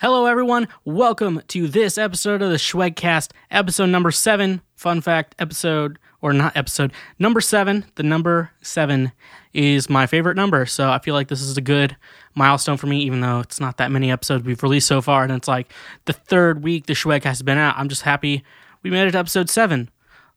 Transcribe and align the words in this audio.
Hello, 0.00 0.24
everyone. 0.24 0.66
Welcome 0.86 1.42
to 1.48 1.68
this 1.68 1.98
episode 1.98 2.40
of 2.40 2.48
the 2.48 2.56
Schwegcast, 2.56 3.32
episode 3.50 3.90
number 3.90 4.10
seven. 4.10 4.62
Fun 4.74 5.02
fact 5.02 5.34
episode, 5.38 5.98
or 6.22 6.32
not 6.32 6.56
episode, 6.56 6.94
number 7.18 7.42
seven. 7.42 7.84
The 7.96 8.02
number 8.02 8.50
seven 8.62 9.12
is 9.52 9.90
my 9.90 10.06
favorite 10.06 10.36
number. 10.36 10.64
So 10.64 10.88
I 10.88 11.00
feel 11.00 11.12
like 11.12 11.28
this 11.28 11.42
is 11.42 11.58
a 11.58 11.60
good 11.60 11.98
milestone 12.34 12.78
for 12.78 12.86
me, 12.86 13.02
even 13.02 13.20
though 13.20 13.40
it's 13.40 13.60
not 13.60 13.76
that 13.76 13.90
many 13.90 14.10
episodes 14.10 14.42
we've 14.42 14.62
released 14.62 14.88
so 14.88 15.02
far. 15.02 15.22
And 15.22 15.32
it's 15.32 15.46
like 15.46 15.70
the 16.06 16.14
third 16.14 16.64
week 16.64 16.86
the 16.86 16.94
Schwegcast 16.94 17.24
has 17.24 17.42
been 17.42 17.58
out. 17.58 17.76
I'm 17.76 17.90
just 17.90 18.00
happy 18.00 18.42
we 18.82 18.88
made 18.88 19.06
it 19.06 19.10
to 19.10 19.18
episode 19.18 19.50
seven. 19.50 19.90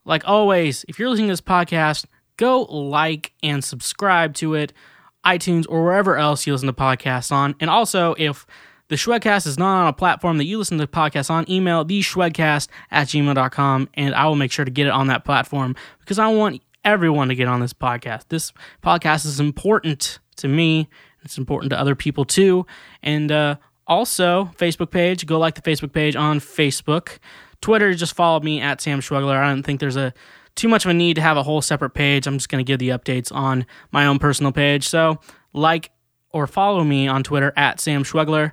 Like 0.03 0.23
always, 0.27 0.83
if 0.89 0.99
you're 0.99 1.09
listening 1.09 1.29
to 1.29 1.31
this 1.31 1.39
podcast, 1.39 2.03
go 2.35 2.63
like 2.63 3.31
and 3.41 3.63
subscribe 3.63 4.33
to 4.33 4.55
it, 4.55 4.73
iTunes 5.25 5.65
or 5.69 5.85
wherever 5.85 6.17
else 6.17 6.45
you 6.45 6.51
listen 6.51 6.67
to 6.67 6.73
podcasts 6.73 7.31
on. 7.31 7.55
And 7.61 7.69
also, 7.69 8.13
if 8.17 8.45
the 8.93 8.97
Schwegcast 8.97 9.47
is 9.47 9.57
not 9.57 9.81
on 9.81 9.87
a 9.87 9.93
platform 9.93 10.37
that 10.37 10.45
you 10.45 10.59
listen 10.59 10.77
to 10.77 10.85
podcasts 10.85 11.31
on. 11.31 11.49
Email 11.49 11.83
the 11.83 12.01
Schwegcast 12.01 12.67
at 12.91 13.07
gmail.com 13.07 13.89
and 13.95 14.13
I 14.13 14.27
will 14.27 14.35
make 14.35 14.51
sure 14.51 14.65
to 14.65 14.69
get 14.69 14.85
it 14.85 14.91
on 14.91 15.07
that 15.07 15.25
platform 15.25 15.75
because 16.01 16.19
I 16.19 16.27
want 16.27 16.61
everyone 16.85 17.29
to 17.29 17.33
get 17.33 17.47
on 17.47 17.59
this 17.59 17.73
podcast. 17.73 18.25
This 18.29 18.53
podcast 18.83 19.25
is 19.25 19.39
important 19.39 20.19
to 20.35 20.47
me. 20.47 20.89
It's 21.23 21.39
important 21.39 21.71
to 21.71 21.79
other 21.79 21.95
people 21.95 22.23
too. 22.23 22.67
And 23.01 23.31
uh, 23.31 23.55
also, 23.87 24.51
Facebook 24.59 24.91
page, 24.91 25.25
go 25.25 25.39
like 25.39 25.55
the 25.55 25.63
Facebook 25.63 25.91
page 25.91 26.15
on 26.15 26.39
Facebook. 26.39 27.17
Twitter, 27.61 27.95
just 27.95 28.13
follow 28.13 28.41
me 28.41 28.61
at 28.61 28.79
Sam 28.79 28.99
Schwegler. 28.99 29.37
I 29.37 29.49
don't 29.49 29.63
think 29.63 29.79
there's 29.79 29.97
a 29.97 30.13
too 30.53 30.67
much 30.67 30.85
of 30.85 30.91
a 30.91 30.93
need 30.93 31.15
to 31.15 31.21
have 31.21 31.35
a 31.35 31.41
whole 31.41 31.63
separate 31.63 31.95
page. 31.95 32.27
I'm 32.27 32.37
just 32.37 32.49
going 32.49 32.63
to 32.63 32.67
give 32.67 32.77
the 32.77 32.89
updates 32.89 33.33
on 33.33 33.65
my 33.91 34.05
own 34.05 34.19
personal 34.19 34.51
page. 34.51 34.87
So, 34.87 35.19
like 35.51 35.89
or 36.33 36.47
follow 36.47 36.83
me 36.83 37.07
on 37.07 37.23
Twitter 37.23 37.53
at 37.55 37.79
Sam 37.79 38.03
Schwegler. 38.03 38.51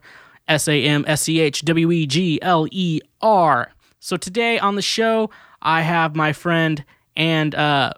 S 0.51 0.69
A 0.69 0.83
M 0.83 1.05
S 1.07 1.23
C 1.23 1.41
H 1.41 1.63
W 1.65 1.91
E 1.91 2.07
G 2.07 2.43
L 2.43 2.67
E 2.71 3.01
R. 3.23 3.73
So 4.01 4.17
today 4.17 4.59
on 4.59 4.75
the 4.75 4.83
show, 4.83 5.31
I 5.63 5.83
have 5.83 6.17
my 6.17 6.33
friend 6.33 6.85
and 7.17 7.55
uh, 7.55 7.93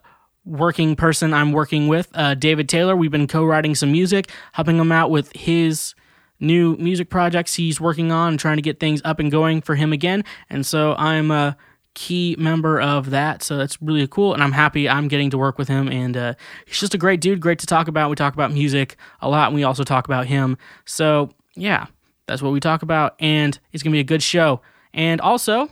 working 0.44 0.94
person 0.94 1.32
I'm 1.32 1.52
working 1.52 1.88
with, 1.88 2.08
uh, 2.14 2.34
David 2.34 2.68
Taylor. 2.68 2.94
We've 2.94 3.10
been 3.10 3.26
co 3.26 3.44
writing 3.44 3.74
some 3.74 3.90
music, 3.90 4.30
helping 4.52 4.78
him 4.78 4.92
out 4.92 5.10
with 5.10 5.34
his 5.34 5.94
new 6.40 6.76
music 6.76 7.08
projects 7.08 7.54
he's 7.54 7.80
working 7.80 8.10
on 8.10 8.36
trying 8.36 8.56
to 8.56 8.62
get 8.62 8.80
things 8.80 9.00
up 9.04 9.18
and 9.18 9.30
going 9.30 9.62
for 9.62 9.76
him 9.76 9.92
again. 9.92 10.24
And 10.50 10.66
so 10.66 10.94
I'm 10.98 11.30
a 11.30 11.56
key 11.94 12.34
member 12.38 12.80
of 12.80 13.10
that. 13.10 13.42
So 13.42 13.56
that's 13.56 13.80
really 13.80 14.08
cool. 14.08 14.34
And 14.34 14.42
I'm 14.42 14.52
happy 14.52 14.88
I'm 14.88 15.08
getting 15.08 15.30
to 15.30 15.38
work 15.38 15.56
with 15.56 15.68
him. 15.68 15.88
And 15.88 16.16
uh, 16.16 16.34
he's 16.66 16.80
just 16.80 16.94
a 16.94 16.98
great 16.98 17.20
dude, 17.20 17.40
great 17.40 17.60
to 17.60 17.66
talk 17.66 17.86
about. 17.86 18.10
We 18.10 18.16
talk 18.16 18.34
about 18.34 18.52
music 18.52 18.96
a 19.20 19.28
lot 19.28 19.46
and 19.46 19.54
we 19.54 19.62
also 19.62 19.84
talk 19.84 20.06
about 20.06 20.26
him. 20.26 20.58
So 20.84 21.30
yeah, 21.54 21.86
that's 22.32 22.40
what 22.40 22.52
we 22.52 22.60
talk 22.60 22.82
about, 22.82 23.14
and 23.20 23.58
it's 23.72 23.82
gonna 23.82 23.92
be 23.92 24.00
a 24.00 24.04
good 24.04 24.22
show. 24.22 24.62
And 24.94 25.20
also, 25.20 25.68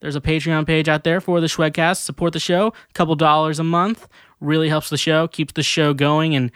there's 0.00 0.14
a 0.14 0.20
Patreon 0.20 0.66
page 0.66 0.86
out 0.86 1.04
there 1.04 1.22
for 1.22 1.40
the 1.40 1.46
Schwegcast. 1.46 2.02
Support 2.02 2.34
the 2.34 2.38
show, 2.38 2.66
a 2.68 2.92
couple 2.92 3.14
dollars 3.14 3.58
a 3.58 3.64
month 3.64 4.06
really 4.40 4.68
helps 4.68 4.90
the 4.90 4.98
show, 4.98 5.26
keeps 5.26 5.54
the 5.54 5.62
show 5.62 5.94
going, 5.94 6.34
and 6.34 6.50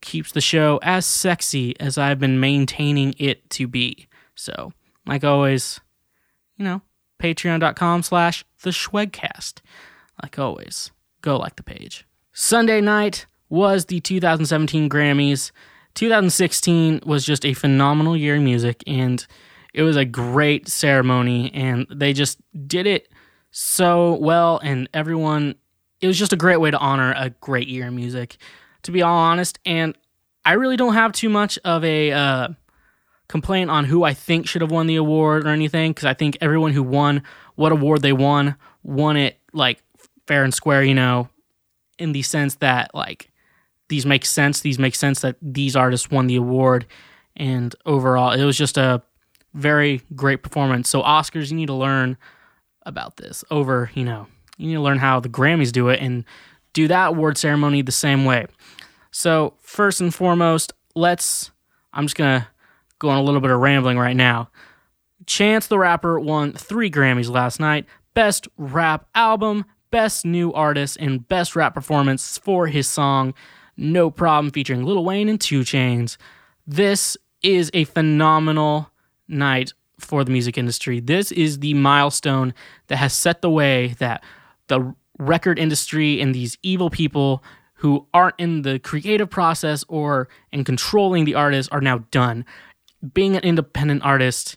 keeps 0.00 0.30
the 0.30 0.40
show 0.40 0.78
as 0.82 1.06
sexy 1.06 1.78
as 1.80 1.98
I've 1.98 2.20
been 2.20 2.38
maintaining 2.38 3.16
it 3.18 3.50
to 3.50 3.66
be. 3.66 4.06
So, 4.36 4.72
like 5.06 5.24
always, 5.24 5.80
you 6.56 6.64
know, 6.64 6.82
patreon.com 7.20 8.04
slash 8.04 8.44
the 8.62 8.70
Schwegcast. 8.70 9.60
Like 10.22 10.38
always, 10.38 10.92
go 11.20 11.36
like 11.36 11.56
the 11.56 11.64
page. 11.64 12.06
Sunday 12.32 12.80
night 12.80 13.26
was 13.48 13.86
the 13.86 13.98
2017 13.98 14.88
Grammys. 14.88 15.50
2016 15.94 17.00
was 17.04 17.24
just 17.24 17.44
a 17.44 17.54
phenomenal 17.54 18.16
year 18.16 18.36
in 18.36 18.44
music 18.44 18.82
and 18.86 19.26
it 19.74 19.82
was 19.82 19.96
a 19.96 20.04
great 20.04 20.68
ceremony 20.68 21.52
and 21.54 21.86
they 21.90 22.12
just 22.12 22.38
did 22.66 22.86
it 22.86 23.08
so 23.50 24.14
well 24.14 24.58
and 24.62 24.88
everyone 24.94 25.54
it 26.00 26.06
was 26.06 26.18
just 26.18 26.32
a 26.32 26.36
great 26.36 26.58
way 26.58 26.70
to 26.70 26.78
honor 26.78 27.12
a 27.16 27.30
great 27.40 27.68
year 27.68 27.86
in 27.86 27.94
music 27.94 28.36
to 28.82 28.92
be 28.92 29.02
all 29.02 29.16
honest. 29.16 29.58
And 29.66 29.96
i 30.44 30.52
really 30.52 30.76
don't 30.76 30.94
have 30.94 31.12
too 31.12 31.28
much 31.28 31.58
of 31.64 31.84
a 31.84 32.12
uh, 32.12 32.48
complaint 33.28 33.70
on 33.70 33.84
who 33.84 34.02
i 34.04 34.14
think 34.14 34.48
should 34.48 34.62
have 34.62 34.70
won 34.70 34.86
the 34.86 34.96
award 34.96 35.46
or 35.46 35.50
anything 35.50 35.92
because 35.92 36.06
i 36.06 36.14
think 36.14 36.36
everyone 36.40 36.72
who 36.72 36.82
won 36.82 37.22
what 37.56 37.72
award 37.72 38.02
they 38.02 38.12
won 38.12 38.56
won 38.82 39.16
it 39.16 39.38
like 39.52 39.82
fair 40.26 40.42
and 40.42 40.54
square 40.54 40.82
you 40.82 40.94
know 40.94 41.28
in 41.98 42.12
the 42.12 42.22
sense 42.22 42.56
that 42.56 42.92
like 42.94 43.29
these 43.90 44.06
make 44.06 44.24
sense. 44.24 44.60
These 44.60 44.78
make 44.78 44.94
sense 44.94 45.20
that 45.20 45.36
these 45.42 45.76
artists 45.76 46.10
won 46.10 46.28
the 46.28 46.36
award. 46.36 46.86
And 47.36 47.74
overall, 47.84 48.32
it 48.32 48.44
was 48.44 48.56
just 48.56 48.78
a 48.78 49.02
very 49.52 50.00
great 50.14 50.42
performance. 50.42 50.88
So, 50.88 51.02
Oscars, 51.02 51.50
you 51.50 51.56
need 51.56 51.66
to 51.66 51.74
learn 51.74 52.16
about 52.86 53.18
this 53.18 53.44
over, 53.50 53.90
you 53.94 54.04
know, 54.04 54.26
you 54.56 54.68
need 54.68 54.74
to 54.74 54.80
learn 54.80 54.98
how 54.98 55.20
the 55.20 55.28
Grammys 55.28 55.72
do 55.72 55.88
it 55.88 56.00
and 56.00 56.24
do 56.72 56.88
that 56.88 57.08
award 57.08 57.36
ceremony 57.36 57.82
the 57.82 57.92
same 57.92 58.24
way. 58.24 58.46
So, 59.10 59.54
first 59.60 60.00
and 60.00 60.14
foremost, 60.14 60.72
let's, 60.94 61.50
I'm 61.92 62.04
just 62.04 62.16
going 62.16 62.40
to 62.40 62.46
go 63.00 63.08
on 63.08 63.18
a 63.18 63.22
little 63.22 63.40
bit 63.40 63.50
of 63.50 63.58
rambling 63.58 63.98
right 63.98 64.16
now. 64.16 64.50
Chance 65.26 65.66
the 65.66 65.78
Rapper 65.78 66.18
won 66.20 66.52
three 66.52 66.90
Grammys 66.90 67.28
last 67.28 67.58
night 67.58 67.86
Best 68.14 68.46
Rap 68.56 69.08
Album, 69.16 69.64
Best 69.90 70.24
New 70.24 70.52
Artist, 70.52 70.96
and 71.00 71.26
Best 71.26 71.56
Rap 71.56 71.74
Performance 71.74 72.38
for 72.38 72.68
his 72.68 72.88
song 72.88 73.34
no 73.80 74.10
Problem 74.10 74.52
featuring 74.52 74.84
Lil 74.84 75.04
Wayne 75.04 75.28
and 75.28 75.40
2 75.40 75.60
Chainz. 75.60 76.16
This 76.66 77.16
is 77.42 77.70
a 77.72 77.84
phenomenal 77.84 78.90
night 79.26 79.72
for 79.98 80.24
the 80.24 80.30
music 80.30 80.58
industry. 80.58 81.00
This 81.00 81.32
is 81.32 81.60
the 81.60 81.74
milestone 81.74 82.54
that 82.88 82.96
has 82.96 83.12
set 83.12 83.42
the 83.42 83.50
way 83.50 83.94
that 83.98 84.22
the 84.68 84.94
record 85.18 85.58
industry 85.58 86.20
and 86.20 86.34
these 86.34 86.56
evil 86.62 86.90
people 86.90 87.42
who 87.74 88.06
aren't 88.12 88.34
in 88.38 88.62
the 88.62 88.78
creative 88.78 89.30
process 89.30 89.84
or 89.88 90.28
in 90.52 90.64
controlling 90.64 91.24
the 91.24 91.34
artist 91.34 91.70
are 91.72 91.80
now 91.80 91.98
done. 92.10 92.44
Being 93.14 93.36
an 93.36 93.42
independent 93.42 94.02
artist 94.04 94.56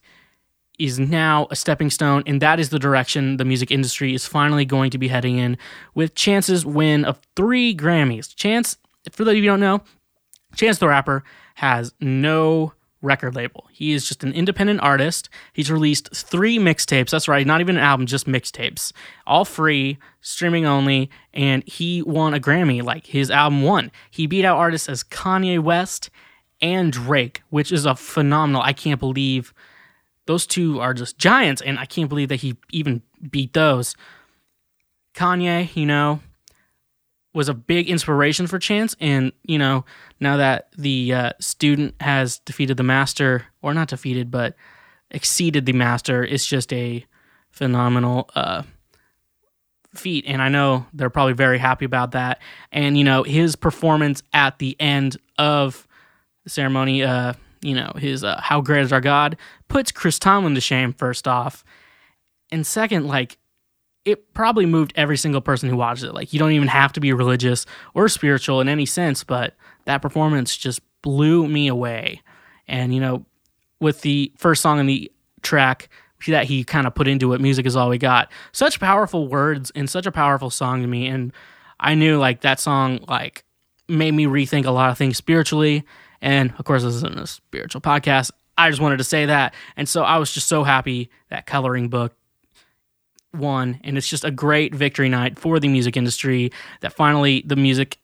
is 0.80 1.00
now 1.00 1.48
a 1.52 1.56
stepping 1.56 1.90
stone, 1.90 2.24
and 2.26 2.42
that 2.42 2.60
is 2.60 2.70
the 2.70 2.80
direction 2.80 3.38
the 3.38 3.46
music 3.46 3.72
industry 3.72 4.14
is 4.14 4.26
finally 4.26 4.66
going 4.66 4.92
to 4.92 4.98
be 4.98 5.08
heading 5.08 5.38
in 5.38 5.58
with 5.94 6.16
Chance's 6.16 6.66
win 6.66 7.06
of 7.06 7.20
three 7.36 7.76
Grammys. 7.76 8.36
Chance 8.36 8.78
for 9.12 9.24
those 9.24 9.34
of 9.34 9.38
you 9.38 9.44
who 9.44 9.48
don't 9.48 9.60
know, 9.60 9.82
Chance 10.56 10.80
the 10.80 10.88
Rapper 10.88 11.24
has 11.56 11.94
no 12.00 12.74
record 13.02 13.36
label. 13.36 13.68
He 13.72 13.92
is 13.92 14.08
just 14.08 14.24
an 14.24 14.32
independent 14.32 14.80
artist. 14.82 15.30
He's 15.52 15.72
released 15.72 16.16
three 16.16 16.58
mixtapes. 16.58 17.10
That's 17.10 17.28
right, 17.28 17.46
not 17.46 17.62
even 17.62 17.78
an 17.78 17.84
album, 17.84 18.06
just 18.06 18.26
mixtapes. 18.26 18.94
All 19.28 19.46
free, 19.46 19.98
streaming 20.22 20.66
only, 20.66 21.10
and 21.34 21.68
he 21.68 22.02
won 22.02 22.34
a 22.34 22.40
Grammy. 22.40 22.82
Like 22.82 23.06
his 23.08 23.30
album 23.30 23.62
won. 23.62 23.92
He 24.10 24.26
beat 24.26 24.46
out 24.46 24.58
artists 24.58 24.90
as 24.90 25.04
Kanye 25.04 25.60
West 25.60 26.10
and 26.62 26.92
Drake, 26.94 27.44
which 27.50 27.72
is 27.72 27.86
a 27.86 27.96
phenomenal. 27.96 28.62
I 28.62 28.74
can't 28.74 29.00
believe 29.00 29.54
those 30.26 30.48
two 30.48 30.80
are 30.80 30.94
just 30.94 31.18
giants, 31.18 31.62
and 31.62 31.78
I 31.78 31.86
can't 31.86 32.10
believe 32.10 32.30
that 32.30 32.38
he 32.38 32.56
even 32.72 33.02
beat 33.30 33.54
those. 33.54 33.96
Kanye, 35.14 35.76
you 35.76 35.86
know, 35.86 36.22
was 37.34 37.50
a 37.50 37.54
big 37.54 37.90
inspiration 37.90 38.48
for 38.48 38.60
Chance. 38.60 38.96
And, 39.00 39.32
you 39.44 39.58
know, 39.58 39.86
now 40.20 40.38
that 40.38 40.70
the 40.78 41.14
uh, 41.14 41.32
student 41.40 41.96
has 42.00 42.40
defeated 42.40 42.78
the 42.78 42.84
master, 42.84 43.46
or 43.62 43.74
not 43.74 43.88
defeated, 43.88 44.30
but 44.30 44.56
exceeded 45.10 45.66
the 45.66 45.74
master, 45.74 46.24
it's 46.24 46.46
just 46.46 46.72
a 46.72 47.06
phenomenal 47.50 48.30
uh, 48.36 48.64
feat. 49.96 50.26
And 50.28 50.42
I 50.42 50.50
know 50.50 50.86
they're 50.94 51.10
probably 51.10 51.34
very 51.34 51.58
happy 51.58 51.86
about 51.86 52.12
that. 52.12 52.42
And, 52.72 52.98
you 52.98 53.04
know, 53.04 53.24
his 53.24 53.56
performance 53.56 54.22
at 54.34 54.60
the 54.60 54.76
end 54.80 55.18
of 55.38 55.88
the 56.44 56.50
ceremony, 56.50 57.04
uh, 57.04 57.34
you 57.62 57.74
know, 57.74 57.94
his 57.98 58.24
uh, 58.24 58.40
How 58.42 58.62
Great 58.62 58.84
is 58.84 58.94
Our 58.94 59.02
God 59.02 59.38
puts 59.68 59.92
Chris 59.92 60.20
Tomlin 60.20 60.56
to 60.56 60.62
shame, 60.62 60.94
first 60.94 61.28
off. 61.28 61.64
And 62.52 62.68
second, 62.68 63.08
like, 63.08 63.38
it 64.06 64.34
probably 64.34 64.66
moved 64.66 64.94
every 64.96 65.18
single 65.18 65.42
person 65.42 65.70
who 65.70 65.78
watched 65.78 66.04
it. 66.04 66.14
Like 66.14 66.34
you 66.34 66.40
don't 66.40 66.52
even 66.52 66.68
have 66.68 66.94
to 66.94 67.00
be 67.00 67.14
religious 67.14 67.66
or 67.94 68.10
spiritual 68.10 68.62
in 68.62 68.68
any 68.68 68.86
sense, 68.86 69.24
but 69.24 69.56
that 69.86 70.02
performance 70.02 70.56
just 70.58 70.82
blew 71.02 71.48
me 71.48 71.68
away. 71.68 72.22
And 72.68 72.94
you 72.94 73.00
know, 73.00 73.26
with 73.80 74.02
the 74.02 74.32
first 74.38 74.62
song 74.62 74.80
in 74.80 74.86
the 74.86 75.12
track 75.42 75.90
that 76.28 76.46
he 76.46 76.64
kind 76.64 76.88
of 76.88 76.96
put 76.96 77.08
into 77.08 77.34
it, 77.34 77.42
music 77.42 77.66
is 77.66 77.76
all 77.76 77.90
we 77.90 77.98
got. 77.98 78.32
Such 78.52 78.80
powerful 78.80 79.28
words 79.28 79.72
and 79.76 79.90
such 79.90 80.06
a 80.06 80.12
powerful 80.12 80.50
song 80.50 80.82
to 80.82 80.88
me 80.88 81.08
and 81.08 81.34
I 81.80 81.96
knew 81.96 82.18
like 82.18 82.42
that 82.42 82.60
song 82.60 83.04
like 83.08 83.44
made 83.90 84.14
me 84.14 84.26
rethink 84.26 84.66
a 84.66 84.72
lot 84.72 84.90
of 84.90 84.98
things 84.98 85.18
spiritually. 85.18 85.84
And 86.22 86.54
of 86.58 86.66
course, 86.66 86.84
this 86.84 86.96
isn't 86.96 87.20
a 87.20 87.28
spiritual 87.28 87.82
podcast. 87.82 88.32
I 88.58 88.70
just 88.70 88.82
wanted 88.82 88.98
to 88.98 89.04
say 89.04 89.26
that. 89.26 89.54
And 89.76 89.90
so 89.90 90.04
I 90.04 90.18
was 90.18 90.32
just 90.32 90.48
so 90.48 90.64
happy 90.64 91.10
that 91.30 91.46
Coloring 91.46 91.90
Book 91.90 92.16
won, 93.34 93.80
and 93.84 93.98
it's 93.98 94.08
just 94.08 94.24
a 94.24 94.32
great 94.32 94.74
victory 94.76 95.10
night 95.10 95.38
for 95.38 95.60
the 95.60 95.68
music 95.68 95.98
industry. 95.98 96.52
That 96.82 96.94
finally 96.94 97.44
the 97.46 97.56
music 97.56 98.00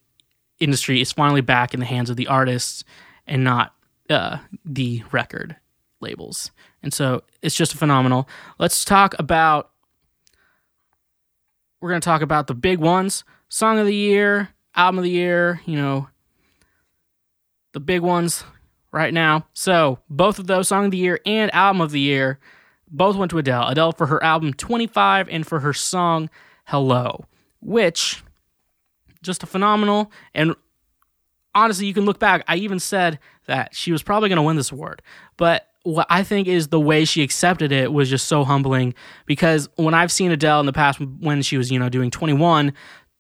industry 0.60 1.02
is 1.02 1.12
finally 1.12 1.42
back 1.42 1.74
in 1.74 1.80
the 1.80 1.86
hands 1.86 2.10
of 2.10 2.18
the 2.18 2.28
artists 2.28 2.84
and 3.28 3.44
not 3.44 3.74
uh, 4.10 4.38
the 4.66 5.04
record 5.12 5.56
labels. 6.02 6.52
And 6.82 6.94
so 6.94 7.24
it's 7.42 7.56
just 7.56 7.76
phenomenal. 7.76 8.28
Let's 8.58 8.84
talk 8.86 9.16
about 9.20 9.72
we're 11.82 11.90
going 11.90 12.02
to 12.02 12.06
talk 12.06 12.22
about 12.22 12.48
the 12.48 12.56
big 12.56 12.80
ones, 12.80 13.24
song 13.48 13.80
of 13.80 13.86
the 13.86 13.96
year, 13.96 14.50
album 14.76 15.00
of 15.00 15.04
the 15.04 15.10
year, 15.10 15.62
you 15.66 15.78
know, 15.78 16.10
the 17.72 17.80
big 17.80 18.02
ones 18.02 18.44
right 18.92 19.14
now. 19.14 19.48
So, 19.54 20.00
both 20.10 20.40
of 20.40 20.48
those 20.48 20.68
song 20.68 20.86
of 20.86 20.92
the 20.92 20.98
year 20.98 21.20
and 21.26 21.54
album 21.54 21.82
of 21.82 21.92
the 21.92 22.00
year 22.00 22.40
both 22.92 23.16
went 23.16 23.32
to 23.32 23.38
Adele. 23.38 23.68
Adele 23.68 23.92
for 23.92 24.08
her 24.08 24.24
album 24.24 24.54
25 24.54 25.30
and 25.30 25.46
for 25.46 25.60
her 25.60 25.74
song 25.74 26.30
Hello, 26.66 27.26
which 27.62 28.24
just 29.22 29.44
a 29.44 29.46
phenomenal 29.46 30.12
and 30.34 30.56
honestly, 31.56 31.88
you 31.88 31.94
can 31.94 32.06
look 32.06 32.20
back. 32.20 32.44
I 32.48 32.58
even 32.58 32.80
said 32.80 33.20
that 33.48 33.76
she 33.76 33.92
was 33.92 34.04
probably 34.04 34.30
going 34.30 34.38
to 34.38 34.44
win 34.44 34.56
this 34.56 34.72
award, 34.72 35.02
but 35.38 35.68
what 35.84 36.08
I 36.10 36.24
think 36.24 36.48
is 36.48 36.68
the 36.68 36.80
way 36.80 37.06
she 37.06 37.24
accepted 37.24 37.72
it 37.72 37.94
was 37.94 38.10
just 38.10 38.28
so 38.28 38.44
humbling 38.44 38.94
because 39.26 39.70
when 39.76 39.94
I've 39.94 40.12
seen 40.12 40.32
Adele 40.32 40.60
in 40.60 40.66
the 40.66 40.74
past 40.74 41.00
when 41.00 41.42
she 41.42 41.58
was, 41.58 41.72
you 41.72 41.80
know, 41.80 41.90
doing 41.90 42.12
21, 42.12 42.74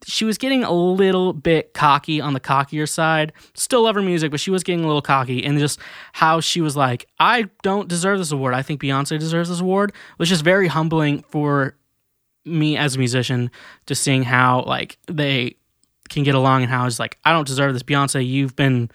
she 0.05 0.25
was 0.25 0.37
getting 0.37 0.63
a 0.63 0.71
little 0.71 1.33
bit 1.33 1.73
cocky 1.73 2.21
on 2.21 2.33
the 2.33 2.39
cockier 2.39 2.87
side. 2.87 3.33
Still 3.53 3.83
love 3.83 3.95
her 3.95 4.01
music, 4.01 4.31
but 4.31 4.39
she 4.39 4.51
was 4.51 4.63
getting 4.63 4.83
a 4.83 4.87
little 4.87 5.01
cocky. 5.01 5.43
And 5.43 5.59
just 5.59 5.79
how 6.13 6.39
she 6.39 6.61
was 6.61 6.75
like, 6.75 7.07
I 7.19 7.49
don't 7.63 7.87
deserve 7.87 8.19
this 8.19 8.31
award. 8.31 8.53
I 8.53 8.61
think 8.61 8.81
Beyonce 8.81 9.19
deserves 9.19 9.49
this 9.49 9.59
award 9.59 9.93
was 10.17 10.29
just 10.29 10.43
very 10.43 10.67
humbling 10.67 11.23
for 11.23 11.75
me 12.45 12.77
as 12.77 12.95
a 12.95 12.99
musician, 12.99 13.51
just 13.85 14.01
seeing 14.01 14.23
how 14.23 14.63
like 14.63 14.97
they 15.07 15.55
can 16.09 16.23
get 16.23 16.35
along 16.35 16.63
and 16.63 16.71
how 16.71 16.85
it's 16.85 16.99
like, 16.99 17.17
I 17.25 17.31
don't 17.31 17.47
deserve 17.47 17.73
this. 17.73 17.83
Beyonce, 17.83 18.25
you've 18.25 18.55
been 18.55 18.89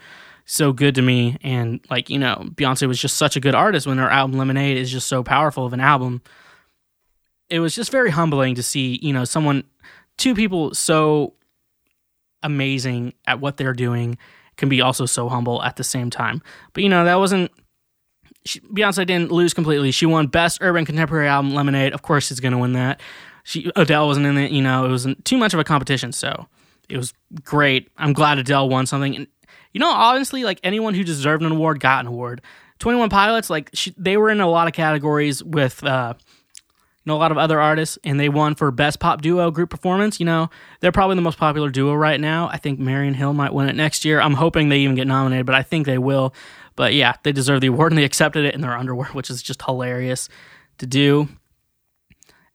so 0.46 0.72
good 0.72 0.94
to 0.96 1.02
me. 1.02 1.36
And 1.42 1.80
like, 1.90 2.10
you 2.10 2.18
know, 2.18 2.46
Beyonce 2.54 2.88
was 2.88 3.00
just 3.00 3.16
such 3.16 3.36
a 3.36 3.40
good 3.40 3.54
artist 3.54 3.86
when 3.86 3.98
her 3.98 4.10
album 4.10 4.38
Lemonade 4.38 4.76
is 4.76 4.90
just 4.90 5.06
so 5.06 5.22
powerful 5.22 5.66
of 5.66 5.72
an 5.72 5.80
album. 5.80 6.22
It 7.50 7.60
was 7.60 7.74
just 7.74 7.92
very 7.92 8.10
humbling 8.10 8.54
to 8.54 8.62
see, 8.62 8.98
you 9.02 9.12
know, 9.12 9.24
someone, 9.24 9.64
two 10.16 10.34
people 10.34 10.74
so 10.74 11.34
amazing 12.42 13.14
at 13.26 13.40
what 13.40 13.56
they're 13.56 13.72
doing 13.72 14.18
can 14.56 14.68
be 14.68 14.80
also 14.80 15.06
so 15.06 15.28
humble 15.28 15.62
at 15.62 15.76
the 15.76 15.84
same 15.84 16.10
time. 16.10 16.42
But, 16.72 16.82
you 16.82 16.88
know, 16.88 17.04
that 17.04 17.16
wasn't, 17.16 17.50
she, 18.44 18.60
Beyonce 18.60 19.06
didn't 19.06 19.32
lose 19.32 19.54
completely. 19.54 19.90
She 19.90 20.06
won 20.06 20.26
Best 20.26 20.58
Urban 20.60 20.84
Contemporary 20.84 21.28
Album 21.28 21.54
Lemonade. 21.54 21.92
Of 21.92 22.02
course, 22.02 22.28
she's 22.28 22.40
going 22.40 22.52
to 22.52 22.58
win 22.58 22.74
that. 22.74 23.00
She 23.42 23.70
Adele 23.76 24.06
wasn't 24.06 24.26
in 24.26 24.38
it, 24.38 24.52
you 24.52 24.62
know, 24.62 24.86
it 24.86 24.90
wasn't 24.90 25.24
too 25.24 25.36
much 25.36 25.54
of 25.54 25.60
a 25.60 25.64
competition. 25.64 26.12
So 26.12 26.46
it 26.88 26.96
was 26.96 27.12
great. 27.42 27.90
I'm 27.96 28.12
glad 28.12 28.38
Adele 28.38 28.68
won 28.68 28.86
something. 28.86 29.16
And 29.16 29.26
you 29.72 29.80
know, 29.80 29.90
honestly, 29.90 30.44
like 30.44 30.60
anyone 30.62 30.94
who 30.94 31.04
deserved 31.04 31.42
an 31.42 31.52
award 31.52 31.80
got 31.80 32.00
an 32.00 32.06
award. 32.06 32.40
Twenty 32.78 32.98
One 32.98 33.10
Pilots, 33.10 33.50
like 33.50 33.70
she, 33.74 33.94
they 33.98 34.16
were 34.16 34.30
in 34.30 34.40
a 34.40 34.48
lot 34.48 34.66
of 34.66 34.72
categories 34.72 35.42
with, 35.42 35.82
uh, 35.84 36.14
know, 37.06 37.16
a 37.16 37.18
lot 37.18 37.32
of 37.32 37.38
other 37.38 37.60
artists, 37.60 37.98
and 38.04 38.18
they 38.18 38.28
won 38.28 38.54
for 38.54 38.70
best 38.70 39.00
pop 39.00 39.22
duo 39.22 39.50
group 39.50 39.70
performance. 39.70 40.18
You 40.20 40.26
know, 40.26 40.50
they're 40.80 40.92
probably 40.92 41.16
the 41.16 41.22
most 41.22 41.38
popular 41.38 41.70
duo 41.70 41.94
right 41.94 42.20
now. 42.20 42.48
I 42.48 42.56
think 42.56 42.78
Marian 42.78 43.14
Hill 43.14 43.32
might 43.32 43.52
win 43.52 43.68
it 43.68 43.76
next 43.76 44.04
year. 44.04 44.20
I'm 44.20 44.34
hoping 44.34 44.68
they 44.68 44.78
even 44.78 44.96
get 44.96 45.06
nominated, 45.06 45.46
but 45.46 45.54
I 45.54 45.62
think 45.62 45.86
they 45.86 45.98
will. 45.98 46.34
But 46.76 46.94
yeah, 46.94 47.14
they 47.22 47.32
deserve 47.32 47.60
the 47.60 47.68
award, 47.68 47.92
and 47.92 47.98
they 47.98 48.04
accepted 48.04 48.44
it 48.44 48.54
in 48.54 48.60
their 48.60 48.76
underwear, 48.76 49.08
which 49.12 49.30
is 49.30 49.42
just 49.42 49.62
hilarious 49.62 50.28
to 50.78 50.86
do. 50.86 51.28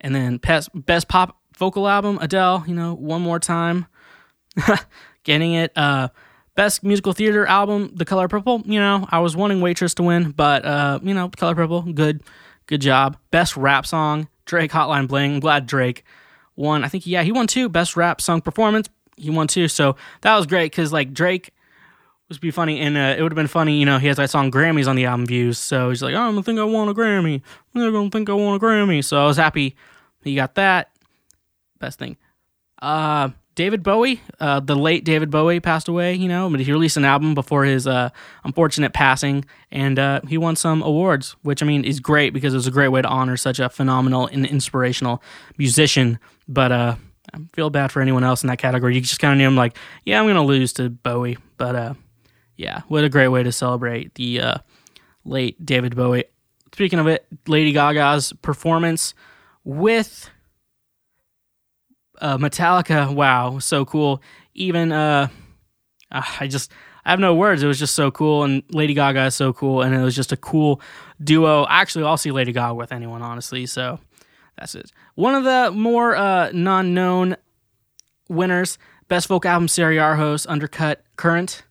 And 0.02 0.16
then 0.16 0.38
best, 0.38 0.70
best 0.74 1.08
pop 1.08 1.38
vocal 1.58 1.88
album, 1.88 2.18
Adele. 2.22 2.64
You 2.68 2.76
know, 2.76 2.94
one 2.94 3.22
more 3.22 3.40
time, 3.40 3.86
getting 5.24 5.54
it. 5.54 5.72
Uh, 5.78 6.10
Best 6.60 6.84
musical 6.84 7.14
theater 7.14 7.46
album, 7.46 7.90
The 7.96 8.04
Color 8.04 8.28
Purple. 8.28 8.64
You 8.66 8.82
know, 8.82 9.08
I 9.10 9.20
was 9.20 9.34
wanting 9.34 9.62
Waitress 9.62 9.94
to 9.94 10.04
win, 10.04 10.32
but 10.32 10.66
uh, 10.66 11.00
you 11.02 11.14
know, 11.14 11.30
Color 11.30 11.56
Purple, 11.56 11.84
good, 11.84 12.22
good 12.66 12.82
job. 12.82 13.16
Best 13.32 13.56
rap 13.56 13.86
song, 13.86 14.28
Drake, 14.50 14.72
Hotline 14.72 15.08
Bling. 15.08 15.36
I'm 15.36 15.40
glad 15.40 15.66
Drake 15.66 16.04
won. 16.56 16.84
I 16.84 16.88
think 16.88 17.08
yeah, 17.08 17.24
he 17.24 17.32
won 17.32 17.48
two. 17.48 17.70
Best 17.70 17.96
rap 17.96 18.20
song 18.20 18.42
performance, 18.42 18.90
he 19.16 19.30
won 19.30 19.48
two. 19.48 19.68
So 19.68 19.96
that 20.22 20.36
was 20.36 20.46
great 20.46 20.72
because 20.72 20.92
like 20.92 21.14
Drake 21.14 21.54
was 22.28 22.38
be 22.38 22.52
funny, 22.52 22.80
and 22.80 22.98
uh, 22.98 23.16
it 23.18 23.22
would 23.22 23.32
have 23.32 23.38
been 23.38 23.48
funny. 23.48 23.80
You 23.80 23.86
know, 23.86 23.98
he 23.98 24.08
has 24.08 24.18
that 24.18 24.30
song 24.30 24.52
Grammys 24.52 24.88
on 24.88 24.96
the 24.96 25.06
album 25.06 25.26
views, 25.26 25.58
so 25.58 25.90
he's 25.90 26.04
like, 26.04 26.16
I'm 26.16 26.34
gonna 26.34 26.44
think 26.44 26.60
I 26.60 26.64
won 26.64 26.90
a 26.90 26.94
Grammy. 26.94 27.42
I'm 27.74 27.92
gonna 27.92 28.10
think 28.10 28.30
I 28.30 28.34
won 28.34 28.56
a 28.56 28.60
Grammy. 28.60 29.04
So 29.04 29.22
I 29.22 29.26
was 29.26 29.38
happy 29.38 29.76
he 30.24 30.36
got 30.36 30.56
that. 30.56 30.92
Best 31.80 32.00
thing. 32.00 32.18
Uh, 32.82 33.30
David 33.60 33.84
Bowie, 33.84 34.22
uh, 34.40 34.62
the 34.62 34.74
late 34.74 35.04
David 35.04 35.30
Bowie, 35.30 35.60
passed 35.60 35.90
away. 35.90 36.14
You 36.16 36.30
know, 36.30 36.50
but 36.50 36.62
he 36.62 36.72
released 36.72 36.96
an 36.96 37.04
album 37.04 37.36
before 37.36 37.66
his 37.66 37.86
uh, 37.88 38.10
unfortunate 38.46 38.94
passing, 38.94 39.44
and 39.70 40.00
uh, 40.00 40.22
he 40.30 40.38
won 40.38 40.56
some 40.56 40.82
awards, 40.82 41.36
which 41.42 41.62
I 41.62 41.66
mean 41.66 41.84
is 41.84 42.00
great 42.00 42.32
because 42.32 42.54
it 42.54 42.56
was 42.56 42.68
a 42.68 42.72
great 42.72 42.88
way 42.88 43.02
to 43.02 43.08
honor 43.10 43.36
such 43.36 43.60
a 43.60 43.68
phenomenal 43.68 44.28
and 44.28 44.46
inspirational 44.46 45.22
musician. 45.58 46.20
But 46.48 46.72
uh, 46.72 46.96
I 47.34 47.40
feel 47.52 47.70
bad 47.70 47.92
for 47.92 48.02
anyone 48.02 48.24
else 48.24 48.44
in 48.44 48.48
that 48.48 48.60
category. 48.60 48.96
You 48.96 49.02
just 49.02 49.20
kind 49.20 49.34
of 49.34 49.38
knew 49.38 49.48
him 49.48 49.58
like, 49.58 49.76
yeah, 50.06 50.22
I'm 50.22 50.28
gonna 50.28 50.46
lose 50.46 50.72
to 50.74 50.90
Bowie, 50.90 51.38
but 51.58 51.76
uh, 51.76 51.94
yeah, 52.56 52.84
what 52.88 53.04
a 53.04 53.10
great 53.10 53.28
way 53.28 53.44
to 53.44 53.52
celebrate 53.52 54.16
the 54.16 54.40
uh, 54.40 54.58
late 55.26 55.66
David 55.66 55.98
Bowie. 55.98 56.24
Speaking 56.72 57.00
of 57.00 57.08
it, 57.08 57.26
Lady 57.46 57.74
Gaga's 57.74 58.32
performance 58.42 59.14
with 59.66 60.30
uh, 62.22 62.38
Metallica, 62.38 63.14
wow, 63.14 63.60
so 63.60 63.86
cool. 63.86 64.22
Even 64.54 64.92
uh, 64.92 65.28
ah, 66.12 66.38
I 66.40 66.48
just 66.48 66.72
I 67.06 67.12
have 67.12 67.20
no 67.20 67.34
words. 67.34 67.64
It 67.64 67.68
was 67.68 67.80
just 67.80 67.96
so 67.96 68.12
cool, 68.12 68.44
and 68.44 68.64
Lady 68.72 68.94
Gaga 68.94 69.26
is 69.26 69.36
so 69.36 69.54
cool, 69.54 69.82
and 69.82 69.96
it 69.96 70.02
was 70.02 70.16
just 70.16 70.32
a 70.32 70.38
cool 70.38 70.82
duo. 71.24 71.66
Actually, 71.70 72.06
I'll 72.06 72.18
see 72.18 72.32
Lady 72.32 72.52
Gaga 72.52 72.76
with 72.76 72.92
anyone, 72.92 73.22
honestly. 73.22 73.66
So 73.66 74.00
that's 74.58 74.76
it. 74.76 74.92
One 75.16 75.36
of 75.36 75.44
the 75.44 75.72
more 75.72 76.16
uh, 76.16 76.52
non-known 76.54 77.38
winners, 78.28 78.78
best 79.08 79.28
folk 79.28 79.46
album, 79.46 79.68
Sarah 79.68 79.96
Jarosz, 79.96 80.46
Undercut 80.48 81.04
Current. 81.16 81.64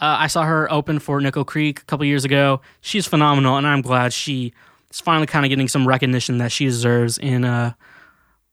Uh, 0.00 0.16
I 0.20 0.28
saw 0.28 0.44
her 0.44 0.70
open 0.72 0.98
for 0.98 1.20
Nickel 1.20 1.44
Creek 1.44 1.80
a 1.80 1.84
couple 1.84 2.06
years 2.06 2.24
ago. 2.24 2.62
She's 2.80 3.06
phenomenal, 3.06 3.56
and 3.56 3.66
I'm 3.66 3.82
glad 3.82 4.12
she 4.12 4.54
is 4.90 5.00
finally 5.00 5.26
kind 5.26 5.44
of 5.44 5.50
getting 5.50 5.68
some 5.68 5.86
recognition 5.86 6.38
that 6.38 6.52
she 6.52 6.64
deserves 6.64 7.18
in 7.18 7.44
uh, 7.44 7.74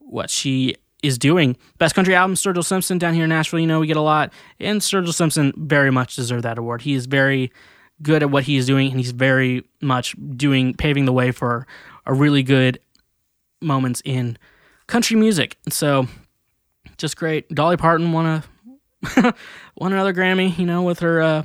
what 0.07 0.30
she 0.30 0.75
is 1.04 1.18
doing. 1.18 1.56
Best 1.77 1.95
country 1.95 2.15
album, 2.15 2.36
Sturgill 2.36 2.65
Simpson 2.65 2.98
down 2.98 3.13
here 3.13 3.24
in 3.24 3.30
Nashville. 3.30 3.59
You 3.59 3.68
know, 3.68 3.80
we 3.80 3.88
get 3.88 3.98
a 3.98 4.01
lot. 4.01 4.33
And 4.59 4.81
Sturgill 4.81 5.13
Simpson 5.13 5.54
very 5.56 5.92
much 5.92 6.15
deserved 6.15 6.44
that 6.44 6.57
award. 6.57 6.81
He 6.81 6.94
is 6.94 7.06
very 7.06 7.51
good 8.01 8.24
at 8.24 8.30
what 8.30 8.44
he 8.44 8.57
is 8.57 8.65
doing, 8.65 8.92
and 8.92 9.00
he's 9.00 9.12
very 9.12 9.63
much 9.81 10.15
doing, 10.36 10.74
paving 10.74 11.06
the 11.06 11.13
way 11.13 11.31
for 11.31 11.65
a 12.06 12.13
really 12.13 12.44
good 12.44 12.80
moments 13.61 14.02
in 14.06 14.37
country 14.87 15.18
music. 15.18 15.57
So, 15.69 16.07
just 16.97 17.18
great. 17.18 17.49
Dolly 17.49 17.78
Parton 17.78 18.11
won 18.11 18.26
a 18.26 18.44
won 19.78 19.94
another 19.94 20.14
Grammy, 20.14 20.57
you 20.57 20.66
know, 20.66 20.81
with 20.83 20.99
her 20.99 21.21
uh, 21.21 21.44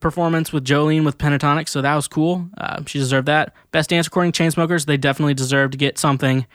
performance 0.00 0.52
with 0.52 0.64
Jolene 0.64 1.04
with 1.04 1.18
Pentatonix. 1.18 1.68
So 1.68 1.82
that 1.82 1.94
was 1.94 2.08
cool. 2.08 2.48
Uh, 2.56 2.82
she 2.86 2.98
deserved 2.98 3.28
that. 3.28 3.54
Best 3.70 3.90
dance 3.90 4.06
recording, 4.06 4.32
Chainsmokers. 4.32 4.86
They 4.86 4.96
definitely 4.96 5.34
deserve 5.34 5.72
to 5.72 5.78
get 5.78 5.98
something 5.98 6.46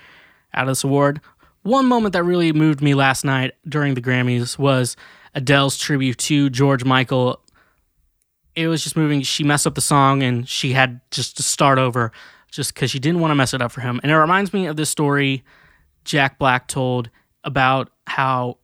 out 0.54 0.64
of 0.64 0.70
this 0.70 0.84
award. 0.84 1.22
One 1.64 1.86
moment 1.86 2.14
that 2.14 2.24
really 2.24 2.52
moved 2.52 2.82
me 2.82 2.94
last 2.94 3.24
night 3.24 3.54
during 3.68 3.94
the 3.94 4.02
Grammys 4.02 4.58
was 4.58 4.96
Adele's 5.34 5.78
tribute 5.78 6.18
to 6.20 6.50
George 6.50 6.84
Michael. 6.84 7.40
It 8.56 8.68
was 8.68 8.84
just 8.84 8.98
moving. 8.98 9.22
She 9.22 9.44
messed 9.44 9.66
up 9.66 9.76
the 9.76 9.82
song 9.82 10.22
and 10.24 10.48
she 10.48 10.74
had 10.74 11.00
just 11.10 11.38
to 11.38 11.44
start 11.44 11.80
over 11.80 12.12
just 12.52 12.74
because 12.74 12.92
she 12.92 13.00
didn't 13.00 13.22
want 13.22 13.32
to 13.32 13.36
mess 13.36 13.54
it 13.54 13.62
up 13.62 13.72
for 13.72 13.82
him. 13.82 14.00
And 14.04 14.12
it 14.12 14.18
reminds 14.18 14.54
me 14.54 14.68
of 14.68 14.76
this 14.76 14.90
story 14.90 15.44
Jack 16.04 16.38
Black 16.38 16.68
told 16.68 17.10
about 17.44 17.90
how 18.06 18.58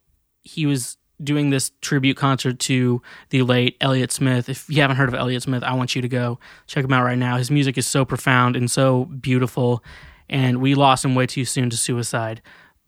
he 0.43 0.65
was 0.65 0.97
doing 1.21 1.49
this 1.49 1.71
tribute 1.81 2.15
concert 2.15 2.59
to 2.59 3.01
the 3.29 3.41
late 3.41 3.77
Elliott 3.81 4.11
Smith. 4.11 4.47
If 4.47 4.69
you 4.69 4.81
haven't 4.81 4.97
heard 4.97 5.09
of 5.09 5.15
Elliott 5.15 5.43
Smith, 5.43 5.63
I 5.63 5.73
want 5.73 5.95
you 5.95 6.01
to 6.01 6.07
go 6.07 6.39
check 6.67 6.85
him 6.85 6.93
out 6.93 7.03
right 7.03 7.17
now. 7.17 7.37
His 7.37 7.51
music 7.51 7.77
is 7.77 7.87
so 7.87 8.05
profound 8.05 8.55
and 8.55 8.69
so 8.69 9.05
beautiful 9.05 9.83
and 10.29 10.61
we 10.61 10.75
lost 10.75 11.03
him 11.03 11.15
way 11.15 11.25
too 11.25 11.45
soon 11.45 11.69
to 11.69 11.77
suicide. 11.77 12.41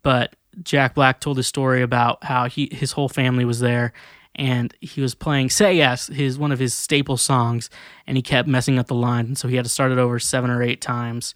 But 0.03 0.35
Jack 0.63 0.95
Black 0.95 1.19
told 1.19 1.39
a 1.39 1.43
story 1.43 1.81
about 1.81 2.23
how 2.23 2.47
he 2.47 2.69
his 2.71 2.93
whole 2.93 3.09
family 3.09 3.45
was 3.45 3.59
there 3.59 3.93
and 4.35 4.73
he 4.79 5.01
was 5.01 5.15
playing 5.15 5.49
Say 5.49 5.75
Yes, 5.75 6.07
his 6.07 6.37
one 6.37 6.51
of 6.51 6.59
his 6.59 6.73
staple 6.73 7.17
songs, 7.17 7.69
and 8.07 8.17
he 8.17 8.23
kept 8.23 8.47
messing 8.47 8.79
up 8.79 8.87
the 8.87 8.95
line, 8.95 9.25
and 9.25 9.37
so 9.37 9.47
he 9.47 9.55
had 9.55 9.65
to 9.65 9.71
start 9.71 9.91
it 9.91 9.97
over 9.97 10.19
seven 10.19 10.49
or 10.49 10.61
eight 10.61 10.81
times. 10.81 11.35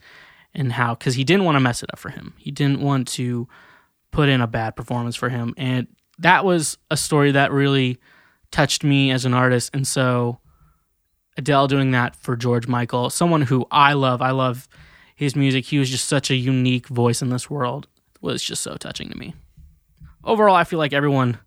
And 0.53 0.71
how 0.71 0.95
because 0.95 1.15
he 1.15 1.25
didn't 1.25 1.43
want 1.43 1.57
to 1.57 1.59
mess 1.59 1.83
it 1.83 1.89
up 1.91 2.00
for 2.00 2.09
him, 2.09 2.33
he 2.38 2.50
didn't 2.50 2.79
want 2.79 3.09
to 3.09 3.47
put 4.12 4.29
in 4.29 4.39
a 4.39 4.47
bad 4.47 4.77
performance 4.77 5.15
for 5.15 5.27
him, 5.29 5.53
and 5.57 5.88
that 6.19 6.45
was 6.45 6.77
a 6.89 6.95
story 6.95 7.31
that 7.31 7.51
really 7.51 8.00
touched 8.51 8.83
me 8.83 9.12
as 9.12 9.25
an 9.25 9.33
artist. 9.33 9.69
And 9.74 9.85
so 9.85 10.39
Adele 11.35 11.67
doing 11.67 11.91
that 11.91 12.15
for 12.15 12.38
George 12.38 12.67
Michael, 12.67 13.09
someone 13.09 13.41
who 13.41 13.65
I 13.69 13.93
love, 13.93 14.21
I 14.21 14.31
love 14.31 14.69
his 15.15 15.36
music. 15.36 15.65
He 15.65 15.79
was 15.79 15.89
just 15.89 16.07
such 16.07 16.29
a 16.29 16.36
unique 16.36 16.88
voice 16.88 17.22
in 17.22 17.29
this 17.29 17.50
world. 17.50 17.88
It 18.15 18.22
was 18.22 18.43
just 18.43 18.62
so 18.62 18.75
touching 18.75 19.10
to 19.10 19.17
me. 19.17 19.34
Overall, 20.24 20.55
I 20.55 20.63
feel 20.63 20.79
like 20.79 20.93
everyone 20.93 21.39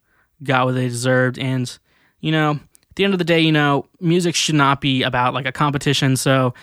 got 0.43 0.67
what 0.67 0.75
they 0.75 0.89
deserved, 0.89 1.39
and 1.39 1.79
you 2.21 2.33
know, 2.33 2.53
at 2.53 2.97
the 2.97 3.05
end 3.05 3.13
of 3.13 3.19
the 3.19 3.25
day, 3.25 3.41
you 3.41 3.53
know, 3.53 3.87
music 4.01 4.35
should 4.35 4.55
not 4.55 4.81
be 4.81 5.03
about 5.03 5.35
like 5.35 5.47
a 5.47 5.53
competition. 5.53 6.17
So 6.17 6.55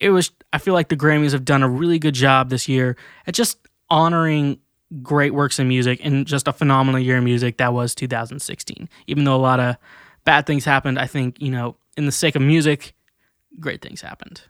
it 0.00 0.10
was, 0.10 0.30
I 0.52 0.58
feel 0.58 0.74
like 0.74 0.88
the 0.88 0.96
Grammys 0.96 1.32
have 1.32 1.44
done 1.44 1.62
a 1.62 1.68
really 1.68 1.98
good 1.98 2.14
job 2.14 2.50
this 2.50 2.68
year 2.68 2.96
at 3.26 3.34
just 3.34 3.58
honoring 3.90 4.58
great 5.02 5.34
works 5.34 5.58
in 5.58 5.68
music 5.68 6.00
and 6.02 6.26
just 6.26 6.48
a 6.48 6.52
phenomenal 6.52 7.00
year 7.00 7.16
in 7.16 7.24
music 7.24 7.58
that 7.58 7.72
was 7.72 7.94
2016. 7.94 8.88
Even 9.06 9.24
though 9.24 9.34
a 9.34 9.38
lot 9.38 9.60
of 9.60 9.76
bad 10.24 10.46
things 10.46 10.64
happened, 10.64 10.98
I 10.98 11.06
think, 11.06 11.40
you 11.40 11.50
know, 11.50 11.76
in 11.96 12.06
the 12.06 12.12
sake 12.12 12.36
of 12.36 12.42
music, 12.42 12.94
great 13.60 13.82
things 13.82 14.00
happened. 14.00 14.42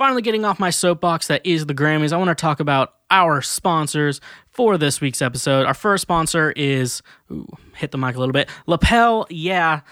Finally, 0.00 0.22
getting 0.22 0.46
off 0.46 0.58
my 0.58 0.70
soapbox 0.70 1.26
that 1.26 1.44
is 1.44 1.66
the 1.66 1.74
Grammys, 1.74 2.10
I 2.10 2.16
want 2.16 2.30
to 2.30 2.34
talk 2.34 2.58
about 2.58 2.94
our 3.10 3.42
sponsors 3.42 4.18
for 4.48 4.78
this 4.78 4.98
week's 4.98 5.20
episode. 5.20 5.66
Our 5.66 5.74
first 5.74 6.00
sponsor 6.00 6.52
is, 6.52 7.02
ooh, 7.30 7.46
hit 7.74 7.90
the 7.90 7.98
mic 7.98 8.16
a 8.16 8.18
little 8.18 8.32
bit, 8.32 8.48
Lapel, 8.66 9.26
yeah. 9.28 9.82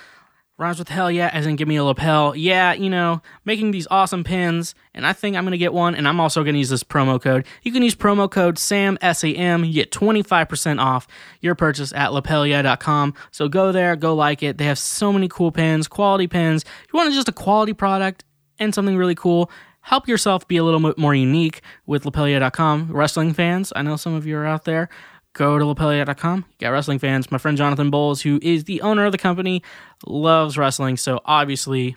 Rhymes 0.57 0.79
with 0.79 0.89
hell 0.89 1.11
yeah, 1.11 1.29
as 1.35 1.45
in 1.45 1.57
give 1.57 1.69
me 1.69 1.77
a 1.77 1.85
lapel. 1.85 2.35
Yeah, 2.35 2.73
you 2.73 2.89
know, 2.89 3.21
making 3.45 3.73
these 3.73 3.87
awesome 3.91 4.25
pins, 4.25 4.75
and 4.95 5.07
I 5.07 5.13
think 5.13 5.37
I'm 5.37 5.45
gonna 5.45 5.59
get 5.59 5.75
one, 5.75 5.95
and 5.95 6.09
I'm 6.09 6.21
also 6.21 6.43
gonna 6.43 6.57
use 6.57 6.71
this 6.71 6.83
promo 6.83 7.21
code. 7.21 7.45
You 7.63 7.71
can 7.71 7.83
use 7.83 7.95
promo 7.95 8.31
code 8.31 8.59
SAM 8.59 8.97
S 9.03 9.23
A 9.25 9.29
M. 9.35 9.63
You 9.63 9.75
get 9.75 9.93
25% 9.93 10.81
off 10.81 11.07
your 11.43 11.55
purchase 11.55 11.93
at 11.93 12.13
lapelya.com. 12.13 13.13
So 13.31 13.47
go 13.49 13.73
there, 13.73 13.95
go 13.95 14.15
like 14.15 14.43
it. 14.43 14.57
They 14.57 14.65
have 14.65 14.79
so 14.79 15.13
many 15.13 15.29
cool 15.29 15.53
pins, 15.53 15.87
quality 15.87 16.29
pins. 16.29 16.63
If 16.63 16.95
you 16.95 16.99
want 16.99 17.13
just 17.13 17.29
a 17.29 17.33
quality 17.33 17.75
product 17.75 18.25
and 18.59 18.75
something 18.75 18.97
really 18.97 19.15
cool, 19.15 19.51
help 19.89 20.07
yourself 20.07 20.47
be 20.47 20.57
a 20.57 20.65
little 20.65 20.81
bit 20.81 20.99
more 20.99 21.15
unique 21.15 21.63
with 21.87 22.05
lapelya.com. 22.05 22.93
Wrestling 22.93 23.33
fans, 23.33 23.73
I 23.75 23.83
know 23.83 23.97
some 23.97 24.15
of 24.15 24.27
you 24.27 24.37
are 24.37 24.47
out 24.47 24.65
there 24.65 24.89
go 25.35 25.59
to 25.59 25.65
lapelya.com. 25.65 26.45
You 26.49 26.67
got 26.67 26.71
wrestling 26.71 26.99
fans. 26.99 27.31
My 27.31 27.39
friend 27.39 27.57
Jonathan 27.57 27.91
Bowles, 27.91 28.23
who 28.23 28.39
is 28.43 28.65
the 28.65 28.83
owner 28.83 29.07
of 29.07 29.13
the 29.13 29.19
company, 29.19 29.63
loves 30.07 30.59
wrestling. 30.59 30.97
So 30.97 31.21
obviously, 31.25 31.97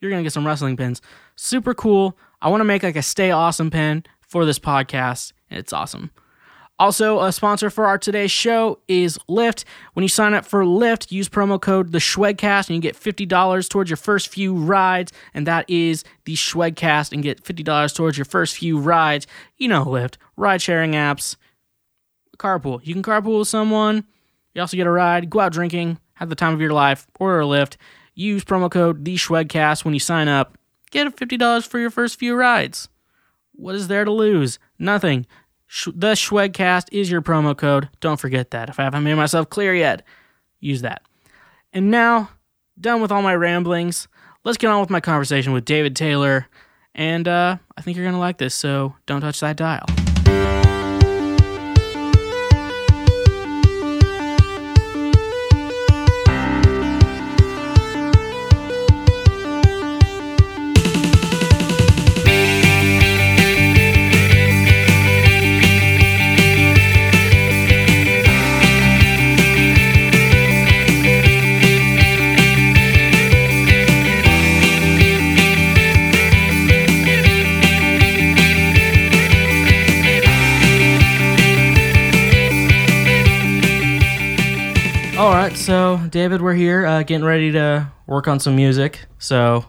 you're 0.00 0.10
going 0.10 0.22
to 0.22 0.24
get 0.24 0.32
some 0.32 0.46
wrestling 0.46 0.76
pins. 0.76 1.02
Super 1.36 1.74
cool. 1.74 2.16
I 2.40 2.48
want 2.48 2.60
to 2.60 2.64
make 2.64 2.84
like 2.84 2.96
a 2.96 3.02
stay 3.02 3.30
awesome 3.32 3.70
pin 3.70 4.04
for 4.20 4.44
this 4.44 4.58
podcast, 4.58 5.32
it's 5.50 5.72
awesome. 5.72 6.10
Also, 6.78 7.20
a 7.20 7.32
sponsor 7.32 7.70
for 7.70 7.86
our 7.86 7.98
today's 7.98 8.30
show 8.30 8.78
is 8.86 9.18
Lyft. 9.28 9.64
When 9.94 10.04
you 10.04 10.08
sign 10.08 10.32
up 10.32 10.44
for 10.44 10.62
Lyft, 10.62 11.10
use 11.10 11.28
promo 11.28 11.60
code 11.60 11.90
the 11.90 11.98
Schwegcast 11.98 12.68
and 12.68 12.76
you 12.76 12.80
get 12.80 12.94
$50 12.94 13.68
towards 13.68 13.90
your 13.90 13.96
first 13.96 14.28
few 14.28 14.54
rides. 14.54 15.12
And 15.34 15.46
that 15.48 15.68
is 15.68 16.04
the 16.24 16.34
Schwegcast 16.34 17.12
and 17.12 17.22
get 17.22 17.42
$50 17.42 17.94
towards 17.94 18.16
your 18.16 18.24
first 18.24 18.56
few 18.56 18.78
rides. 18.78 19.26
You 19.56 19.66
know 19.66 19.84
Lyft, 19.84 20.16
ride 20.36 20.62
sharing 20.62 20.92
apps 20.92 21.34
carpool. 22.38 22.80
You 22.84 22.94
can 22.94 23.02
carpool 23.02 23.40
with 23.40 23.48
someone. 23.48 24.04
You 24.54 24.60
also 24.60 24.76
get 24.76 24.86
a 24.86 24.90
ride, 24.90 25.28
go 25.28 25.40
out 25.40 25.52
drinking, 25.52 25.98
have 26.14 26.28
the 26.28 26.36
time 26.36 26.54
of 26.54 26.60
your 26.60 26.72
life, 26.72 27.06
order 27.18 27.40
a 27.40 27.44
Lyft. 27.44 27.76
Use 28.14 28.44
promo 28.44 28.70
code 28.70 29.04
the 29.04 29.16
Schwegcast 29.16 29.84
when 29.84 29.94
you 29.94 30.00
sign 30.00 30.28
up. 30.28 30.56
Get 30.90 31.14
$50 31.14 31.66
for 31.66 31.78
your 31.78 31.90
first 31.90 32.18
few 32.18 32.34
rides. 32.34 32.88
What 33.52 33.74
is 33.74 33.88
there 33.88 34.04
to 34.04 34.10
lose? 34.12 34.58
Nothing. 34.78 35.26
The 35.68 36.12
Schwegcast 36.12 36.86
is 36.92 37.10
your 37.10 37.20
promo 37.20 37.56
code. 37.56 37.88
Don't 38.00 38.18
forget 38.18 38.52
that. 38.52 38.70
If 38.70 38.80
I 38.80 38.84
haven't 38.84 39.04
made 39.04 39.14
myself 39.14 39.50
clear 39.50 39.74
yet, 39.74 40.02
use 40.60 40.80
that. 40.82 41.02
And 41.72 41.90
now, 41.90 42.30
done 42.80 43.02
with 43.02 43.12
all 43.12 43.22
my 43.22 43.34
ramblings, 43.34 44.08
let's 44.44 44.56
get 44.56 44.70
on 44.70 44.80
with 44.80 44.90
my 44.90 45.00
conversation 45.00 45.52
with 45.52 45.66
David 45.66 45.94
Taylor. 45.94 46.46
And 46.94 47.28
uh, 47.28 47.58
I 47.76 47.82
think 47.82 47.96
you're 47.96 48.06
going 48.06 48.14
to 48.14 48.18
like 48.20 48.38
this, 48.38 48.54
so 48.54 48.94
don't 49.06 49.20
touch 49.20 49.40
that 49.40 49.56
dial. 49.56 49.84
David, 86.18 86.42
we're 86.42 86.54
here 86.54 86.84
uh, 86.84 87.04
getting 87.04 87.24
ready 87.24 87.52
to 87.52 87.92
work 88.08 88.26
on 88.26 88.40
some 88.40 88.56
music. 88.56 89.06
So 89.20 89.64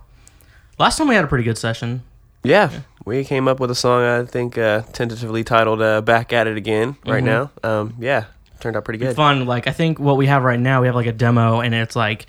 last 0.79 0.97
time 0.97 1.07
we 1.07 1.13
had 1.13 1.23
a 1.23 1.27
pretty 1.27 1.43
good 1.43 1.59
session. 1.59 2.01
Yeah, 2.41 2.71
yeah. 2.71 2.79
we 3.05 3.23
came 3.23 3.47
up 3.47 3.59
with 3.59 3.69
a 3.69 3.75
song 3.75 4.01
I 4.01 4.25
think 4.25 4.57
uh, 4.57 4.81
tentatively 4.91 5.43
titled 5.43 5.79
uh, 5.79 6.01
"Back 6.01 6.33
at 6.33 6.47
It 6.47 6.57
Again" 6.57 6.97
right 7.05 7.23
mm-hmm. 7.23 7.25
now. 7.27 7.51
Um, 7.61 7.93
yeah, 7.99 8.25
turned 8.59 8.75
out 8.75 8.83
pretty 8.83 8.97
good. 8.97 9.15
Fun. 9.15 9.45
Like 9.45 9.67
I 9.67 9.71
think 9.71 9.99
what 9.99 10.17
we 10.17 10.25
have 10.25 10.41
right 10.41 10.59
now, 10.59 10.81
we 10.81 10.87
have 10.87 10.95
like 10.95 11.05
a 11.05 11.11
demo, 11.11 11.59
and 11.61 11.75
it's 11.75 11.95
like 11.95 12.25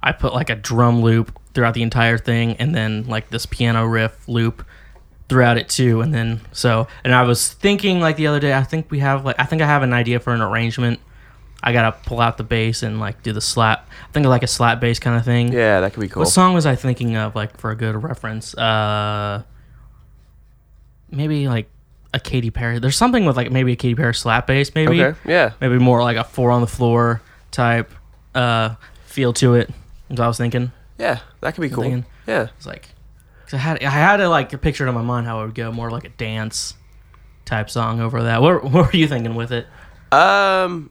I 0.00 0.12
put 0.12 0.34
like 0.34 0.50
a 0.50 0.54
drum 0.54 1.02
loop 1.02 1.36
throughout 1.52 1.74
the 1.74 1.82
entire 1.82 2.16
thing, 2.16 2.54
and 2.58 2.76
then 2.76 3.08
like 3.08 3.30
this 3.30 3.44
piano 3.44 3.84
riff 3.84 4.28
loop 4.28 4.64
throughout 5.28 5.56
it 5.56 5.70
too 5.70 6.02
and 6.02 6.12
then 6.12 6.38
so 6.52 6.86
and 7.02 7.14
i 7.14 7.22
was 7.22 7.50
thinking 7.54 7.98
like 7.98 8.16
the 8.16 8.26
other 8.26 8.38
day 8.38 8.52
i 8.52 8.62
think 8.62 8.90
we 8.90 8.98
have 8.98 9.24
like 9.24 9.34
i 9.38 9.44
think 9.44 9.62
i 9.62 9.66
have 9.66 9.82
an 9.82 9.94
idea 9.94 10.20
for 10.20 10.34
an 10.34 10.42
arrangement 10.42 11.00
I 11.66 11.72
gotta 11.72 11.96
pull 12.04 12.20
out 12.20 12.36
the 12.36 12.44
bass 12.44 12.82
and 12.82 13.00
like 13.00 13.22
do 13.22 13.32
the 13.32 13.40
slap. 13.40 13.88
I 13.90 14.12
think 14.12 14.26
of 14.26 14.30
like 14.30 14.42
a 14.42 14.46
slap 14.46 14.80
bass 14.80 14.98
kind 14.98 15.16
of 15.16 15.24
thing. 15.24 15.50
Yeah, 15.50 15.80
that 15.80 15.94
could 15.94 16.00
be 16.00 16.08
cool. 16.08 16.20
What 16.20 16.28
song 16.28 16.52
was 16.52 16.66
I 16.66 16.76
thinking 16.76 17.16
of 17.16 17.34
like 17.34 17.58
for 17.58 17.70
a 17.70 17.74
good 17.74 18.00
reference? 18.02 18.54
Uh, 18.54 19.42
maybe 21.10 21.48
like 21.48 21.70
a 22.12 22.20
Katy 22.20 22.50
Perry. 22.50 22.78
There's 22.80 22.96
something 22.96 23.24
with 23.24 23.38
like 23.38 23.50
maybe 23.50 23.72
a 23.72 23.76
Katy 23.76 23.94
Perry 23.94 24.14
slap 24.14 24.46
bass. 24.46 24.74
Maybe. 24.74 25.02
Okay. 25.02 25.18
Yeah. 25.24 25.52
Maybe 25.58 25.78
more 25.78 26.02
like 26.02 26.18
a 26.18 26.24
four 26.24 26.50
on 26.50 26.60
the 26.60 26.66
floor 26.66 27.22
type 27.50 27.90
uh 28.34 28.74
feel 29.06 29.32
to 29.32 29.54
it. 29.54 29.70
Is 30.10 30.18
what 30.18 30.20
I 30.20 30.28
was 30.28 30.36
thinking. 30.36 30.70
Yeah, 30.98 31.20
that 31.40 31.54
could 31.54 31.62
be 31.62 31.70
cool. 31.70 31.84
Thinking. 31.84 32.04
Yeah. 32.26 32.48
It's 32.58 32.66
like, 32.66 32.90
cause 33.46 33.54
I 33.54 33.58
had 33.58 33.82
I 33.82 33.88
had 33.88 34.18
to 34.18 34.28
like 34.28 34.60
picture 34.60 34.84
it 34.84 34.90
in 34.90 34.94
my 34.94 35.00
mind 35.00 35.26
how 35.26 35.40
it 35.40 35.46
would 35.46 35.54
go 35.54 35.72
more 35.72 35.90
like 35.90 36.04
a 36.04 36.10
dance 36.10 36.74
type 37.46 37.70
song 37.70 38.00
over 38.00 38.24
that. 38.24 38.42
What 38.42 38.64
what 38.70 38.92
were 38.92 38.98
you 38.98 39.08
thinking 39.08 39.34
with 39.34 39.50
it? 39.50 39.66
Um, 40.12 40.90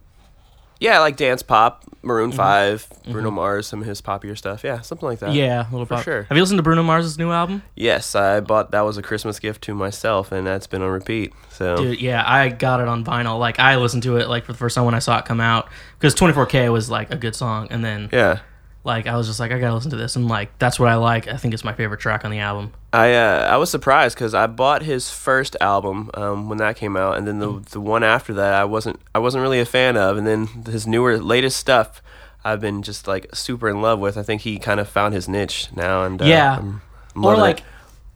yeah, 0.84 1.00
like 1.00 1.16
dance 1.16 1.42
pop, 1.42 1.86
Maroon 2.02 2.32
mm-hmm. 2.32 2.38
5 2.38 2.90
Bruno 3.06 3.30
mm-hmm. 3.30 3.36
Mars, 3.36 3.68
some 3.68 3.80
of 3.80 3.88
his 3.88 4.02
popular 4.02 4.36
stuff. 4.36 4.66
Yeah, 4.66 4.82
something 4.82 5.08
like 5.08 5.20
that. 5.20 5.34
Yeah, 5.34 5.62
a 5.62 5.72
little 5.72 5.86
for 5.86 5.96
pop. 5.96 6.04
sure. 6.04 6.24
Have 6.24 6.36
you 6.36 6.44
listened 6.44 6.60
to 6.60 6.64
Bruno 6.64 6.84
Mars's 6.84 7.18
new 7.18 7.32
album? 7.32 7.64
Yes, 7.74 8.16
I 8.16 8.42
bought 8.42 8.72
that 8.72 8.82
was 8.82 8.98
a 8.98 9.02
Christmas 9.02 9.40
gift 9.40 9.64
to 9.64 9.74
myself, 9.74 10.34
and 10.34 10.46
that's 10.46 10.68
been 10.68 10.82
on 10.82 10.90
repeat. 10.90 11.32
So, 11.50 11.78
dude, 11.78 12.02
yeah, 12.02 12.22
I 12.28 12.50
got 12.50 12.82
it 12.82 12.90
on 12.90 13.06
vinyl. 13.06 13.40
Like 13.40 13.60
I 13.60 13.78
listened 13.78 14.04
to 14.04 14.18
it 14.18 14.28
like 14.28 14.44
for 14.44 14.52
the 14.52 14.58
first 14.58 14.76
time 14.76 14.84
when 14.84 14.94
I 14.94 15.00
saw 15.00 15.18
it 15.20 15.26
come 15.26 15.40
out 15.40 15.70
because 15.98 16.14
24K 16.16 16.70
was 16.70 16.90
like 16.90 17.14
a 17.14 17.18
good 17.18 17.36
song, 17.36 17.70
and 17.72 17.84
then 17.84 18.10
yeah, 18.12 18.40
like 18.84 19.08
I 19.08 19.16
was 19.16 19.28
just 19.28 19.40
like, 19.40 19.52
I 19.52 19.60
gotta 19.60 19.74
listen 19.74 19.92
to 19.92 19.98
this, 19.98 20.16
and 20.16 20.28
like 20.28 20.58
that's 20.60 20.80
what 20.80 20.90
I 20.90 20.96
like. 20.96 21.28
I 21.28 21.38
think 21.38 21.54
it's 21.54 21.64
my 21.64 21.74
favorite 21.74 22.00
track 22.00 22.26
on 22.26 22.32
the 22.32 22.40
album. 22.40 22.74
I 22.92 23.14
uh, 23.14 23.48
I 23.50 23.58
was 23.58 23.70
surprised 23.70 24.16
because 24.16 24.34
I 24.34 24.48
bought 24.48 24.84
his 24.84 25.10
first 25.10 25.56
album 25.62 26.12
um, 26.16 26.50
when 26.50 26.58
that 26.58 26.76
came 26.76 26.98
out, 26.98 27.18
and 27.18 27.28
then 27.28 27.40
the 27.40 27.48
mm. 27.48 27.66
the 27.66 27.80
one 27.80 28.04
after 28.04 28.34
that 28.34 28.54
I 28.54 28.66
wasn't 28.66 29.00
I 29.16 29.20
wasn't 29.20 29.42
really 29.42 29.60
a 29.60 29.66
fan 29.66 29.96
of, 29.96 30.18
and 30.18 30.28
then 30.28 30.48
his 30.66 30.86
newer 30.86 31.18
latest 31.18 31.58
stuff 31.58 32.02
I've 32.44 32.60
been 32.60 32.82
just 32.82 33.08
like 33.08 33.34
super 33.34 33.70
in 33.70 33.82
love 33.82 34.00
with. 34.00 34.18
I 34.18 34.24
think 34.24 34.42
he 34.42 34.60
kind 34.60 34.80
of 34.80 34.90
found 34.90 35.14
his 35.14 35.30
niche 35.30 35.70
now, 35.76 36.04
and 36.04 36.22
uh, 36.22 36.26
yeah, 36.26 36.58
I'm, 36.58 36.82
I'm 37.16 37.26
or 37.26 37.38
like. 37.38 37.60
It 37.60 37.66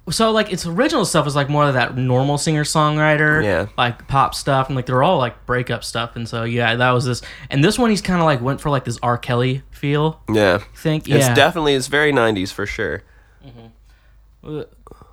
so 0.09 0.31
like 0.31 0.51
its 0.51 0.65
original 0.65 1.05
stuff 1.05 1.27
is 1.27 1.35
like 1.35 1.49
more 1.49 1.67
of 1.67 1.73
that 1.73 1.97
normal 1.97 2.37
singer 2.37 2.63
songwriter, 2.63 3.43
yeah, 3.43 3.67
like 3.77 4.07
pop 4.07 4.33
stuff, 4.35 4.67
and 4.67 4.75
like 4.75 4.85
they're 4.85 5.03
all 5.03 5.17
like 5.17 5.45
breakup 5.45 5.83
stuff, 5.83 6.15
and 6.15 6.27
so 6.27 6.43
yeah, 6.43 6.75
that 6.75 6.91
was 6.91 7.05
this. 7.05 7.21
And 7.49 7.63
this 7.63 7.77
one, 7.77 7.89
he's 7.89 8.01
kind 8.01 8.19
of 8.19 8.25
like 8.25 8.41
went 8.41 8.61
for 8.61 8.69
like 8.69 8.85
this 8.85 8.97
R. 9.03 9.17
Kelly 9.17 9.63
feel. 9.71 10.21
Yeah, 10.31 10.59
I 10.61 10.77
think 10.77 11.07
yeah, 11.07 11.17
it's 11.17 11.29
definitely 11.29 11.75
it's 11.75 11.87
very 11.87 12.11
'90s 12.11 12.51
for 12.51 12.65
sure. 12.65 13.03
Mm-hmm. 13.45 14.61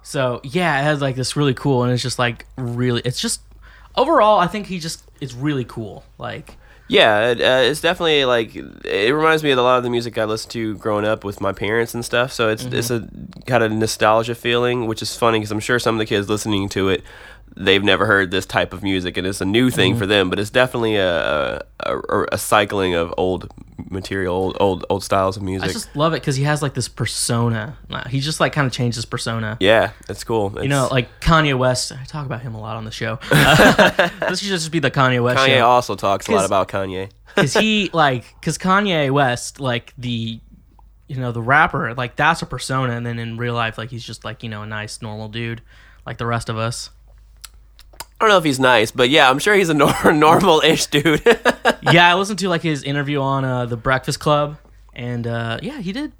So 0.02 0.40
yeah, 0.44 0.80
it 0.80 0.84
has 0.84 1.00
like 1.00 1.16
this 1.16 1.36
really 1.36 1.54
cool, 1.54 1.82
and 1.82 1.92
it's 1.92 2.02
just 2.02 2.18
like 2.18 2.46
really, 2.56 3.02
it's 3.04 3.20
just 3.20 3.40
overall, 3.96 4.38
I 4.38 4.46
think 4.46 4.66
he 4.66 4.78
just 4.78 5.10
it's 5.20 5.34
really 5.34 5.64
cool, 5.64 6.04
like. 6.18 6.56
Yeah, 6.86 7.30
it, 7.30 7.40
uh, 7.40 7.70
it's 7.70 7.80
definitely 7.80 8.26
like 8.26 8.54
it 8.54 9.14
reminds 9.14 9.42
me 9.42 9.50
of 9.50 9.58
a 9.58 9.62
lot 9.62 9.78
of 9.78 9.84
the 9.84 9.90
music 9.90 10.18
I 10.18 10.24
listened 10.24 10.52
to 10.52 10.76
growing 10.76 11.06
up 11.06 11.24
with 11.24 11.40
my 11.40 11.52
parents 11.52 11.94
and 11.94 12.04
stuff. 12.04 12.32
So 12.32 12.50
it's 12.50 12.64
mm-hmm. 12.64 12.74
it's 12.74 12.90
a 12.90 13.08
kind 13.46 13.64
of 13.64 13.72
nostalgia 13.72 14.34
feeling, 14.34 14.86
which 14.86 15.00
is 15.00 15.16
funny 15.16 15.38
because 15.38 15.50
I'm 15.50 15.60
sure 15.60 15.78
some 15.78 15.94
of 15.94 15.98
the 15.98 16.06
kids 16.06 16.28
listening 16.28 16.68
to 16.70 16.90
it 16.90 17.02
they've 17.56 17.84
never 17.84 18.06
heard 18.06 18.30
this 18.30 18.46
type 18.46 18.72
of 18.72 18.82
music 18.82 19.16
and 19.16 19.26
it's 19.26 19.40
a 19.40 19.44
new 19.44 19.70
thing 19.70 19.92
mm-hmm. 19.92 20.00
for 20.00 20.06
them 20.06 20.28
but 20.28 20.38
it's 20.38 20.50
definitely 20.50 20.96
a, 20.96 21.64
a, 21.80 22.26
a 22.32 22.38
cycling 22.38 22.94
of 22.94 23.14
old 23.16 23.52
material 23.90 24.34
old 24.34 24.56
old, 24.60 24.84
old 24.90 25.04
styles 25.04 25.36
of 25.36 25.42
music 25.42 25.68
i 25.68 25.72
just 25.72 25.94
love 25.94 26.12
it 26.12 26.20
because 26.20 26.36
he 26.36 26.42
has 26.44 26.62
like 26.62 26.74
this 26.74 26.88
persona 26.88 27.76
he 28.08 28.18
just 28.20 28.40
like 28.40 28.52
kind 28.52 28.66
of 28.66 28.72
changed 28.72 28.96
his 28.96 29.04
persona 29.04 29.56
yeah 29.60 29.92
it's 30.08 30.24
cool 30.24 30.52
it's, 30.56 30.64
you 30.64 30.68
know 30.68 30.88
like 30.90 31.08
kanye 31.20 31.56
west 31.56 31.92
i 31.92 32.04
talk 32.04 32.26
about 32.26 32.42
him 32.42 32.54
a 32.54 32.60
lot 32.60 32.76
on 32.76 32.84
the 32.84 32.90
show 32.90 33.18
this 34.28 34.40
should 34.40 34.48
just 34.48 34.72
be 34.72 34.80
the 34.80 34.90
kanye 34.90 35.22
west 35.22 35.38
kanye 35.38 35.58
show. 35.58 35.66
also 35.66 35.94
talks 35.94 36.28
a 36.28 36.32
lot 36.32 36.44
about 36.44 36.68
kanye 36.68 37.08
because 37.34 37.54
he 37.54 37.88
like 37.92 38.34
because 38.40 38.58
kanye 38.58 39.10
west 39.10 39.60
like 39.60 39.92
the 39.96 40.40
you 41.06 41.16
know 41.16 41.32
the 41.32 41.42
rapper 41.42 41.94
like 41.94 42.16
that's 42.16 42.42
a 42.42 42.46
persona, 42.46 42.94
and 42.94 43.04
then 43.04 43.18
in 43.18 43.36
real 43.36 43.54
life 43.54 43.78
like 43.78 43.90
he's 43.90 44.04
just 44.04 44.24
like 44.24 44.42
you 44.42 44.48
know 44.48 44.62
a 44.62 44.66
nice 44.66 45.02
normal 45.02 45.28
dude 45.28 45.62
like 46.06 46.18
the 46.18 46.26
rest 46.26 46.48
of 46.48 46.58
us. 46.58 46.90
I 48.24 48.26
don't 48.28 48.36
know 48.36 48.38
if 48.38 48.44
he's 48.44 48.60
nice, 48.60 48.90
but 48.90 49.10
yeah, 49.10 49.28
I'm 49.28 49.38
sure 49.38 49.54
he's 49.54 49.68
a 49.68 49.74
nor- 49.74 50.12
normal-ish 50.12 50.86
dude. 50.86 51.22
yeah, 51.92 52.10
I 52.10 52.14
listened 52.14 52.38
to 52.38 52.48
like 52.48 52.62
his 52.62 52.82
interview 52.82 53.20
on 53.20 53.44
uh, 53.44 53.66
the 53.66 53.76
Breakfast 53.76 54.18
Club, 54.18 54.56
and 54.94 55.26
uh, 55.26 55.58
yeah, 55.62 55.78
he 55.82 55.92
did 55.92 56.12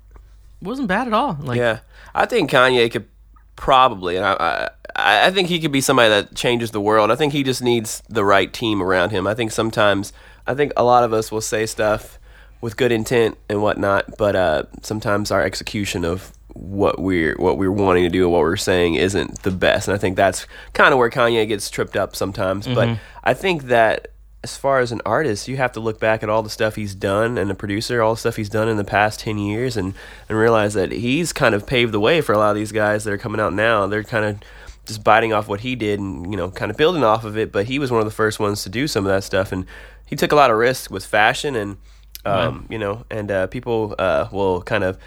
wasn't 0.61 0.89
bad 0.89 1.07
at 1.07 1.15
all. 1.15 1.39
Like 1.41 1.57
yeah, 1.57 1.79
I 2.15 2.27
think 2.27 2.51
Kanye 2.51 2.91
could 2.91 3.09
probably, 3.57 4.17
and 4.17 4.27
I, 4.27 4.69
I, 4.95 5.29
I 5.29 5.31
think 5.31 5.49
he 5.49 5.59
could 5.59 5.73
be 5.73 5.81
somebody 5.81 6.11
that 6.11 6.35
changes 6.35 6.73
the 6.73 6.81
world. 6.81 7.11
I 7.11 7.17
think 7.17 7.33
he 7.33 7.43
just 7.43 7.63
needs 7.63 8.03
the 8.11 8.23
right 8.23 8.53
team 8.53 8.83
around 8.83 9.09
him. 9.09 9.27
I 9.27 9.33
think 9.33 9.51
sometimes, 9.51 10.13
I 10.47 10.53
think 10.53 10.73
a 10.77 10.85
lot 10.85 11.05
of 11.05 11.15
us 11.15 11.33
will 11.33 11.41
say 11.41 11.65
stuff 11.65 12.19
with 12.61 12.77
good 12.77 12.93
intent 12.93 13.39
and 13.49 13.63
whatnot, 13.63 14.19
but 14.19 14.37
uh, 14.37 14.65
sometimes 14.83 15.31
our 15.31 15.43
execution 15.43 16.05
of 16.05 16.33
what 16.55 17.01
we're 17.01 17.35
what 17.37 17.59
we're 17.59 17.73
wanting 17.73 18.05
to 18.05 18.09
do 18.09 18.23
and 18.25 18.33
what 18.33 18.41
we're 18.41 18.57
saying 18.57 18.95
isn't 18.95 19.43
the 19.43 19.51
best. 19.51 19.89
And 19.89 19.95
I 19.95 19.99
think 19.99 20.17
that's 20.17 20.47
kind 20.73 20.93
of 20.93 20.99
where 20.99 21.11
Kanye 21.11 21.47
gets 21.47 21.69
tripped 21.69 21.97
up 21.97 22.17
sometimes. 22.17 22.67
Mm-hmm. 22.67 22.75
But 22.75 22.99
I 23.23 23.35
think 23.35 23.65
that 23.65 24.09
as 24.43 24.57
far 24.57 24.81
as 24.81 24.93
an 24.93 25.01
artist, 25.07 25.49
you 25.49 25.57
have 25.57 25.73
to 25.73 25.81
look 25.81 25.99
back 25.99 26.23
at 26.23 26.29
all 26.29 26.43
the 26.43 26.51
stuff 26.51 26.77
he's 26.77 26.95
done 26.95 27.39
and 27.39 27.51
a 27.51 27.55
producer, 27.55 28.03
all 28.03 28.15
the 28.15 28.21
stuff 28.21 28.37
he's 28.37 28.51
done 28.51 28.69
in 28.69 28.77
the 28.77 28.85
past 28.85 29.21
10 29.21 29.39
years 29.39 29.77
and, 29.77 29.95
and 30.29 30.39
realize 30.39 30.75
that 30.75 30.93
he's 30.93 31.33
kind 31.33 31.55
of 31.55 31.67
paved 31.67 31.93
the 31.93 32.01
way 32.01 32.21
for 32.21 32.35
a 32.35 32.39
lot 32.39 32.51
of 32.51 32.57
these 32.57 32.71
guys 32.71 33.05
that 33.05 33.13
are 33.13 33.19
coming 33.19 33.41
out 33.41 33.55
now. 33.55 33.87
They're 33.87 34.05
kind 34.05 34.27
of 34.27 34.39
just 34.85 35.03
biting 35.03 35.33
off 35.33 35.49
what 35.49 35.61
he 35.61 35.75
did 35.75 35.99
and, 35.99 36.31
you 36.31 36.37
know, 36.37 36.51
kind 36.51 36.71
of 36.71 36.77
building 36.77 37.03
off 37.03 37.25
of 37.25 37.39
it, 37.39 37.53
but 37.53 37.65
he 37.67 37.79
was 37.79 37.91
one 37.91 38.01
of 38.01 38.05
the 38.05 38.13
first 38.13 38.39
ones 38.39 38.63
to 38.65 38.69
do 38.69 38.87
some 38.87 39.07
of 39.07 39.09
that 39.11 39.25
stuff 39.25 39.51
and 39.51 39.65
he 40.05 40.15
took 40.15 40.31
a 40.31 40.37
lot 40.37 40.51
of 40.51 40.59
risks 40.59 40.91
with 40.91 41.07
fashion 41.07 41.57
and 41.57 41.79
um, 42.27 42.67
you 42.71 42.79
know, 42.79 43.05
and 43.11 43.31
uh, 43.31 43.47
people 43.49 43.95
uh, 43.99 44.29
will 44.33 44.63
kind 44.63 44.85
of 44.85 44.99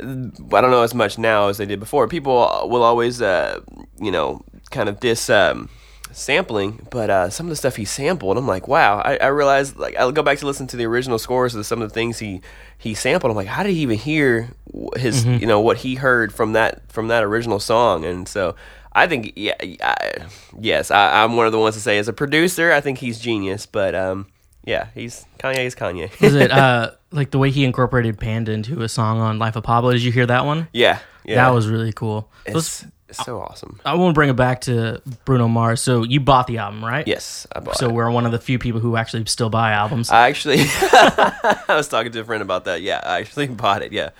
I 0.00 0.60
don't 0.60 0.70
know 0.70 0.82
as 0.82 0.94
much 0.94 1.18
now 1.18 1.48
as 1.48 1.58
they 1.58 1.66
did 1.66 1.80
before. 1.80 2.08
People 2.08 2.34
will 2.68 2.82
always, 2.82 3.22
uh, 3.22 3.60
you 3.98 4.10
know, 4.10 4.42
kind 4.70 4.88
of 4.88 5.00
dis 5.00 5.30
um, 5.30 5.68
sampling, 6.12 6.86
but 6.90 7.10
uh, 7.10 7.30
some 7.30 7.46
of 7.46 7.50
the 7.50 7.56
stuff 7.56 7.76
he 7.76 7.84
sampled, 7.84 8.36
I'm 8.36 8.46
like, 8.46 8.68
wow. 8.68 8.98
I, 8.98 9.16
I 9.16 9.26
realized, 9.28 9.76
like, 9.76 9.96
I'll 9.96 10.12
go 10.12 10.22
back 10.22 10.38
to 10.38 10.46
listen 10.46 10.66
to 10.68 10.76
the 10.76 10.84
original 10.84 11.18
scores 11.18 11.54
of 11.54 11.64
some 11.66 11.82
of 11.82 11.88
the 11.88 11.94
things 11.94 12.18
he 12.18 12.40
he 12.78 12.94
sampled. 12.94 13.30
I'm 13.30 13.36
like, 13.36 13.48
how 13.48 13.62
did 13.62 13.72
he 13.72 13.80
even 13.80 13.98
hear 13.98 14.50
his, 14.96 15.24
you 15.24 15.46
know, 15.46 15.60
what 15.60 15.78
he 15.78 15.94
heard 15.94 16.32
from 16.32 16.52
that 16.52 16.90
from 16.92 17.08
that 17.08 17.24
original 17.24 17.60
song? 17.60 18.04
And 18.04 18.28
so. 18.28 18.54
I 18.92 19.06
think, 19.06 19.34
yeah, 19.36 19.52
I, 19.82 20.24
yes, 20.58 20.90
I, 20.90 21.22
I'm 21.22 21.36
one 21.36 21.44
of 21.44 21.52
the 21.52 21.58
ones 21.58 21.74
to 21.74 21.82
say, 21.82 21.98
as 21.98 22.08
a 22.08 22.14
producer, 22.14 22.72
I 22.72 22.80
think 22.80 22.96
he's 22.96 23.18
genius. 23.18 23.66
But 23.66 23.94
um, 23.94 24.26
yeah, 24.66 24.88
he's 24.94 25.24
Kanye's 25.38 25.74
Kanye. 25.74 26.10
is 26.22 26.34
it 26.34 26.50
uh 26.50 26.92
like 27.16 27.30
the 27.30 27.38
way 27.38 27.50
he 27.50 27.64
incorporated 27.64 28.18
Panda 28.18 28.52
into 28.52 28.82
a 28.82 28.88
song 28.88 29.18
on 29.20 29.38
Life 29.38 29.56
of 29.56 29.64
Pablo? 29.64 29.92
Did 29.92 30.02
you 30.02 30.12
hear 30.12 30.26
that 30.26 30.44
one? 30.44 30.68
yeah, 30.72 30.98
yeah, 31.24 31.36
That 31.36 31.54
was 31.54 31.68
really 31.68 31.92
cool. 31.92 32.28
So 32.48 32.58
it's, 32.58 32.84
it's 33.08 33.24
so 33.24 33.40
awesome. 33.40 33.80
I 33.84 33.94
want 33.94 34.10
to 34.10 34.14
bring 34.14 34.30
it 34.30 34.36
back 34.36 34.60
to 34.62 35.00
Bruno 35.24 35.48
Mars. 35.48 35.80
So 35.80 36.02
you 36.04 36.20
bought 36.20 36.46
the 36.46 36.58
album, 36.58 36.84
right? 36.84 37.06
Yes, 37.06 37.46
I 37.54 37.60
bought 37.60 37.76
So 37.76 37.86
it. 37.86 37.92
we're 37.92 38.10
one 38.10 38.26
of 38.26 38.32
the 38.32 38.38
few 38.38 38.58
people 38.58 38.80
who 38.80 38.96
actually 38.96 39.24
still 39.26 39.50
buy 39.50 39.72
albums. 39.72 40.10
I 40.10 40.28
actually, 40.28 40.58
I 40.60 41.64
was 41.68 41.88
talking 41.88 42.12
to 42.12 42.20
a 42.20 42.24
friend 42.24 42.42
about 42.42 42.64
that. 42.66 42.82
Yeah, 42.82 43.00
I 43.04 43.20
actually 43.20 43.46
bought 43.64 43.82
it. 43.82 43.92
Yeah. 43.92 44.10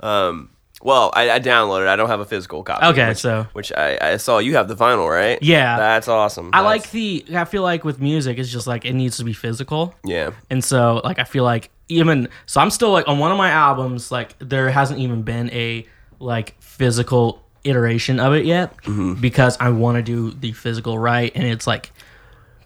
Um, 0.00 0.50
well, 0.80 1.10
I, 1.14 1.30
I 1.30 1.40
downloaded. 1.40 1.86
it. 1.86 1.88
I 1.88 1.96
don't 1.96 2.08
have 2.08 2.20
a 2.20 2.24
physical 2.24 2.62
copy. 2.62 2.86
Okay, 2.86 3.08
which, 3.08 3.18
so- 3.18 3.46
which 3.52 3.72
I, 3.72 3.98
I 4.00 4.16
saw 4.16 4.38
you 4.38 4.54
have 4.54 4.68
the 4.68 4.76
vinyl, 4.76 5.10
right? 5.10 5.38
Yeah. 5.42 5.76
that's 5.76 6.06
awesome. 6.08 6.50
I 6.52 6.62
That's- 6.62 6.82
like 6.84 6.90
the. 6.92 7.24
I 7.36 7.44
feel 7.44 7.62
like 7.62 7.84
with 7.84 8.00
music, 8.00 8.38
it's 8.38 8.50
just 8.50 8.66
like 8.68 8.84
it 8.84 8.92
needs 8.92 9.16
to 9.16 9.24
be 9.24 9.32
physical, 9.32 9.94
Yeah, 10.04 10.30
and 10.50 10.62
so 10.62 11.00
like 11.02 11.18
I 11.18 11.24
feel 11.24 11.42
like 11.44 11.70
even 11.88 12.28
so, 12.46 12.60
I'm 12.60 12.70
still 12.70 12.90
like 12.92 13.08
on 13.08 13.18
one 13.18 13.30
of 13.32 13.38
my 13.38 13.50
albums. 13.50 14.10
Like 14.12 14.34
there 14.38 14.70
hasn't 14.70 15.00
even 15.00 15.22
been 15.22 15.50
a 15.52 15.86
like 16.20 16.54
physical 16.60 17.42
iteration 17.64 18.18
of 18.20 18.32
it 18.34 18.44
yet 18.44 18.76
Mm-hmm. 18.84 19.14
because 19.20 19.56
I 19.60 19.70
want 19.70 19.96
to 19.96 20.02
do 20.02 20.30
the 20.30 20.52
physical 20.52 20.98
right, 20.98 21.32
and 21.34 21.44
it's 21.44 21.66
like 21.66 21.92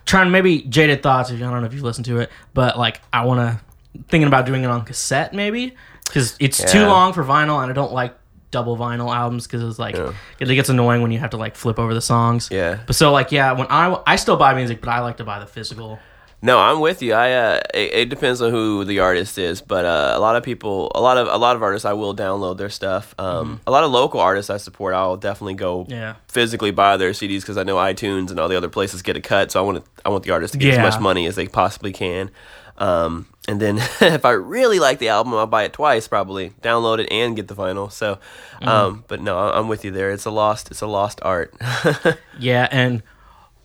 trying 0.05 0.31
maybe 0.31 0.63
jaded 0.63 1.03
thoughts. 1.03 1.31
If 1.31 1.37
I 1.37 1.41
don't 1.41 1.61
know 1.61 1.67
if 1.67 1.75
you've 1.75 1.83
listened 1.83 2.07
to 2.07 2.19
it, 2.21 2.31
but 2.55 2.79
like 2.79 3.01
I 3.13 3.25
want 3.25 3.41
to 3.41 3.61
thinking 4.09 4.27
about 4.29 4.47
doing 4.47 4.63
it 4.65 4.69
on 4.69 4.85
cassette 4.87 5.35
maybe 5.35 5.77
because 6.07 6.35
it's 6.41 6.63
too 6.73 6.87
long 6.87 7.13
for 7.13 7.23
vinyl, 7.25 7.63
and 7.63 7.71
I 7.71 7.75
don't 7.75 7.93
like 7.93 8.17
double 8.51 8.77
vinyl 8.77 9.15
albums 9.15 9.47
because 9.47 9.63
it's 9.63 9.79
like 9.79 9.97
Yeah. 9.97 10.13
it 10.39 10.47
gets 10.47 10.69
annoying 10.69 11.01
when 11.01 11.11
you 11.11 11.19
have 11.19 11.31
to 11.31 11.37
like 11.39 11.57
flip 11.57 11.79
over 11.79 11.95
the 11.95 12.03
songs. 12.03 12.49
Yeah. 12.51 12.81
But 12.87 12.97
so 12.97 13.13
like 13.13 13.33
yeah, 13.33 13.53
when 13.53 13.67
I 13.71 13.99
I 14.07 14.17
still 14.17 14.37
buy 14.37 14.55
music, 14.55 14.81
but 14.81 14.91
I 14.91 15.01
like 15.01 15.17
to 15.19 15.25
buy 15.25 15.39
the 15.39 15.47
physical. 15.47 15.99
No, 16.45 16.59
I'm 16.59 16.81
with 16.81 17.03
you. 17.03 17.15
I 17.15 17.33
uh, 17.33 17.61
it, 17.73 17.93
it 17.95 18.09
depends 18.09 18.43
on 18.43 18.51
who 18.51 18.85
the 18.85 18.99
artist 18.99 19.39
is, 19.39 19.63
but 19.63 19.85
uh, 19.85 20.13
a 20.17 20.19
lot 20.21 20.35
of 20.35 20.43
people, 20.43 20.91
a 20.95 21.01
lot 21.01 21.17
of 21.17 21.29
a 21.29 21.37
lot 21.39 21.55
of 21.55 21.63
artists, 21.63 21.85
I 21.85 21.93
will 21.93 22.15
download 22.17 22.59
their 22.59 22.69
stuff. 22.71 23.15
Um, 23.19 23.61
A 23.67 23.71
lot 23.71 23.85
of 23.85 23.93
local 23.93 24.19
artists 24.19 24.51
I 24.51 24.57
support, 24.57 24.93
I'll 24.95 25.17
definitely 25.17 25.55
go 25.55 25.85
Mm-hmm. 25.85 25.93
Yeah. 25.93 26.15
physically 26.29 26.73
buy 26.73 26.97
their 26.97 27.13
CDs 27.13 27.41
because 27.43 27.57
I 27.57 27.63
know 27.63 27.77
iTunes 27.77 28.31
and 28.31 28.41
all 28.41 28.49
the 28.49 28.57
other 28.57 28.69
places 28.69 29.03
get 29.03 29.17
a 29.17 29.21
cut. 29.21 29.53
So 29.53 29.61
I 29.61 29.63
want 29.65 29.85
to, 29.85 29.91
I 30.05 30.09
want 30.09 30.25
the 30.25 30.33
artist 30.33 30.53
to 30.55 30.59
get 30.59 30.75
Yeah. 30.75 30.85
as 30.85 30.95
much 30.95 31.01
money 31.01 31.27
as 31.27 31.37
they 31.37 31.47
possibly 31.47 31.93
can. 31.93 32.31
Um, 32.79 33.27
and 33.47 33.61
then 33.61 33.79
if 34.01 34.25
I 34.25 34.31
really 34.33 34.81
like 34.81 34.99
the 34.99 35.11
album, 35.11 35.35
I'll 35.35 35.47
buy 35.47 35.63
it 35.63 35.73
twice, 35.73 36.09
probably 36.09 36.51
download 36.63 36.99
it 36.99 37.09
and 37.13 37.37
get 37.37 37.47
the 37.47 37.55
vinyl. 37.55 37.93
So, 37.93 38.19
Mm-hmm. 38.61 38.69
um, 38.69 39.05
but 39.07 39.21
no, 39.21 39.39
I'm 39.39 39.69
with 39.69 39.85
you 39.85 39.93
there. 39.93 40.11
It's 40.11 40.25
a 40.25 40.31
lost, 40.31 40.71
it's 40.73 40.83
a 40.83 40.87
lost 40.89 41.21
art. 41.23 41.55
Yeah, 42.39 42.67
and 42.73 43.03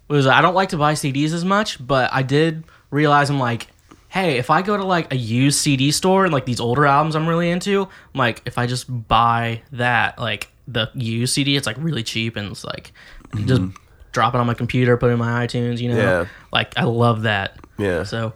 was? 0.07 0.27
I 0.27 0.41
don't 0.41 0.55
like 0.55 0.69
to 0.69 0.77
buy 0.77 0.93
CDs 0.93 1.33
as 1.33 1.43
much, 1.45 1.85
but 1.85 2.09
I 2.13 2.23
did 2.23 2.63
realize 2.91 3.29
I'm 3.29 3.39
like, 3.39 3.67
hey, 4.09 4.37
if 4.37 4.49
I 4.49 4.61
go 4.61 4.77
to 4.77 4.83
like 4.83 5.11
a 5.11 5.17
used 5.17 5.59
CD 5.59 5.91
store 5.91 6.23
and 6.23 6.33
like 6.33 6.45
these 6.45 6.59
older 6.59 6.85
albums 6.85 7.15
I'm 7.15 7.27
really 7.27 7.49
into, 7.49 7.83
I'm 7.83 8.17
like 8.17 8.41
if 8.45 8.57
I 8.57 8.65
just 8.67 9.07
buy 9.07 9.61
that 9.73 10.17
like 10.19 10.49
the 10.67 10.89
used 10.93 11.33
CD, 11.33 11.55
it's 11.55 11.67
like 11.67 11.77
really 11.79 12.03
cheap 12.03 12.35
and 12.35 12.51
it's 12.51 12.63
like 12.63 12.93
just 13.45 13.61
drop 14.11 14.33
it 14.33 14.37
on 14.39 14.47
my 14.47 14.53
computer, 14.53 14.97
put 14.97 15.09
it 15.09 15.13
in 15.13 15.19
my 15.19 15.45
iTunes, 15.45 15.79
you 15.79 15.89
know. 15.89 15.97
Yeah. 15.97 16.25
Like 16.51 16.77
I 16.77 16.83
love 16.83 17.23
that. 17.23 17.57
yeah. 17.77 18.03
So, 18.03 18.33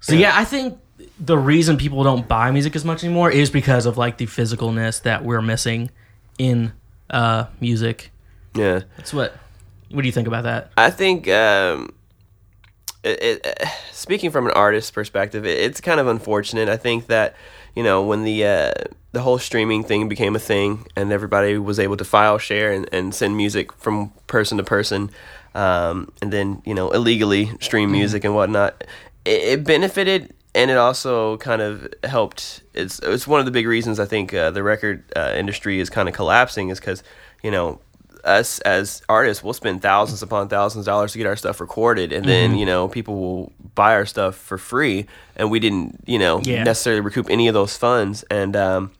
so 0.00 0.14
yeah. 0.14 0.32
I 0.34 0.44
think 0.44 0.78
the 1.18 1.36
reason 1.36 1.76
people 1.76 2.02
don't 2.04 2.26
buy 2.26 2.50
music 2.50 2.74
as 2.76 2.84
much 2.84 3.04
anymore 3.04 3.30
is 3.30 3.50
because 3.50 3.86
of 3.86 3.98
like 3.98 4.16
the 4.18 4.26
physicalness 4.26 5.02
that 5.02 5.24
we're 5.24 5.42
missing 5.42 5.90
in 6.38 6.72
uh 7.10 7.46
music. 7.60 8.10
yeah. 8.54 8.80
That's 8.96 9.12
what. 9.12 9.36
What 9.94 10.02
do 10.02 10.08
you 10.08 10.12
think 10.12 10.26
about 10.26 10.42
that? 10.42 10.72
I 10.76 10.90
think, 10.90 11.28
um, 11.28 11.94
it, 13.04 13.22
it, 13.22 13.46
uh, 13.46 13.66
speaking 13.92 14.32
from 14.32 14.46
an 14.46 14.52
artist's 14.52 14.90
perspective, 14.90 15.46
it, 15.46 15.56
it's 15.60 15.80
kind 15.80 16.00
of 16.00 16.08
unfortunate. 16.08 16.68
I 16.68 16.76
think 16.76 17.06
that 17.06 17.36
you 17.76 17.84
know 17.84 18.02
when 18.02 18.24
the 18.24 18.44
uh, 18.44 18.72
the 19.12 19.20
whole 19.20 19.38
streaming 19.38 19.84
thing 19.84 20.08
became 20.08 20.34
a 20.34 20.40
thing, 20.40 20.86
and 20.96 21.12
everybody 21.12 21.58
was 21.58 21.78
able 21.78 21.96
to 21.98 22.04
file 22.04 22.38
share 22.38 22.72
and, 22.72 22.88
and 22.92 23.14
send 23.14 23.36
music 23.36 23.72
from 23.74 24.10
person 24.26 24.58
to 24.58 24.64
person, 24.64 25.10
um, 25.54 26.10
and 26.20 26.32
then 26.32 26.60
you 26.64 26.74
know 26.74 26.90
illegally 26.90 27.52
stream 27.60 27.92
music 27.92 28.24
and 28.24 28.34
whatnot. 28.34 28.82
It, 29.24 29.42
it 29.42 29.64
benefited. 29.64 30.34
And 30.56 30.70
it 30.70 30.76
also 30.76 31.36
kind 31.38 31.60
of 31.60 31.92
helped. 32.04 32.62
It's 32.74 33.00
it's 33.00 33.26
one 33.26 33.40
of 33.40 33.44
the 33.44 33.50
big 33.50 33.66
reasons 33.66 33.98
I 33.98 34.04
think 34.04 34.32
uh, 34.32 34.52
the 34.52 34.62
record 34.62 35.02
uh, 35.16 35.32
industry 35.34 35.80
is 35.80 35.90
kind 35.90 36.08
of 36.08 36.14
collapsing 36.14 36.68
is 36.68 36.78
because 36.78 37.02
you 37.42 37.50
know 37.50 37.80
us 38.24 38.58
as 38.60 39.02
artists 39.08 39.42
we'll 39.44 39.52
spend 39.54 39.82
thousands 39.82 40.22
upon 40.22 40.48
thousands 40.48 40.86
of 40.86 40.92
dollars 40.92 41.12
to 41.12 41.18
get 41.18 41.26
our 41.26 41.36
stuff 41.36 41.60
recorded. 41.60 42.12
And 42.12 42.24
then 42.24 42.56
you 42.56 42.66
know 42.66 42.88
people 42.88 43.18
will 43.20 43.52
buy 43.74 43.94
our 43.94 44.06
stuff 44.06 44.36
for 44.36 44.58
free. 44.58 45.06
And 45.36 45.50
we 45.50 45.60
didn't 45.60 46.02
you 46.06 46.18
know 46.18 46.40
Yeah. 46.42 46.64
necessarily 46.64 47.00
recoup 47.00 47.28
any 47.30 47.48
of 47.48 47.54
those 47.54 47.76
funds. 47.76 48.24
And 48.30 48.56
um, 48.56 48.92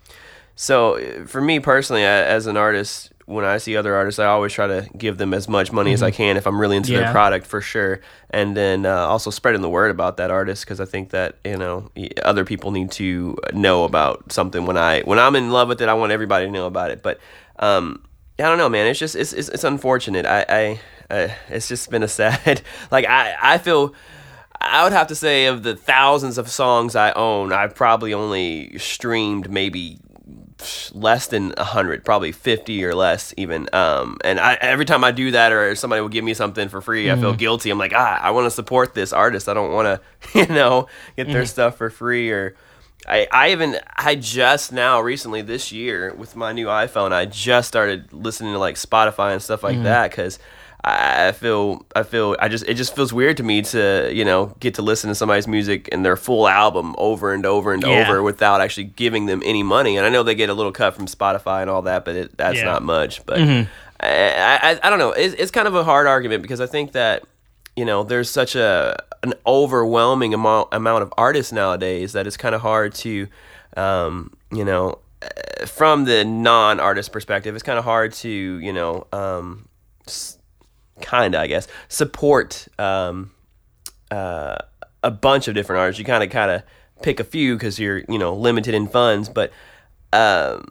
so 0.57 0.97
uh, 0.97 1.27
for 1.27 1.41
me 1.41 1.59
personally 1.61 2.03
a- 2.03 2.27
as 2.29 2.47
an 2.47 2.57
artist 2.57 3.11
when 3.27 3.43
i 3.45 3.57
see 3.57 3.75
other 3.75 3.95
artists 3.95 4.19
i 4.19 4.27
always 4.27 4.53
try 4.53 4.67
to 4.67 4.87
give 4.99 5.17
them 5.17 5.33
as 5.33 5.49
much 5.49 5.73
money 5.73 5.95
as 5.95 6.03
i 6.03 6.11
can 6.11 6.37
if 6.37 6.47
i'm 6.47 6.61
really 6.61 6.77
into 6.77 6.93
Yeah. 6.93 7.01
their 7.01 7.13
product 7.13 7.47
for 7.47 7.61
sure. 7.63 8.01
And 8.31 8.55
then 8.55 8.85
uh, 8.85 8.95
also 8.95 9.31
spreading 9.31 9.63
the 9.63 9.69
word 9.71 9.91
about 9.91 10.19
that 10.19 10.31
artist 10.31 10.65
because 10.65 10.79
i 10.79 10.85
think 10.85 11.09
that 11.11 11.37
you 11.43 11.57
know 11.57 11.91
other 12.23 12.45
people 12.45 12.71
need 12.71 12.91
to 12.93 13.39
know 13.55 13.85
about 13.85 14.31
something 14.31 14.67
when 14.67 14.77
i 14.77 15.01
when 15.03 15.19
i'm 15.19 15.35
in 15.37 15.51
love 15.51 15.69
with 15.69 15.81
it 15.81 15.89
i 15.89 15.95
want 15.95 16.13
everybody 16.13 16.45
to 16.47 16.53
know 16.53 16.67
about 16.67 16.91
it. 16.91 17.03
But 17.03 17.19
um, 17.59 18.03
I 18.39 18.43
don't 18.43 18.59
know, 18.59 18.69
man. 18.69 18.87
It's 18.87 18.99
just 18.99 19.15
it's 19.15 19.33
it's, 19.33 19.49
it's 19.49 19.65
unfortunate. 19.65 20.27
I 20.27 20.45
I 20.49 20.81
uh, 21.11 21.29
it's 21.49 21.69
just 21.69 21.91
been 21.91 22.03
a 22.03 22.09
sad. 22.09 22.63
Like 22.91 23.07
I 23.07 23.37
I 23.41 23.59
feel. 23.59 23.95
I 24.61 24.83
would 24.83 24.93
have 24.93 25.09
to 25.09 25.15
say 25.15 25.45
of 25.47 25.63
the 25.63 25.77
thousands 25.77 26.39
of 26.39 26.49
songs 26.49 26.97
I 26.97 27.13
own, 27.13 27.53
I've 27.53 27.75
probably 27.75 28.15
only 28.15 28.79
streamed 28.79 29.51
maybe 29.51 29.99
less 30.95 31.27
than 31.27 31.53
a 31.59 31.65
hundred, 31.65 32.03
probably 32.03 32.33
fifty 32.33 32.83
or 32.85 32.95
less 32.95 33.35
even. 33.37 33.69
Um, 33.75 34.17
and 34.25 34.41
I, 34.41 34.55
every 34.55 34.87
time 34.87 35.05
I 35.05 35.11
do 35.11 35.33
that, 35.33 35.53
or 35.53 35.75
somebody 35.75 36.01
will 36.01 36.09
give 36.09 36.25
me 36.25 36.33
something 36.33 36.69
for 36.71 36.81
free, 36.81 37.11
I 37.11 37.17
feel 37.17 37.35
guilty. 37.35 37.69
I'm 37.71 37.79
like, 37.79 37.93
ah, 37.95 38.19
I 38.23 38.31
want 38.31 38.47
to 38.47 38.51
support 38.51 38.95
this 38.95 39.13
artist. 39.13 39.49
I 39.49 39.55
don't 39.55 39.73
want 39.73 40.01
to, 40.33 40.39
you 40.39 40.47
know, 40.47 40.89
get 41.17 41.27
their 41.27 41.45
stuff 41.47 41.77
for 41.77 41.91
free 41.91 42.31
or. 42.31 42.57
I, 43.07 43.27
I 43.31 43.53
even 43.53 43.79
I 43.97 44.15
just 44.15 44.73
now 44.73 45.01
recently 45.01 45.43
this 45.43 45.73
year 45.73 46.15
with 46.15 46.37
my 46.37 46.53
new 46.53 46.67
iPhone 46.67 47.13
I 47.13 47.27
just 47.27 47.69
started 47.69 48.13
listening 48.13 48.53
to 48.53 48.59
like 48.59 48.77
Spotify 48.77 49.33
and 49.33 49.43
stuff 49.43 49.63
like 49.63 49.75
mm-hmm. 49.75 49.85
that 49.85 50.11
because 50.11 50.39
I 50.87 51.33
feel 51.33 51.87
I 51.97 52.03
feel 52.03 52.37
I 52.39 52.49
just 52.49 52.65
it 52.69 52.75
just 52.75 52.95
feels 52.95 53.11
weird 53.11 53.39
to 53.39 53.43
me 53.43 53.63
to 53.63 54.11
you 54.13 54.25
know 54.25 54.55
get 54.61 54.75
to 54.75 54.83
listen 54.83 55.09
to 55.09 55.15
somebody's 55.15 55.49
music 55.49 55.89
and 55.93 56.05
their 56.05 56.17
full 56.17 56.47
album 56.47 56.95
over 56.99 57.33
and 57.33 57.47
over 57.47 57.73
and 57.73 57.83
Yeah. 57.83 58.07
over 58.07 58.23
without 58.23 58.61
actually 58.61 58.85
giving 58.85 59.25
them 59.25 59.43
any 59.47 59.63
money. 59.63 59.97
And 59.97 60.05
I 60.05 60.11
know 60.11 60.23
they 60.23 60.35
get 60.35 60.51
a 60.51 60.55
little 60.55 60.73
cut 60.73 60.95
from 60.95 61.07
Spotify 61.07 61.63
and 61.63 61.71
all 61.71 61.83
that, 61.83 62.05
but 62.05 62.17
it, 62.17 62.37
that's 62.37 62.59
Yeah. 62.59 62.65
not 62.65 62.83
much. 62.83 63.25
But 63.25 63.39
mm-hmm. 63.39 63.71
I, 64.01 64.59
I 64.63 64.81
I 64.83 64.91
don't 64.91 64.99
know. 64.99 65.13
It's, 65.13 65.35
it's 65.35 65.51
kind 65.51 65.67
of 65.67 65.75
a 65.75 65.85
hard 65.85 66.07
argument 66.07 66.43
because 66.43 66.61
I 66.61 66.67
think 66.67 66.93
that 66.93 67.25
you 67.77 67.85
know 67.85 68.05
there's 68.05 68.31
such 68.31 68.55
a 68.55 68.97
an 69.23 69.35
overwhelming 69.47 70.35
amount 70.35 70.69
amount 70.73 71.03
of 71.03 71.13
artists 71.17 71.53
nowadays 71.53 72.13
that 72.13 72.27
it's 72.27 72.37
kind 72.37 72.55
of 72.55 72.61
hard 72.61 72.95
to 72.95 73.27
um, 73.77 74.33
you 74.53 74.65
know 74.65 74.99
uh, 75.23 75.67
from 75.67 76.05
the 76.05 76.25
non 76.25 76.81
artist 76.81 77.13
perspective, 77.13 77.55
it's 77.55 77.63
kind 77.63 77.79
of 77.79 77.85
hard 77.85 78.13
to 78.13 78.29
you 78.29 78.73
know 78.73 79.07
um, 79.13 79.69
kind 81.01 81.35
of 81.35 81.41
I 81.41 81.47
guess 81.47 81.67
support 81.89 82.69
um, 82.79 83.33
uh, 84.11 84.57
a 85.03 85.11
bunch 85.11 85.49
of 85.49 85.55
different 85.55 85.81
artists. 85.81 85.99
You 85.99 86.05
kind 86.05 86.23
of 86.23 86.31
kind 86.31 86.51
of 86.51 86.63
pick 87.03 87.21
a 87.21 87.25
few 87.25 87.57
because 87.57 87.79
you're 87.79 87.99
you 88.09 88.19
know 88.19 88.35
limited 88.35 88.75
in 88.75 88.89
funds, 88.89 89.29
but 89.29 89.53
um, 90.13 90.69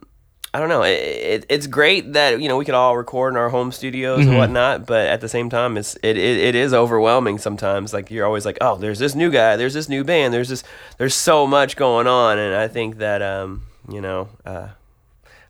I 0.54 0.60
don't 0.60 0.70
know. 0.70 0.84
It, 0.84 0.92
it, 0.92 1.46
it's 1.50 1.66
great 1.68 2.13
that 2.13 2.39
you 2.39 2.48
know 2.48 2.58
we 2.58 2.66
could 2.66 2.76
all 2.76 2.96
record 2.96 3.34
in 3.34 3.38
our 3.38 3.50
home 3.50 3.72
studios 3.72 4.26
and 4.28 4.38
whatnot, 4.38 4.86
but 4.86 5.08
at 5.08 5.20
the 5.22 5.28
same 5.30 5.50
time, 5.50 5.78
it's 5.78 5.96
it, 6.04 6.16
it, 6.18 6.38
it 6.39 6.56
is 6.56 6.74
overwhelming 6.74 7.39
sometimes. 7.39 7.92
Like 7.94 8.12
you're 8.12 8.26
always 8.26 8.46
like, 8.46 8.58
oh, 8.62 8.76
there's 8.78 9.00
this 9.00 9.16
new 9.16 9.32
guy, 9.32 9.56
there's 9.56 9.74
this 9.74 9.89
new 9.89 10.04
band, 10.04 10.34
there's 10.34 10.50
this, 10.50 10.63
there's 11.00 11.16
so 11.16 11.48
much 11.48 11.76
going 11.76 12.06
on, 12.06 12.38
and 12.38 12.54
I 12.56 12.68
think 12.68 12.98
that 12.98 13.22
um, 13.22 13.63
you 13.89 14.02
know. 14.02 14.30
Uh, 14.46 14.68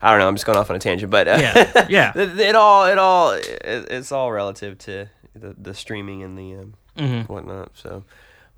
I 0.01 0.09
don't 0.11 0.19
know. 0.19 0.27
I'm 0.27 0.35
just 0.35 0.45
going 0.45 0.57
off 0.57 0.69
on 0.69 0.75
a 0.75 0.79
tangent, 0.79 1.09
but 1.09 1.29
uh, 1.29 1.37
Yeah, 1.39 1.85
yeah. 1.89 2.11
it, 2.15 2.37
it 2.37 2.55
all, 2.55 2.85
it 2.87 2.97
all, 2.97 3.31
it, 3.31 3.45
it's 3.63 4.11
all 4.11 4.33
relative 4.33 4.77
to 4.79 5.07
the, 5.33 5.55
the 5.57 5.73
streaming 5.73 6.23
and 6.23 6.37
the 6.37 6.55
um, 6.55 7.23
whatnot. 7.27 7.71
So, 7.75 8.03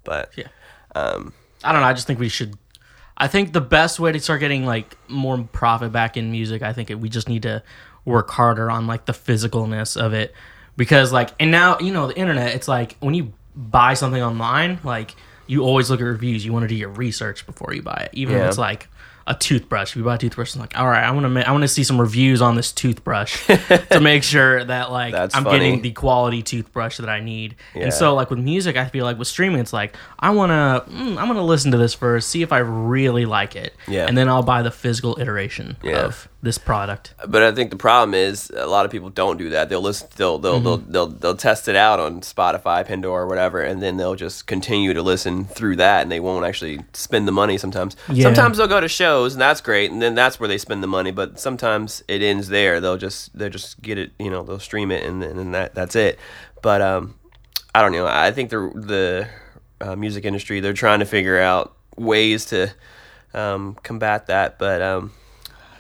but 0.03 0.31
Yeah. 0.35 0.47
um, 0.95 1.33
I 1.63 1.71
don't 1.71 1.81
know. 1.81 1.87
I 1.87 1.93
just 1.93 2.07
think 2.07 2.19
we 2.19 2.29
should. 2.29 2.55
I 3.17 3.27
think 3.27 3.53
the 3.53 3.61
best 3.61 3.99
way 3.99 4.11
to 4.11 4.19
start 4.19 4.41
getting 4.41 4.65
like 4.65 4.97
more 5.07 5.37
profit 5.51 5.91
back 5.91 6.17
in 6.17 6.31
music, 6.31 6.61
I 6.61 6.73
think 6.73 6.89
it, 6.89 6.99
we 6.99 7.09
just 7.09 7.29
need 7.29 7.43
to 7.43 7.63
work 8.03 8.29
harder 8.29 8.69
on 8.69 8.87
like 8.87 9.05
the 9.05 9.13
physicalness 9.13 9.95
of 9.99 10.13
it, 10.13 10.33
because 10.77 11.13
like 11.13 11.31
and 11.39 11.51
now 11.51 11.79
you 11.79 11.93
know 11.93 12.07
the 12.07 12.17
internet. 12.17 12.53
It's 12.55 12.67
like 12.67 12.97
when 12.99 13.13
you 13.13 13.33
buy 13.55 13.93
something 13.93 14.21
online, 14.21 14.79
like 14.83 15.15
you 15.47 15.63
always 15.63 15.89
look 15.89 16.01
at 16.01 16.03
reviews. 16.03 16.45
You 16.45 16.51
want 16.51 16.63
to 16.63 16.67
do 16.67 16.75
your 16.75 16.89
research 16.89 17.45
before 17.45 17.73
you 17.73 17.81
buy 17.81 18.07
it, 18.07 18.09
even 18.13 18.35
if 18.35 18.43
it's 18.47 18.57
like 18.57 18.89
a 19.27 19.33
toothbrush. 19.33 19.89
If 19.91 19.95
you 19.95 20.03
buy 20.03 20.15
a 20.15 20.17
toothbrush, 20.19 20.53
I'm 20.53 20.61
like, 20.61 20.77
all 20.77 20.85
right, 20.87 21.03
I 21.03 21.09
want 21.11 21.23
to 21.23 21.29
ma- 21.29 21.41
I 21.41 21.51
want 21.51 21.63
to 21.63 21.67
see 21.67 21.83
some 21.83 21.99
reviews 21.99 22.41
on 22.43 22.55
this 22.55 22.71
toothbrush 22.71 23.47
to 23.89 23.99
make 23.99 24.21
sure 24.23 24.63
that 24.63 24.91
like 24.91 25.13
That's 25.13 25.35
I'm 25.35 25.43
funny. 25.43 25.57
getting 25.57 25.81
the 25.81 25.91
quality 25.93 26.43
toothbrush 26.43 26.97
that 26.97 27.09
I 27.09 27.21
need. 27.21 27.55
Yeah. 27.73 27.85
And 27.85 27.93
so 27.93 28.13
like 28.13 28.29
with 28.29 28.37
music, 28.39 28.77
I 28.77 28.85
feel 28.87 29.03
like 29.03 29.17
with 29.17 29.27
streaming, 29.27 29.59
it's 29.59 29.73
like 29.73 29.95
I 30.19 30.29
want 30.29 30.51
to 30.51 30.91
mm, 30.93 31.17
I'm 31.17 31.27
gonna 31.27 31.43
listen 31.43 31.71
to 31.71 31.77
this 31.77 31.93
first, 31.95 32.29
see 32.29 32.43
if 32.43 32.51
I 32.51 32.59
really 32.59 33.25
like 33.25 33.55
it, 33.55 33.73
Yeah. 33.87 34.05
and 34.05 34.15
then 34.15 34.29
I'll 34.29 34.43
buy 34.43 34.61
the 34.61 34.71
physical 34.71 35.17
iteration 35.19 35.77
Yeah. 35.83 36.05
of 36.05 36.27
this 36.45 36.57
product. 36.57 37.13
But 37.27 37.43
I 37.43 37.51
think 37.51 37.69
the 37.71 37.75
problem 37.75 38.13
is 38.13 38.49
a 38.55 38.65
lot 38.67 38.85
of 38.85 38.91
people 38.91 39.09
don't 39.09 39.37
do 39.37 39.49
that. 39.49 39.67
They'll 39.67 39.81
listen, 39.81 40.07
they'll 40.15 40.37
they'll, 40.39 40.59
they'll 40.61 40.77
they'll 40.77 41.07
they'll 41.07 41.35
test 41.35 41.67
it 41.67 41.75
out 41.75 41.99
on 41.99 42.21
Spotify, 42.21 42.85
Pandora, 42.85 43.23
or 43.23 43.27
whatever, 43.27 43.61
and 43.61 43.81
then 43.83 43.97
they'll 43.97 44.15
just 44.15 44.47
continue 44.47 44.93
to 44.93 45.01
listen 45.01 45.43
through 45.45 45.75
that, 45.75 46.03
and 46.03 46.11
they 46.11 46.21
won't 46.21 46.45
actually 46.45 46.79
spend 46.93 47.27
the 47.27 47.33
money. 47.33 47.57
Sometimes, 47.57 47.97
Yeah. 48.09 48.23
sometimes 48.23 48.57
they'll 48.57 48.67
go 48.67 48.79
to 48.79 48.87
shows, 48.87 49.33
and 49.33 49.41
that's 49.41 49.59
great, 49.59 49.91
and 49.91 50.01
then 50.01 50.15
that's 50.15 50.39
where 50.39 50.47
they 50.47 50.57
spend 50.57 50.81
the 50.81 50.87
money. 50.87 51.11
But 51.11 51.39
sometimes 51.39 52.03
it 52.07 52.21
ends 52.21 52.47
there. 52.47 52.79
They'll 52.79 52.97
just 52.97 53.37
they'll 53.37 53.49
just 53.49 53.81
get 53.81 53.97
it, 53.97 54.11
you 54.17 54.29
know, 54.29 54.43
they'll 54.43 54.59
stream 54.59 54.91
it, 54.91 55.03
and 55.03 55.21
then 55.21 55.51
that 55.51 55.75
that's 55.75 55.95
it. 55.97 56.17
But 56.61 56.81
um, 56.81 57.15
I 57.73 57.81
don't 57.81 57.91
know. 57.91 58.07
I 58.07 58.31
think 58.31 58.49
the 58.51 58.71
the 58.73 59.27
uh, 59.81 59.95
music 59.95 60.23
industry 60.23 60.61
they're 60.61 60.73
trying 60.73 60.99
to 60.99 61.05
figure 61.05 61.39
out 61.39 61.75
ways 61.97 62.45
to 62.45 62.71
um, 63.33 63.75
combat 63.83 64.27
that, 64.27 64.57
but 64.57 64.81
um, 64.81 65.11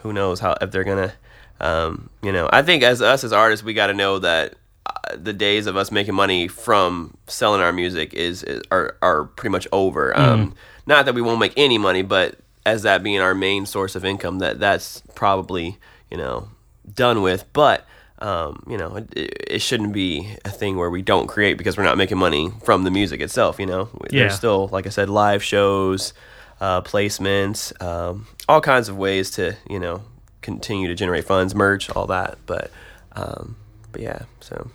who 0.05 0.13
knows 0.13 0.39
how 0.39 0.55
if 0.61 0.69
they're 0.69 0.83
gonna 0.83 1.11
um, 1.59 2.11
you 2.21 2.31
know 2.31 2.47
i 2.53 2.61
think 2.61 2.83
as 2.83 3.01
us 3.01 3.23
as 3.23 3.33
artists 3.33 3.65
we 3.65 3.73
got 3.73 3.87
to 3.87 3.93
know 3.93 4.19
that 4.19 4.53
uh, 4.85 5.15
the 5.15 5.33
days 5.33 5.65
of 5.65 5.75
us 5.75 5.91
making 5.91 6.13
money 6.13 6.47
from 6.47 7.17
selling 7.25 7.59
our 7.59 7.73
music 7.73 8.13
is, 8.13 8.43
is 8.43 8.61
are, 8.69 8.95
are 9.01 9.23
pretty 9.23 9.51
much 9.51 9.67
over. 9.71 10.15
Um, 10.15 10.53
not 10.85 11.05
that 11.05 11.15
we 11.15 11.23
won't 11.23 11.39
make 11.39 11.53
any 11.57 11.79
money 11.79 12.03
but 12.03 12.37
as 12.67 12.83
that 12.83 13.01
being 13.01 13.19
our 13.19 13.33
main 13.33 13.65
source 13.65 13.95
of 13.95 14.05
income 14.05 14.37
that 14.39 14.59
that's 14.59 15.01
probably 15.15 15.79
you 16.11 16.17
know 16.17 16.49
done 16.93 17.23
with. 17.23 17.51
But 17.51 17.87
um, 18.19 18.61
you 18.69 18.77
know 18.77 18.97
it, 18.97 19.11
it 19.15 19.59
shouldn't 19.63 19.91
be 19.91 20.35
a 20.45 20.51
thing 20.51 20.77
where 20.77 20.91
we 20.91 21.01
don't 21.01 21.25
create 21.25 21.57
because 21.57 21.77
we're 21.77 21.83
not 21.83 21.97
making 21.97 22.19
money 22.19 22.51
from 22.63 22.83
the 22.83 22.91
music 22.91 23.21
itself 23.21 23.59
you 23.59 23.65
know? 23.65 23.89
Yeah. 24.09 24.21
there's 24.21 24.35
still 24.35 24.67
like 24.67 24.85
i 24.87 24.89
said 24.89 25.09
live 25.09 25.43
shows 25.43 26.13
uh, 26.61 26.81
placements, 26.81 27.79
um, 27.81 28.27
all 28.47 28.61
kinds 28.61 28.89
of 28.89 28.97
ways 28.97 29.31
to 29.31 29.55
you 29.69 29.79
know 29.79 30.03
continue 30.41 30.87
to 30.87 30.95
generate 30.95 31.25
funds, 31.25 31.55
merch, 31.55 31.89
all 31.89 32.07
that. 32.07 32.37
But 32.45 32.71
um, 33.13 33.55
but 33.91 34.01
yeah, 34.01 34.23
so 34.41 34.69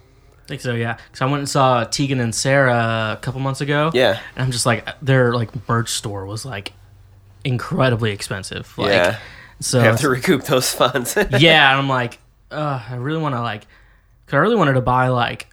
I 0.44 0.46
think 0.48 0.60
so, 0.60 0.74
yeah. 0.74 0.98
Because 1.06 1.20
I 1.20 1.26
went 1.26 1.38
and 1.38 1.48
saw 1.48 1.84
Tegan 1.84 2.20
and 2.20 2.34
Sara 2.34 3.16
a 3.16 3.18
couple 3.20 3.40
months 3.40 3.60
ago. 3.60 3.90
yeah, 3.94 4.20
and 4.34 4.44
I'm 4.44 4.50
just 4.50 4.66
like 4.66 4.88
their 5.00 5.32
like 5.32 5.68
merch 5.68 5.90
store 5.90 6.26
was 6.26 6.44
like 6.44 6.72
incredibly 7.44 8.12
expensive. 8.12 8.76
Like, 8.76 8.90
yeah, 8.90 9.18
So 9.60 9.78
you 9.78 9.84
have 9.84 10.00
to 10.00 10.08
recoup 10.08 10.44
those 10.44 10.72
funds. 10.72 11.16
yeah, 11.38 11.70
and 11.70 11.80
I'm 11.80 11.88
like, 11.88 12.18
uh, 12.50 12.82
I 12.88 12.96
really 12.96 13.20
want 13.20 13.34
to 13.34 13.40
like, 13.40 13.62
cause 14.26 14.34
I 14.34 14.38
really 14.38 14.56
wanted 14.56 14.74
to 14.74 14.80
buy 14.80 15.08
like 15.08 15.48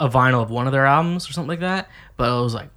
a 0.00 0.08
vinyl 0.08 0.42
of 0.42 0.50
one 0.50 0.66
of 0.66 0.72
their 0.72 0.86
albums 0.86 1.28
or 1.28 1.32
something 1.32 1.48
like 1.48 1.60
that, 1.60 1.88
but 2.16 2.28
I 2.28 2.40
was 2.40 2.54
like, 2.54 2.68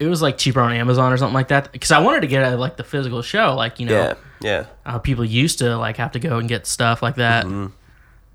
it 0.00 0.06
was 0.06 0.20
like 0.22 0.38
cheaper 0.38 0.60
on 0.60 0.72
Amazon 0.72 1.12
or 1.12 1.16
something 1.16 1.34
like 1.34 1.48
that 1.48 1.70
because 1.70 1.92
I 1.92 2.00
wanted 2.00 2.22
to 2.22 2.26
get 2.26 2.42
a, 2.52 2.56
like 2.56 2.76
the 2.76 2.84
physical 2.84 3.22
show, 3.22 3.54
like 3.54 3.78
you 3.78 3.86
know, 3.86 3.92
yeah, 3.92 4.14
yeah, 4.40 4.66
how 4.84 4.98
people 4.98 5.24
used 5.24 5.58
to 5.58 5.76
like 5.76 5.98
have 5.98 6.12
to 6.12 6.18
go 6.18 6.38
and 6.38 6.48
get 6.48 6.66
stuff 6.66 7.02
like 7.02 7.16
that, 7.16 7.44
Mm-hmm. 7.44 7.66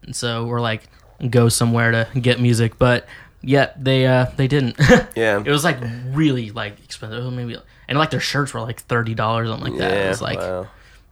and 0.04 0.16
so 0.16 0.46
we're 0.46 0.62
like 0.62 0.84
go 1.30 1.50
somewhere 1.50 1.92
to 1.92 2.20
get 2.20 2.40
music, 2.40 2.78
but 2.78 3.08
yet 3.42 3.84
they 3.84 4.06
uh 4.06 4.28
they 4.38 4.48
didn't. 4.48 4.76
yeah. 5.16 5.42
it 5.44 5.50
was 5.50 5.64
like 5.64 5.78
really 6.12 6.52
like 6.52 6.80
expensive, 6.84 7.34
maybe 7.34 7.58
and 7.88 7.98
like 7.98 8.12
their 8.12 8.20
shirts 8.20 8.54
were 8.54 8.62
like 8.62 8.80
thirty 8.82 9.16
dollars, 9.16 9.50
or 9.50 9.54
something 9.54 9.74
like 9.74 9.80
that. 9.80 9.92
yeah, 9.92 10.06
it 10.06 10.10
was 10.10 10.22
like, 10.22 10.38
wow. 10.40 10.68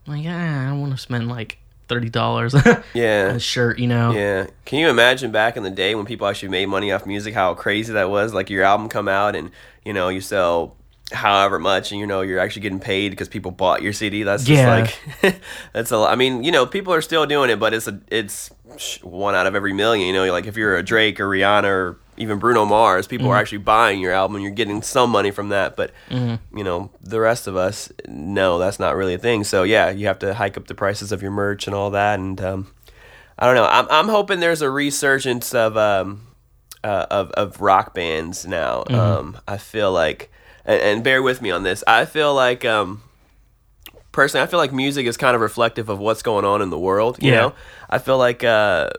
like 0.06 0.24
ah, 0.28 0.62
I 0.62 0.66
don't 0.68 0.80
want 0.80 0.92
to 0.92 0.98
spend 0.98 1.28
like 1.28 1.58
thirty 1.94 2.10
dollars 2.10 2.54
yeah. 2.94 3.32
a 3.34 3.38
shirt, 3.38 3.78
you 3.78 3.86
know. 3.86 4.12
Yeah. 4.12 4.46
Can 4.64 4.78
you 4.80 4.88
imagine 4.88 5.30
back 5.30 5.56
in 5.56 5.62
the 5.62 5.70
day 5.70 5.94
when 5.94 6.04
people 6.06 6.26
actually 6.26 6.48
made 6.50 6.66
money 6.66 6.92
off 6.92 7.06
music, 7.06 7.34
how 7.34 7.54
crazy 7.54 7.92
that 7.92 8.10
was? 8.10 8.34
Like 8.34 8.50
your 8.50 8.64
album 8.64 8.88
come 8.88 9.08
out 9.08 9.34
and, 9.36 9.50
you 9.84 9.92
know, 9.92 10.08
you 10.08 10.20
sell 10.20 10.76
however 11.12 11.58
much 11.58 11.92
and 11.92 12.00
you 12.00 12.06
know 12.06 12.22
you're 12.22 12.38
actually 12.40 12.62
getting 12.62 12.80
paid 12.80 13.10
because 13.10 13.28
people 13.28 13.50
bought 13.50 13.82
your 13.82 13.92
CD. 13.92 14.22
That's 14.22 14.42
just 14.44 14.58
Yeah. 14.60 14.86
like 15.22 15.40
that's 15.72 15.90
a 15.90 15.98
lot. 15.98 16.10
I 16.12 16.16
mean, 16.16 16.42
you 16.42 16.50
know, 16.50 16.66
people 16.66 16.92
are 16.94 17.02
still 17.02 17.26
doing 17.26 17.50
it, 17.50 17.60
but 17.60 17.72
it's 17.74 17.86
a 17.86 18.00
it's 18.10 18.50
one 19.02 19.34
out 19.34 19.46
of 19.46 19.54
every 19.54 19.72
million, 19.72 20.06
you 20.06 20.12
know, 20.14 20.30
like 20.32 20.46
if 20.46 20.56
you're 20.56 20.76
a 20.76 20.82
Drake 20.82 21.20
or 21.20 21.28
Rihanna 21.28 21.64
or 21.64 21.98
even 22.16 22.38
Bruno 22.38 22.64
Mars, 22.64 23.06
people 23.06 23.28
are 23.28 23.36
actually 23.40 23.58
buying 23.58 24.00
your 24.00 24.12
album 24.12 24.36
and 24.36 24.42
you're 24.44 24.52
getting 24.52 24.82
some 24.82 25.10
money 25.10 25.30
from 25.30 25.48
that, 25.50 25.76
but 25.76 25.90
you 26.54 26.62
know, 26.62 26.90
the 27.02 27.18
rest 27.20 27.46
of 27.46 27.56
us 27.56 27.90
no, 28.06 28.58
that's 28.58 28.78
not 28.78 28.94
really 28.96 29.14
a 29.14 29.18
thing. 29.18 29.44
So 29.44 29.62
yeah, 29.64 29.90
you 29.90 30.06
have 30.06 30.18
to 30.20 30.34
hike 30.34 30.56
up 30.56 30.66
the 30.68 30.74
prices 30.74 31.10
of 31.12 31.22
your 31.22 31.30
merch 31.32 31.66
and 31.66 31.74
all 31.74 31.90
that 31.90 32.18
and 32.20 32.40
um 32.40 32.72
I 33.38 33.46
don't 33.46 33.56
know. 33.56 33.66
I'm 33.66 33.86
I'm 33.90 34.08
hoping 34.08 34.38
there's 34.40 34.62
a 34.62 34.70
resurgence 34.70 35.52
of 35.54 35.76
um 35.76 36.28
uh, 36.84 37.06
of 37.10 37.30
of 37.32 37.60
rock 37.60 37.94
bands 37.94 38.46
now. 38.46 38.84
Um, 38.90 39.38
I 39.48 39.56
feel 39.56 39.90
like, 39.90 40.30
and, 40.66 40.80
and 40.80 41.02
bear 41.04 41.22
with 41.22 41.40
me 41.42 41.50
on 41.50 41.62
this. 41.62 41.82
I 41.86 42.04
feel 42.04 42.34
like 42.34 42.64
um, 42.64 43.02
personally, 44.12 44.44
I 44.44 44.46
feel 44.46 44.58
like 44.58 44.72
music 44.72 45.06
is 45.06 45.16
kind 45.16 45.34
of 45.34 45.40
reflective 45.40 45.88
of 45.88 45.98
what's 45.98 46.22
going 46.22 46.44
on 46.44 46.62
in 46.62 46.70
the 46.70 46.78
world. 46.78 47.18
You 47.22 47.30
Yeah. 47.32 47.40
know, 47.40 47.54
I 47.90 47.98
feel 47.98 48.18
like 48.18 48.44
uh, 48.44 48.90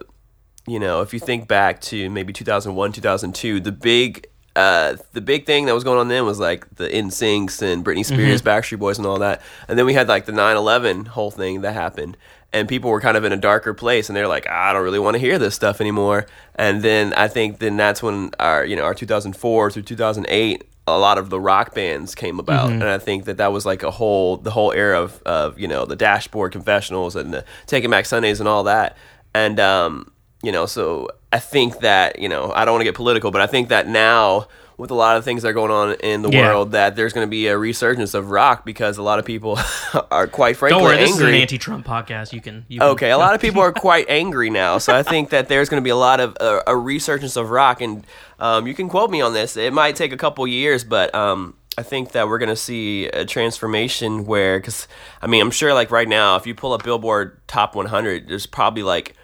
you 0.67 0.79
know, 0.79 1.01
if 1.01 1.13
you 1.13 1.19
think 1.19 1.47
back 1.47 1.81
to 1.81 2.09
maybe 2.09 2.33
2001, 2.33 2.91
2002, 2.91 3.59
the 3.59 3.71
big 3.71 4.27
uh, 4.55 4.95
the 5.11 5.19
big 5.19 5.45
thing 5.45 5.65
that 5.65 5.73
was 5.73 5.83
going 5.83 5.99
on 5.99 6.07
then 6.07 6.25
was 6.25 6.39
like 6.39 6.75
the 6.75 6.87
NSYNCs 6.87 7.61
and 7.61 7.83
Britney 7.83 8.05
Spears, 8.05 8.41
Backstreet 8.41 8.79
Boys, 8.79 8.97
and 8.97 9.05
all 9.05 9.19
that. 9.19 9.41
And 9.67 9.77
then 9.77 9.85
we 9.85 9.93
had 9.93 10.07
like 10.07 10.25
the 10.25 10.31
9/11 10.31 11.07
whole 11.07 11.29
thing 11.29 11.61
that 11.61 11.73
happened, 11.73 12.15
and 12.53 12.67
people 12.69 12.89
were 12.89 13.01
kind 13.01 13.17
of 13.17 13.25
in 13.25 13.33
a 13.33 13.37
darker 13.37 13.73
place, 13.73 14.07
and 14.09 14.15
they're 14.15 14.29
like, 14.29 14.49
I 14.49 14.71
don't 14.71 14.83
really 14.83 14.99
want 14.99 15.15
to 15.15 15.19
hear 15.19 15.37
this 15.37 15.55
stuff 15.55 15.81
anymore. 15.81 16.25
And 16.55 16.81
then 16.81 17.13
I 17.13 17.27
think 17.27 17.59
then 17.59 17.75
that's 17.75 18.01
when 18.01 18.31
our 18.39 18.63
you 18.63 18.77
know 18.77 18.83
our 18.83 18.93
2004 18.93 19.71
through 19.71 19.83
2008 19.83 20.63
a 20.87 20.99
lot 20.99 21.17
of 21.17 21.31
the 21.31 21.39
rock 21.39 21.73
bands 21.73 22.13
came 22.13 22.39
about. 22.39 22.69
And 22.71 22.83
i 22.83 22.99
think 22.99 23.25
that 23.25 23.37
that 23.37 23.51
was 23.51 23.65
like 23.65 23.81
a 23.81 23.89
whole 23.89 24.37
the 24.37 24.51
whole 24.51 24.71
era 24.71 25.01
of, 25.01 25.19
of 25.23 25.59
you 25.59 25.67
know 25.67 25.85
the 25.85 25.95
dashboard 25.95 26.51
confessionals 26.51 27.15
and 27.15 27.33
the 27.33 27.43
taking 27.65 27.89
back 27.89 28.05
sundays 28.05 28.39
and 28.39 28.47
all 28.47 28.63
that. 28.65 28.95
And 29.33 29.59
um 29.59 30.11
you 30.45 30.51
know, 30.51 30.65
so 30.65 31.09
I 31.33 31.39
think 31.39 31.79
that 31.79 32.19
you 32.19 32.29
know 32.29 32.51
I 32.55 32.65
don't 32.65 32.73
want 32.75 32.81
to 32.81 32.85
get 32.85 32.95
political, 32.95 33.31
but 33.31 33.41
I 33.41 33.47
think 33.47 33.69
that 33.69 33.87
now 33.87 34.47
with 34.77 34.91
a 34.91 34.93
lot 34.93 35.15
of 35.15 35.23
things 35.23 35.41
that 35.41 35.47
are 35.47 35.53
going 35.53 35.71
on 35.71 35.93
in 36.01 36.21
the 36.21 36.29
Yeah. 36.29 36.41
world, 36.41 36.73
that 36.73 36.97
there's 36.97 37.13
going 37.13 37.25
to 37.25 37.31
be 37.31 37.47
a 37.47 37.57
resurgence 37.57 38.13
of 38.13 38.29
rock 38.29 38.65
because 38.65 38.97
a 38.97 39.01
lot 39.01 39.19
of 39.19 39.25
people 39.25 39.57
are 40.11 40.27
quite 40.27 40.57
frankly 40.57 40.75
Don't 40.75 40.83
worry, 40.83 40.97
this 40.97 41.11
is 41.11 41.19
an 41.19 41.27
angry. 41.27 41.41
anti-Trump 41.41 41.87
podcast. 41.87 42.33
You 42.33 42.41
can. 42.41 42.65
You 42.67 42.81
can 42.81 42.89
Okay, 42.89 43.11
a 43.11 43.17
lot 43.17 43.33
of 43.35 43.39
people 43.41 43.61
are 43.61 43.71
quite 43.87 44.05
angry 44.09 44.49
now, 44.49 44.77
so 44.77 44.93
I 44.93 45.01
think 45.01 45.29
that 45.29 45.47
there's 45.47 45.69
going 45.69 45.81
to 45.81 45.83
be 45.83 45.91
a 45.91 45.95
lot 45.95 46.19
of 46.19 46.35
uh, 46.41 46.61
a 46.67 46.75
resurgence 46.75 47.37
of 47.37 47.51
rock, 47.51 47.79
and 47.81 48.05
um, 48.39 48.67
you 48.67 48.73
can 48.73 48.89
quote 48.89 49.09
me 49.09 49.21
on 49.21 49.31
this. 49.33 49.55
It 49.55 49.71
might 49.71 49.95
take 49.95 50.11
a 50.11 50.17
couple 50.17 50.45
years, 50.45 50.83
but 50.83 51.15
um, 51.15 51.55
I 51.77 51.83
think 51.83 52.11
that 52.11 52.27
we're 52.27 52.37
going 52.39 52.49
to 52.49 52.55
see 52.69 53.07
a 53.07 53.23
transformation 53.23 54.25
where, 54.25 54.59
because 54.59 54.89
I 55.21 55.27
mean, 55.27 55.41
I'm 55.41 55.51
sure 55.51 55.73
like 55.73 55.89
right 55.89 56.07
now, 56.07 56.35
if 56.35 56.45
you 56.45 56.53
pull 56.53 56.73
up 56.73 56.83
Billboard 56.83 57.39
Top 57.47 57.75
100, 57.75 58.27
there's 58.27 58.45
probably 58.45 58.83
like 58.83 59.15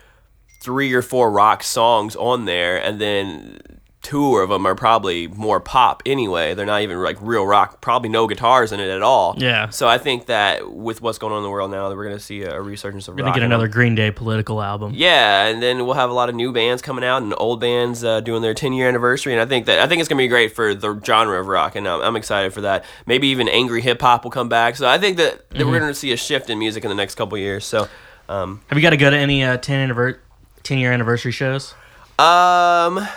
three 0.62 0.94
or 0.94 1.02
four 1.02 1.30
rock 1.32 1.64
songs 1.64 2.16
on 2.16 2.46
there, 2.46 2.78
and 2.78 3.02
then 3.02 3.60
two 4.04 4.38
of 4.38 4.50
them 4.50 4.66
are 4.66 4.74
probably 4.74 5.28
more 5.28 5.60
pop 5.60 6.02
anyway. 6.08 6.56
They're 6.56 6.66
not 6.66 6.82
even 6.82 6.98
like 7.04 7.18
real 7.22 7.46
rock. 7.46 7.82
Probably 7.82 8.10
no 8.10 8.26
guitars 8.28 8.72
in 8.72 8.80
it 8.80 8.90
at 8.90 9.04
all. 9.04 9.36
Yeah. 9.38 9.70
So 9.70 9.88
I 9.88 10.00
think 10.00 10.26
that 10.26 10.72
with 10.74 11.04
what's 11.04 11.20
going 11.20 11.34
on 11.34 11.38
in 11.40 11.44
the 11.44 11.52
world 11.52 11.70
now, 11.70 11.88
that 11.88 11.96
we're 11.96 12.06
going 12.06 12.18
to 12.18 12.24
see 12.24 12.42
a, 12.42 12.56
a 12.58 12.62
resurgence 12.62 13.08
of 13.08 13.14
We're 13.16 13.26
rock. 13.26 13.34
gonna 13.36 13.42
get 13.42 13.46
another 13.46 13.68
Green 13.68 13.94
Day 13.94 14.10
political 14.10 14.62
album. 14.62 14.94
yeah, 14.96 15.46
and 15.46 15.62
then 15.62 15.86
we'll 15.86 15.94
have 15.96 16.10
a 16.10 16.14
lot 16.14 16.30
of 16.30 16.36
new 16.36 16.52
bands 16.52 16.82
coming 16.82 17.04
out 17.04 17.22
and 17.22 17.34
old 17.38 17.60
bands 17.60 18.04
uh, 18.04 18.22
doing 18.22 18.42
their 18.42 18.56
10 18.56 18.74
year 18.74 18.88
anniversary. 18.88 19.34
And 19.34 19.42
I 19.42 19.46
think 19.46 19.68
that 19.68 19.78
I 19.80 19.86
think 19.88 20.00
it's 20.00 20.10
gonna 20.10 20.18
be 20.18 20.28
great 20.28 20.56
for 20.56 20.74
the 20.74 21.00
genre 21.06 21.40
of 21.40 21.46
rock, 21.48 21.76
and 21.76 21.88
I'm, 21.88 22.02
I'm 22.02 22.16
excited 22.16 22.54
for 22.54 22.62
that. 22.62 22.86
Maybe 23.06 23.28
even 23.28 23.48
angry 23.50 23.82
hip 23.82 24.02
hop 24.02 24.24
will 24.24 24.32
come 24.32 24.50
back. 24.50 24.76
So 24.78 24.88
I 24.88 24.98
think 24.98 25.18
that, 25.18 25.48
that 25.50 25.58
Mm-hmm. 25.60 25.70
we're 25.70 25.80
gonna 25.80 25.94
see 25.94 26.12
a 26.12 26.18
shift 26.18 26.50
in 26.50 26.58
music 26.58 26.84
in 26.84 26.90
the 26.90 26.96
next 26.96 27.16
couple 27.16 27.38
years. 27.38 27.66
So, 27.66 27.88
um, 28.30 28.62
Have 28.68 28.78
you 28.80 28.82
got 28.82 28.92
to 28.92 28.98
go 28.98 29.10
to 29.12 29.18
any 29.18 29.44
uh, 29.44 29.58
10 29.58 29.90
anniver- 29.90 30.18
10 30.64 30.78
year 30.78 30.92
anniversary 30.92 31.32
shows? 31.32 31.74
um, 32.20 33.08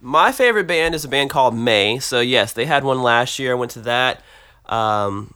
my 0.00 0.32
favorite 0.32 0.66
band 0.66 0.94
is 0.94 1.04
a 1.04 1.08
band 1.08 1.30
called 1.30 1.54
Mae. 1.54 1.98
So 1.98 2.20
yes, 2.20 2.52
they 2.52 2.66
had 2.66 2.84
one 2.84 3.02
last 3.02 3.38
year. 3.38 3.52
I 3.52 3.54
went 3.54 3.70
to 3.72 3.80
that. 3.80 4.22
Um, 4.66 5.34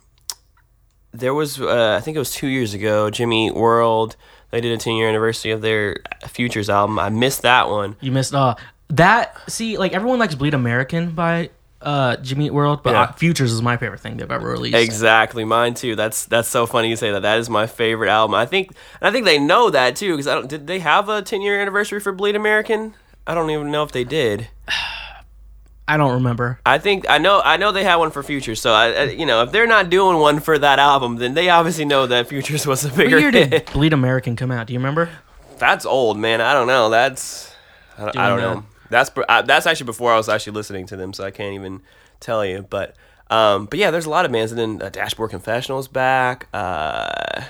there 1.12 1.32
was 1.32 1.60
uh, 1.60 1.96
I 1.98 2.00
think 2.02 2.16
it 2.16 2.18
was 2.18 2.32
two 2.32 2.48
years 2.48 2.74
ago. 2.74 3.10
Jimmy 3.10 3.50
World. 3.50 4.16
They 4.50 4.60
did 4.62 4.72
a 4.72 4.78
10 4.78 4.94
year 4.94 5.08
anniversary 5.08 5.50
of 5.52 5.60
their 5.60 5.98
Futures 6.26 6.70
album. 6.70 6.98
I 6.98 7.10
missed 7.10 7.42
that 7.42 7.68
one. 7.68 7.96
You 8.00 8.12
missed 8.12 8.34
uh 8.34 8.54
that. 8.88 9.38
See, 9.50 9.76
like 9.76 9.92
everyone 9.92 10.18
likes 10.18 10.34
Bleed 10.34 10.54
American 10.54 11.10
by 11.10 11.50
uh 11.80 12.16
Jimmy 12.16 12.46
Eat 12.46 12.54
World, 12.54 12.82
but 12.82 12.92
Yeah. 12.92 13.12
Futures 13.12 13.52
is 13.52 13.62
my 13.62 13.76
favorite 13.76 14.00
thing 14.00 14.16
they've 14.16 14.30
ever 14.30 14.48
released. 14.48 14.76
Exactly, 14.76 15.44
mine 15.44 15.74
too. 15.74 15.94
That's 15.96 16.24
that's 16.24 16.48
so 16.48 16.66
funny 16.66 16.88
you 16.88 16.96
say 16.96 17.12
that. 17.12 17.22
That 17.22 17.38
is 17.38 17.48
my 17.48 17.66
favorite 17.66 18.10
album. 18.10 18.34
I 18.34 18.46
think, 18.46 18.68
and 19.00 19.08
I 19.08 19.12
think 19.12 19.24
they 19.24 19.38
know 19.38 19.70
that 19.70 19.96
too 19.96 20.12
because 20.12 20.26
I 20.26 20.34
don't. 20.34 20.48
Did 20.48 20.66
they 20.66 20.80
have 20.80 21.08
a 21.08 21.22
ten 21.22 21.40
year 21.40 21.60
anniversary 21.60 22.00
for 22.00 22.12
Bleed 22.12 22.34
American? 22.36 22.94
I 23.26 23.34
don't 23.34 23.50
even 23.50 23.70
know 23.70 23.82
if 23.82 23.92
they 23.92 24.04
did. 24.04 24.48
I 25.90 25.96
don't 25.96 26.12
remember. 26.12 26.60
I 26.66 26.76
think 26.76 27.06
I 27.08 27.16
know. 27.16 27.40
I 27.42 27.56
know 27.56 27.72
they 27.72 27.84
had 27.84 27.96
one 27.96 28.10
for 28.10 28.22
Futures. 28.22 28.60
So 28.60 28.72
I, 28.74 28.90
I 28.90 29.02
you 29.04 29.24
know, 29.24 29.42
if 29.42 29.52
they're 29.52 29.66
not 29.66 29.88
doing 29.88 30.18
one 30.18 30.38
for 30.38 30.58
that 30.58 30.78
album, 30.78 31.16
then 31.16 31.32
they 31.32 31.48
obviously 31.48 31.86
know 31.86 32.06
that 32.06 32.28
Futures 32.28 32.66
was 32.66 32.84
a 32.84 32.88
What 32.88 32.98
bigger 32.98 33.18
year 33.18 33.30
did 33.30 33.64
Bleed 33.72 33.94
American 33.94 34.36
come 34.36 34.50
out? 34.50 34.66
Do 34.66 34.74
you 34.74 34.78
remember? 34.80 35.08
That's 35.58 35.86
old, 35.86 36.18
man. 36.18 36.42
I 36.42 36.52
don't 36.52 36.66
know. 36.66 36.90
That's 36.90 37.50
I 37.96 38.04
don't, 38.04 38.16
I 38.18 38.28
don't 38.28 38.40
know. 38.40 38.64
That's 38.90 39.10
I, 39.28 39.42
that's 39.42 39.66
actually 39.66 39.86
before 39.86 40.12
I 40.12 40.16
was 40.16 40.28
actually 40.28 40.54
listening 40.54 40.86
to 40.86 40.96
them, 40.96 41.12
so 41.12 41.24
I 41.24 41.30
can't 41.30 41.54
even 41.54 41.82
tell 42.20 42.44
you. 42.44 42.66
But 42.68 42.94
um, 43.30 43.66
but 43.66 43.78
yeah, 43.78 43.90
there's 43.90 44.06
a 44.06 44.10
lot 44.10 44.24
of 44.24 44.32
bands, 44.32 44.52
and 44.52 44.58
then 44.58 44.82
uh, 44.86 44.88
Dashboard 44.88 45.30
Confessional's 45.30 45.88
back. 45.88 46.48
Uh, 46.52 47.42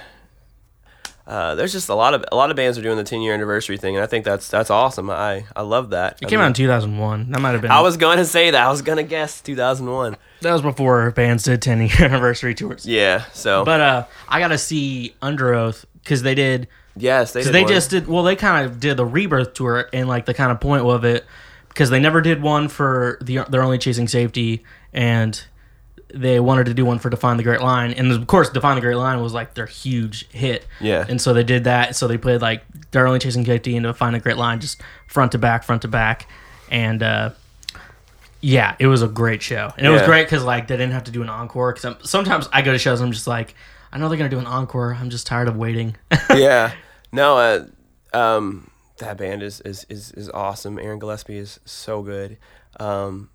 uh, 1.28 1.54
there's 1.54 1.72
just 1.72 1.90
a 1.90 1.94
lot 1.94 2.14
of 2.14 2.24
a 2.32 2.36
lot 2.36 2.48
of 2.50 2.56
bands 2.56 2.78
are 2.78 2.82
doing 2.82 2.96
the 2.96 3.04
10 3.04 3.20
year 3.20 3.34
anniversary 3.34 3.76
thing, 3.76 3.94
and 3.96 4.02
I 4.02 4.06
think 4.06 4.24
that's 4.24 4.48
that's 4.48 4.70
awesome. 4.70 5.10
I 5.10 5.44
I 5.54 5.60
love 5.60 5.90
that. 5.90 6.18
It 6.22 6.28
came 6.28 6.40
out 6.40 6.46
in 6.46 6.54
2001. 6.54 7.30
That 7.30 7.40
might 7.40 7.50
have 7.50 7.60
been. 7.60 7.70
I 7.70 7.82
was 7.82 7.98
going 7.98 8.16
to 8.16 8.24
say 8.24 8.50
that. 8.50 8.66
I 8.66 8.70
was 8.70 8.80
going 8.80 8.96
to 8.96 9.02
guess 9.02 9.42
2001. 9.42 10.16
that 10.40 10.52
was 10.52 10.62
before 10.62 11.10
bands 11.10 11.44
did 11.44 11.60
10 11.60 11.82
year 11.82 11.90
anniversary 12.00 12.54
tours. 12.54 12.86
Yeah. 12.86 13.24
So 13.34 13.62
But 13.64 13.80
uh, 13.80 14.06
I 14.26 14.40
got 14.40 14.48
to 14.48 14.58
see 14.58 15.14
Underoath 15.20 15.84
because 16.02 16.22
they 16.22 16.34
did. 16.34 16.66
Yes, 16.96 17.32
they 17.32 17.42
did 17.42 17.52
they 17.52 17.62
one. 17.62 17.72
just 17.72 17.90
did. 17.90 18.06
Well, 18.06 18.22
they 18.22 18.36
kind 18.36 18.66
of 18.66 18.80
did 18.80 18.96
the 18.96 19.06
Rebirth 19.06 19.54
tour, 19.54 19.88
and 19.92 20.08
like 20.08 20.26
the 20.26 20.34
kind 20.34 20.50
of 20.52 20.60
point 20.60 20.82
of 20.82 21.04
it, 21.04 21.24
because 21.68 21.90
they 21.90 22.00
never 22.00 22.20
did 22.20 22.42
one 22.42 22.68
for 22.68 23.18
the 23.20 23.44
they're 23.48 23.62
only 23.62 23.78
chasing 23.78 24.08
safety, 24.08 24.64
and 24.92 25.44
they 26.12 26.40
wanted 26.40 26.66
to 26.66 26.74
do 26.74 26.84
one 26.84 26.98
for 26.98 27.10
Define 27.10 27.36
the 27.36 27.42
Great 27.42 27.60
Line, 27.60 27.92
and 27.92 28.10
of 28.10 28.26
course, 28.26 28.48
Define 28.50 28.76
the 28.76 28.80
Great 28.80 28.96
Line 28.96 29.20
was 29.20 29.32
like 29.32 29.54
their 29.54 29.66
huge 29.66 30.28
hit. 30.30 30.66
Yeah. 30.80 31.04
and 31.08 31.20
so 31.20 31.34
they 31.34 31.44
did 31.44 31.64
that. 31.64 31.96
So 31.96 32.08
they 32.08 32.18
played 32.18 32.40
like 32.40 32.62
they're 32.90 33.06
only 33.06 33.18
chasing 33.18 33.44
safety 33.44 33.76
and 33.76 33.84
Define 33.84 34.14
the 34.14 34.20
Great 34.20 34.36
Line, 34.38 34.60
just 34.60 34.80
front 35.06 35.32
to 35.32 35.38
back, 35.38 35.64
front 35.64 35.82
to 35.82 35.88
back, 35.88 36.28
and. 36.70 37.02
uh 37.02 37.30
yeah, 38.40 38.76
it 38.78 38.86
was 38.86 39.02
a 39.02 39.08
great 39.08 39.42
show, 39.42 39.72
and 39.76 39.84
it 39.84 39.90
was 39.90 40.02
great 40.02 40.24
because 40.24 40.44
like 40.44 40.68
they 40.68 40.76
didn't 40.76 40.92
have 40.92 41.02
to 41.04 41.10
do 41.10 41.22
an 41.22 41.28
encore. 41.28 41.72
Because 41.72 42.08
sometimes 42.08 42.48
I 42.52 42.62
go 42.62 42.70
to 42.70 42.78
shows, 42.78 43.00
and 43.00 43.08
I'm 43.08 43.12
just 43.12 43.26
like, 43.26 43.56
I 43.92 43.98
know 43.98 44.08
they're 44.08 44.18
gonna 44.18 44.30
do 44.30 44.38
an 44.38 44.46
encore. 44.46 44.94
I'm 44.94 45.10
just 45.10 45.26
tired 45.26 45.48
of 45.48 45.56
waiting. 45.56 45.96
yeah. 46.34 46.72
No, 47.12 47.38
uh, 47.38 48.16
um, 48.16 48.70
that 48.98 49.16
band 49.16 49.42
is, 49.42 49.60
is, 49.62 49.86
is, 49.88 50.12
is 50.12 50.28
awesome. 50.30 50.78
Aaron 50.78 50.98
Gillespie 50.98 51.38
is 51.38 51.58
so 51.64 52.02
good. 52.02 52.36
Um, 52.78 53.30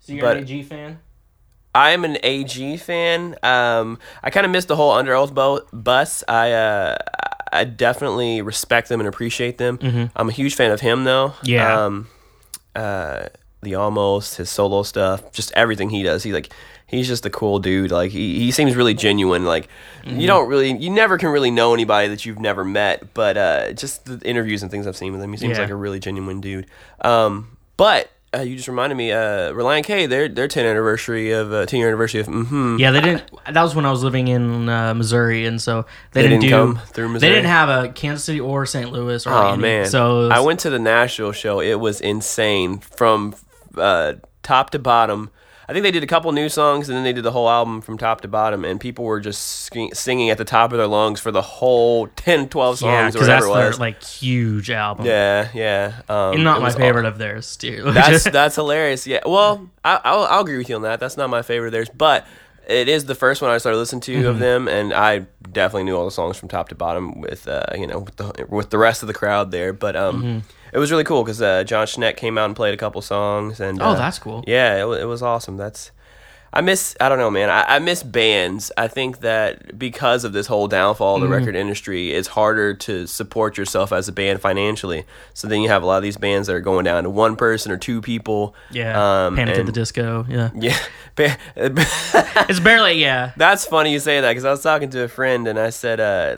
So 0.00 0.12
you're 0.12 0.28
an 0.28 0.38
AG 0.38 0.62
fan? 0.64 0.98
I'm 1.74 2.04
an 2.04 2.18
AG 2.22 2.76
fan. 2.78 3.36
Um, 3.42 3.98
I 4.22 4.30
kind 4.30 4.44
of 4.44 4.52
missed 4.52 4.68
the 4.68 4.76
whole 4.76 4.92
Underoath 4.92 5.32
bo- 5.32 5.64
bus. 5.72 6.22
I 6.28 6.52
uh, 6.52 6.98
I 7.52 7.64
definitely 7.64 8.42
respect 8.42 8.88
them 8.88 9.00
and 9.00 9.08
appreciate 9.08 9.56
them. 9.58 10.10
I'm 10.16 10.28
a 10.28 10.32
huge 10.32 10.54
fan 10.54 10.70
of 10.70 10.80
him 10.80 11.04
though. 11.04 11.28
Mm-hmm. 11.28 11.46
Yeah. 11.46 11.84
Um, 11.84 12.08
uh, 12.74 13.28
the 13.62 13.76
almost 13.76 14.36
his 14.36 14.50
solo 14.50 14.82
stuff, 14.82 15.30
just 15.32 15.52
everything 15.52 15.88
he 15.90 16.02
does. 16.02 16.22
He 16.24 16.32
like 16.32 16.52
he's 16.92 17.08
just 17.08 17.26
a 17.26 17.30
cool 17.30 17.58
dude. 17.58 17.90
Like 17.90 18.12
he, 18.12 18.38
he 18.38 18.50
seems 18.52 18.76
really 18.76 18.94
genuine. 18.94 19.44
Like 19.44 19.68
Mm-hmm. 20.04 20.18
you 20.18 20.26
don't 20.26 20.48
really 20.48 20.76
you 20.76 20.90
never 20.90 21.16
can 21.18 21.28
really 21.30 21.50
know 21.52 21.74
anybody 21.74 22.08
that 22.08 22.24
you've 22.26 22.40
never 22.40 22.64
met, 22.64 23.14
but 23.14 23.36
uh, 23.36 23.72
just 23.72 24.04
the 24.04 24.18
interviews 24.28 24.62
and 24.62 24.70
things 24.70 24.86
I've 24.86 24.96
seen 24.96 25.12
with 25.12 25.22
him, 25.22 25.30
he 25.32 25.36
seems 25.38 25.56
Yeah. 25.56 25.62
like 25.62 25.70
a 25.70 25.76
really 25.76 25.98
genuine 26.00 26.40
dude. 26.40 26.66
Um, 27.02 27.56
but 27.76 28.10
uh, 28.34 28.40
you 28.40 28.56
just 28.56 28.66
reminded 28.66 28.96
me, 28.96 29.12
uh, 29.12 29.52
Relient 29.52 29.84
K, 29.84 30.06
their 30.06 30.26
their 30.26 30.48
10 30.48 30.64
anniversary 30.66 31.30
of 31.32 31.52
uh, 31.52 31.66
10 31.66 31.78
year 31.78 31.88
anniversary 31.88 32.20
of 32.22 32.26
mm 32.28 32.46
hmm. 32.46 32.76
Yeah, 32.78 32.90
they 32.90 33.00
didn't. 33.02 33.30
That 33.52 33.62
was 33.62 33.74
when 33.76 33.84
I 33.86 33.90
was 33.90 34.02
living 34.02 34.26
in 34.28 34.68
uh, 34.68 34.94
Missouri, 34.94 35.44
and 35.46 35.60
so 35.60 35.84
they, 36.12 36.22
They 36.22 36.28
didn't, 36.28 36.40
didn't 36.40 36.50
do. 36.68 36.74
come 36.74 36.86
through 36.86 37.18
They 37.18 37.28
didn't 37.28 37.44
have 37.50 37.68
a 37.68 37.88
Kansas 37.92 38.24
City 38.24 38.40
or 38.40 38.64
St. 38.66 38.90
Louis. 38.90 39.24
Or 39.26 39.32
Oh 39.32 39.56
man, 39.56 39.86
So 39.86 40.20
was- 40.28 40.30
I 40.32 40.40
went 40.40 40.60
to 40.60 40.70
the 40.70 40.78
Nashville 40.78 41.32
show. 41.32 41.60
It 41.60 41.78
was 41.78 42.00
insane 42.00 42.78
from 42.78 43.34
uh, 43.76 44.14
top 44.42 44.70
to 44.70 44.78
bottom. 44.78 45.30
I 45.68 45.72
think 45.72 45.84
they 45.84 45.90
did 45.92 46.02
a 46.02 46.06
couple 46.06 46.32
new 46.32 46.48
songs 46.48 46.88
and 46.88 46.96
then 46.96 47.04
they 47.04 47.12
did 47.12 47.22
the 47.24 47.30
whole 47.30 47.48
album 47.48 47.80
from 47.80 47.96
top 47.98 48.20
to 48.22 48.28
bottom, 48.28 48.64
and 48.64 48.80
people 48.80 49.04
were 49.04 49.20
just 49.20 49.40
singing 49.94 50.30
at 50.30 50.38
the 50.38 50.44
top 50.44 50.72
of 50.72 50.78
their 50.78 50.86
lungs 50.86 51.20
for 51.20 51.30
the 51.30 51.42
whole 51.42 52.08
10, 52.08 52.48
12 52.48 52.78
songs 52.78 52.82
Yeah, 52.82 53.00
or 53.00 53.04
whatever 53.06 53.26
that's 53.26 53.44
it 53.46 53.54
their 53.54 53.66
was. 53.68 53.80
like 53.80 54.02
huge 54.02 54.70
album. 54.70 55.06
yeah, 55.06 55.48
yeah. 55.54 55.92
Um, 56.08 56.34
and 56.34 56.44
not 56.44 56.60
my 56.60 56.70
favorite 56.72 57.06
of 57.06 57.18
theirs 57.18 57.56
too. 57.56 57.82
That's 57.92 58.24
that's 58.24 58.56
hilarious. 58.56 59.06
Yeah. 59.06 59.20
Well, 59.24 59.70
I, 59.84 60.00
I'll, 60.04 60.24
I'll 60.24 60.40
agree 60.42 60.58
with 60.58 60.68
you 60.68 60.76
on 60.76 60.82
that. 60.82 60.98
That's 61.00 61.16
not 61.16 61.30
my 61.30 61.42
favorite 61.42 61.68
of 61.68 61.72
theirs, 61.72 61.88
but 61.94 62.26
it 62.68 62.88
is 62.88 63.04
the 63.06 63.14
first 63.14 63.42
one 63.42 63.50
I 63.50 63.58
started 63.58 63.78
listening 63.78 64.02
to 64.02 64.12
Mm-hmm. 64.16 64.26
of 64.26 64.38
them, 64.38 64.68
and 64.68 64.92
I 64.92 65.26
definitely 65.50 65.84
knew 65.84 65.96
all 65.96 66.04
the 66.04 66.10
songs 66.10 66.36
from 66.36 66.48
top 66.48 66.68
to 66.70 66.74
bottom 66.74 67.20
with 67.20 67.46
uh, 67.48 67.64
you 67.76 67.86
know 67.86 68.00
with 68.00 68.16
the 68.16 68.46
with 68.48 68.70
the 68.70 68.78
rest 68.78 69.02
of 69.02 69.06
the 69.08 69.14
crowd 69.14 69.50
there. 69.52 69.72
But 69.72 69.94
um, 69.96 70.22
Mm-hmm. 70.22 70.38
It 70.72 70.78
was 70.78 70.90
really 70.90 71.04
cool 71.04 71.22
because 71.22 71.40
uh, 71.42 71.64
Jon 71.64 71.86
Schneck 71.86 72.16
came 72.16 72.38
out 72.38 72.46
and 72.46 72.56
played 72.56 72.72
a 72.74 72.78
couple 72.78 73.02
songs, 73.02 73.60
and 73.60 73.80
oh, 73.82 73.90
uh, 73.90 73.94
that's 73.94 74.18
cool. 74.18 74.42
yeah, 74.46 74.76
it, 74.84 75.02
it 75.02 75.04
was 75.04 75.22
awesome. 75.22 75.56
That's 75.58 75.90
I 76.54 76.60
miss 76.60 76.94
I 77.00 77.08
don't 77.08 77.18
know, 77.18 77.30
man. 77.30 77.48
I, 77.50 77.76
I 77.76 77.78
miss 77.78 78.02
bands. 78.02 78.70
I 78.76 78.86
think 78.88 79.20
that 79.20 79.78
because 79.78 80.24
of 80.24 80.32
this 80.34 80.46
whole 80.46 80.68
downfall 80.68 81.16
of 81.16 81.22
Mm-hmm. 81.22 81.30
the 81.32 81.38
record 81.38 81.56
industry, 81.56 82.12
it's 82.12 82.28
harder 82.28 82.74
to 82.74 83.06
support 83.06 83.56
yourself 83.56 83.90
as 83.92 84.06
a 84.08 84.12
band 84.12 84.40
financially. 84.42 85.04
So 85.34 85.46
then 85.48 85.60
you 85.62 85.68
have 85.68 85.82
a 85.82 85.86
lot 85.86 85.96
of 85.98 86.02
these 86.02 86.18
bands 86.18 86.48
that 86.48 86.54
are 86.56 86.60
going 86.60 86.84
down 86.84 87.04
to 87.04 87.10
one 87.10 87.36
person 87.36 87.72
or 87.72 87.78
two 87.78 88.00
people. 88.02 88.54
Yeah, 88.70 89.26
Um, 89.26 89.36
Panic 89.36 89.56
at 89.58 89.66
the 89.66 89.72
Disco. 89.72 90.26
Yeah, 90.28 90.50
Yeah, 91.16 91.36
it's 92.48 92.60
barely. 92.60 92.94
Yeah, 93.00 93.32
that's 93.36 93.64
funny 93.66 93.92
you 93.92 93.98
say 94.00 94.20
that 94.20 94.30
because 94.30 94.44
I 94.44 94.50
was 94.50 94.62
talking 94.62 94.90
to 94.90 95.04
a 95.04 95.08
friend 95.08 95.46
and 95.48 95.58
I 95.58 95.70
said, 95.70 96.00
uh, 96.00 96.36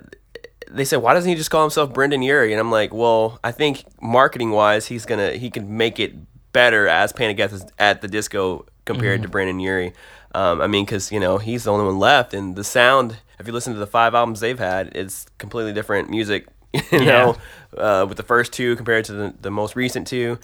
they 0.71 0.85
said, 0.85 0.97
why 0.97 1.15
doesn't 1.15 1.29
he 1.29 1.37
just 1.37 1.51
call 1.51 1.63
himself 1.63 1.93
Brendon 1.93 2.23
Urie? 2.23 2.53
And 2.53 2.61
I'm 2.61 2.71
like, 2.71 2.93
well, 2.93 3.39
I 3.45 3.53
think 3.53 3.85
marketing 4.01 4.51
wise, 4.51 4.87
he's 4.87 5.07
gonna 5.07 5.33
he 5.33 5.51
can 5.51 5.77
make 5.77 5.99
it 6.01 6.15
better 6.53 6.89
as 6.89 7.13
Panic 7.13 7.41
at 7.79 8.01
the, 8.01 8.09
Disco 8.09 8.67
compared 8.85 9.23
to 9.23 9.29
Brendon 9.29 9.61
Urie. 9.61 9.93
Um, 10.35 10.61
I 10.61 10.67
mean, 10.67 10.85
because 10.85 11.13
you 11.13 11.21
know 11.21 11.39
he's 11.39 11.65
the 11.65 11.73
only 11.73 11.87
one 11.87 11.99
left, 11.99 12.35
and 12.35 12.57
the 12.57 12.65
sound. 12.65 13.19
If 13.39 13.47
you 13.47 13.53
listen 13.53 13.73
to 13.73 13.79
the 13.79 13.87
five 13.87 14.15
albums 14.15 14.41
they've 14.41 14.59
had, 14.59 14.97
it's 14.97 15.27
completely 15.39 15.73
different 15.73 16.11
music. 16.11 16.49
You 16.91 17.05
know, 17.05 17.37
uh, 17.79 18.05
with 18.09 18.17
the 18.17 18.25
first 18.25 18.53
two 18.53 18.75
compared 18.75 19.05
to 19.05 19.13
the, 19.13 19.35
the 19.41 19.51
most 19.51 19.77
recent 19.77 20.09
two. 20.09 20.41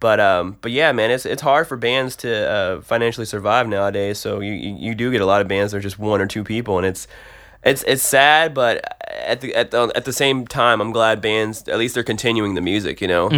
But 0.00 0.18
um, 0.18 0.56
but 0.60 0.72
yeah, 0.72 0.92
man, 0.92 1.10
it's 1.10 1.26
it's 1.26 1.42
hard 1.42 1.66
for 1.66 1.76
bands 1.76 2.16
to 2.16 2.50
uh, 2.50 2.80
financially 2.80 3.26
survive 3.26 3.68
nowadays. 3.68 4.18
So 4.18 4.40
you, 4.40 4.52
you 4.52 4.74
you 4.76 4.94
do 4.94 5.10
get 5.10 5.20
a 5.20 5.26
lot 5.26 5.40
of 5.40 5.48
bands 5.48 5.72
that 5.72 5.78
are 5.78 5.82
just 5.82 5.98
one 5.98 6.20
or 6.20 6.26
two 6.26 6.44
people, 6.44 6.78
and 6.78 6.86
it's 6.86 7.06
it's 7.64 7.82
it's 7.84 8.02
sad, 8.02 8.54
but 8.54 8.84
at 9.08 9.40
the 9.40 9.54
at 9.54 9.70
the 9.70 9.90
at 9.94 10.04
the 10.04 10.12
same 10.12 10.46
time, 10.46 10.80
I'm 10.80 10.92
glad 10.92 11.20
bands 11.20 11.66
at 11.68 11.78
least 11.78 11.94
they're 11.94 12.04
continuing 12.04 12.54
the 12.54 12.60
music, 12.60 13.00
you 13.00 13.08
know, 13.08 13.28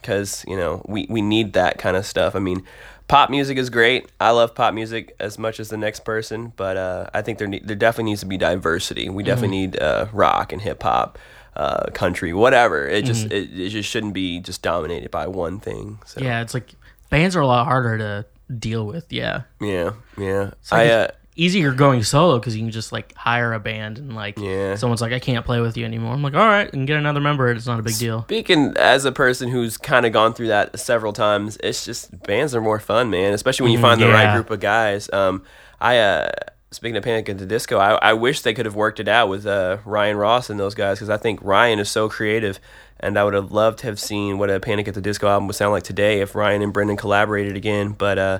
because 0.00 0.44
you 0.46 0.56
know 0.56 0.84
we 0.86 1.06
we 1.10 1.20
need 1.20 1.52
that 1.54 1.78
kind 1.78 1.96
of 1.96 2.06
stuff. 2.06 2.34
I 2.34 2.38
mean, 2.38 2.62
pop 3.08 3.28
music 3.30 3.58
is 3.58 3.70
great. 3.70 4.10
I 4.20 4.30
love 4.30 4.54
pop 4.54 4.72
music 4.72 5.14
as 5.18 5.38
much 5.38 5.58
as 5.58 5.68
the 5.68 5.76
next 5.76 6.04
person, 6.04 6.52
but 6.56 6.76
uh, 6.76 7.10
I 7.12 7.22
think 7.22 7.38
there 7.38 7.48
ne- 7.48 7.60
there 7.60 7.76
definitely 7.76 8.12
needs 8.12 8.20
to 8.20 8.26
be 8.26 8.38
diversity. 8.38 9.08
We 9.08 9.22
definitely 9.22 9.56
need 9.56 9.80
uh, 9.80 10.06
rock 10.12 10.52
and 10.52 10.62
hip 10.62 10.82
hop. 10.82 11.18
Uh, 11.56 11.90
country, 11.90 12.32
whatever. 12.32 12.86
It 12.86 13.04
just 13.04 13.26
it, 13.26 13.50
it 13.52 13.70
just 13.70 13.90
shouldn't 13.90 14.14
be 14.14 14.38
just 14.38 14.62
dominated 14.62 15.10
by 15.10 15.26
one 15.26 15.58
thing. 15.58 15.98
So 16.06 16.20
Yeah, 16.20 16.42
it's 16.42 16.54
like 16.54 16.70
bands 17.10 17.34
are 17.34 17.40
a 17.40 17.46
lot 17.46 17.66
harder 17.66 17.98
to 17.98 18.26
deal 18.54 18.86
with. 18.86 19.12
Yeah, 19.12 19.42
yeah, 19.60 19.94
yeah. 20.16 20.52
like 20.70 20.72
I 20.72 20.90
uh, 20.90 21.08
easier 21.36 21.72
going 21.72 22.02
solo 22.02 22.38
because 22.38 22.56
you 22.56 22.62
can 22.62 22.70
just 22.70 22.92
like 22.92 23.14
hire 23.14 23.52
a 23.52 23.60
band 23.60 23.98
and 23.98 24.14
like 24.14 24.38
Yeah. 24.38 24.74
someone's 24.74 25.00
like 25.00 25.12
I 25.12 25.18
can't 25.18 25.44
play 25.44 25.60
with 25.60 25.76
you 25.76 25.84
anymore. 25.84 26.12
I'm 26.12 26.22
like 26.22 26.34
all 26.34 26.44
right, 26.46 26.70
and 26.72 26.86
get 26.86 26.96
another 26.96 27.20
member. 27.20 27.50
It's 27.50 27.66
not 27.66 27.78
a 27.78 27.82
big 27.82 27.96
deal. 27.98 28.22
Speaking 28.24 28.74
as 28.76 29.04
a 29.04 29.12
person 29.12 29.48
who's 29.48 29.76
kind 29.76 30.04
of 30.06 30.12
gone 30.12 30.34
through 30.34 30.48
that 30.48 30.78
several 30.78 31.12
times, 31.12 31.56
it's 31.62 31.84
just 31.84 32.22
bands 32.24 32.54
are 32.54 32.60
more 32.60 32.80
fun, 32.80 33.10
man. 33.10 33.32
Especially 33.32 33.64
when 33.64 33.72
you 33.72 33.80
find 33.80 34.00
the 34.00 34.08
right 34.08 34.34
group 34.34 34.50
of 34.50 34.60
guys. 34.60 35.08
Um, 35.12 35.42
I 35.80 35.98
uh, 35.98 36.30
speaking 36.72 36.96
of 36.96 37.04
Panic 37.04 37.28
at 37.28 37.38
the 37.38 37.46
Disco, 37.46 37.78
I, 37.78 37.94
I 37.94 38.12
wish 38.12 38.42
they 38.42 38.52
could 38.54 38.66
have 38.66 38.74
worked 38.76 39.00
it 39.00 39.08
out 39.08 39.28
with 39.28 39.46
uh, 39.46 39.78
Ryan 39.84 40.16
Ross 40.16 40.50
and 40.50 40.58
those 40.60 40.74
guys 40.74 40.98
because 40.98 41.10
I 41.10 41.16
think 41.16 41.40
Ryan 41.42 41.78
is 41.78 41.88
so 41.88 42.08
creative, 42.08 42.60
and 42.98 43.16
I 43.18 43.24
would 43.24 43.34
have 43.34 43.50
loved 43.52 43.78
to 43.80 43.86
have 43.86 43.98
seen 43.98 44.38
what 44.38 44.50
a 44.50 44.60
Panic 44.60 44.88
at 44.88 44.94
the 44.94 45.00
Disco 45.00 45.26
album 45.28 45.46
would 45.46 45.56
sound 45.56 45.72
like 45.72 45.84
today 45.84 46.20
if 46.20 46.34
Ryan 46.34 46.60
and 46.62 46.72
Brendan 46.72 46.96
collaborated 46.96 47.56
again. 47.56 47.92
But 47.92 48.18
uh, 48.18 48.38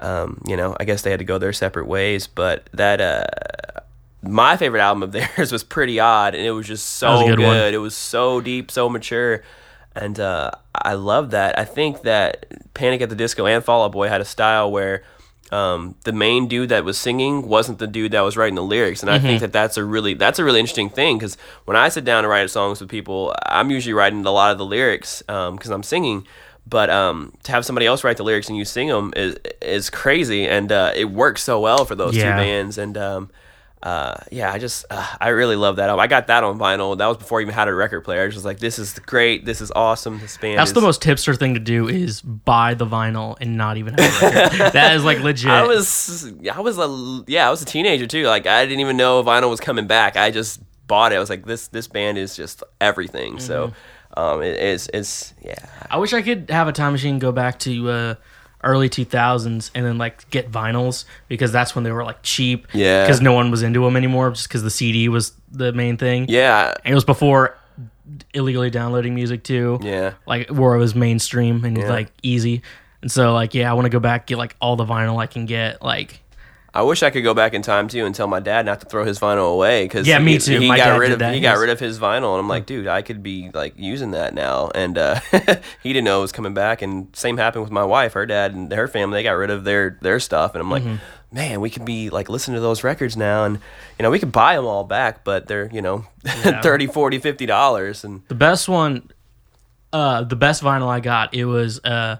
um, 0.00 0.42
you 0.46 0.56
know, 0.56 0.76
I 0.78 0.84
guess 0.84 1.02
they 1.02 1.10
had 1.10 1.20
to 1.20 1.24
go 1.24 1.38
their 1.38 1.52
separate 1.52 1.86
ways. 1.86 2.26
But 2.26 2.68
that 2.72 3.00
uh, 3.00 3.80
my 4.22 4.56
favorite 4.56 4.80
album 4.80 5.02
of 5.02 5.12
theirs 5.36 5.52
was 5.52 5.64
Pretty 5.64 6.00
Odd, 6.00 6.34
and 6.34 6.44
it 6.44 6.50
was 6.52 6.66
just 6.66 6.84
was 6.84 7.20
so 7.20 7.26
good 7.26 7.36
good. 7.36 7.74
It 7.74 7.78
was 7.78 7.94
so 7.94 8.40
deep, 8.40 8.70
so 8.70 8.88
mature, 8.88 9.42
and 9.94 10.18
uh, 10.18 10.50
I 10.74 10.94
love 10.94 11.30
that. 11.30 11.58
I 11.58 11.64
think 11.64 12.02
that 12.02 12.46
Panic 12.74 13.00
at 13.00 13.08
the 13.08 13.16
Disco 13.16 13.46
and 13.46 13.64
Fall 13.64 13.84
Out 13.84 13.92
Boy 13.92 14.08
had 14.08 14.20
a 14.20 14.24
style 14.24 14.70
where 14.70 15.02
um, 15.52 15.96
the 16.04 16.12
main 16.12 16.46
dude 16.46 16.68
that 16.68 16.84
was 16.84 16.96
singing 16.96 17.46
wasn't 17.48 17.78
the 17.78 17.86
dude 17.86 18.12
that 18.12 18.20
was 18.20 18.36
writing 18.36 18.54
the 18.54 18.62
lyrics, 18.62 19.02
and 19.02 19.10
I 19.10 19.18
think 19.18 19.40
that 19.40 19.52
that's 19.52 19.76
a 19.76 19.84
really 19.84 20.14
that's 20.14 20.38
a 20.38 20.44
really 20.44 20.60
interesting 20.60 20.90
thing 20.90 21.18
because 21.18 21.36
when 21.64 21.76
I 21.76 21.88
sit 21.88 22.04
down 22.04 22.22
to 22.22 22.28
write 22.28 22.48
songs 22.50 22.80
with 22.80 22.88
people, 22.88 23.34
I'm 23.44 23.70
usually 23.70 23.92
writing 23.92 24.24
a 24.24 24.30
lot 24.30 24.52
of 24.52 24.58
the 24.58 24.66
lyrics 24.66 25.22
because 25.26 25.70
I'm 25.70 25.82
singing. 25.82 26.26
But 26.66 26.88
um, 26.90 27.32
to 27.44 27.52
have 27.52 27.64
somebody 27.64 27.86
else 27.86 28.04
write 28.04 28.16
the 28.16 28.22
lyrics 28.22 28.48
and 28.48 28.56
you 28.56 28.64
sing 28.64 28.88
them 28.88 29.12
is 29.16 29.36
is 29.60 29.90
crazy, 29.90 30.46
and 30.46 30.70
uh, 30.70 30.92
it 30.94 31.06
works 31.10 31.42
so 31.42 31.58
well 31.60 31.84
for 31.84 31.94
those 31.94 32.14
Yeah. 32.16 32.30
two 32.32 32.36
bands. 32.42 32.78
And 32.78 32.96
um, 32.96 33.30
uh, 33.82 34.14
yeah, 34.30 34.52
I 34.52 34.58
just 34.58 34.84
uh, 34.90 35.06
I 35.20 35.28
really 35.30 35.56
love 35.56 35.76
that 35.76 35.88
album. 35.88 36.00
I 36.00 36.06
got 36.06 36.26
that 36.28 36.44
on 36.44 36.58
vinyl. 36.58 36.96
That 36.98 37.06
was 37.06 37.16
before 37.16 37.38
I 37.40 37.42
even 37.42 37.54
had 37.54 37.66
a 37.66 37.74
record 37.74 38.02
player. 38.02 38.22
I 38.22 38.26
was 38.26 38.34
just 38.34 38.44
like, 38.44 38.58
this 38.60 38.78
is 38.78 38.98
great. 39.00 39.46
This 39.46 39.60
is 39.62 39.72
awesome. 39.74 40.20
This 40.20 40.36
band. 40.36 40.58
That's 40.58 40.70
is, 40.70 40.74
the 40.74 40.82
most 40.82 41.00
hipster 41.02 41.36
thing 41.36 41.54
to 41.54 41.60
do 41.60 41.88
is 41.88 42.20
buy 42.20 42.74
the 42.74 42.86
vinyl 42.86 43.36
and 43.40 43.56
not 43.56 43.76
even 43.78 43.94
have 43.94 44.22
a 44.22 44.26
record. 44.26 44.58
that 44.74 44.94
is 44.94 45.02
like 45.02 45.20
legit. 45.20 45.50
I 45.50 45.66
was 45.66 46.32
I 46.52 46.60
was 46.60 46.78
a 46.78 47.24
yeah 47.26 47.48
I 47.48 47.50
was 47.50 47.62
a 47.62 47.66
teenager 47.66 48.06
too. 48.06 48.26
Like 48.26 48.46
I 48.46 48.64
didn't 48.66 48.80
even 48.80 48.96
know 48.98 49.24
vinyl 49.24 49.48
was 49.50 49.60
coming 49.60 49.86
back. 49.86 50.16
I 50.16 50.30
just 50.30 50.60
bought 50.86 51.12
it. 51.12 51.16
I 51.16 51.18
was 51.18 51.30
like 51.30 51.46
this 51.46 51.68
this 51.68 51.88
band 51.88 52.18
is 52.18 52.36
just 52.36 52.62
everything. 52.80 53.40
So 53.40 53.68
Mm-hmm. 53.68 53.74
Um, 54.16 54.42
it, 54.42 54.56
it's 54.58 54.88
it's 54.92 55.34
yeah 55.42 55.54
I 55.90 55.98
wish 55.98 56.12
I 56.12 56.22
could 56.22 56.50
have 56.50 56.68
a 56.68 56.72
time 56.72 56.92
machine 56.92 57.18
go 57.18 57.32
back 57.32 57.58
to 57.60 57.88
uh, 57.90 58.14
early 58.62 58.88
2000s 58.88 59.70
and 59.74 59.86
then 59.86 59.96
like 59.98 60.28
get 60.30 60.50
vinyls 60.50 61.04
because 61.28 61.50
that's 61.52 61.74
when 61.74 61.82
they 61.84 61.92
were 61.92 62.04
like 62.04 62.22
cheap. 62.22 62.66
Yeah. 62.74 63.04
Because 63.04 63.20
no 63.20 63.32
one 63.32 63.50
was 63.50 63.62
into 63.62 63.82
them 63.84 63.96
anymore 63.96 64.30
just 64.30 64.48
because 64.48 64.62
the 64.62 64.70
CD 64.70 65.08
was 65.08 65.32
the 65.50 65.72
main 65.72 65.96
thing. 65.96 66.26
yeah 66.28 66.74
And 66.84 66.92
it 66.92 66.94
was 66.94 67.04
before 67.04 67.56
illegally 68.34 68.70
downloading 68.70 69.14
music 69.14 69.42
too. 69.44 69.78
yeah. 69.82 70.14
Like 70.26 70.48
where 70.50 70.74
it 70.74 70.78
was 70.78 70.94
mainstream 70.94 71.64
and 71.64 71.76
Yeah. 71.78 71.88
like 71.90 72.08
easy. 72.22 72.62
And 73.02 73.10
so 73.10 73.32
like 73.32 73.54
yeah, 73.54 73.70
I 73.70 73.74
want 73.74 73.86
to 73.86 73.90
go 73.90 74.00
back 74.00 74.26
get 74.26 74.36
like 74.38 74.54
all 74.60 74.76
the 74.76 74.84
vinyl 74.84 75.18
I 75.20 75.26
can 75.26 75.46
get. 75.46 75.80
Like 75.82 76.20
I 76.72 76.82
wish 76.82 77.02
I 77.02 77.10
could 77.10 77.24
go 77.24 77.34
back 77.34 77.52
in 77.52 77.62
time 77.62 77.88
too 77.88 78.06
and 78.06 78.14
tell 78.14 78.26
my 78.28 78.38
dad 78.40 78.64
not 78.66 78.80
to 78.80 78.86
throw 78.86 79.04
his 79.04 79.18
vinyl 79.18 79.52
away 79.52 79.84
because 79.84 80.06
Yeah, 80.06 80.18
me 80.20 80.34
he, 80.34 80.38
too. 80.38 80.60
He 80.60 80.68
My 80.68 80.76
got 80.76 80.98
rid 80.98 81.10
of 81.12 81.18
that. 81.18 81.34
he 81.34 81.40
got 81.40 81.58
rid 81.58 81.68
of 81.70 81.80
his 81.80 81.98
vinyl, 81.98 82.32
and 82.34 82.40
I'm 82.40 82.48
like, 82.48 82.66
dude, 82.66 82.86
I 82.86 83.02
could 83.02 83.22
be 83.22 83.50
like 83.52 83.74
using 83.76 84.12
that 84.12 84.34
now, 84.34 84.70
and 84.74 84.96
uh, 84.96 85.18
he 85.82 85.92
didn't 85.92 86.04
know 86.04 86.18
it 86.18 86.22
was 86.22 86.32
coming 86.32 86.54
back. 86.54 86.80
And 86.82 87.08
same 87.14 87.36
happened 87.38 87.64
with 87.64 87.72
my 87.72 87.84
wife, 87.84 88.12
her 88.12 88.24
dad 88.26 88.54
and 88.54 88.72
her 88.72 88.86
family. 88.88 89.18
They 89.18 89.22
got 89.24 89.32
rid 89.32 89.50
of 89.50 89.64
their 89.64 89.98
their 90.00 90.20
stuff, 90.20 90.54
and 90.54 90.62
I'm 90.62 90.70
like, 90.70 90.82
Mm-hmm. 90.84 91.36
man, 91.36 91.60
we 91.60 91.70
could 91.70 91.84
be 91.84 92.08
like 92.08 92.28
listening 92.28 92.54
to 92.54 92.60
those 92.60 92.84
records 92.84 93.16
now, 93.16 93.44
and 93.44 93.56
you 93.98 94.02
know 94.04 94.10
we 94.10 94.18
could 94.20 94.32
buy 94.32 94.54
them 94.56 94.64
all 94.66 94.84
back, 94.84 95.24
but 95.24 95.48
they're 95.48 95.68
you 95.72 95.82
know 95.82 96.04
Yeah. 96.24 96.62
thirty, 96.62 96.86
forty, 96.86 97.18
fifty 97.18 97.46
30 97.46 97.46
40 97.46 97.46
50 97.46 97.46
dollars, 97.46 98.04
and 98.04 98.22
the 98.28 98.34
best 98.36 98.68
one 98.68 99.10
uh 99.92 100.22
the 100.22 100.36
best 100.36 100.62
vinyl 100.62 100.86
I 100.86 101.00
got 101.00 101.34
it 101.34 101.46
was 101.46 101.80
uh 101.84 102.18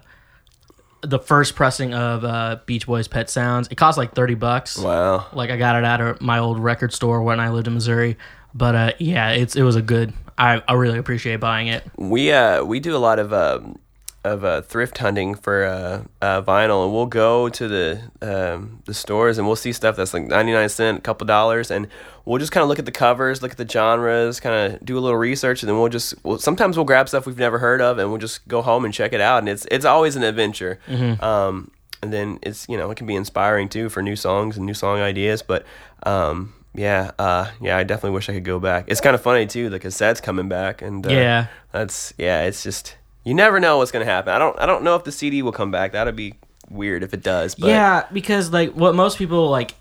the 1.01 1.19
first 1.19 1.55
pressing 1.55 1.93
of 1.93 2.23
uh 2.23 2.59
Beach 2.65 2.85
Boys 2.85 3.07
Pet 3.07 3.29
Sounds. 3.29 3.67
It 3.69 3.75
cost 3.75 3.97
like 3.97 4.13
30 4.13 4.35
bucks. 4.35 4.77
wow, 4.77 5.25
Like 5.33 5.49
I 5.49 5.57
got 5.57 5.75
it 5.75 5.83
at 5.85 5.99
a, 6.01 6.17
my 6.21 6.39
old 6.39 6.59
record 6.59 6.93
store 6.93 7.21
when 7.23 7.39
I 7.39 7.49
lived 7.49 7.67
in 7.67 7.73
Missouri. 7.73 8.17
But 8.53 8.75
uh 8.75 8.91
yeah, 8.99 9.29
it's 9.31 9.55
it 9.55 9.63
was 9.63 9.75
a 9.75 9.81
good 9.81 10.13
I, 10.37 10.61
I 10.67 10.73
really 10.73 10.97
appreciate 10.97 11.39
buying 11.39 11.67
it. 11.67 11.83
we 11.97 12.31
uh 12.31 12.63
we 12.63 12.79
do 12.79 12.95
a 12.95 12.99
lot 12.99 13.19
of 13.19 13.31
um 13.33 13.79
of 14.23 14.43
uh, 14.43 14.61
thrift 14.61 14.99
hunting 14.99 15.33
for 15.33 15.65
uh, 15.65 16.03
uh, 16.21 16.41
vinyl, 16.43 16.83
and 16.83 16.93
we'll 16.93 17.07
go 17.07 17.49
to 17.49 17.67
the 17.67 18.01
um, 18.21 18.81
the 18.85 18.93
stores 18.93 19.37
and 19.37 19.47
we'll 19.47 19.55
see 19.55 19.71
stuff 19.73 19.95
that's 19.95 20.13
like 20.13 20.23
ninety 20.27 20.51
nine 20.51 20.69
cent, 20.69 20.99
a 20.99 21.01
couple 21.01 21.25
dollars, 21.25 21.71
and 21.71 21.87
we'll 22.25 22.37
just 22.37 22.51
kind 22.51 22.61
of 22.61 22.69
look 22.69 22.77
at 22.79 22.85
the 22.85 22.91
covers, 22.91 23.41
look 23.41 23.51
at 23.51 23.57
the 23.57 23.67
genres, 23.67 24.39
kind 24.39 24.73
of 24.73 24.85
do 24.85 24.97
a 24.97 25.01
little 25.01 25.17
research, 25.17 25.63
and 25.63 25.69
then 25.69 25.79
we'll 25.79 25.89
just 25.89 26.13
we'll, 26.23 26.37
sometimes 26.37 26.77
we'll 26.77 26.85
grab 26.85 27.09
stuff 27.09 27.25
we've 27.25 27.37
never 27.39 27.57
heard 27.59 27.81
of, 27.81 27.97
and 27.97 28.09
we'll 28.09 28.19
just 28.19 28.47
go 28.47 28.61
home 28.61 28.85
and 28.85 28.93
check 28.93 29.11
it 29.13 29.21
out, 29.21 29.39
and 29.39 29.49
it's 29.49 29.65
it's 29.71 29.85
always 29.85 30.15
an 30.15 30.23
adventure. 30.23 30.79
Um, 31.19 31.71
and 32.03 32.11
then 32.13 32.39
it's 32.43 32.67
you 32.69 32.77
know 32.77 32.91
it 32.91 32.95
can 32.97 33.07
be 33.07 33.15
inspiring 33.15 33.69
too 33.69 33.89
for 33.89 34.01
new 34.03 34.15
songs 34.15 34.55
and 34.57 34.65
new 34.65 34.73
song 34.73 34.99
ideas, 34.99 35.41
but. 35.41 35.65
Um, 36.03 36.53
yeah, 36.73 37.11
uh, 37.19 37.51
yeah, 37.59 37.75
I 37.75 37.83
definitely 37.83 38.11
wish 38.15 38.29
I 38.29 38.33
could 38.33 38.45
go 38.45 38.57
back. 38.57 38.85
It's 38.87 39.01
kind 39.01 39.13
of 39.13 39.21
funny 39.21 39.45
too. 39.45 39.69
The 39.69 39.77
cassette's 39.77 40.21
coming 40.21 40.47
back, 40.47 40.81
and 40.81 41.05
uh, 41.05 41.09
Yeah. 41.11 41.47
that's 41.73 42.13
yeah. 42.17 42.43
It's 42.43 42.63
just 42.63 42.95
you 43.23 43.33
never 43.33 43.59
know 43.59 43.77
what's 43.77 43.91
gonna 43.91 44.05
happen. 44.05 44.33
I 44.33 44.37
don't 44.37 44.59
I 44.59 44.65
don't 44.65 44.83
know 44.83 44.95
if 44.95 45.03
the 45.03 45.11
CD 45.11 45.41
will 45.41 45.51
come 45.51 45.71
back. 45.71 45.93
That'd 45.93 46.15
be 46.15 46.35
weird 46.69 47.03
if 47.03 47.13
it 47.13 47.23
does. 47.23 47.55
But 47.55 47.67
yeah, 47.67 48.07
because 48.11 48.51
like 48.51 48.73
what 48.73 48.95
most 48.95 49.17
people 49.17 49.49
like 49.49 49.75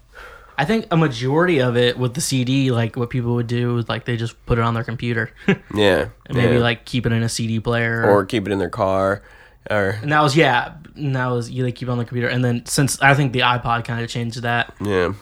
I 0.58 0.66
think 0.66 0.86
a 0.90 0.96
majority 0.96 1.60
of 1.60 1.76
it 1.76 1.98
with 1.98 2.12
the 2.12 2.20
CD, 2.20 2.70
like 2.70 2.96
what 2.96 3.08
people 3.08 3.34
would 3.36 3.46
do 3.46 3.78
is 3.78 3.88
like 3.88 4.04
they 4.04 4.18
just 4.18 4.44
put 4.44 4.58
it 4.58 4.62
on 4.62 4.74
their 4.74 4.84
computer 4.84 5.32
and 5.46 5.62
yeah, 5.74 6.08
maybe 6.28 6.56
yeah. 6.56 6.60
like 6.60 6.84
keep 6.84 7.06
it 7.06 7.12
in 7.12 7.22
a 7.22 7.30
CD 7.30 7.60
player 7.60 8.04
or 8.04 8.26
keep 8.26 8.46
it 8.46 8.52
in 8.52 8.58
their 8.58 8.68
car, 8.68 9.22
or 9.70 9.98
And 10.02 10.12
that 10.12 10.20
was 10.20 10.36
yeah. 10.36 10.74
And 10.96 11.16
that 11.16 11.28
was 11.28 11.50
you 11.50 11.62
they 11.62 11.72
keep 11.72 11.88
it 11.88 11.90
on 11.90 11.96
the 11.96 12.04
computer. 12.04 12.28
And 12.28 12.44
then 12.44 12.66
since 12.66 13.00
I 13.00 13.14
think 13.14 13.32
the 13.32 13.40
iPod 13.40 13.86
kind 13.86 14.04
of 14.04 14.10
changed 14.10 14.42
that, 14.42 14.74
yeah, 14.80 15.14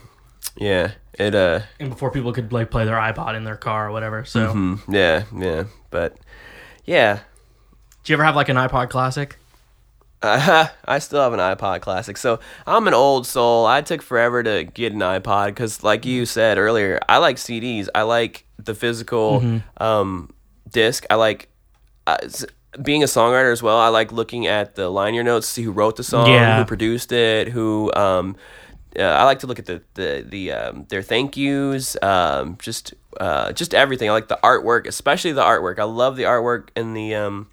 yeah. 0.57 0.93
It 1.15 1.35
uh, 1.35 1.61
and 1.79 1.91
before 1.91 2.11
people 2.11 2.33
could 2.33 2.53
like 2.53 2.71
play 2.71 2.85
their 2.85 2.97
iPod 2.97 3.37
in 3.37 3.45
their 3.45 3.57
car 3.57 3.89
or 3.89 3.93
whatever. 3.93 4.25
So, 4.25 4.55
mm, 4.55 4.81
yeah, 4.89 5.25
yeah. 5.37 5.65
But 5.91 6.17
yeah, 6.85 7.21
do 8.09 8.13
you 8.13 8.17
ever 8.17 8.25
have 8.25 8.37
like 8.37 8.49
an 8.49 8.57
iPod 8.57 8.89
Classic? 8.89 9.37
Uh, 10.23 10.69
I 10.87 10.99
still 10.99 11.21
have 11.21 11.35
an 11.35 11.41
iPod 11.41 11.83
Classic. 11.83 12.17
So 12.17 12.41
I'm 12.67 12.89
an 12.89 12.95
old 12.95 13.27
soul. 13.27 13.67
I 13.67 13.83
took 13.83 14.01
forever 14.01 14.43
to 14.43 14.65
get 14.65 14.95
an 14.95 15.01
iPod 15.01 15.49
because, 15.49 15.83
like 15.85 16.07
you 16.07 16.25
said 16.25 16.57
earlier, 16.57 16.99
I 17.07 17.19
like 17.19 17.37
CDs. 17.37 17.89
I 17.95 18.03
like 18.03 18.47
the 18.59 18.75
physical 18.75 19.41
Mm-hmm. 19.43 19.83
um, 19.83 20.33
disc. 20.71 21.05
I 21.11 21.17
like 21.17 21.51
uh, 22.07 22.17
being 22.83 23.03
a 23.03 23.07
songwriter 23.07 23.53
as 23.53 23.63
well. 23.63 23.77
I 23.79 23.89
like 23.89 24.11
looking 24.11 24.47
at 24.47 24.75
the 24.75 24.89
liner 24.89 25.23
notes, 25.23 25.47
see 25.47 25.63
who 25.63 25.71
wrote 25.71 25.97
the 25.97 26.03
song, 26.03 26.29
Yeah. 26.29 26.61
who 26.61 26.65
produced 26.65 27.13
it, 27.13 27.49
who. 27.49 27.93
Um, 27.95 28.37
uh, 28.99 29.03
I 29.03 29.25
like 29.25 29.41
to 29.41 29.47
look 29.47 29.59
at 29.59 29.67
the 29.67 29.83
the 29.95 30.25
the 30.27 30.53
um, 30.53 30.87
their 30.89 31.03
thank 31.03 31.37
yous, 31.37 31.95
um, 32.03 32.57
just 32.59 32.95
uh, 33.21 33.53
just 33.53 33.75
everything. 33.75 34.09
I 34.09 34.13
like 34.15 34.29
the 34.29 34.39
artwork, 34.43 34.87
especially 34.87 35.33
the 35.33 35.43
artwork. 35.45 35.79
I 35.79 35.85
love 35.85 36.17
the 36.17 36.23
artwork 36.23 36.71
in 36.75 36.95
the 36.95 37.15
um, 37.15 37.49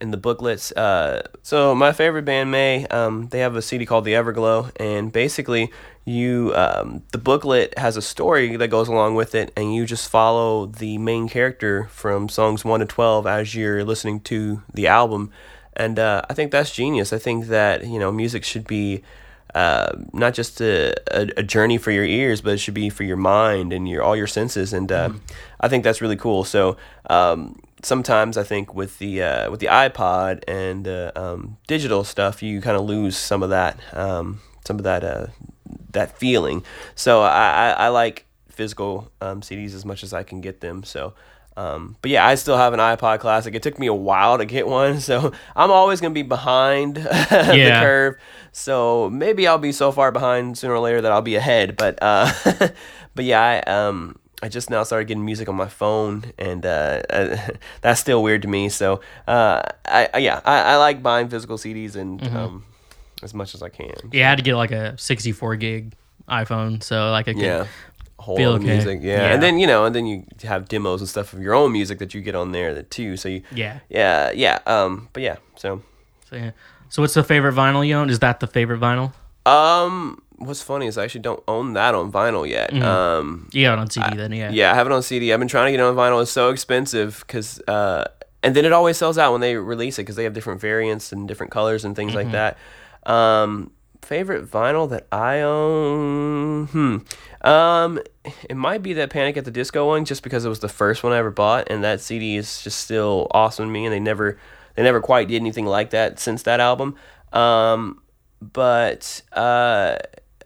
in 0.00 0.10
the 0.10 0.16
booklets. 0.16 0.72
Uh, 0.72 1.26
so 1.42 1.74
my 1.74 1.92
favorite 1.92 2.24
band, 2.24 2.50
Mae, 2.50 2.86
um, 2.86 3.28
they 3.28 3.40
have 3.40 3.56
a 3.56 3.62
CD 3.62 3.86
called 3.86 4.04
The 4.04 4.14
Everglow, 4.14 4.70
and 4.76 5.12
basically 5.12 5.70
you 6.04 6.52
um, 6.54 7.02
the 7.12 7.18
booklet 7.18 7.76
has 7.78 7.96
a 7.96 8.02
story 8.02 8.56
that 8.56 8.68
goes 8.68 8.88
along 8.88 9.14
with 9.14 9.34
it, 9.34 9.52
and 9.56 9.74
you 9.74 9.86
just 9.86 10.08
follow 10.08 10.66
the 10.66 10.98
main 10.98 11.28
character 11.28 11.88
from 11.90 12.28
songs 12.28 12.64
one 12.64 12.80
to 12.80 12.86
twelve 12.86 13.26
as 13.26 13.54
you're 13.54 13.84
listening 13.84 14.20
to 14.20 14.62
the 14.72 14.86
album, 14.86 15.30
and 15.74 15.98
uh, 15.98 16.22
I 16.28 16.34
think 16.34 16.50
that's 16.52 16.72
genius. 16.72 17.12
I 17.12 17.18
think 17.18 17.46
that 17.46 17.86
you 17.86 17.98
know 17.98 18.10
music 18.12 18.44
should 18.44 18.66
be. 18.66 19.02
Uh, 19.52 19.90
not 20.12 20.32
just 20.32 20.60
a, 20.60 20.94
a, 21.12 21.28
a 21.38 21.42
journey 21.42 21.76
for 21.76 21.90
your 21.90 22.04
ears, 22.04 22.40
but 22.40 22.52
it 22.52 22.58
should 22.58 22.72
be 22.72 22.88
for 22.88 23.02
your 23.02 23.16
mind 23.16 23.72
and 23.72 23.88
your 23.88 24.00
all 24.00 24.14
your 24.14 24.28
senses, 24.28 24.72
and 24.72 24.92
uh, 24.92 25.10
I 25.60 25.66
think 25.66 25.82
that's 25.82 26.00
really 26.00 26.14
cool. 26.14 26.44
So 26.44 26.76
um, 27.08 27.60
sometimes 27.82 28.36
I 28.36 28.42
think 28.42 28.74
with 28.74 28.98
the 28.98 29.22
uh, 29.22 29.50
with 29.50 29.60
the 29.60 29.66
iPod 29.66 30.44
and 30.48 30.86
uh, 30.88 31.12
um, 31.16 31.56
digital 31.66 32.04
stuff, 32.04 32.42
you 32.42 32.60
kind 32.60 32.76
of 32.76 32.84
lose 32.84 33.16
some 33.16 33.42
of 33.42 33.50
that 33.50 33.78
um, 33.92 34.40
some 34.64 34.76
of 34.78 34.84
that 34.84 35.04
uh, 35.04 35.26
that 35.92 36.16
feeling. 36.18 36.64
So 36.94 37.22
I, 37.22 37.50
I, 37.50 37.70
I 37.70 37.88
like 37.88 38.26
physical 38.48 39.10
um, 39.20 39.40
CDs 39.40 39.74
as 39.74 39.84
much 39.84 40.02
as 40.02 40.12
I 40.12 40.22
can 40.22 40.40
get 40.40 40.60
them. 40.60 40.84
So, 40.84 41.14
um, 41.56 41.96
but 42.02 42.10
yeah, 42.10 42.26
I 42.26 42.34
still 42.36 42.56
have 42.56 42.72
an 42.72 42.80
iPod 42.80 43.20
Classic. 43.20 43.54
It 43.54 43.62
took 43.62 43.78
me 43.78 43.86
a 43.86 43.94
while 43.94 44.38
to 44.38 44.44
get 44.44 44.66
one, 44.66 45.00
so 45.10 45.32
I'm 45.56 45.70
always 45.70 46.00
gonna 46.00 46.14
be 46.14 46.22
behind 46.22 46.96
the 46.96 47.54
Yeah. 47.56 47.80
curve. 47.82 48.14
So 48.52 49.08
maybe 49.10 49.46
I'll 49.46 49.58
be 49.58 49.72
so 49.72 49.92
far 49.92 50.12
behind 50.12 50.58
sooner 50.58 50.74
or 50.74 50.80
later 50.80 51.00
that 51.00 51.12
I'll 51.12 51.22
be 51.22 51.36
ahead. 51.36 51.76
But 51.76 51.98
uh, 52.02 52.30
but 53.14 53.24
yeah, 53.24 53.40
I 53.66 53.70
um. 53.70 54.16
I 54.42 54.48
just 54.48 54.70
now 54.70 54.82
started 54.84 55.06
getting 55.08 55.24
music 55.24 55.48
on 55.48 55.54
my 55.56 55.68
phone, 55.68 56.32
and 56.38 56.64
uh, 56.66 57.02
that's 57.80 58.00
still 58.00 58.22
weird 58.22 58.42
to 58.42 58.48
me. 58.48 58.68
So, 58.68 59.00
uh, 59.28 59.62
I, 59.84 60.08
I 60.14 60.18
yeah, 60.18 60.40
I, 60.44 60.60
I 60.60 60.76
like 60.76 61.02
buying 61.02 61.28
physical 61.28 61.58
CDs 61.58 61.96
and 61.96 62.22
um, 62.28 62.64
as 63.22 63.34
much 63.34 63.54
as 63.54 63.62
I 63.62 63.68
can. 63.68 63.94
Yeah, 64.12 64.26
I 64.26 64.30
had 64.30 64.38
to 64.38 64.44
get 64.44 64.56
like 64.56 64.70
a 64.72 64.96
64 64.98 65.56
gig 65.56 65.92
iPhone, 66.28 66.82
so 66.82 67.10
like 67.10 67.28
I 67.28 67.34
could. 67.34 67.42
Yeah. 67.42 67.66
Whole 68.18 68.36
Feel 68.36 68.52
okay. 68.52 68.64
music. 68.66 69.00
Yeah. 69.02 69.16
Yeah. 69.16 69.32
And 69.32 69.42
then, 69.42 69.58
you 69.58 69.66
know, 69.66 69.86
and 69.86 69.94
then 69.94 70.04
you 70.04 70.26
have 70.42 70.68
demos 70.68 71.00
and 71.00 71.08
stuff 71.08 71.32
of 71.32 71.40
your 71.40 71.54
own 71.54 71.72
music 71.72 71.98
that 72.00 72.12
you 72.12 72.20
get 72.20 72.34
on 72.34 72.52
there 72.52 72.74
that 72.74 72.90
too. 72.90 73.16
So 73.16 73.30
you 73.30 73.42
Yeah. 73.50 73.78
Yeah, 73.88 74.30
yeah. 74.32 74.58
Um 74.66 75.08
but 75.14 75.22
yeah. 75.22 75.36
So 75.56 75.80
So, 76.28 76.36
yeah. 76.36 76.50
so 76.90 77.00
what's 77.00 77.14
the 77.14 77.24
favorite 77.24 77.54
vinyl 77.54 77.86
you 77.86 77.94
own? 77.94 78.10
Is 78.10 78.18
that 78.18 78.40
the 78.40 78.46
favorite 78.46 78.78
vinyl? 78.78 79.14
um 79.46 80.20
what's 80.40 80.62
funny 80.62 80.86
is 80.86 80.98
I 80.98 81.04
actually 81.04 81.20
don't 81.20 81.42
own 81.46 81.74
that 81.74 81.94
on 81.94 82.10
vinyl 82.10 82.48
yet. 82.48 82.72
Um 82.74 83.48
You 83.52 83.66
got 83.66 83.74
it 83.74 83.78
on 83.78 83.90
CD 83.90 84.16
then, 84.16 84.32
yeah. 84.32 84.50
yeah, 84.50 84.72
I 84.72 84.74
have 84.74 84.86
it 84.86 84.92
on 84.92 85.02
CD. 85.02 85.32
I've 85.32 85.38
been 85.38 85.48
trying 85.48 85.66
to 85.66 85.70
get 85.70 85.80
it 85.80 85.84
on 85.86 85.94
vinyl. 85.94 86.20
It's 86.22 86.30
so 86.32 86.50
expensive 86.50 87.24
cuz 87.28 87.60
uh 87.68 88.04
and 88.42 88.56
then 88.56 88.64
it 88.64 88.72
always 88.72 88.96
sells 88.96 89.18
out 89.18 89.32
when 89.32 89.40
they 89.42 89.54
release 89.56 89.98
it 89.98 90.04
cuz 90.04 90.16
they 90.16 90.24
have 90.24 90.32
different 90.32 90.60
variants 90.60 91.12
and 91.12 91.28
different 91.28 91.52
colors 91.52 91.84
and 91.84 91.94
things 91.94 92.14
like 92.14 92.30
that. 92.32 92.56
Um 93.04 93.70
favorite 94.02 94.50
vinyl 94.50 94.88
that 94.90 95.06
I 95.12 95.40
own? 95.42 96.66
Hmm. 96.66 96.96
Um 97.46 98.00
it 98.48 98.56
might 98.56 98.82
be 98.82 98.92
that 98.94 99.10
Panic 99.10 99.36
at 99.36 99.44
the 99.44 99.50
Disco 99.50 99.86
one 99.86 100.04
just 100.04 100.22
because 100.22 100.44
it 100.44 100.48
was 100.48 100.60
the 100.60 100.68
first 100.68 101.02
one 101.04 101.12
I 101.12 101.18
ever 101.18 101.30
bought 101.30 101.68
and 101.70 101.84
that 101.84 102.00
CD 102.00 102.36
is 102.36 102.62
just 102.62 102.78
still 102.80 103.28
awesome 103.32 103.66
to 103.66 103.70
me 103.70 103.84
and 103.84 103.92
they 103.92 104.00
never 104.00 104.38
they 104.74 104.82
never 104.82 105.00
quite 105.00 105.28
did 105.28 105.36
anything 105.36 105.66
like 105.66 105.90
that 105.90 106.18
since 106.18 106.42
that 106.44 106.60
album. 106.60 106.96
Um 107.32 108.00
but 108.40 109.20
uh 109.32 109.96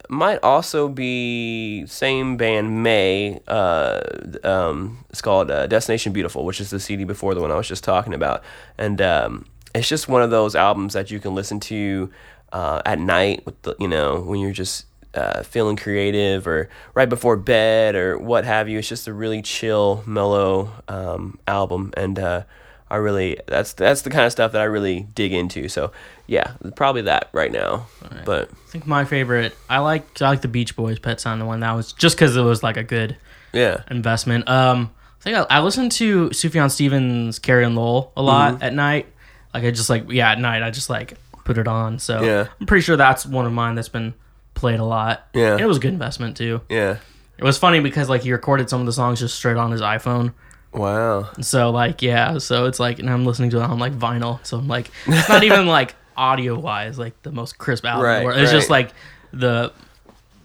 might 0.09 0.38
also 0.42 0.88
be 0.88 1.86
same 1.86 2.36
band 2.36 2.82
Mae. 2.82 3.40
Uh, 3.46 4.00
um, 4.42 5.05
it's 5.11 5.20
called 5.20 5.50
uh, 5.50 5.66
Destination 5.66 6.12
Beautiful, 6.12 6.44
which 6.44 6.61
is 6.61 6.70
the 6.70 6.80
CD 6.80 7.05
before 7.05 7.34
the 7.34 7.40
one 7.40 7.50
I 7.50 7.57
was 7.57 7.68
just 7.68 7.84
talking 7.84 8.14
about, 8.14 8.42
and 8.78 9.00
um, 9.00 9.46
it's 9.74 9.88
just 9.88 10.09
one 10.09 10.22
of 10.22 10.30
those 10.30 10.55
albums 10.55 10.92
that 10.94 11.11
you 11.11 11.20
can 11.20 11.34
listen 11.34 11.61
to 11.61 12.11
uh, 12.52 12.82
at 12.86 12.98
night 12.98 13.44
with 13.44 13.61
the 13.62 13.76
you 13.78 13.88
know 13.88 14.20
when 14.20 14.40
you're 14.40 14.52
just 14.52 14.86
uh, 15.14 15.42
feeling 15.42 15.76
creative 15.76 16.46
or 16.46 16.68
right 16.94 17.09
before 17.09 17.36
bed 17.36 17.94
or 17.94 18.18
what 18.18 18.44
have 18.44 18.68
you. 18.68 18.78
It's 18.78 18.88
just 18.88 19.09
a 19.09 19.12
really 19.12 19.42
chill, 19.42 20.02
mellow 20.07 20.70
um, 20.88 21.38
album, 21.46 21.92
and 21.96 22.18
uh, 22.18 22.44
I 22.90 22.96
really 22.96 23.38
that's 23.46 23.72
that's 23.72 24.02
the 24.02 24.11
kind 24.11 24.24
of 24.24 24.32
stuff 24.32 24.52
that 24.52 24.61
I 24.61 24.64
really 24.64 25.07
dig 25.14 25.32
into. 25.32 25.68
So 25.68 25.92
yeah, 26.27 26.53
probably 26.77 27.03
that 27.03 27.29
right 27.33 27.53
now. 27.53 27.87
But 28.25 28.51
I 28.51 28.70
think 28.70 28.87
my 28.87 29.05
favorite, 29.05 29.55
I 29.68 29.79
like 29.79 30.20
I 30.22 30.29
like 30.29 30.43
the 30.43 30.49
Beach 30.49 30.75
Boys 30.77 30.99
Pet 30.99 31.20
Sound 31.20 31.41
the 31.41 31.45
one. 31.45 31.61
That 31.61 31.72
was 31.72 31.93
just 31.93 32.16
because 32.16 32.37
it 32.37 32.43
was 32.43 32.62
like 32.62 32.77
a 32.77 32.83
good 32.85 33.16
yeah, 33.53 33.83
investment. 33.91 34.49
Um, 34.49 34.91
I 35.20 35.22
think 35.25 35.37
I, 35.37 35.47
I 35.51 35.61
listened 35.61 35.93
to 35.93 36.29
Sufjan 36.31 36.70
Stevens' 36.70 37.39
Carrie 37.39 37.64
and 37.64 37.75
Lowell 37.77 38.12
a 38.16 38.22
lot 38.22 38.55
Mm-hmm. 38.55 38.62
at 38.64 38.75
night. 38.75 39.07
Like 39.53 39.64
I 39.64 39.70
just 39.70 39.89
like 39.91 40.11
yeah 40.11 40.33
at 40.33 40.39
night 40.41 40.62
I 40.62 40.70
just 40.70 40.91
like 40.91 41.14
put 41.45 41.59
it 41.59 41.68
on. 41.68 41.99
So 41.99 42.22
Yeah. 42.22 42.49
I'm 42.61 42.66
pretty 42.66 42.83
sure 42.83 42.97
that's 42.97 43.25
one 43.27 43.47
of 43.47 43.53
mine 43.53 43.75
that's 43.75 43.89
been 43.91 44.14
played 44.55 44.81
a 44.81 44.85
lot. 44.85 45.27
Yeah. 45.35 45.53
And 45.53 45.61
it 45.61 45.66
was 45.66 45.77
a 45.77 45.81
good 45.81 45.93
investment 45.93 46.37
too. 46.37 46.61
yeah. 46.68 46.97
It 47.37 47.43
was 47.45 47.59
funny 47.59 47.81
because 47.81 48.09
like 48.09 48.22
he 48.22 48.33
recorded 48.33 48.70
some 48.70 48.81
of 48.81 48.87
the 48.87 48.93
songs 48.93 49.18
just 49.20 49.35
straight 49.35 49.57
on 49.57 49.70
his 49.72 49.81
iPhone. 49.81 50.33
Wow. 50.72 51.31
So 51.41 51.70
like 51.70 52.03
yeah, 52.03 52.39
so 52.39 52.66
it's 52.66 52.81
like 52.81 52.99
and 52.99 53.09
I'm 53.11 53.25
listening 53.25 53.51
to 53.51 53.59
it 53.59 53.62
on 53.62 53.79
like 53.79 53.93
vinyl. 53.93 54.45
So 54.47 54.59
I'm 54.59 54.68
like 54.68 54.91
it's 55.07 55.29
not 55.29 55.43
even 55.45 55.66
like 55.79 55.95
audio 56.16 56.58
wise 56.58 56.98
like 56.98 57.20
the 57.22 57.32
most 57.32 57.58
crisp 57.58 57.84
album. 57.84 58.06
in 58.10 58.18
the 58.20 58.24
world. 58.26 58.40
It's 58.40 58.52
just 58.52 58.70
like 58.70 58.90
the 59.32 59.72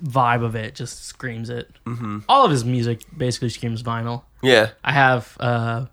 vibe 0.03 0.43
of 0.43 0.55
it 0.55 0.75
just 0.75 1.05
screams 1.05 1.49
it. 1.49 1.69
Mm-hmm. 1.85 2.19
All 2.29 2.45
of 2.45 2.51
his 2.51 2.63
music 2.65 3.01
basically 3.17 3.49
screams 3.49 3.83
vinyl. 3.83 4.23
Yeah. 4.41 4.69
I 4.83 4.91
have 4.93 5.35
uh 5.39 5.85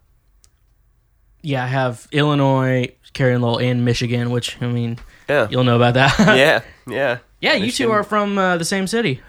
yeah, 1.42 1.62
I 1.62 1.68
have 1.68 2.08
Illinois, 2.10 2.88
Carrie 3.12 3.34
and 3.34 3.42
Lowell, 3.42 3.58
and 3.60 3.84
Michigan, 3.84 4.30
which 4.30 4.60
I 4.60 4.66
mean 4.66 4.98
Yeah. 5.28 5.46
you'll 5.50 5.64
know 5.64 5.76
about 5.76 5.94
that. 5.94 6.18
yeah. 6.36 6.62
Yeah. 6.86 7.18
yeah, 7.40 7.54
you 7.54 7.70
two 7.72 7.90
are 7.92 8.02
from 8.04 8.38
uh, 8.38 8.56
the 8.56 8.64
same 8.64 8.86
city. 8.86 9.20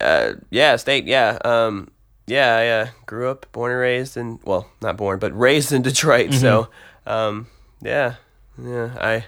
Uh, 0.00 0.34
yeah. 0.50 0.76
State. 0.76 1.06
Yeah. 1.06 1.38
Um. 1.44 1.90
Yeah. 2.26 2.60
Yeah. 2.60 2.90
Grew 3.06 3.28
up, 3.30 3.46
born 3.52 3.70
and 3.72 3.80
raised 3.80 4.16
in 4.16 4.38
well, 4.44 4.68
not 4.80 4.96
born, 4.96 5.18
but 5.18 5.36
raised 5.38 5.72
in 5.72 5.82
Detroit. 5.82 6.32
So, 6.34 6.68
um. 7.06 7.46
Yeah. 7.82 8.14
Yeah. 8.62 8.90
I. 9.00 9.24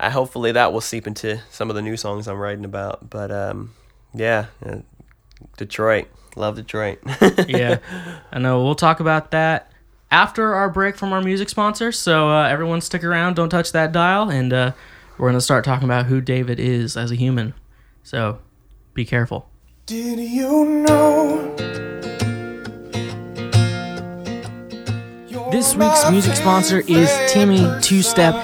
I 0.00 0.10
hopefully 0.10 0.52
that 0.52 0.72
will 0.72 0.80
seep 0.80 1.06
into 1.06 1.40
some 1.50 1.70
of 1.70 1.76
the 1.76 1.82
new 1.82 1.96
songs 1.96 2.28
I'm 2.28 2.38
writing 2.38 2.64
about. 2.64 3.10
But 3.10 3.30
um. 3.30 3.74
Yeah. 4.14 4.46
uh, 4.64 4.78
Detroit. 5.56 6.08
Love 6.36 6.56
Detroit. 6.56 6.98
yeah, 7.48 7.78
I 8.32 8.38
know. 8.38 8.62
We'll 8.62 8.74
talk 8.74 9.00
about 9.00 9.32
that 9.32 9.72
after 10.10 10.54
our 10.54 10.70
break 10.70 10.96
from 10.96 11.12
our 11.12 11.20
music 11.20 11.48
sponsor. 11.48 11.90
So 11.92 12.30
uh, 12.30 12.48
everyone, 12.48 12.80
stick 12.80 13.02
around. 13.02 13.34
Don't 13.34 13.48
touch 13.48 13.72
that 13.72 13.92
dial, 13.92 14.30
and 14.30 14.52
uh, 14.52 14.72
we're 15.16 15.28
gonna 15.28 15.40
start 15.40 15.64
talking 15.64 15.84
about 15.84 16.06
who 16.06 16.20
David 16.20 16.60
is 16.60 16.96
as 16.96 17.10
a 17.10 17.16
human. 17.16 17.54
So 18.02 18.38
be 18.94 19.04
careful. 19.04 19.48
Did 19.86 20.18
you 20.18 20.64
know? 20.64 21.54
This 25.50 25.74
week's 25.74 26.10
music 26.10 26.36
sponsor 26.36 26.80
is 26.86 27.10
Timmy 27.32 27.66
Two 27.80 28.02
Step. 28.02 28.34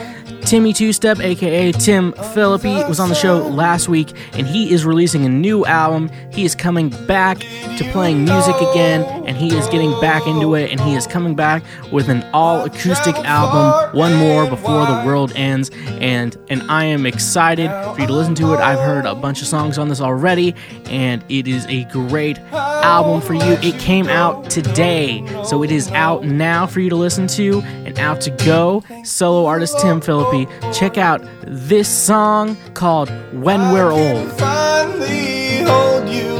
Timmy 0.45 0.75
Two 0.75 0.93
Step, 0.93 1.21
aka 1.21 1.73
Tim 1.73 2.13
Philippi, 2.13 2.75
was 2.85 3.01
on 3.01 3.09
the 3.09 3.15
show 3.15 3.39
last 3.49 3.89
week, 3.89 4.13
and 4.35 4.47
he 4.47 4.73
is 4.73 4.85
releasing 4.85 5.25
a 5.25 5.29
new 5.29 5.65
album. 5.65 6.11
He 6.33 6.45
is 6.45 6.55
coming 6.55 6.91
back 7.07 7.39
to 7.39 7.89
playing 7.93 8.25
music 8.25 8.55
again, 8.57 9.03
and 9.27 9.37
he 9.39 9.57
is 9.57 9.67
getting 9.69 9.99
back 10.01 10.27
into 10.27 10.55
it, 10.55 10.71
and 10.71 10.79
he 10.81 10.95
is 10.95 11.07
coming 11.07 11.35
back 11.35 11.63
with 11.91 12.11
an 12.11 12.23
all 12.35 12.63
acoustic 12.65 13.17
album, 13.17 13.97
One 13.99 14.15
More 14.17 14.47
Before 14.47 14.85
the 14.85 15.03
World 15.07 15.33
Ends. 15.35 15.71
And 16.01 16.37
and 16.51 16.63
I 16.71 16.85
am 16.85 17.07
excited 17.07 17.71
for 17.95 18.01
you 18.03 18.07
to 18.07 18.13
listen 18.13 18.35
to 18.37 18.53
it. 18.53 18.59
I've 18.59 18.81
heard 18.81 19.07
a 19.07 19.15
bunch 19.15 19.41
of 19.41 19.49
songs 19.49 19.79
on 19.79 19.89
this 19.89 20.01
already, 20.01 20.55
and 20.87 21.25
it 21.31 21.49
is 21.49 21.65
a 21.67 21.85
great 21.85 22.39
album 22.53 23.23
for 23.23 23.33
you. 23.33 23.41
It 23.41 23.79
came 23.81 24.09
out 24.09 24.51
today, 24.51 25.25
so 25.45 25.63
it 25.63 25.73
is 25.73 25.91
out 25.93 26.25
now 26.25 26.67
for 26.67 26.81
you 26.81 26.91
to 26.91 26.97
listen 26.97 27.27
to 27.29 27.63
and 27.63 27.99
out 27.99 28.21
to 28.23 28.31
go. 28.45 28.85
Solo 29.05 29.47
artist 29.47 29.79
Tim 29.81 30.03
Philippi. 30.03 30.34
Check 30.73 30.99
out 30.99 31.23
this 31.47 31.89
song 31.89 32.57
called 32.75 33.09
When 33.33 33.61
We're 33.73 33.93
Old. 33.93 34.33
Finally 34.33 35.63
hold 35.63 36.09
you 36.09 36.35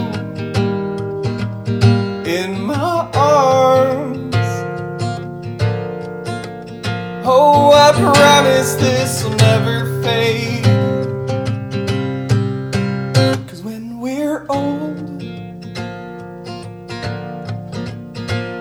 in 2.29 2.61
my 2.61 3.09
arms. 3.15 4.35
Oh, 7.25 7.71
I 7.73 7.93
promise 7.93 8.75
this 8.75 9.23
will 9.23 9.37
never 9.37 10.03
fade. 10.03 10.65
Cause 13.49 13.63
when 13.63 14.01
we're 14.01 14.45
old, 14.49 15.23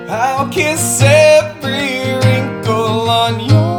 I'll 0.10 0.48
kiss 0.50 1.02
every 1.04 2.14
wrinkle 2.22 3.10
on 3.10 3.40
your 3.50 3.73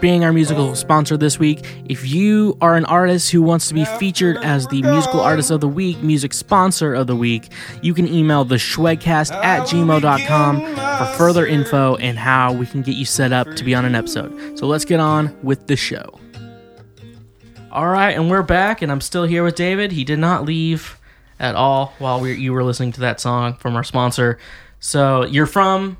being 0.00 0.24
our 0.24 0.32
musical 0.32 0.74
sponsor 0.74 1.16
this 1.16 1.38
week. 1.38 1.64
If 1.86 2.06
you 2.06 2.56
are 2.60 2.76
an 2.76 2.84
artist 2.86 3.30
who 3.30 3.42
wants 3.42 3.68
to 3.68 3.74
be 3.74 3.84
featured 3.84 4.36
as 4.38 4.66
the 4.68 4.82
musical 4.82 5.20
artist 5.20 5.50
of 5.50 5.60
the 5.60 5.68
week, 5.68 6.02
music 6.02 6.32
sponsor 6.32 6.94
of 6.94 7.06
the 7.06 7.16
week, 7.16 7.50
you 7.82 7.94
can 7.94 8.08
email 8.08 8.44
the 8.44 8.56
Schwegcast 8.56 9.32
at 9.32 9.66
gmail.com 9.68 10.60
for 10.60 11.18
further 11.18 11.46
info 11.46 11.96
and 11.96 12.18
how 12.18 12.52
we 12.52 12.66
can 12.66 12.82
get 12.82 12.96
you 12.96 13.04
set 13.04 13.32
up 13.32 13.54
to 13.54 13.64
be 13.64 13.74
on 13.74 13.84
an 13.84 13.94
episode. 13.94 14.58
So 14.58 14.66
let's 14.66 14.84
get 14.84 15.00
on 15.00 15.36
with 15.42 15.66
the 15.66 15.76
show. 15.76 16.18
All 17.70 17.88
right, 17.88 18.12
and 18.12 18.30
we're 18.30 18.42
back, 18.42 18.80
and 18.80 18.90
I'm 18.90 19.02
still 19.02 19.24
here 19.24 19.44
with 19.44 19.54
David. 19.54 19.92
He 19.92 20.02
did 20.02 20.18
not 20.18 20.44
leave 20.44 20.98
at 21.38 21.54
all 21.54 21.92
while 21.98 22.20
we 22.20 22.34
you 22.34 22.52
were 22.52 22.64
listening 22.64 22.92
to 22.92 23.00
that 23.00 23.20
song 23.20 23.54
from 23.54 23.76
our 23.76 23.84
sponsor. 23.84 24.38
So 24.80 25.24
you're 25.24 25.46
from 25.46 25.98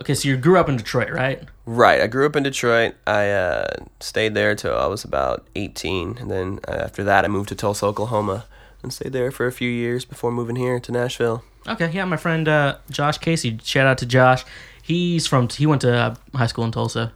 okay, 0.00 0.14
so 0.14 0.28
you 0.28 0.36
grew 0.36 0.58
up 0.58 0.68
in 0.68 0.76
Detroit, 0.76 1.10
right? 1.10 1.42
Right. 1.66 2.00
I 2.00 2.06
grew 2.06 2.26
up 2.26 2.36
in 2.36 2.42
Detroit. 2.42 2.94
I 3.06 3.30
uh, 3.30 3.66
stayed 4.00 4.34
there 4.34 4.54
till 4.54 4.76
I 4.76 4.86
was 4.86 5.04
about 5.04 5.46
18, 5.54 6.18
and 6.18 6.30
then 6.30 6.60
uh, 6.68 6.72
after 6.72 7.02
that, 7.04 7.24
I 7.24 7.28
moved 7.28 7.48
to 7.50 7.54
Tulsa, 7.54 7.86
Oklahoma, 7.86 8.44
and 8.82 8.92
stayed 8.92 9.12
there 9.12 9.30
for 9.30 9.46
a 9.46 9.52
few 9.52 9.70
years 9.70 10.04
before 10.04 10.30
moving 10.30 10.56
here 10.56 10.78
to 10.78 10.92
Nashville. 10.92 11.42
Okay, 11.66 11.90
yeah, 11.90 12.04
my 12.04 12.18
friend 12.18 12.46
uh, 12.46 12.76
Josh 12.90 13.18
Casey. 13.18 13.58
Shout 13.62 13.86
out 13.86 13.98
to 13.98 14.06
Josh. 14.06 14.44
He's 14.82 15.26
from 15.26 15.48
he 15.48 15.64
went 15.64 15.80
to 15.80 16.16
high 16.34 16.46
school 16.46 16.64
in 16.64 16.72
Tulsa. 16.72 17.12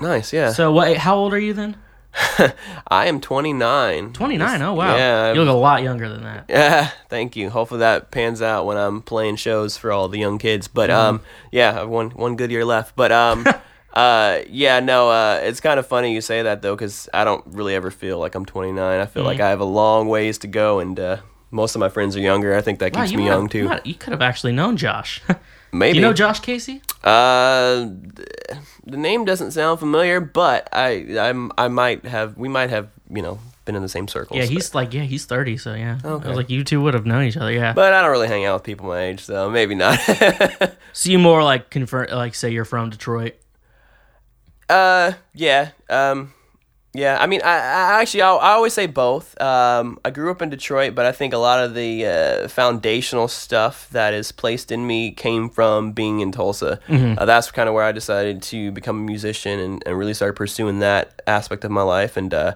Nice. 0.00 0.32
Yeah. 0.32 0.50
So 0.52 0.72
what? 0.72 0.96
How 0.96 1.16
old 1.16 1.32
are 1.32 1.38
you 1.38 1.52
then? 1.52 1.76
I 2.88 3.06
am 3.06 3.20
29. 3.20 4.12
29. 4.12 4.62
Oh 4.62 4.72
wow. 4.74 4.96
Yeah, 4.96 5.32
You 5.32 5.40
look 5.42 5.54
a 5.54 5.56
lot 5.56 5.82
younger 5.82 6.08
than 6.08 6.24
that. 6.24 6.46
Yeah, 6.48 6.90
thank 7.08 7.36
you. 7.36 7.50
Hopefully 7.50 7.80
that 7.80 8.10
pans 8.10 8.40
out 8.42 8.66
when 8.66 8.76
I'm 8.76 9.02
playing 9.02 9.36
shows 9.36 9.76
for 9.76 9.92
all 9.92 10.08
the 10.08 10.18
young 10.18 10.38
kids. 10.38 10.66
But 10.66 10.90
um, 10.90 11.20
yeah, 11.52 11.82
I've 11.82 11.88
one 11.88 12.10
one 12.10 12.36
good 12.36 12.50
year 12.50 12.64
left. 12.64 12.96
But 12.96 13.12
um, 13.12 13.46
uh, 13.96 14.42
yeah, 14.50 14.78
no, 14.80 15.10
uh, 15.10 15.40
it's 15.42 15.60
kind 15.60 15.80
of 15.80 15.86
funny 15.86 16.12
you 16.12 16.20
say 16.20 16.42
that 16.42 16.60
though, 16.62 16.76
because 16.76 17.08
I 17.14 17.24
don't 17.24 17.42
really 17.46 17.74
ever 17.74 17.90
feel 17.90 18.18
like 18.18 18.34
I'm 18.34 18.44
29. 18.44 19.00
I 19.00 19.06
feel 19.06 19.24
like 19.24 19.40
I 19.40 19.48
have 19.48 19.60
a 19.60 19.64
long 19.64 20.06
ways 20.08 20.38
to 20.38 20.46
go, 20.46 20.78
and 20.80 21.00
uh, 21.00 21.16
most 21.50 21.74
of 21.74 21.80
my 21.80 21.88
friends 21.88 22.14
are 22.14 22.20
younger. 22.20 22.54
I 22.54 22.60
think 22.60 22.78
that 22.80 22.92
Wow, 22.94 23.00
keeps 23.02 23.12
you 23.12 23.18
me 23.18 23.24
young 23.26 23.44
You, 23.44 23.48
too. 23.48 23.70
you 23.84 23.94
could 23.94 24.12
have 24.12 24.20
actually 24.22 24.52
known 24.52 24.76
Josh. 24.76 25.22
Maybe 25.72 25.96
you 25.98 26.02
know 26.02 26.12
Josh 26.12 26.40
Casey? 26.40 26.82
Uh, 27.02 27.86
the 28.84 28.96
name 28.96 29.24
doesn't 29.24 29.50
sound 29.52 29.78
familiar, 29.80 30.20
but 30.20 30.68
I 30.72 31.18
I'm 31.18 31.50
I 31.58 31.68
might 31.68 32.04
have 32.06 32.36
we 32.36 32.48
might 32.48 32.70
have 32.70 32.88
you 33.10 33.20
know 33.22 33.38
been 33.64 33.74
in 33.76 33.82
the 33.82 33.88
same 33.88 34.08
circles. 34.08 34.38
Yeah, 34.38 34.44
but- 34.44 34.50
he's 34.52 34.74
like 34.74 34.94
yeah, 34.94 35.02
he's 35.02 35.24
30. 35.26 35.56
So 35.56 35.74
yeah, 35.74 35.98
I 36.04 36.14
was 36.14 36.36
like 36.36 36.50
you 36.50 36.64
two 36.64 36.80
would 36.82 36.94
have 36.94 37.04
known 37.04 37.24
each 37.24 37.36
other. 37.36 37.50
Yeah. 37.52 37.72
But 37.72 37.92
I 37.92 38.00
don't 38.02 38.10
really 38.10 38.28
hang 38.28 38.44
out 38.44 38.54
with 38.54 38.62
people 38.62 38.86
my 38.86 39.00
age, 39.00 39.20
so 39.20 39.50
maybe 39.50 39.74
not. 39.74 39.98
so 40.92 41.10
you 41.10 41.18
more 41.18 41.42
like 41.42 41.68
convert 41.70 42.10
like 42.12 42.34
say 42.34 42.50
you're 42.50 42.64
from 42.64 42.90
Detroit. 42.90 43.34
Uh, 44.68 45.12
yeah. 45.34 45.70
Um, 45.88 46.32
yeah. 46.94 47.18
I 47.20 47.26
mean, 47.26 47.42
I, 47.44 47.56
I 47.56 48.00
actually 48.00 48.22
I, 48.22 48.32
I 48.34 48.52
always 48.52 48.72
say 48.72 48.86
both. 48.86 49.38
Um, 49.40 49.98
I 50.04 50.10
grew 50.10 50.30
up 50.30 50.40
in 50.40 50.48
Detroit, 50.48 50.94
but 50.94 51.04
I 51.04 51.12
think 51.12 51.34
a 51.34 51.38
lot 51.38 51.62
of 51.62 51.74
the 51.74 52.06
uh, 52.06 52.48
foundational 52.48 53.28
stuff 53.28 53.88
that 53.90 54.14
is 54.14 54.32
placed 54.32 54.72
in 54.72 54.86
me 54.86 55.10
came 55.12 55.50
from 55.50 55.92
being 55.92 56.20
in 56.20 56.32
Tulsa. 56.32 56.80
Uh, 56.88 57.24
that's 57.26 57.50
kind 57.50 57.68
of 57.68 57.74
where 57.74 57.84
I 57.84 57.92
decided 57.92 58.42
to 58.44 58.70
become 58.72 59.00
a 59.00 59.02
musician 59.04 59.58
and, 59.60 59.82
and 59.84 59.98
really 59.98 60.14
started 60.14 60.34
pursuing 60.36 60.78
that 60.78 61.20
aspect 61.26 61.64
of 61.64 61.70
my 61.70 61.82
life. 61.82 62.16
And 62.16 62.32
uh, 62.32 62.54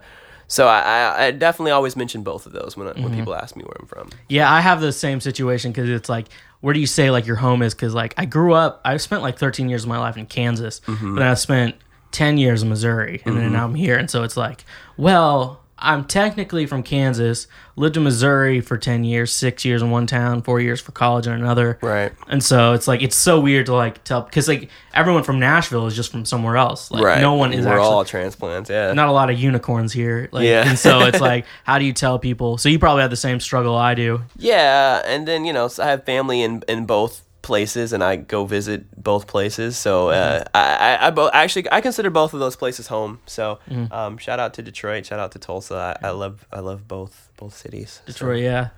so 0.48 0.66
I, 0.66 1.26
I, 1.26 1.30
definitely 1.32 1.72
always 1.72 1.94
mention 1.94 2.22
both 2.22 2.46
of 2.46 2.52
those 2.52 2.76
when 2.76 2.88
I, 2.88 2.92
when 3.00 3.14
people 3.14 3.34
ask 3.34 3.54
me 3.56 3.62
where 3.62 3.76
I'm 3.78 3.86
from. 3.86 4.08
Yeah, 4.28 4.50
I 4.52 4.60
have 4.62 4.80
the 4.80 4.90
same 4.92 5.20
situation 5.20 5.70
because 5.70 5.88
it's 5.90 6.08
like, 6.08 6.28
where 6.60 6.72
do 6.74 6.80
you 6.80 6.86
say 6.88 7.10
like 7.10 7.26
your 7.26 7.36
home 7.36 7.60
is? 7.62 7.74
Because 7.74 7.94
like 7.94 8.14
I 8.16 8.24
grew 8.24 8.54
up, 8.54 8.80
I 8.86 8.96
spent 8.96 9.22
like 9.22 9.38
13 9.38 9.68
years 9.68 9.82
of 9.84 9.88
my 9.90 9.98
life 9.98 10.16
in 10.16 10.24
Kansas, 10.26 10.80
Mm-hmm. 10.86 11.14
but 11.14 11.22
I 11.22 11.34
spent 11.34 11.76
10 12.12 12.38
years 12.38 12.62
in 12.62 12.68
Missouri, 12.68 13.22
and 13.24 13.36
then 13.36 13.52
now 13.52 13.64
I'm 13.64 13.74
here, 13.74 13.96
and 13.96 14.10
so 14.10 14.22
it's 14.22 14.36
like, 14.36 14.64
well, 14.96 15.58
I'm 15.82 16.04
technically 16.04 16.66
from 16.66 16.82
Kansas, 16.82 17.46
lived 17.74 17.96
in 17.96 18.02
Missouri 18.02 18.60
for 18.60 18.76
10 18.76 19.02
years, 19.02 19.32
six 19.32 19.64
years 19.64 19.80
in 19.80 19.90
one 19.90 20.06
town, 20.06 20.42
four 20.42 20.60
years 20.60 20.78
for 20.78 20.92
college 20.92 21.26
in 21.26 21.32
another, 21.32 21.78
Right. 21.80 22.12
and 22.28 22.44
so 22.44 22.74
it's 22.74 22.86
like 22.86 23.00
it's 23.00 23.16
so 23.16 23.40
weird 23.40 23.64
to 23.66 23.74
like 23.74 24.04
tell 24.04 24.20
because 24.20 24.46
like 24.46 24.68
everyone 24.92 25.22
from 25.22 25.38
Nashville 25.38 25.86
is 25.86 25.96
just 25.96 26.10
from 26.10 26.26
somewhere 26.26 26.58
else. 26.58 26.90
Like 26.90 27.02
Right. 27.02 27.20
no 27.22 27.32
one 27.32 27.54
is 27.54 27.64
We're 27.64 27.72
actually 27.72 27.86
all 27.86 28.04
transplants. 28.04 28.68
Yeah. 28.68 28.92
not 28.92 29.08
a 29.08 29.12
lot 29.12 29.30
of 29.30 29.38
unicorns 29.38 29.94
here. 29.94 30.28
Like, 30.32 30.44
Yeah. 30.44 30.68
and 30.68 30.78
so 30.78 31.00
it's 31.00 31.20
like, 31.30 31.46
how 31.64 31.78
do 31.78 31.86
you 31.86 31.94
tell 31.94 32.18
people? 32.18 32.58
So 32.58 32.68
you 32.68 32.78
probably 32.78 33.00
have 33.00 33.10
the 33.10 33.16
same 33.16 33.40
struggle 33.40 33.74
I 33.74 33.94
do. 33.94 34.20
Yeah, 34.36 35.00
and 35.06 35.26
then 35.26 35.46
you 35.46 35.52
know 35.54 35.68
so 35.68 35.82
I 35.82 35.86
have 35.86 36.04
family 36.04 36.42
in 36.42 36.62
in 36.68 36.84
both 36.84 37.22
places, 37.42 37.92
and 37.92 38.02
I 38.02 38.16
go 38.16 38.44
visit 38.44 38.84
both 39.02 39.26
places. 39.26 39.76
So 39.76 40.10
uh, 40.10 40.44
I 40.54 40.76
I, 40.76 41.06
I 41.06 41.10
bo- 41.10 41.30
actually 41.32 41.70
I 41.72 41.80
consider 41.80 42.10
both 42.10 42.34
of 42.34 42.40
those 42.40 42.56
places 42.56 42.86
home. 42.88 43.20
So 43.26 43.58
um, 43.90 44.18
shout 44.18 44.38
out 44.40 44.54
to 44.54 44.62
Detroit, 44.62 45.06
shout 45.06 45.18
out 45.18 45.32
to 45.32 45.38
Tulsa. 45.38 45.96
I, 46.02 46.08
I 46.08 46.10
love 46.10 46.46
I 46.52 46.60
love 46.60 46.86
both 46.88 47.30
both 47.36 47.56
cities. 47.56 48.02
Detroit, 48.06 48.42
yeah. 48.42 48.68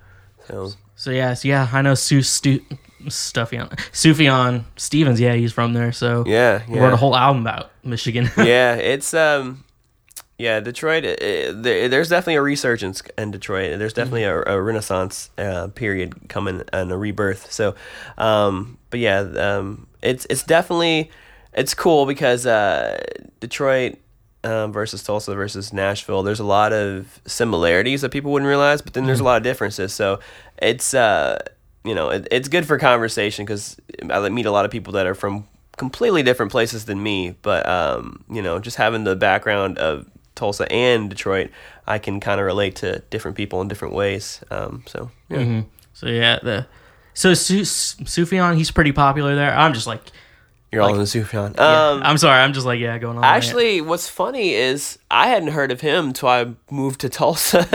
So, 0.47 0.71
So 0.95 1.11
yeah, 1.11 1.33
so 1.33 1.47
yeah, 1.47 1.69
I 1.71 1.81
know 1.81 1.95
Su 1.95 2.21
Stu 2.21 2.59
Stuffion 3.07 3.69
Sufjan 3.91 4.65
Stevens. 4.75 5.19
Yeah, 5.19 5.33
he's 5.33 5.53
from 5.53 5.73
there. 5.73 5.91
So 5.91 6.23
yeah, 6.27 6.61
yeah. 6.69 6.81
wrote 6.81 6.93
a 6.93 6.97
whole 6.97 7.15
album 7.15 7.41
about 7.41 7.71
Michigan. 7.83 8.29
yeah, 8.37 8.75
it's 8.75 9.13
um, 9.13 9.63
yeah, 10.37 10.59
Detroit. 10.59 11.05
Uh, 11.05 11.51
there, 11.53 11.87
there's 11.87 12.09
definitely 12.09 12.35
a 12.35 12.41
resurgence 12.41 13.01
in 13.17 13.31
Detroit. 13.31 13.77
There's 13.77 13.93
definitely 13.93 14.23
a, 14.23 14.41
a 14.43 14.61
renaissance 14.61 15.29
uh, 15.37 15.67
period 15.67 16.27
coming 16.27 16.63
and 16.73 16.91
a 16.91 16.97
rebirth. 16.97 17.51
So, 17.51 17.75
um, 18.17 18.77
but 18.89 18.99
yeah, 18.99 19.19
um, 19.19 19.87
it's 20.01 20.25
it's 20.29 20.43
definitely 20.43 21.11
it's 21.53 21.73
cool 21.73 22.05
because 22.05 22.45
uh, 22.45 23.01
Detroit. 23.39 23.99
Um, 24.45 24.73
versus 24.73 25.01
Tulsa 25.01 25.33
versus 25.35 25.71
Nashville. 25.71 26.21
There's 26.21 26.41
a 26.41 26.43
lot 26.43 26.73
of 26.73 27.21
similarities 27.25 28.01
that 28.01 28.09
people 28.09 28.29
wouldn't 28.33 28.49
realize, 28.49 28.81
but 28.81 28.93
then 28.93 29.05
there's 29.05 29.21
a 29.21 29.23
lot 29.23 29.37
of 29.37 29.43
differences. 29.43 29.93
So 29.93 30.19
it's 30.57 30.93
uh, 30.93 31.41
you 31.85 31.95
know 31.95 32.09
it, 32.09 32.27
it's 32.29 32.49
good 32.49 32.65
for 32.65 32.77
conversation 32.77 33.45
because 33.45 33.77
I 34.09 34.27
meet 34.27 34.45
a 34.45 34.51
lot 34.51 34.65
of 34.65 34.71
people 34.71 34.91
that 34.93 35.07
are 35.07 35.15
from 35.15 35.47
completely 35.77 36.23
different 36.23 36.51
places 36.51 36.83
than 36.83 37.01
me. 37.01 37.35
But 37.41 37.65
um, 37.69 38.25
you 38.29 38.41
know, 38.41 38.59
just 38.59 38.75
having 38.75 39.05
the 39.05 39.15
background 39.15 39.77
of 39.77 40.05
Tulsa 40.35 40.71
and 40.71 41.09
Detroit, 41.09 41.49
I 41.87 41.99
can 41.99 42.19
kind 42.19 42.39
of 42.39 42.45
relate 42.45 42.75
to 42.77 42.99
different 43.09 43.37
people 43.37 43.61
in 43.61 43.67
different 43.67 43.93
ways. 43.93 44.41
Um, 44.51 44.83
so 44.87 45.11
yeah. 45.29 45.61
so 45.93 46.07
yeah, 46.07 46.39
the 46.41 46.67
so 47.13 47.33
Su- 47.33 47.61
Sufjan, 47.61 48.55
he's 48.57 48.71
pretty 48.71 48.91
popular 48.91 49.35
there. 49.35 49.53
I'm 49.55 49.73
just 49.73 49.85
like, 49.85 50.01
you're 50.71 50.81
all 50.81 50.89
in 50.93 50.97
the 50.97 51.03
Sufjan. 51.03 51.55
yeah, 51.55 51.89
Um, 51.89 52.01
I'm 52.03 52.17
sorry, 52.17 52.41
I'm 52.41 52.53
just 52.53 52.65
like, 52.65 52.79
yeah, 52.79 52.97
going 52.97 53.17
on. 53.17 53.23
Actually, 53.23 53.81
what's 53.81 54.09
funny 54.09 54.55
is 54.55 54.97
I 55.11 55.27
hadn't 55.27 55.49
heard 55.49 55.71
of 55.71 55.81
him 55.81 56.13
till 56.13 56.29
I 56.29 56.55
moved 56.71 57.01
to 57.01 57.09
Tulsa. 57.09 57.67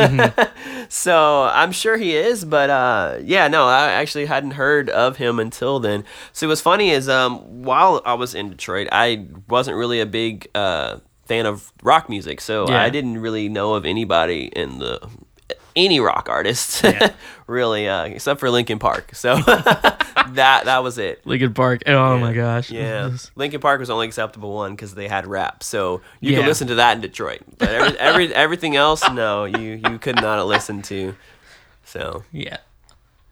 so 0.89 1.45
I'm 1.45 1.71
sure 1.71 1.97
he 1.97 2.17
is, 2.17 2.45
but 2.45 2.71
uh, 2.71 3.19
yeah, 3.23 3.47
no, 3.47 3.67
I 3.69 3.93
actually 3.93 4.27
hadn't 4.27 4.53
heard 4.53 4.91
of 4.91 5.17
him 5.19 5.39
until 5.39 5.79
then. 5.79 6.03
So 6.33 6.49
what's 6.49 6.61
funny 6.61 6.91
is 6.91 7.09
um, 7.09 7.63
while 7.63 8.03
I 8.05 8.15
was 8.15 8.35
in 8.35 8.51
Detroit, 8.51 8.89
I 8.91 9.27
wasn't 9.49 9.77
really 9.77 10.01
a 10.01 10.07
big 10.07 10.49
uh, 10.57 10.99
fan 11.29 11.47
of 11.47 11.70
rock 11.83 12.09
music, 12.09 12.41
so 12.41 12.68
Yeah. 12.68 12.83
I 12.83 12.91
didn't 12.91 13.18
really 13.18 13.49
know 13.49 13.74
of 13.74 13.85
anybody 13.87 14.47
in 14.47 14.79
the 14.81 14.99
any 15.76 16.01
rock 16.01 16.29
artists 16.29 16.83
Yeah. 16.85 17.12
really, 17.47 17.89
uh, 17.89 18.05
except 18.07 18.41
for 18.41 18.51
Linkin 18.51 18.79
Park. 18.81 19.14
So 19.14 19.37
that 20.33 20.62
that 20.64 20.83
was 20.83 20.99
it. 20.99 21.24
Linkin 21.26 21.55
Park. 21.55 21.83
Oh 21.87 22.18
my 22.18 22.33
gosh. 22.33 22.70
Yeah, 22.70 23.11
Linkin 23.37 23.61
Park 23.61 23.79
was 23.81 23.89
only 23.91 24.07
acceptable 24.07 24.55
one 24.55 24.72
because 24.72 24.95
they 24.95 25.07
had 25.09 25.26
rap, 25.26 25.62
so 25.62 26.01
you 26.20 26.33
Yeah. 26.33 26.39
could 26.39 26.47
listen 26.47 26.68
to 26.68 26.74
that 26.76 26.97
in 26.97 27.01
Detroit. 27.01 27.41
But 27.59 27.68
every, 27.70 27.99
every 27.99 28.35
everything 28.35 28.74
else, 28.76 29.09
no, 29.11 29.45
you 29.45 29.81
you 29.89 29.99
could 29.99 30.16
not 30.16 30.45
listen 30.47 30.83
to. 30.83 31.14
So 31.85 32.24
Yeah. 32.33 32.57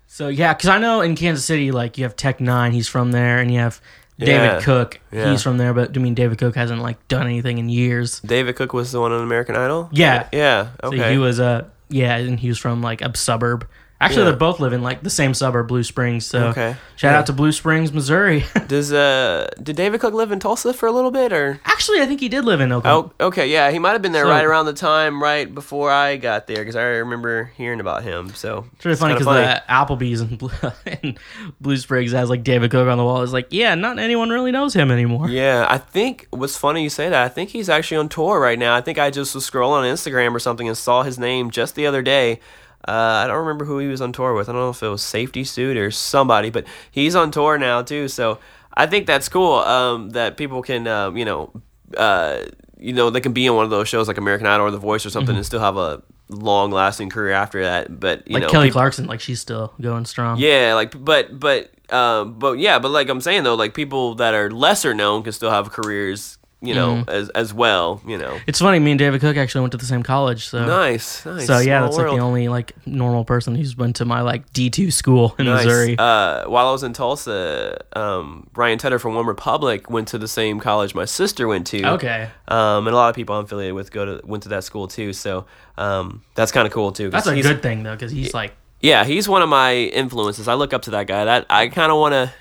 So 0.07 0.29
yeah, 0.29 0.55
because 0.55 0.71
I 0.71 0.79
know 0.79 1.01
in 1.03 1.15
Kansas 1.17 1.45
City, 1.45 1.73
like 1.73 1.99
you 1.99 2.05
have 2.05 2.17
Tech 2.17 2.39
N9ne, 2.39 2.73
he's 2.73 2.89
from 2.89 3.13
there, 3.13 3.39
and 3.41 3.53
you 3.53 3.59
have 3.61 3.81
David 4.19 4.33
Yeah. 4.45 4.61
Cook, 4.63 5.01
Yeah. 5.13 5.31
he's 5.31 5.43
from 5.43 5.59
there. 5.59 5.75
But 5.75 5.97
I 5.97 6.01
mean, 6.01 6.15
David 6.15 6.39
Cook 6.39 6.55
hasn't 6.55 6.81
like 6.81 6.97
done 7.09 7.27
anything 7.27 7.59
in 7.59 7.69
years. 7.69 8.21
David 8.21 8.57
Cook 8.57 8.73
was 8.73 8.93
the 8.93 9.01
one 9.01 9.13
on 9.13 9.23
American 9.23 9.57
Idol. 9.57 9.89
Yeah. 9.93 10.29
yeah, 10.33 10.69
So 10.83 10.89
okay. 10.89 11.13
he 11.13 11.19
was 11.19 11.39
uh, 11.41 11.65
yeah, 11.89 12.17
and 12.17 12.39
he 12.41 12.49
was 12.49 12.59
from 12.59 12.83
like 12.83 13.03
a 13.03 13.15
suburb. 13.17 13.67
Actually, 13.99 14.25
Yeah. 14.27 14.33
they 14.33 14.37
both 14.37 14.61
live 14.61 14.75
in 14.75 14.83
like 14.83 15.03
the 15.03 15.09
same 15.09 15.33
suburb, 15.33 15.69
Blue 15.69 15.83
Springs. 15.83 16.27
So 16.27 16.49
Okay. 16.49 16.77
shout 16.97 17.13
Yeah. 17.13 17.19
out 17.19 17.27
to 17.27 17.33
Blue 17.33 17.51
Springs, 17.51 17.93
Missouri. 17.95 18.45
Does 18.69 18.93
uh 18.93 19.49
did 19.63 19.75
David 19.77 20.01
Cook 20.01 20.13
live 20.13 20.33
in 20.33 20.39
Tulsa 20.39 20.75
for 20.75 20.87
a 20.87 20.93
little 20.93 21.11
bit 21.11 21.33
or? 21.33 21.61
Actually, 21.65 22.01
I 22.03 22.07
think 22.07 22.21
he 22.21 22.29
did 22.29 22.45
live 22.45 22.61
in 22.61 22.73
Oklahoma. 22.73 23.11
Oh, 23.21 23.27
okay, 23.29 23.47
yeah, 23.49 23.71
he 23.71 23.79
might 23.79 23.93
have 23.93 24.03
been 24.03 24.13
there 24.13 24.25
So- 24.27 24.31
right 24.31 24.45
around 24.45 24.67
the 24.67 24.75
time 24.75 25.23
right 25.23 25.53
before 25.53 25.91
I 25.91 26.17
got 26.19 26.47
there 26.47 26.59
because 26.59 26.77
I 26.77 26.83
remember 26.83 27.53
hearing 27.57 27.81
about 27.81 28.03
him. 28.03 28.35
So 28.35 28.67
It's 28.75 28.85
really 28.85 28.97
funny 28.99 29.15
because 29.15 29.27
the 29.27 29.63
Applebee's 29.69 30.21
in 30.21 30.37
Blue, 30.37 30.51
in 31.03 31.17
Blue 31.63 31.77
Springs 31.79 32.13
has 32.13 32.29
like 32.29 32.45
David 32.45 32.71
Cook 32.71 32.87
on 32.89 32.99
the 32.99 33.05
wall. 33.05 33.23
It's 33.23 33.33
like, 33.33 33.47
yeah, 33.51 33.75
not 33.75 33.99
anyone 33.99 34.29
really 34.29 34.53
knows 34.53 34.75
him 34.75 34.91
anymore. 34.91 35.31
Yeah, 35.31 35.67
I 35.71 35.79
think 35.79 36.27
what's 36.31 36.57
funny 36.57 36.83
you 36.83 36.91
say 36.91 37.09
that. 37.09 37.23
I 37.25 37.29
think 37.29 37.49
he's 37.49 37.71
actually 37.71 37.97
on 37.97 38.11
tour 38.11 38.39
right 38.41 38.59
now. 38.59 38.75
I 38.75 38.83
think 38.83 38.99
I 38.99 39.11
just 39.11 39.35
was 39.35 39.49
scrolling 39.49 39.81
on 39.81 39.85
Instagram 39.85 40.35
or 40.35 40.39
something 40.39 40.69
and 40.69 40.77
saw 40.77 41.03
his 41.03 41.19
name 41.19 41.51
just 41.51 41.75
the 41.77 41.87
other 41.87 42.03
day. 42.03 42.41
Uh, 42.89 43.23
I 43.25 43.27
don't 43.27 43.39
remember 43.39 43.65
who 43.65 43.79
he 43.79 43.87
was 43.89 44.01
on 44.01 44.13
tour 44.13 44.35
with. 44.35 44.49
I 44.49 44.53
don't 44.53 44.61
know 44.61 44.71
if 44.71 44.83
it 44.83 44.89
was 44.89 45.03
Safety 45.03 45.45
Suit 45.45 45.77
or 45.77 45.91
somebody, 45.91 46.51
but 46.51 46.65
he's 46.91 47.15
on 47.15 47.31
tour 47.31 47.59
now 47.59 47.83
too. 47.83 48.09
So 48.09 48.39
I 48.75 48.87
think 48.87 49.07
that's 49.07 49.29
cool. 49.29 49.55
Um, 49.55 50.11
that 50.11 50.37
people 50.37 50.63
can, 50.63 50.87
um, 50.87 51.17
you 51.17 51.25
know, 51.25 51.53
uh, 51.97 52.43
you 52.79 52.93
know, 52.93 53.11
they 53.11 53.21
can 53.21 53.33
be 53.33 53.49
on 53.49 53.57
one 53.57 53.65
of 53.65 53.71
those 53.71 53.89
shows 53.89 54.07
like 54.09 54.19
American 54.19 54.47
Idol 54.47 54.67
or 54.67 54.71
The 54.71 54.79
Voice 54.79 55.05
or 55.07 55.11
something, 55.11 55.35
and 55.35 55.45
still 55.47 55.61
have 55.61 55.77
a 55.77 56.03
long 56.29 56.71
lasting 56.71 57.09
career 57.09 57.33
after 57.33 57.63
that. 57.63 57.99
But 57.99 58.27
you 58.29 58.35
Like 58.35 58.43
know, 58.43 58.49
Kelly 58.51 58.67
people- 58.69 58.79
Clarkson, 58.81 59.07
like 59.07 59.21
she's 59.21 59.41
still 59.41 59.73
going 59.81 60.05
strong. 60.05 60.39
Yeah, 60.39 60.75
like, 60.75 60.93
but 61.03 61.39
but 61.41 61.71
um, 61.93 62.39
but 62.39 62.59
yeah, 62.59 62.79
but 62.79 62.91
like 62.91 63.09
I'm 63.09 63.21
saying 63.21 63.45
though, 63.45 63.55
like 63.55 63.75
people 63.75 64.17
that 64.17 64.35
are 64.35 64.51
lesser 64.51 64.93
known 64.95 65.23
can 65.23 65.33
still 65.33 65.51
have 65.51 65.71
careers, 65.71 66.37
you 66.63 66.75
know, 66.75 66.95
Mm-hmm. 66.97 67.11
as 67.11 67.29
as 67.31 67.53
well, 67.55 68.01
you 68.07 68.17
know. 68.17 68.39
It's 68.47 68.61
funny. 68.61 68.79
Me 68.79 68.93
and 68.93 68.99
David 68.99 69.21
Cook 69.21 69.37
actually 69.37 69.61
went 69.61 69.73
to 69.73 69.77
the 69.79 69.85
same 69.85 70.03
college, 70.03 70.47
so 70.47 70.65
Nice, 70.65 71.25
nice. 71.27 71.47
so 71.47 71.59
yeah, 71.59 71.81
Small 71.81 71.83
that's 71.89 71.97
like 71.99 72.17
the 72.19 72.23
only 72.23 72.49
like 72.49 72.73
normal 72.87 73.25
person 73.25 73.55
who's 73.55 73.77
went 73.77 73.97
to 73.97 74.05
my 74.07 74.23
like 74.23 74.51
D 74.55 74.71
two 74.71 74.91
school 74.91 75.35
in 75.39 75.45
Nice. 75.47 75.65
Missouri. 75.67 75.97
Uh, 75.99 76.49
while 76.49 76.67
I 76.69 76.73
was 76.73 76.83
in 76.83 76.93
Tulsa, 76.95 77.85
um, 77.95 78.49
Ryan 78.55 78.79
Tedder 78.79 78.99
from 78.99 79.13
OneRepublic 79.15 79.91
went 79.91 80.09
to 80.09 80.19
the 80.19 80.29
same 80.29 80.59
college 80.61 80.95
my 80.95 81.05
sister 81.05 81.47
went 81.47 81.67
to. 81.69 81.85
okay, 81.95 82.31
Um, 82.49 82.87
and 82.87 82.95
a 82.95 82.97
lot 82.97 83.11
of 83.11 83.15
people 83.17 83.37
I'm 83.37 83.45
affiliated 83.45 83.75
with 83.75 83.91
go 83.93 84.05
to 84.19 84.27
went 84.27 84.43
to 84.45 84.49
that 84.51 84.65
school 84.65 84.89
too. 84.89 85.13
So 85.13 85.47
um, 85.77 86.23
that's 86.35 86.53
kind 86.53 86.67
of 86.67 86.73
cool 86.73 86.91
too. 86.93 87.11
that's 87.11 87.27
a 87.27 87.41
good 87.41 87.63
thing 87.63 87.83
though, 87.83 87.95
because 87.95 88.13
he's 88.13 88.33
like 88.33 88.55
Yeah, 88.81 89.05
he's 89.05 89.29
one 89.29 89.43
of 89.43 89.49
my 89.49 89.75
influences. 89.75 90.49
I 90.49 90.55
look 90.55 90.73
up 90.73 90.83
to 90.83 90.91
that 90.93 91.07
guy. 91.07 91.25
That 91.27 91.47
I 91.51 91.69
kind 91.69 91.93
of 91.93 91.99
want 91.99 92.13
to 92.15 92.33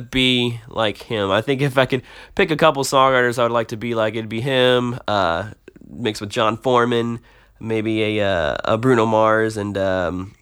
be 0.00 0.60
like 0.68 0.98
him. 0.98 1.30
I 1.30 1.40
think 1.40 1.60
if 1.60 1.78
I 1.78 1.86
could 1.86 2.02
pick 2.34 2.50
a 2.50 2.56
couple 2.56 2.82
songwriters 2.84 3.38
I 3.38 3.42
would 3.42 3.52
like 3.52 3.68
to 3.68 3.76
be 3.76 3.94
like, 3.94 4.14
it'd 4.14 4.28
be 4.28 4.40
him, 4.40 4.98
uh, 5.06 5.50
mixed 5.88 6.20
with 6.20 6.30
Jon 6.30 6.56
Foreman, 6.56 7.20
maybe 7.60 8.18
a, 8.18 8.26
uh, 8.26 8.56
a 8.64 8.78
Bruno 8.78 9.06
Mars, 9.06 9.56
and 9.56 9.76
um, 9.78 10.34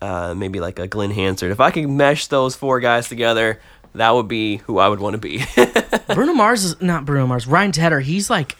uh, 0.00 0.34
maybe 0.34 0.60
like 0.60 0.78
a 0.78 0.86
Glen 0.86 1.10
Hansard. 1.10 1.50
If 1.50 1.60
I 1.60 1.70
could 1.70 1.88
mesh 1.88 2.26
those 2.26 2.54
four 2.54 2.80
guys 2.80 3.08
together, 3.08 3.60
that 3.94 4.10
would 4.14 4.28
be 4.28 4.58
who 4.58 4.78
I 4.78 4.88
would 4.88 5.00
want 5.00 5.14
to 5.14 5.18
be. 5.18 5.44
Bruno 6.14 6.34
Mars 6.34 6.64
is 6.64 6.80
not 6.80 7.04
Bruno 7.04 7.26
Mars. 7.26 7.46
Ryan 7.46 7.72
Tedder, 7.72 8.00
he's 8.00 8.28
like 8.28 8.56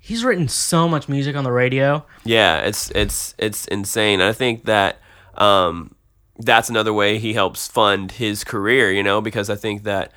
he's 0.00 0.24
written 0.24 0.48
so 0.48 0.88
much 0.88 1.08
music 1.08 1.36
on 1.36 1.44
the 1.44 1.52
radio. 1.52 2.04
Yeah, 2.24 2.60
it's 2.60 2.90
it's 2.92 3.34
it's 3.38 3.66
insane. 3.66 4.20
I 4.20 4.32
think 4.32 4.64
that 4.64 5.00
um, 5.34 5.94
that's 6.40 6.68
another 6.68 6.92
way 6.92 7.18
he 7.18 7.32
helps 7.32 7.68
fund 7.68 8.12
his 8.12 8.44
career. 8.44 8.92
You 8.92 9.02
know, 9.02 9.20
because 9.20 9.50
I 9.50 9.56
think 9.56 9.84
that 9.84 10.12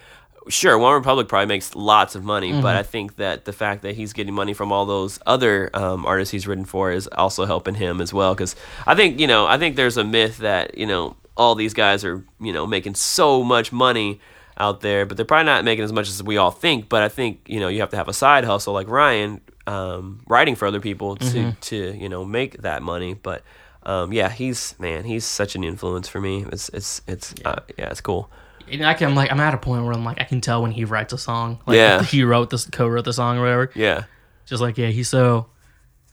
sure, 0.49 0.77
OneRepublic 0.77 1.27
probably 1.27 1.45
makes 1.45 1.75
lots 1.75 2.15
of 2.15 2.23
money, 2.23 2.51
but 2.61 2.75
I 2.75 2.83
think 2.83 3.15
that 3.17 3.45
the 3.45 3.53
fact 3.53 3.81
that 3.83 3.95
he's 3.95 4.13
getting 4.13 4.33
money 4.33 4.53
from 4.53 4.71
all 4.71 4.85
those 4.85 5.19
other 5.25 5.69
um, 5.73 6.05
artists 6.05 6.31
he's 6.31 6.47
written 6.47 6.65
for 6.65 6.91
is 6.91 7.07
also 7.07 7.45
helping 7.45 7.75
him 7.75 8.01
as 8.01 8.13
well. 8.13 8.33
Because 8.33 8.55
I 8.85 8.95
think 8.95 9.19
you 9.19 9.27
know, 9.27 9.45
I 9.47 9.57
think 9.57 9.75
there's 9.75 9.97
a 9.97 10.03
myth 10.03 10.39
that 10.39 10.77
you 10.77 10.85
know 10.85 11.15
all 11.35 11.55
these 11.55 11.73
guys 11.73 12.03
are 12.05 12.23
you 12.39 12.53
know 12.53 12.65
making 12.67 12.95
so 12.95 13.43
much 13.43 13.71
money 13.71 14.19
out 14.57 14.81
there, 14.81 15.05
but 15.05 15.17
they're 15.17 15.25
probably 15.25 15.45
not 15.45 15.63
making 15.63 15.83
as 15.83 15.91
much 15.93 16.07
as 16.09 16.21
we 16.21 16.37
all 16.37 16.51
think. 16.51 16.89
But 16.89 17.03
I 17.03 17.09
think 17.09 17.41
you 17.47 17.59
know 17.59 17.67
you 17.67 17.79
have 17.79 17.89
to 17.91 17.97
have 17.97 18.07
a 18.07 18.13
side 18.13 18.43
hustle 18.43 18.73
like 18.73 18.87
Ryan, 18.87 19.41
um, 19.67 20.21
writing 20.27 20.55
for 20.55 20.67
other 20.67 20.79
people 20.79 21.15
to 21.15 21.53
to 21.61 21.95
you 21.97 22.09
know 22.09 22.25
make 22.25 22.61
that 22.61 22.83
money. 22.83 23.13
But 23.13 23.43
um, 23.85 24.13
yeah, 24.13 24.29
he's 24.29 24.75
man, 24.79 25.03
he's 25.03 25.25
such 25.25 25.55
an 25.55 25.63
influence 25.63 26.07
for 26.07 26.19
me. 26.21 26.45
It's 26.51 26.69
it's 26.69 27.01
it's 27.07 27.33
yeah, 27.41 27.49
uh, 27.49 27.59
yeah 27.77 27.89
it's 27.89 28.01
cool. 28.01 28.29
And 28.71 28.85
I 28.85 28.93
can 28.93 29.09
I'm 29.09 29.15
like 29.15 29.31
I'm 29.31 29.39
at 29.39 29.53
a 29.53 29.57
point 29.57 29.83
where 29.83 29.93
I'm 29.93 30.05
like 30.05 30.21
I 30.21 30.23
can 30.23 30.39
tell 30.41 30.61
when 30.61 30.71
he 30.71 30.85
writes 30.85 31.11
a 31.13 31.17
song. 31.17 31.59
Like 31.65 31.75
Yeah. 31.75 32.01
he 32.03 32.23
wrote 32.23 32.49
this 32.49 32.65
co-wrote 32.65 33.05
the 33.05 33.13
song 33.13 33.37
or 33.37 33.41
whatever. 33.41 33.71
Yeah, 33.75 34.03
Just 34.45 34.61
like 34.61 34.77
yeah, 34.77 34.87
he's 34.87 35.09
so 35.09 35.47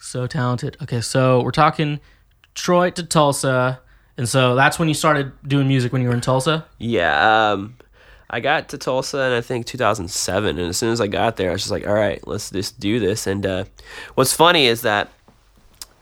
so 0.01 0.27
talented. 0.27 0.77
Okay, 0.83 1.01
so 1.01 1.43
we're 1.43 1.51
talking 1.53 2.01
Detroit 2.55 2.97
to 2.97 3.05
Tulsa, 3.05 3.81
and 4.17 4.29
so 4.29 4.55
that's 4.55 4.79
when 4.79 4.89
you 4.89 4.95
started 4.95 5.33
doing 5.47 5.69
music 5.69 5.93
when 5.93 6.03
you 6.03 6.09
were 6.09 6.15
in 6.15 6.21
Tulsa. 6.21 6.67
yeah. 6.79 7.51
Um, 7.53 7.77
I 8.33 8.39
got 8.39 8.69
to 8.69 8.79
Tulsa 8.79 9.19
in 9.23 9.33
I 9.33 9.41
think 9.41 9.67
2007, 9.67 10.57
and 10.59 10.69
as 10.69 10.77
soon 10.77 10.93
as 10.93 11.01
I 11.01 11.09
got 11.09 11.37
there, 11.37 11.51
I 11.51 11.53
was 11.53 11.63
just 11.63 11.73
like, 11.73 11.85
all 11.87 11.95
right, 11.95 12.25
let's 12.29 12.51
just 12.51 12.79
do 12.79 13.01
this. 13.01 13.27
And 13.27 13.45
uh, 13.45 13.65
what's 14.15 14.33
funny 14.33 14.67
is 14.67 14.83
that. 14.83 15.11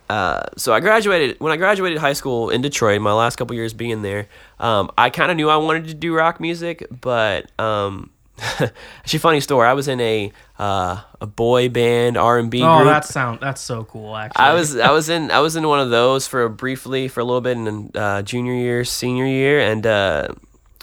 Uh, 0.08 0.42
so 0.56 0.72
I 0.72 0.80
graduated 0.80 1.38
when 1.40 1.52
I 1.52 1.56
graduated 1.56 1.98
high 1.98 2.12
school 2.14 2.50
in 2.50 2.62
Detroit. 2.62 3.00
My 3.00 3.12
last 3.12 3.36
couple 3.36 3.54
years 3.54 3.72
being 3.74 4.02
there, 4.02 4.26
um, 4.58 4.90
I 4.96 5.10
kind 5.10 5.30
of 5.30 5.36
knew 5.36 5.48
I 5.50 5.56
wanted 5.56 5.88
to 5.88 5.94
do 5.94 6.14
rock 6.14 6.40
music, 6.40 6.86
but 7.00 7.50
um, 7.60 8.10
actually, 8.60 9.18
funny 9.18 9.40
story. 9.40 9.66
I 9.68 9.72
was 9.74 9.88
in 9.88 10.00
a 10.00 10.32
uh, 10.58 11.00
a 11.20 11.26
boy 11.26 11.68
band 11.68 12.16
R 12.16 12.38
and 12.38 12.50
B 12.50 12.62
Oh, 12.62 12.76
group. 12.78 12.86
that 12.88 13.04
sound 13.04 13.40
that's 13.40 13.60
so 13.60 13.84
cool. 13.84 14.16
Actually, 14.16 14.44
I 14.44 14.54
was 14.54 14.76
I 14.78 14.90
was 14.92 15.08
in 15.08 15.30
I 15.30 15.40
was 15.40 15.56
in 15.56 15.66
one 15.66 15.80
of 15.80 15.90
those 15.90 16.26
for 16.26 16.48
briefly 16.48 17.08
for 17.08 17.20
a 17.20 17.24
little 17.24 17.40
bit 17.40 17.56
in 17.56 17.90
uh, 17.94 18.22
junior 18.22 18.54
year, 18.54 18.84
senior 18.84 19.26
year, 19.26 19.60
and 19.60 19.86
uh, 19.86 20.28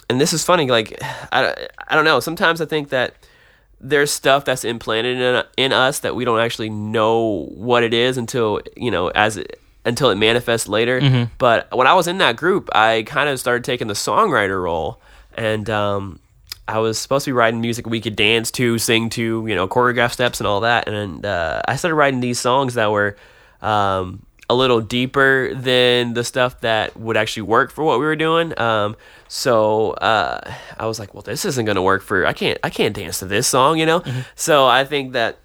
and 0.08 0.20
this 0.20 0.32
is 0.32 0.44
funny. 0.44 0.68
Like 0.68 0.98
I, 1.32 1.66
I 1.88 1.94
don't 1.96 2.04
know. 2.04 2.20
Sometimes 2.20 2.60
I 2.60 2.66
think 2.66 2.90
that 2.90 3.14
there's 3.80 4.10
stuff 4.10 4.44
that's 4.44 4.64
implanted 4.64 5.18
in, 5.18 5.44
in 5.56 5.72
us 5.72 6.00
that 6.00 6.14
we 6.14 6.24
don't 6.24 6.40
actually 6.40 6.70
know 6.70 7.46
what 7.54 7.82
it 7.82 7.92
is 7.94 8.16
until 8.16 8.60
you 8.76 8.90
know 8.90 9.08
as 9.08 9.36
it 9.36 9.60
until 9.84 10.10
it 10.10 10.16
manifests 10.16 10.68
later. 10.68 11.00
But 11.38 11.68
when 11.76 11.86
I 11.86 11.94
was 11.94 12.08
in 12.08 12.18
that 12.18 12.36
group, 12.36 12.68
I 12.74 13.04
kind 13.06 13.28
of 13.28 13.38
started 13.38 13.64
taking 13.64 13.86
the 13.86 13.94
songwriter 13.94 14.60
role, 14.62 15.00
and 15.36 15.70
um, 15.70 16.18
I 16.68 16.78
was 16.80 16.98
supposed 16.98 17.24
to 17.26 17.28
be 17.30 17.32
writing 17.32 17.60
music 17.60 17.86
we 17.86 18.00
could 18.00 18.16
dance 18.16 18.50
to, 18.52 18.78
sing 18.78 19.08
to, 19.10 19.46
you 19.46 19.54
know, 19.54 19.68
choreograph 19.68 20.12
steps 20.12 20.40
and 20.40 20.46
all 20.46 20.60
that. 20.62 20.88
And 20.88 21.24
uh, 21.24 21.62
I 21.68 21.76
started 21.76 21.94
writing 21.94 22.20
these 22.20 22.40
songs 22.40 22.74
that 22.74 22.90
were 22.90 23.16
um, 23.62 24.26
a 24.48 24.54
little 24.54 24.80
deeper 24.80 25.52
than 25.54 26.14
the 26.14 26.22
stuff 26.22 26.60
that 26.60 26.96
would 26.96 27.16
actually 27.16 27.42
work 27.42 27.72
for 27.72 27.84
what 27.84 27.98
we 27.98 28.06
were 28.06 28.16
doing. 28.16 28.58
Um, 28.58 28.96
so 29.28 29.92
uh, 29.92 30.52
I 30.78 30.86
was 30.86 30.98
like, 30.98 31.14
well, 31.14 31.22
this 31.22 31.44
isn't 31.44 31.64
gonna 31.64 31.82
work 31.82 32.02
for. 32.02 32.26
I 32.26 32.32
can't. 32.32 32.58
I 32.62 32.70
can't 32.70 32.94
dance 32.94 33.18
to 33.20 33.24
this 33.26 33.46
song, 33.46 33.78
you 33.78 33.86
know. 33.86 34.02
So 34.34 34.66
I 34.66 34.84
think 34.84 35.12
that 35.14 35.38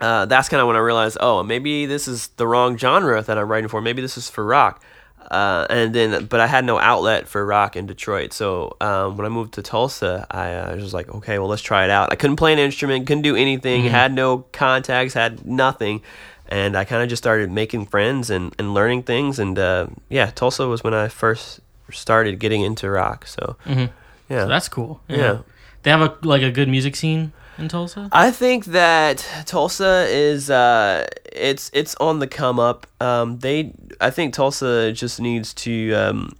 uh, 0.00 0.26
that's 0.26 0.48
kind 0.48 0.60
of 0.60 0.66
when 0.66 0.76
I 0.76 0.80
realized, 0.80 1.16
oh, 1.20 1.42
maybe 1.42 1.86
this 1.86 2.08
is 2.08 2.28
the 2.36 2.46
wrong 2.46 2.76
genre 2.76 3.22
that 3.22 3.38
I'm 3.38 3.48
writing 3.48 3.68
for. 3.68 3.80
Maybe 3.80 4.02
this 4.02 4.18
is 4.18 4.28
for 4.28 4.44
rock. 4.44 4.82
Uh, 5.30 5.66
and 5.70 5.94
then, 5.94 6.26
but 6.26 6.38
I 6.38 6.46
had 6.46 6.64
no 6.64 6.78
outlet 6.78 7.26
for 7.26 7.44
rock 7.44 7.74
in 7.74 7.86
Detroit. 7.86 8.32
So 8.32 8.76
um, 8.80 9.16
when 9.16 9.26
I 9.26 9.28
moved 9.28 9.54
to 9.54 9.62
Tulsa, 9.62 10.26
I 10.30 10.54
uh, 10.54 10.76
was 10.76 10.94
like, 10.94 11.08
okay, 11.08 11.38
well, 11.38 11.48
let's 11.48 11.62
try 11.62 11.84
it 11.84 11.90
out. 11.90 12.12
I 12.12 12.16
couldn't 12.16 12.36
play 12.36 12.52
an 12.52 12.60
instrument, 12.60 13.06
couldn't 13.06 13.22
do 13.22 13.34
anything, 13.34 13.84
had 13.84 14.12
no 14.12 14.38
contacts, 14.52 15.14
had 15.14 15.44
nothing. 15.44 16.02
And 16.48 16.76
I 16.76 16.84
kind 16.84 17.02
of 17.02 17.08
just 17.08 17.22
started 17.22 17.50
making 17.50 17.86
friends 17.86 18.30
and, 18.30 18.54
and 18.58 18.72
learning 18.72 19.02
things. 19.02 19.38
And 19.38 19.58
uh, 19.58 19.88
yeah, 20.08 20.30
Tulsa 20.34 20.66
was 20.68 20.84
when 20.84 20.94
I 20.94 21.08
first 21.08 21.60
started 21.90 22.38
getting 22.38 22.62
into 22.62 22.88
rock. 22.90 23.26
So 23.26 23.56
yeah, 23.66 23.88
So 24.30 24.48
that's 24.48 24.68
cool. 24.68 25.00
Yeah. 25.08 25.38
They 25.82 25.90
have 25.90 26.00
a 26.02 26.16
like 26.22 26.42
a 26.42 26.50
good 26.50 26.68
music 26.68 26.96
scene 26.96 27.32
in 27.58 27.68
Tulsa. 27.68 28.08
I 28.12 28.30
think 28.32 28.66
that 28.66 29.24
Tulsa 29.46 30.06
is 30.08 30.50
uh, 30.50 31.06
it's 31.32 31.70
it's 31.72 31.94
on 31.96 32.18
the 32.18 32.26
come 32.26 32.58
up. 32.58 32.86
Um, 33.00 33.38
they 33.38 33.72
I 34.00 34.10
think 34.10 34.34
Tulsa 34.34 34.92
just 34.92 35.20
needs 35.20 35.54
to 35.54 35.92
um, 35.94 36.32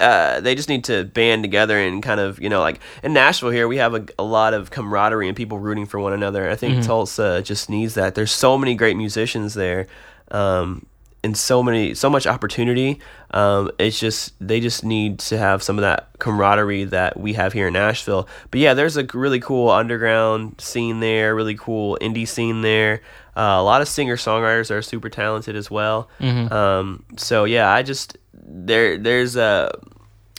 uh, 0.00 0.40
they 0.40 0.54
just 0.54 0.68
need 0.68 0.84
to 0.84 1.04
band 1.04 1.42
together 1.42 1.78
and 1.78 2.02
kind 2.02 2.20
of 2.20 2.40
you 2.40 2.48
know 2.48 2.60
like 2.60 2.80
in 3.02 3.12
Nashville 3.12 3.50
here 3.50 3.68
we 3.68 3.76
have 3.76 3.94
a, 3.94 4.06
a 4.18 4.24
lot 4.24 4.54
of 4.54 4.70
camaraderie 4.70 5.28
and 5.28 5.36
people 5.36 5.58
rooting 5.58 5.86
for 5.86 6.00
one 6.00 6.12
another. 6.12 6.50
I 6.50 6.56
think 6.56 6.84
Tulsa 6.84 7.42
just 7.42 7.68
needs 7.70 7.94
that. 7.94 8.14
There's 8.14 8.32
so 8.32 8.58
many 8.58 8.74
great 8.74 8.96
musicians 8.96 9.54
there. 9.54 9.86
Um, 10.30 10.86
and 11.22 11.36
so 11.36 11.62
many 11.62 11.94
so 11.94 12.08
much 12.08 12.26
opportunity 12.26 12.98
um, 13.32 13.70
it's 13.78 13.98
just 14.00 14.32
they 14.40 14.58
just 14.60 14.84
need 14.84 15.18
to 15.18 15.36
have 15.36 15.62
some 15.62 15.76
of 15.76 15.82
that 15.82 16.08
camaraderie 16.18 16.84
that 16.84 17.18
we 17.18 17.34
have 17.34 17.52
here 17.52 17.66
in 17.68 17.74
nashville 17.74 18.26
but 18.50 18.58
yeah 18.60 18.72
there's 18.74 18.96
a 18.96 19.04
really 19.12 19.40
cool 19.40 19.70
underground 19.70 20.58
scene 20.58 21.00
there 21.00 21.34
really 21.34 21.54
cool 21.54 21.98
indie 22.00 22.26
scene 22.26 22.62
there 22.62 23.02
uh, 23.36 23.56
a 23.58 23.62
lot 23.62 23.82
of 23.82 23.88
singer 23.88 24.16
songwriters 24.16 24.70
are 24.70 24.80
super 24.82 25.10
talented 25.10 25.56
as 25.56 25.70
well 25.70 26.08
um, 26.52 27.04
so 27.16 27.44
yeah 27.44 27.70
i 27.70 27.82
just 27.82 28.16
there 28.42 28.96
there's 28.98 29.36
a 29.36 29.70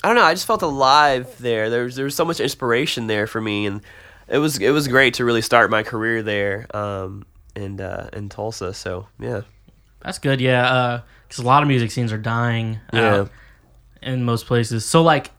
i 0.04 0.08
don't 0.08 0.16
know 0.16 0.24
i 0.24 0.34
just 0.34 0.48
felt 0.48 0.62
alive 0.62 1.28
there 1.40 1.70
there's 1.70 1.96
there 1.96 2.06
was 2.06 2.16
so 2.16 2.26
much 2.26 2.40
inspiration 2.40 3.08
there 3.08 3.28
for 3.28 3.40
me 3.42 3.66
and 3.66 3.82
it 4.28 4.38
was 4.40 4.58
it 4.60 4.72
was 4.72 4.88
great 4.88 5.14
to 5.16 5.26
really 5.26 5.42
start 5.42 5.70
my 5.70 5.84
career 5.84 6.24
there 6.24 6.66
um, 6.76 7.26
and 7.56 7.80
uh, 7.82 8.08
in 8.14 8.30
tulsa 8.30 8.74
so 8.74 9.08
yeah 9.20 9.42
That's 10.04 10.18
good. 10.20 10.42
Yeah, 10.42 11.02
because 11.28 11.44
a 11.44 11.46
lot 11.46 11.62
of 11.62 11.68
music 11.68 11.92
scenes 11.92 12.12
are 12.12 12.18
dying 12.18 12.80
Yeah. 12.92 13.16
out 13.20 13.32
in 14.02 14.24
most 14.24 14.48
places. 14.48 14.84
So 14.84 15.04
like, 15.04 15.30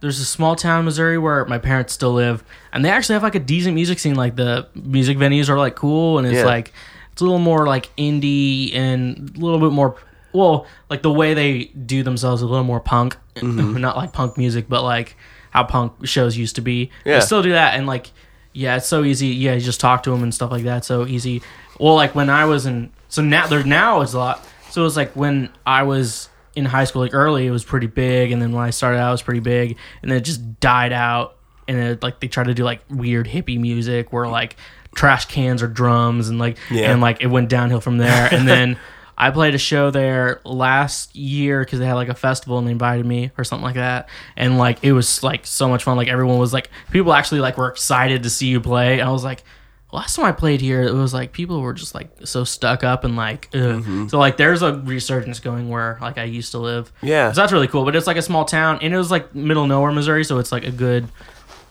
there's 0.00 0.18
a 0.18 0.24
small 0.24 0.56
town 0.56 0.78
in 0.78 0.84
Missouri 0.86 1.18
where 1.18 1.44
my 1.44 1.58
parents 1.58 1.92
still 1.92 2.14
live, 2.14 2.42
and 2.72 2.82
they 2.84 2.88
actually 2.90 3.14
have 3.14 3.22
like 3.22 3.34
a 3.34 3.40
decent 3.40 3.74
music 3.74 3.98
scene. 3.98 4.14
Like 4.14 4.34
the 4.36 4.66
music 4.74 5.18
venues 5.18 5.50
are 5.50 5.58
like 5.58 5.74
cool, 5.76 6.16
and 6.18 6.26
it's 6.26 6.36
Yeah. 6.36 6.46
like 6.46 6.72
it's 7.12 7.20
a 7.20 7.24
little 7.24 7.38
more 7.38 7.66
like 7.66 7.94
indie 7.96 8.74
and 8.74 9.30
a 9.36 9.40
little 9.40 9.58
bit 9.60 9.72
more. 9.72 9.96
Well, 10.32 10.66
like 10.90 11.02
the 11.02 11.10
way 11.12 11.34
they 11.34 11.64
do 11.64 12.02
themselves, 12.02 12.42
a 12.42 12.46
little 12.46 12.64
more 12.64 12.80
punk, 12.80 13.16
Mm-hmm. 13.36 13.76
not 13.80 13.96
like 13.96 14.12
punk 14.12 14.36
music, 14.36 14.68
but 14.68 14.82
like 14.82 15.16
how 15.50 15.62
punk 15.64 15.92
shows 16.06 16.36
used 16.36 16.56
to 16.56 16.60
be. 16.60 16.90
Yeah. 17.04 17.14
They 17.14 17.20
still 17.20 17.42
do 17.42 17.50
that, 17.52 17.74
and 17.74 17.86
like, 17.86 18.10
yeah, 18.52 18.76
it's 18.76 18.86
so 18.86 19.04
easy. 19.04 19.28
Yeah, 19.28 19.54
you 19.54 19.60
just 19.60 19.80
talk 19.80 20.02
to 20.04 20.10
them 20.10 20.22
and 20.22 20.34
stuff 20.34 20.50
like 20.50 20.64
that. 20.64 20.84
So 20.84 21.06
easy. 21.06 21.42
Well, 21.78 21.94
like 21.94 22.14
when 22.14 22.28
I 22.30 22.44
was 22.46 22.66
in, 22.66 22.90
so 23.08 23.22
now 23.22 23.46
there 23.46 23.62
now 23.62 24.00
it's 24.00 24.12
a 24.14 24.18
lot. 24.18 24.44
So 24.70 24.80
it 24.80 24.84
was 24.84 24.96
like 24.96 25.12
when 25.12 25.50
I 25.64 25.84
was 25.84 26.28
in 26.56 26.64
high 26.64 26.82
school, 26.84 27.02
like 27.02 27.14
early, 27.14 27.46
it 27.46 27.50
was 27.52 27.64
pretty 27.64 27.86
big, 27.86 28.32
and 28.32 28.42
then 28.42 28.50
when 28.52 28.64
I 28.64 28.70
started 28.70 28.98
out, 28.98 29.08
it 29.10 29.12
was 29.12 29.22
pretty 29.22 29.40
big, 29.40 29.76
and 30.02 30.10
then 30.10 30.18
it 30.18 30.22
just 30.24 30.58
died 30.60 30.92
out 30.92 31.36
and 31.68 31.78
it, 31.78 32.02
like 32.02 32.18
they 32.20 32.26
tried 32.28 32.46
to 32.46 32.54
do 32.54 32.64
like 32.64 32.80
weird 32.90 33.28
hippie 33.28 33.60
music 33.60 34.12
where 34.12 34.26
like 34.26 34.56
trash 34.94 35.26
cans 35.26 35.62
or 35.62 35.68
drums 35.68 36.28
and 36.30 36.38
like 36.38 36.56
Yeah. 36.70 36.90
and 36.90 37.00
like 37.00 37.20
it 37.20 37.26
went 37.28 37.48
downhill 37.50 37.80
from 37.80 37.98
there. 37.98 38.28
And 38.32 38.48
then 38.48 38.78
I 39.20 39.30
played 39.32 39.54
a 39.54 39.58
show 39.58 39.90
there 39.90 40.40
last 40.44 41.16
year 41.16 41.60
because 41.60 41.80
they 41.80 41.86
had 41.86 41.94
like 41.94 42.08
a 42.08 42.14
festival 42.14 42.56
and 42.58 42.66
they 42.68 42.70
invited 42.70 43.04
me 43.04 43.32
or 43.36 43.42
something 43.42 43.64
like 43.64 43.74
that. 43.74 44.08
And 44.36 44.56
like 44.58 44.78
it 44.84 44.92
was 44.92 45.22
like 45.24 45.44
so 45.44 45.68
much 45.68 45.82
fun. 45.82 45.96
Like 45.96 46.06
everyone 46.08 46.38
was 46.38 46.52
like 46.52 46.70
people 46.92 47.12
actually 47.12 47.40
like 47.40 47.58
were 47.58 47.68
excited 47.68 48.22
to 48.22 48.30
see 48.30 48.46
you 48.46 48.60
play. 48.60 49.00
And 49.00 49.08
I 49.08 49.12
was 49.12 49.24
like. 49.24 49.42
Last 49.90 50.16
time 50.16 50.26
I 50.26 50.32
played 50.32 50.60
here, 50.60 50.82
it 50.82 50.92
was 50.92 51.14
like 51.14 51.32
people 51.32 51.62
were 51.62 51.72
just 51.72 51.94
like 51.94 52.10
so 52.24 52.44
stuck 52.44 52.84
up 52.84 53.04
and 53.04 53.16
like, 53.16 53.48
ugh. 53.54 53.60
Mm-hmm. 53.82 54.08
so 54.08 54.18
like 54.18 54.36
there's 54.36 54.60
a 54.60 54.74
resurgence 54.74 55.40
going 55.40 55.70
where 55.70 55.96
like 56.02 56.18
I 56.18 56.24
used 56.24 56.52
to 56.52 56.58
live. 56.58 56.92
Yeah. 57.00 57.32
So 57.32 57.40
that's 57.40 57.54
really 57.54 57.68
cool. 57.68 57.86
But 57.86 57.96
it's 57.96 58.06
like 58.06 58.18
a 58.18 58.22
small 58.22 58.44
town, 58.44 58.80
and 58.82 58.92
it 58.92 58.98
was 58.98 59.10
like 59.10 59.34
middle 59.34 59.66
nowhere, 59.66 59.90
Missouri. 59.90 60.24
So 60.24 60.36
it's 60.40 60.52
like 60.52 60.66
a 60.66 60.70
good 60.70 61.08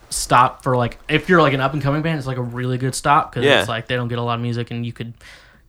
stop 0.09 0.63
for 0.63 0.75
like 0.75 0.97
if 1.07 1.29
you're 1.29 1.43
like 1.43 1.53
an 1.53 1.61
up 1.61 1.73
and 1.73 1.81
coming 1.83 2.01
band, 2.01 2.17
it's 2.17 2.25
like 2.25 2.37
a 2.37 2.41
really 2.41 2.79
good 2.79 2.95
stop 2.95 3.31
because 3.31 3.45
Yeah. 3.45 3.59
it's 3.59 3.69
like 3.69 3.85
they 3.87 3.95
don't 3.95 4.07
get 4.07 4.17
a 4.17 4.23
lot 4.23 4.33
of 4.33 4.41
music, 4.41 4.71
and 4.71 4.83
you 4.83 4.93
could 4.93 5.13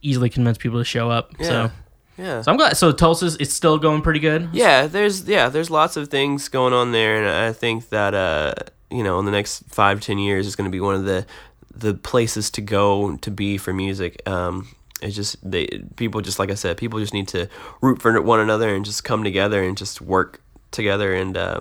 easily 0.02 0.30
convince 0.30 0.58
people 0.58 0.78
to 0.78 0.84
show 0.84 1.10
up. 1.10 1.34
Yeah. 1.38 1.46
So, 1.46 1.70
Yeah. 2.16 2.42
so 2.42 2.50
I'm 2.50 2.56
glad. 2.56 2.76
So 2.76 2.92
Tulsa's 2.92 3.36
it's 3.36 3.54
still 3.54 3.78
going 3.78 4.02
pretty 4.02 4.20
good. 4.20 4.48
Yeah, 4.52 4.86
there's 4.86 5.28
yeah, 5.28 5.48
there's 5.48 5.70
lots 5.70 5.96
of 5.96 6.08
things 6.08 6.48
going 6.48 6.72
on 6.72 6.92
there, 6.92 7.16
and 7.16 7.28
I 7.28 7.52
think 7.52 7.88
that 7.90 8.14
uh, 8.14 8.54
you 8.90 9.02
know, 9.04 9.18
in 9.18 9.24
the 9.24 9.30
next 9.32 9.64
five 9.68 10.00
ten 10.00 10.18
years, 10.18 10.46
is 10.46 10.56
going 10.56 10.70
to 10.70 10.74
be 10.74 10.80
one 10.80 10.94
of 10.94 11.04
the 11.04 11.26
the 11.74 11.94
places 11.94 12.50
to 12.50 12.60
go 12.60 13.16
to 13.18 13.30
be 13.30 13.56
for 13.56 13.72
music. 13.72 14.20
Um, 14.28 14.68
it's 15.00 15.14
just 15.14 15.36
they 15.48 15.66
people 15.96 16.20
just 16.20 16.38
like 16.40 16.50
I 16.50 16.54
said, 16.54 16.76
people 16.76 16.98
just 16.98 17.14
need 17.14 17.28
to 17.28 17.48
root 17.80 18.02
for 18.02 18.20
one 18.20 18.40
another 18.40 18.74
and 18.74 18.84
just 18.84 19.04
come 19.04 19.22
together 19.22 19.62
and 19.62 19.76
just 19.76 20.00
work 20.00 20.40
together. 20.72 21.14
And 21.14 21.36
uh, 21.36 21.60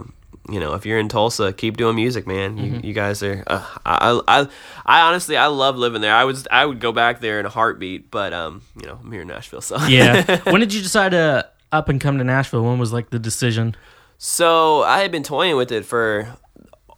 you 0.50 0.60
know, 0.60 0.74
if 0.76 0.86
you're 0.86 1.00
in 1.00 1.10
Tulsa, 1.10 1.52
keep 1.52 1.76
doing 1.78 1.96
music, 1.96 2.26
man. 2.26 2.58
You, 2.58 2.80
you 2.84 2.94
guys 2.94 3.22
are. 3.22 3.44
Uh, 3.48 3.66
I, 3.86 4.22
I 4.28 4.48
I 4.86 5.02
honestly 5.02 5.36
I 5.36 5.48
love 5.48 5.76
living 5.78 6.02
there. 6.02 6.16
I 6.16 6.24
was 6.24 6.48
I 6.50 6.66
would 6.66 6.80
go 6.80 6.92
back 6.92 7.20
there 7.20 7.40
in 7.40 7.46
a 7.46 7.50
heartbeat, 7.50 8.10
but 8.12 8.34
um, 8.34 8.62
you 8.80 8.88
know, 8.88 9.00
I'm 9.04 9.12
here 9.12 9.22
in 9.22 9.28
Nashville, 9.28 9.62
so 9.62 9.78
Yeah. 9.88 10.40
when 10.50 10.62
did 10.62 10.74
you 10.74 10.82
decide 10.82 11.10
to 11.10 11.50
up 11.72 11.90
and 11.90 12.00
come 12.00 12.18
to 12.18 12.24
Nashville? 12.24 12.64
When 12.64 12.80
was 12.80 12.94
like 12.94 13.10
the 13.10 13.20
decision? 13.20 13.76
So 14.18 14.84
I 14.84 15.00
had 15.00 15.12
been 15.12 15.24
toying 15.24 15.58
with 15.58 15.72
it 15.72 15.86
for 15.86 16.34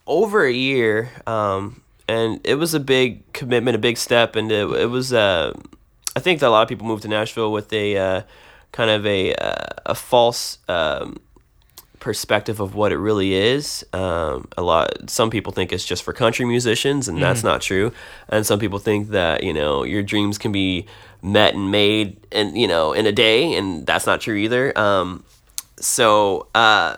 over 0.05 0.45
a 0.45 0.51
year, 0.53 1.09
um, 1.27 1.81
and 2.07 2.39
it 2.43 2.55
was 2.55 2.73
a 2.73 2.79
big 2.79 3.31
commitment, 3.33 3.75
a 3.75 3.79
big 3.79 3.97
step, 3.97 4.35
and 4.35 4.51
it, 4.51 4.69
it 4.71 4.89
was. 4.89 5.11
Uh, 5.11 5.53
I 6.15 6.19
think 6.19 6.39
that 6.39 6.47
a 6.47 6.49
lot 6.49 6.61
of 6.63 6.69
people 6.69 6.87
move 6.87 7.01
to 7.01 7.07
Nashville 7.07 7.51
with 7.51 7.71
a 7.73 7.97
uh, 7.97 8.21
kind 8.71 8.89
of 8.89 9.05
a 9.05 9.33
uh, 9.35 9.65
a 9.87 9.95
false 9.95 10.59
um, 10.67 11.17
perspective 11.99 12.59
of 12.59 12.75
what 12.75 12.91
it 12.91 12.97
really 12.97 13.33
is. 13.33 13.85
Um, 13.93 14.47
a 14.57 14.61
lot. 14.61 15.09
Some 15.09 15.29
people 15.29 15.53
think 15.53 15.71
it's 15.71 15.85
just 15.85 16.03
for 16.03 16.13
country 16.13 16.45
musicians, 16.45 17.07
and 17.07 17.21
that's 17.21 17.43
not 17.43 17.61
true. 17.61 17.91
And 18.29 18.45
some 18.45 18.59
people 18.59 18.79
think 18.79 19.09
that 19.09 19.43
you 19.43 19.53
know 19.53 19.83
your 19.83 20.03
dreams 20.03 20.37
can 20.37 20.51
be 20.51 20.85
met 21.21 21.53
and 21.53 21.71
made, 21.71 22.17
and 22.31 22.57
you 22.57 22.67
know 22.67 22.93
in 22.93 23.05
a 23.05 23.11
day, 23.11 23.53
and 23.55 23.85
that's 23.85 24.05
not 24.05 24.21
true 24.21 24.35
either. 24.35 24.77
Um, 24.77 25.23
so 25.79 26.47
uh, 26.55 26.95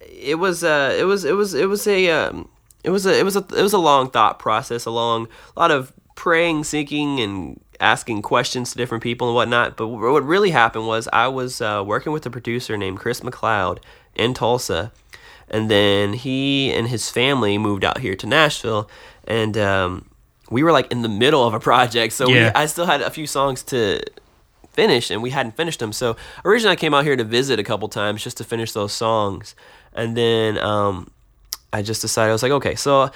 it 0.00 0.36
was 0.36 0.64
uh, 0.64 0.94
it 0.98 1.04
was 1.04 1.24
it 1.24 1.34
was 1.34 1.54
it 1.54 1.68
was 1.68 1.86
a 1.86 2.10
um, 2.10 2.48
it 2.82 2.90
was 2.90 3.06
a 3.06 3.18
it 3.18 3.24
was 3.24 3.36
a 3.36 3.44
it 3.56 3.62
was 3.62 3.72
a 3.72 3.78
long 3.78 4.10
thought 4.10 4.38
process, 4.38 4.84
a 4.84 4.90
long 4.90 5.28
a 5.56 5.60
lot 5.60 5.70
of 5.70 5.92
praying, 6.14 6.64
seeking, 6.64 7.20
and 7.20 7.60
asking 7.80 8.22
questions 8.22 8.70
to 8.70 8.76
different 8.76 9.02
people 9.02 9.28
and 9.28 9.34
whatnot. 9.34 9.76
But 9.76 9.88
what 9.88 10.24
really 10.24 10.50
happened 10.50 10.86
was 10.86 11.08
I 11.12 11.28
was 11.28 11.60
uh, 11.60 11.82
working 11.84 12.12
with 12.12 12.24
a 12.26 12.30
producer 12.30 12.76
named 12.76 12.98
Chris 12.98 13.20
McLeod 13.20 13.78
in 14.16 14.34
Tulsa, 14.34 14.92
and 15.50 15.70
then 15.70 16.12
he 16.14 16.72
and 16.72 16.88
his 16.88 17.10
family 17.10 17.58
moved 17.58 17.84
out 17.84 17.98
here 17.98 18.14
to 18.16 18.26
Nashville, 18.26 18.88
and 19.26 19.56
um, 19.58 20.04
we 20.50 20.62
were 20.62 20.72
like 20.72 20.90
in 20.92 21.02
the 21.02 21.08
middle 21.08 21.44
of 21.46 21.54
a 21.54 21.60
project, 21.60 22.12
so 22.14 22.28
Yeah. 22.28 22.48
we, 22.48 22.54
I 22.62 22.66
still 22.66 22.86
had 22.86 23.00
a 23.02 23.10
few 23.10 23.26
songs 23.26 23.62
to 23.64 24.00
finish 24.72 25.10
and 25.10 25.22
we 25.22 25.30
hadn't 25.30 25.56
finished 25.56 25.78
them. 25.78 25.92
So 25.92 26.16
originally 26.44 26.72
I 26.72 26.76
came 26.76 26.92
out 26.94 27.04
here 27.04 27.14
to 27.16 27.22
visit 27.24 27.60
a 27.60 27.62
couple 27.62 27.88
times 27.88 28.24
just 28.24 28.36
to 28.38 28.44
finish 28.44 28.72
those 28.72 28.92
songs. 28.92 29.54
And 29.94 30.16
then 30.16 30.58
um, 30.58 31.10
I 31.72 31.80
just 31.82 32.02
decided, 32.02 32.30
I 32.30 32.32
was 32.32 32.42
like, 32.42 32.50
okay, 32.52 32.74
so 32.74 33.10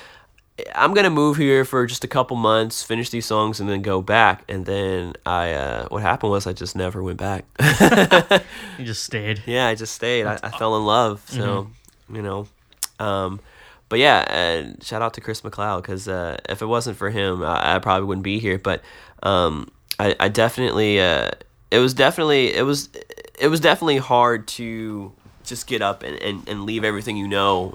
I'm 0.75 0.93
going 0.95 1.05
to 1.05 1.11
move 1.11 1.37
here 1.37 1.65
for 1.65 1.87
just 1.87 2.05
a 2.05 2.09
couple 2.09 2.37
months, 2.37 2.83
finish 2.83 3.11
these 3.11 3.27
songs 3.27 3.61
and 3.61 3.69
then 3.69 3.83
go 3.83 4.03
back. 4.03 4.43
And 4.49 4.67
then 4.67 5.15
I, 5.25 5.53
uh, 5.53 5.89
what 5.89 6.03
happened 6.03 6.33
was 6.33 6.47
I 6.47 6.53
just 6.53 6.75
never 6.75 7.03
went 7.03 7.19
back. 7.19 7.45
You 8.79 8.85
just 8.85 9.05
stayed. 9.05 9.43
yeah, 9.47 9.67
I 9.67 9.75
just 9.75 9.95
stayed. 9.95 10.25
I, 10.27 10.39
I 10.43 10.51
fell 10.51 10.77
in 10.77 10.85
love. 10.85 11.23
So, 11.29 11.69
you 12.13 12.23
know, 12.23 12.47
um, 12.99 13.41
but 13.89 13.99
yeah, 13.99 14.25
and 14.29 14.83
shout 14.83 15.03
out 15.03 15.15
to 15.15 15.21
Chris 15.21 15.41
McLeod 15.41 15.83
because 15.83 16.09
uh, 16.09 16.37
if 16.49 16.63
it 16.63 16.67
wasn't 16.67 16.97
for 16.97 17.11
him, 17.11 17.43
I, 17.43 17.77
I 17.77 17.79
probably 17.79 18.07
wouldn't 18.07 18.25
be 18.25 18.39
here. 18.39 18.59
But 18.59 18.83
um, 19.23 19.71
I, 19.99 20.15
I 20.21 20.29
definitely, 20.29 21.01
uh, 21.01 21.31
it 21.71 21.79
was 21.79 21.95
definitely, 21.95 22.55
it 22.55 22.63
was, 22.63 22.89
it 23.39 23.49
was 23.49 23.61
definitely 23.61 23.99
hard 23.99 24.47
to 24.49 25.13
just 25.49 25.67
get 25.67 25.83
up 25.83 26.03
and, 26.03 26.17
and, 26.23 26.49
and 26.49 26.65
leave 26.65 26.85
everything 26.85 27.17
you 27.17 27.29
know 27.29 27.73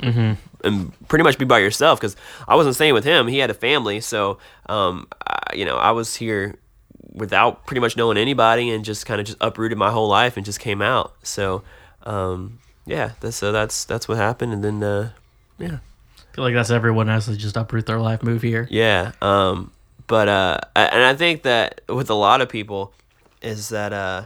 and 0.63 1.07
pretty 1.07 1.23
much 1.23 1.37
be 1.37 1.45
by 1.45 1.59
yourself 1.59 1.99
because 1.99 2.15
I 2.47 2.55
wasn't 2.55 2.75
staying 2.75 2.93
with 2.93 3.03
him. 3.03 3.27
He 3.27 3.39
had 3.39 3.49
a 3.49 3.53
family, 3.53 3.99
so 3.99 4.39
um, 4.67 5.07
I, 5.27 5.55
you 5.55 5.65
know, 5.65 5.77
I 5.77 5.91
was 5.91 6.15
here 6.15 6.55
without 7.11 7.65
pretty 7.65 7.81
much 7.81 7.95
knowing 7.95 8.17
anybody 8.17 8.71
and 8.71 8.83
just 8.83 9.05
kind 9.05 9.19
of 9.19 9.27
just 9.27 9.37
uprooted 9.41 9.77
my 9.77 9.91
whole 9.91 10.07
life 10.07 10.37
and 10.37 10.45
just 10.45 10.59
came 10.59 10.81
out. 10.81 11.13
So 11.23 11.63
um, 12.03 12.59
yeah, 12.85 13.11
that's, 13.19 13.37
so 13.37 13.51
that's 13.51 13.85
that's 13.85 14.07
what 14.07 14.17
happened, 14.17 14.53
and 14.53 14.63
then 14.63 14.83
uh, 14.83 15.11
yeah. 15.59 15.79
I 16.17 16.35
feel 16.35 16.43
like 16.45 16.55
that's 16.55 16.71
everyone 16.71 17.07
has 17.07 17.27
to 17.27 17.37
just 17.37 17.55
uproot 17.55 17.85
their 17.85 17.99
life, 17.99 18.23
move 18.23 18.41
here. 18.41 18.67
Yeah. 18.71 19.11
Um, 19.21 19.71
but 20.07 20.27
uh, 20.27 20.59
and 20.75 21.03
I 21.03 21.15
think 21.15 21.43
that 21.43 21.81
with 21.87 22.09
a 22.09 22.15
lot 22.15 22.41
of 22.41 22.49
people 22.49 22.93
is 23.41 23.69
that 23.69 23.93
uh, 23.93 24.25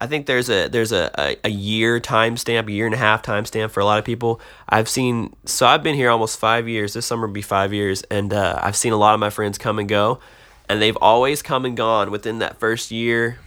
I 0.00 0.06
think 0.06 0.26
there's 0.26 0.48
a 0.48 0.68
there's 0.68 0.92
a, 0.92 1.10
a, 1.18 1.36
a 1.44 1.50
year 1.50 2.00
timestamp, 2.00 2.68
a 2.68 2.72
year 2.72 2.86
and 2.86 2.94
a 2.94 2.98
half 2.98 3.22
timestamp 3.22 3.70
for 3.72 3.80
a 3.80 3.84
lot 3.84 3.98
of 3.98 4.04
people. 4.04 4.40
I've 4.68 4.88
seen 4.88 5.34
so 5.44 5.66
I've 5.66 5.82
been 5.82 5.96
here 5.96 6.08
almost 6.08 6.38
five 6.38 6.68
years. 6.68 6.94
This 6.94 7.04
summer 7.04 7.26
will 7.26 7.34
be 7.34 7.42
five 7.42 7.72
years, 7.72 8.02
and 8.04 8.32
uh, 8.32 8.60
I've 8.62 8.76
seen 8.76 8.92
a 8.92 8.96
lot 8.96 9.14
of 9.14 9.20
my 9.20 9.30
friends 9.30 9.58
come 9.58 9.78
and 9.78 9.88
go, 9.88 10.20
and 10.68 10.80
they've 10.80 10.96
always 10.98 11.42
come 11.42 11.64
and 11.64 11.76
gone 11.76 12.12
within 12.12 12.38
that 12.38 12.60
first 12.60 12.92
year, 12.92 13.40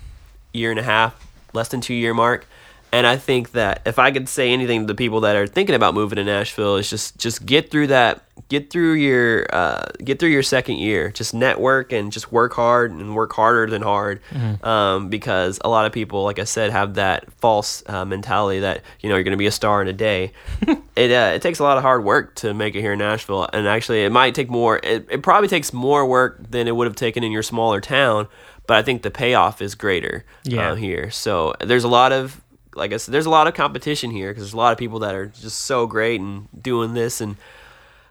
year 0.51 0.71
and 0.71 0.79
a 0.79 0.83
half, 0.83 1.25
less 1.53 1.69
than 1.69 1.79
two 1.79 1.93
year 1.93 2.13
mark. 2.13 2.45
And 2.93 3.07
I 3.07 3.15
think 3.15 3.51
that 3.53 3.81
if 3.85 3.99
I 3.99 4.11
could 4.11 4.27
say 4.27 4.51
anything 4.51 4.81
to 4.81 4.87
the 4.87 4.95
people 4.95 5.21
that 5.21 5.35
are 5.37 5.47
thinking 5.47 5.75
about 5.75 5.93
moving 5.93 6.17
to 6.17 6.23
Nashville, 6.25 6.75
is 6.75 6.89
just 6.89 7.17
just 7.17 7.45
get 7.45 7.71
through 7.71 7.87
that, 7.87 8.23
get 8.49 8.69
through 8.69 8.93
your 8.95 9.45
uh, 9.53 9.85
get 10.03 10.19
through 10.19 10.29
your 10.31 10.43
second 10.43 10.75
year. 10.75 11.09
Just 11.09 11.33
network 11.33 11.93
and 11.93 12.11
just 12.11 12.33
work 12.33 12.53
hard 12.53 12.91
and 12.91 13.15
work 13.15 13.31
harder 13.31 13.67
than 13.71 13.81
hard, 13.81 14.19
um, 14.63 15.07
because 15.09 15.57
a 15.63 15.69
lot 15.69 15.85
of 15.85 15.93
people, 15.93 16.23
like 16.25 16.37
I 16.37 16.43
said, 16.43 16.71
have 16.71 16.95
that 16.95 17.31
false 17.33 17.81
uh, 17.87 18.03
mentality 18.03 18.59
that 18.59 18.81
you 18.99 19.07
know 19.07 19.15
you're 19.15 19.23
going 19.23 19.31
to 19.31 19.37
be 19.37 19.45
a 19.47 19.51
star 19.51 19.81
in 19.81 19.87
a 19.87 19.93
day. 19.93 20.33
it 20.97 21.11
uh, 21.11 21.31
it 21.33 21.41
takes 21.41 21.59
a 21.59 21.63
lot 21.63 21.77
of 21.77 21.83
hard 21.83 22.03
work 22.03 22.35
to 22.35 22.53
make 22.53 22.75
it 22.75 22.81
here 22.81 22.91
in 22.93 22.99
Nashville, 22.99 23.47
and 23.53 23.69
actually 23.69 24.03
it 24.03 24.11
might 24.11 24.35
take 24.35 24.49
more. 24.49 24.81
It, 24.83 25.07
it 25.09 25.23
probably 25.23 25.47
takes 25.47 25.71
more 25.71 26.05
work 26.05 26.39
than 26.51 26.67
it 26.67 26.75
would 26.75 26.87
have 26.87 26.97
taken 26.97 27.23
in 27.23 27.31
your 27.31 27.43
smaller 27.43 27.79
town, 27.79 28.27
but 28.67 28.75
I 28.75 28.81
think 28.81 29.01
the 29.03 29.11
payoff 29.11 29.61
is 29.61 29.75
greater 29.75 30.25
Yeah. 30.43 30.71
uh, 30.71 30.75
here. 30.75 31.09
So 31.09 31.53
there's 31.61 31.85
a 31.85 31.87
lot 31.89 32.11
of 32.11 32.41
like 32.75 32.93
I 32.93 32.97
said, 32.97 33.13
there's 33.13 33.25
a 33.25 33.29
lot 33.29 33.47
of 33.47 33.53
competition 33.53 34.11
here 34.11 34.29
because 34.31 34.43
there's 34.43 34.53
a 34.53 34.57
lot 34.57 34.71
of 34.71 34.77
people 34.77 34.99
that 34.99 35.15
are 35.15 35.27
just 35.27 35.61
so 35.61 35.87
great 35.87 36.21
and 36.21 36.47
doing 36.61 36.93
this 36.93 37.21
and 37.21 37.35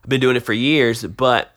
I've 0.04 0.08
been 0.10 0.20
doing 0.20 0.36
it 0.36 0.40
for 0.40 0.52
years. 0.52 1.04
But 1.04 1.50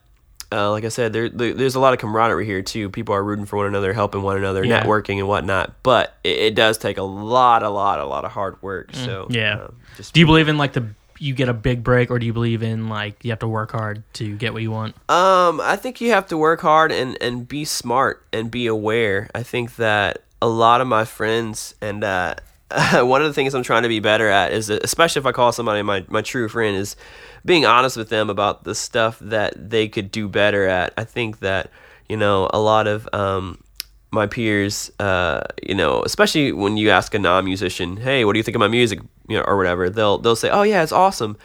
uh, 0.52 0.70
like 0.70 0.84
I 0.84 0.88
said, 0.88 1.12
there, 1.12 1.28
there 1.28 1.52
there's 1.52 1.74
a 1.74 1.80
lot 1.80 1.92
of 1.94 1.98
camaraderie 1.98 2.46
here 2.46 2.62
too. 2.62 2.88
People 2.90 3.14
are 3.14 3.22
rooting 3.24 3.44
for 3.46 3.56
one 3.56 3.66
another, 3.66 3.92
helping 3.92 4.22
one 4.22 4.36
another, 4.36 4.64
Yeah. 4.64 4.84
networking 4.84 5.18
and 5.18 5.26
whatnot. 5.28 5.74
But 5.82 6.14
it, 6.24 6.38
it 6.38 6.54
does 6.54 6.78
take 6.78 6.96
a 6.98 7.02
lot, 7.02 7.62
a 7.62 7.68
lot, 7.70 7.98
a 8.00 8.04
lot 8.06 8.24
of 8.24 8.32
hard 8.32 8.62
work. 8.62 8.94
So 8.94 9.26
Mm, 9.28 9.34
Yeah. 9.34 9.54
um, 9.64 9.76
just 9.96 10.14
Do 10.14 10.20
you 10.20 10.26
believe 10.26 10.48
in 10.48 10.56
like 10.58 10.72
the 10.74 10.86
you 11.20 11.32
get 11.32 11.48
a 11.48 11.54
big 11.54 11.84
break, 11.84 12.10
or 12.10 12.18
do 12.18 12.26
you 12.26 12.32
believe 12.32 12.62
in 12.62 12.88
like 12.88 13.24
you 13.24 13.30
have 13.30 13.38
to 13.38 13.48
work 13.48 13.70
hard 13.70 14.02
to 14.14 14.34
get 14.36 14.52
what 14.52 14.62
you 14.62 14.70
want? 14.72 14.94
Um, 15.08 15.60
I 15.60 15.76
think 15.76 16.00
you 16.00 16.10
have 16.10 16.26
to 16.28 16.36
work 16.36 16.60
hard 16.60 16.90
and, 16.92 17.16
and 17.22 17.46
be 17.46 17.64
smart 17.64 18.24
and 18.32 18.50
be 18.50 18.66
aware. 18.66 19.30
I 19.34 19.42
think 19.44 19.76
that 19.76 20.22
a 20.42 20.48
lot 20.48 20.80
of 20.80 20.86
my 20.88 21.04
friends 21.04 21.74
and 21.80 22.02
uh, 22.02 22.34
one 22.92 23.22
of 23.22 23.28
the 23.28 23.34
things 23.34 23.54
I'm 23.54 23.62
trying 23.62 23.82
to 23.82 23.88
be 23.88 24.00
better 24.00 24.28
at 24.28 24.52
is, 24.52 24.70
especially 24.70 25.20
if 25.20 25.26
I 25.26 25.32
call 25.32 25.52
somebody 25.52 25.82
my, 25.82 26.04
my 26.08 26.22
true 26.22 26.48
friend, 26.48 26.76
is 26.76 26.96
being 27.44 27.66
honest 27.66 27.96
with 27.96 28.08
them 28.08 28.30
about 28.30 28.64
the 28.64 28.74
stuff 28.74 29.18
that 29.20 29.70
they 29.70 29.88
could 29.88 30.10
do 30.10 30.28
better 30.28 30.66
at. 30.66 30.92
I 30.96 31.04
think 31.04 31.40
that, 31.40 31.70
you 32.08 32.16
know, 32.16 32.48
a 32.52 32.58
lot 32.58 32.86
of 32.86 33.08
um, 33.12 33.62
my 34.10 34.26
peers, 34.26 34.90
uh, 34.98 35.42
you 35.62 35.74
know, 35.74 36.02
especially 36.02 36.52
when 36.52 36.76
you 36.76 36.90
ask 36.90 37.14
a 37.14 37.18
non-musician, 37.18 37.98
"Hey, 37.98 38.24
what 38.24 38.32
do 38.32 38.38
you 38.38 38.42
think 38.42 38.54
of 38.54 38.60
my 38.60 38.68
music?" 38.68 39.00
you 39.28 39.36
know, 39.36 39.44
or 39.44 39.56
whatever, 39.56 39.90
they'll 39.90 40.18
they'll 40.18 40.36
say, 40.36 40.48
"Oh 40.50 40.62
yeah, 40.62 40.82
it's 40.82 40.92
awesome." 40.92 41.36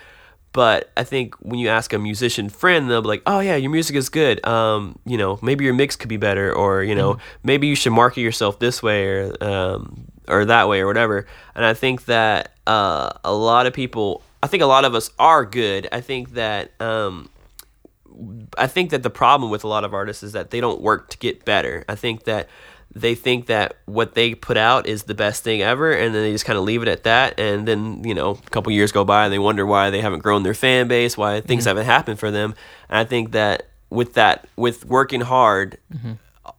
But 0.52 0.92
I 0.98 1.04
think 1.04 1.36
when 1.36 1.60
you 1.60 1.68
ask 1.68 1.94
a 1.94 2.00
musician 2.00 2.50
friend, 2.50 2.90
they'll 2.90 3.02
be 3.02 3.08
like, 3.08 3.24
"Oh 3.26 3.40
yeah, 3.40 3.56
your 3.56 3.72
music 3.72 3.96
is 3.96 4.10
good. 4.10 4.46
Um, 4.48 4.98
you 5.06 5.18
know, 5.18 5.38
maybe 5.42 5.66
your 5.66 5.74
mix 5.74 5.96
could 5.96 6.10
be 6.10 6.18
better, 6.18 6.54
or 6.54 6.84
you 6.84 6.96
know, 6.96 7.18
maybe 7.44 7.68
you 7.68 7.76
should 7.76 7.92
market 7.94 8.22
yourself 8.22 8.60
this 8.60 8.82
way 8.82 9.06
or 9.06 9.44
um, 9.44 10.06
or 10.30 10.46
that 10.46 10.70
way 10.70 10.80
or 10.82 10.88
whatever." 10.88 11.26
And 11.56 11.66
I 11.66 11.74
think 11.74 12.06
that 12.06 12.54
uh, 12.68 13.10
a 13.24 13.34
lot 13.34 13.66
of 13.66 13.74
people, 13.74 14.24
I 14.42 14.48
think 14.48 14.64
a 14.64 14.68
lot 14.68 14.86
of 14.86 14.96
us 14.96 15.10
are 15.20 15.46
good. 15.46 15.88
I 15.92 16.02
think 16.02 16.34
that 16.34 16.80
um, 16.82 17.30
I 18.58 18.68
think 18.68 18.92
that 18.92 19.04
the 19.04 19.10
problem 19.10 19.52
with 19.52 19.64
a 19.64 19.68
lot 19.68 19.84
of 19.84 19.94
artists 19.94 20.24
is 20.24 20.34
that 20.34 20.52
they 20.52 20.62
don't 20.62 20.82
work 20.82 21.10
to 21.10 21.18
get 21.18 21.46
better. 21.46 21.86
I 21.90 21.96
think 21.96 22.24
that 22.26 22.50
they 22.94 23.16
think 23.16 23.46
that 23.48 23.78
what 23.86 24.16
they 24.16 24.34
put 24.34 24.58
out 24.58 24.88
is 24.88 25.04
the 25.04 25.14
best 25.14 25.44
thing 25.44 25.62
ever 25.62 25.92
and 25.92 26.14
then 26.14 26.24
they 26.24 26.32
just 26.32 26.46
kind 26.46 26.58
of 26.58 26.66
leave 26.66 26.82
it 26.82 26.88
at 26.88 27.04
that 27.04 27.40
and 27.40 27.68
then 27.68 28.04
you 28.04 28.16
know 28.16 28.32
a 28.32 28.50
couple 28.50 28.72
years 28.72 28.92
go 28.92 29.06
by 29.06 29.26
and 29.26 29.34
they 29.34 29.38
wonder 29.40 29.64
why 29.66 29.92
they 29.92 30.02
haven't 30.02 30.22
grown 30.24 30.42
their 30.42 30.56
fan 30.56 30.88
base 30.88 31.16
why 31.16 31.40
things 31.40 31.66
haven't 31.66 31.86
happened 31.86 32.18
for 32.20 32.32
them 32.32 32.56
and 32.90 32.98
i 32.98 33.04
think 33.04 33.32
that 33.32 33.68
with 33.92 34.16
that 34.16 34.48
with 34.56 34.86
working 34.86 35.22
hard 35.22 35.78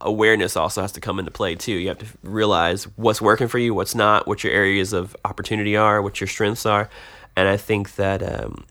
awareness 0.00 0.56
also 0.56 0.82
has 0.82 0.92
to 0.92 1.00
come 1.00 1.18
into 1.18 1.30
play 1.30 1.54
too 1.54 1.72
you 1.72 1.88
have 1.88 1.98
to 1.98 2.06
realize 2.22 2.84
what's 2.96 3.20
working 3.20 3.48
for 3.48 3.58
you 3.58 3.74
what's 3.74 3.94
not 3.94 4.26
what 4.26 4.44
your 4.44 4.52
areas 4.52 4.92
of 4.92 5.16
opportunity 5.24 5.76
are 5.76 6.00
what 6.02 6.20
your 6.20 6.28
strengths 6.28 6.66
are 6.66 6.88
and 7.36 7.48
i 7.48 7.56
think 7.56 7.96
that 7.96 8.22
um, 8.22 8.64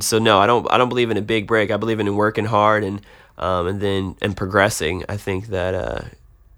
so 0.00 0.18
no, 0.18 0.38
I 0.38 0.46
don't. 0.46 0.70
I 0.70 0.78
don't 0.78 0.88
believe 0.88 1.10
in 1.10 1.16
a 1.16 1.22
big 1.22 1.46
break. 1.46 1.70
I 1.70 1.76
believe 1.76 2.00
in 2.00 2.14
working 2.16 2.44
hard 2.44 2.84
and 2.84 3.00
um, 3.38 3.66
and 3.66 3.80
then 3.80 4.16
and 4.20 4.36
progressing. 4.36 5.04
I 5.08 5.16
think 5.16 5.48
that 5.48 5.74
uh, 5.74 6.00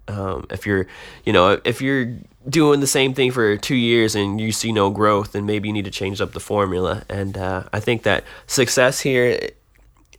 um, 0.07 0.47
if 0.49 0.65
you're, 0.65 0.87
you 1.25 1.33
know, 1.33 1.59
if 1.63 1.81
you're 1.81 2.17
doing 2.47 2.79
the 2.79 2.87
same 2.87 3.13
thing 3.13 3.31
for 3.31 3.57
two 3.57 3.75
years 3.75 4.15
and 4.15 4.39
you 4.39 4.51
see 4.51 4.71
no 4.71 4.89
growth, 4.89 5.33
then 5.33 5.45
maybe 5.45 5.67
you 5.67 5.73
need 5.73 5.85
to 5.85 5.91
change 5.91 6.21
up 6.21 6.31
the 6.31 6.39
formula. 6.39 7.03
And 7.09 7.37
uh, 7.37 7.63
I 7.71 7.79
think 7.79 8.03
that 8.03 8.23
success 8.47 9.01
here 9.01 9.51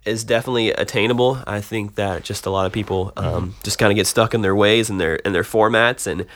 is 0.05 0.25
definitely 0.25 0.71
attainable. 0.71 1.39
I 1.47 1.61
think 1.61 1.95
that 1.97 2.25
just 2.25 2.47
a 2.47 2.51
lot 2.51 2.67
of 2.67 2.73
people 2.73 3.13
um, 3.17 3.55
just 3.63 3.79
kind 3.79 3.93
of 3.93 3.97
get 3.97 4.07
stuck 4.07 4.33
in 4.35 4.43
their 4.43 4.55
ways 4.57 4.89
and 4.91 5.01
their 5.01 5.21
and 5.27 5.35
their 5.35 5.43
formats 5.43 6.07
and 6.07 6.27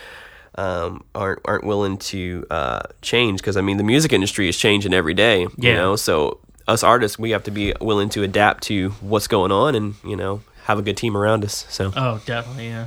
um, 0.57 1.03
aren't 1.15 1.41
aren't 1.45 1.65
willing 1.65 1.97
to 1.99 2.47
uh, 2.51 2.81
change 3.03 3.41
because 3.41 3.57
I 3.57 3.61
mean 3.61 3.77
the 3.77 3.83
music 3.85 4.13
industry 4.13 4.49
is 4.49 4.57
changing 4.57 4.95
every 4.95 5.15
day. 5.15 5.43
You 5.43 5.51
Yeah. 5.59 5.77
know, 5.77 5.97
so 5.97 6.39
us 6.69 6.83
artists 6.83 7.19
we 7.19 7.31
have 7.31 7.45
to 7.45 7.51
be 7.51 7.75
willing 7.81 8.09
to 8.11 8.23
adapt 8.23 8.63
to 8.65 8.91
what's 9.01 9.27
going 9.27 9.53
on 9.53 9.75
and 9.75 9.95
you 10.05 10.17
know 10.17 10.43
have 10.65 10.79
a 10.79 10.83
good 10.83 10.97
team 10.97 11.17
around 11.17 11.45
us. 11.45 11.67
So 11.71 11.93
Oh, 11.97 12.21
definitely, 12.27 12.69
yeah. 12.69 12.87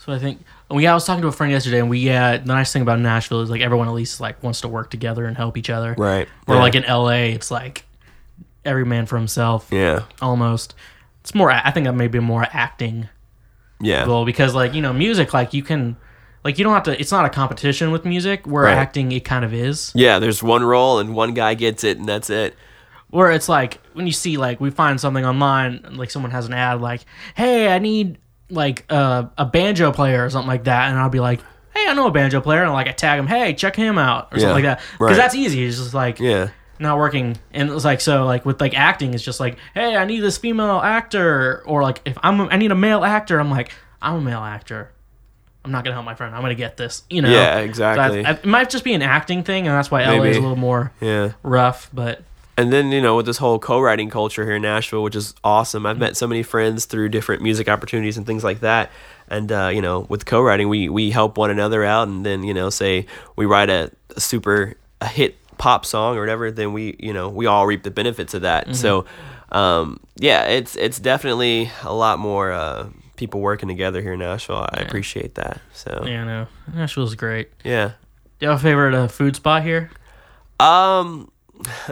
So 0.00 0.12
I 0.12 0.18
think 0.18 0.42
we. 0.70 0.86
I 0.86 0.92
was 0.94 1.04
talking 1.06 1.22
to 1.22 1.28
a 1.28 1.32
friend 1.32 1.50
yesterday, 1.52 1.78
and 1.80 1.88
we. 1.90 2.08
Uh, 2.10 2.38
the 2.38 2.44
nice 2.44 2.72
thing 2.72 2.82
about 2.82 3.00
Nashville 3.00 3.40
is 3.40 3.50
like 3.50 3.60
everyone 3.62 3.88
at 3.88 3.94
least 3.94 4.20
like 4.20 4.42
wants 4.42 4.60
to 4.62 4.68
work 4.68 4.90
together 4.90 5.24
and 5.26 5.36
help 5.36 5.56
each 5.56 5.70
other. 5.70 5.94
right, 5.98 6.28
Or 6.46 6.56
yeah. 6.56 6.60
like 6.62 6.74
in 6.74 6.82
LA, 6.82 7.32
it's 7.34 7.50
like 7.50 7.84
every 8.64 8.84
man 8.84 9.06
for 9.06 9.16
himself. 9.16 9.68
yeah, 9.70 10.02
Almost. 10.22 10.74
It's 11.20 11.34
more. 11.34 11.50
I 11.50 11.70
think 11.70 11.84
that 11.86 11.94
may 11.94 12.08
be 12.08 12.18
more 12.20 12.46
acting 12.52 13.08
yeah, 13.80 14.04
goal 14.04 14.24
because 14.24 14.54
like 14.54 14.74
you 14.74 14.82
know 14.82 14.92
music 14.92 15.32
like 15.34 15.54
you 15.54 15.62
can 15.62 15.96
like 16.44 16.58
you 16.58 16.64
don't 16.64 16.74
have 16.74 16.82
to. 16.84 17.00
It's 17.00 17.10
not 17.12 17.24
a 17.24 17.30
competition 17.30 17.90
with 17.92 18.04
music. 18.04 18.46
Where 18.46 18.64
Right. 18.64 18.76
acting 18.76 19.10
it 19.12 19.24
kind 19.24 19.44
of 19.44 19.54
is. 19.54 19.90
yeah. 19.94 20.18
There's 20.18 20.42
one 20.42 20.62
role 20.64 20.98
and 20.98 21.14
one 21.14 21.32
guy 21.34 21.54
gets 21.54 21.82
it 21.84 21.96
and 21.98 22.06
that's 22.08 22.28
it. 22.28 22.54
Where 23.08 23.30
it's 23.30 23.48
like 23.48 23.80
when 23.94 24.06
you 24.06 24.12
see 24.12 24.36
like 24.36 24.60
we 24.60 24.70
find 24.70 25.00
something 25.00 25.24
online, 25.24 25.84
like 25.92 26.10
someone 26.10 26.30
has 26.32 26.46
an 26.46 26.52
ad 26.52 26.80
like, 26.82 27.00
"Hey, 27.34 27.72
I 27.72 27.78
need 27.78 28.18
like 28.50 28.84
a 28.92 29.30
a 29.38 29.46
banjo 29.46 29.92
player 29.92 30.24
or 30.24 30.28
something 30.30 30.48
like 30.48 30.64
that," 30.64 30.90
and 30.90 30.98
I'll 30.98 31.08
be 31.10 31.20
like, 31.20 31.40
"Hey, 31.74 31.86
I 31.88 31.94
know 31.94 32.06
a 32.06 32.10
banjo 32.10 32.40
player," 32.42 32.64
and 32.64 32.72
like 32.72 32.88
I 32.88 32.92
tag 32.92 33.18
him, 33.18 33.26
"Hey, 33.28 33.54
check 33.54 33.76
him 33.76 33.96
out" 33.98 34.28
or 34.32 34.36
Yeah, 34.38 34.40
something 34.48 34.64
like 34.64 34.78
that 34.78 34.80
because 34.98 35.00
right. 35.10 35.16
that's 35.16 35.34
easy. 35.34 35.64
It's 35.64 35.78
just 35.78 35.94
like 35.94 36.18
Yeah, 36.20 36.48
not 36.78 36.98
working, 36.98 37.36
and 37.52 37.70
it's 37.70 37.84
like 37.84 38.00
so 38.00 38.24
like 38.24 38.44
with 38.44 38.60
like 38.60 38.74
acting, 38.76 39.14
it's 39.14 39.22
just 39.22 39.40
like, 39.40 39.56
"Hey, 39.74 39.96
I 39.96 40.04
need 40.04 40.20
this 40.20 40.38
female 40.38 40.80
actor," 40.80 41.62
or 41.66 41.82
like 41.82 42.00
if 42.04 42.16
I'm 42.22 42.40
I 42.42 42.56
need 42.56 42.70
a 42.72 42.74
male 42.76 43.04
actor, 43.04 43.38
I'm 43.38 43.50
like, 43.50 43.72
I'm 44.02 44.16
a 44.16 44.20
male 44.20 44.40
actor. 44.40 44.90
I'm 45.64 45.70
not 45.70 45.82
gonna 45.84 45.94
help 45.94 46.04
my 46.04 46.14
friend. 46.14 46.34
I'm 46.34 46.42
gonna 46.42 46.54
get 46.54 46.76
this. 46.76 47.04
You 47.08 47.22
know. 47.22 47.30
Yeah, 47.30 47.54
So 47.56 47.64
exactly. 47.64 48.24
I- 48.24 48.30
I- 48.30 48.34
it 48.34 48.44
might 48.44 48.68
just 48.70 48.84
be 48.84 48.92
an 48.92 49.02
acting 49.02 49.42
thing, 49.44 49.66
and 49.66 49.74
that's 49.76 49.90
why 49.90 50.02
LA 50.04 50.24
is 50.24 50.36
a 50.36 50.40
little 50.40 50.56
more 50.56 50.92
yeah. 51.00 51.32
rough. 51.42 51.88
But 51.92 52.22
And 52.56 52.72
then, 52.72 52.92
you 52.92 53.00
know, 53.02 53.16
with 53.16 53.26
this 53.26 53.38
whole 53.38 53.58
co 53.58 53.80
writing 53.80 54.10
culture 54.10 54.44
here 54.44 54.56
in 54.56 54.62
Nashville, 54.62 55.02
which 55.02 55.16
is 55.16 55.34
awesome. 55.42 55.86
I've 55.86 55.98
met 55.98 56.16
so 56.16 56.26
many 56.26 56.42
friends 56.42 56.84
through 56.84 57.08
different 57.08 57.42
music 57.42 57.68
opportunities 57.68 58.16
and 58.16 58.26
things 58.26 58.44
like 58.44 58.60
that. 58.60 58.90
And, 59.28 59.50
uh, 59.50 59.70
you 59.72 59.80
know, 59.82 60.06
with 60.08 60.24
co 60.26 60.40
writing, 60.42 60.68
we, 60.68 60.88
we 60.90 61.10
help 61.10 61.36
one 61.38 61.50
another 61.50 61.82
out. 61.82 62.06
And 62.08 62.24
then, 62.26 62.44
you 62.44 62.52
know, 62.54 62.68
say 62.70 63.06
we 63.34 63.46
write 63.46 63.70
a, 63.70 63.90
a 64.14 64.20
super 64.20 64.74
a 65.00 65.06
hit 65.06 65.36
pop 65.58 65.86
song 65.86 66.16
or 66.16 66.20
whatever, 66.20 66.50
then 66.50 66.72
we, 66.72 66.96
you 66.98 67.12
know, 67.12 67.28
we 67.28 67.46
all 67.46 67.66
reap 67.66 67.82
the 67.82 67.90
benefits 67.90 68.34
of 68.34 68.42
that. 68.42 68.74
So, 68.74 69.04
um, 69.52 70.00
yeah, 70.16 70.44
it's 70.44 70.76
it's 70.76 70.98
definitely 70.98 71.70
a 71.82 71.94
lot 71.94 72.18
more 72.18 72.52
uh, 72.52 72.88
people 73.16 73.40
working 73.40 73.68
together 73.68 74.00
here 74.02 74.14
in 74.14 74.18
Nashville. 74.20 74.66
I 74.70 74.80
appreciate 74.80 75.36
that. 75.36 75.60
So, 75.72 76.04
yeah, 76.06 76.24
no, 76.24 76.46
Nashville's 76.74 77.14
great. 77.14 77.50
yeah. 77.64 77.92
Do 78.40 78.46
you 78.46 78.50
have 78.50 78.58
a 78.58 78.62
favorite 78.62 78.94
uh, 78.94 79.06
food 79.06 79.36
spot 79.36 79.62
here? 79.62 79.90
Um, 80.58 81.30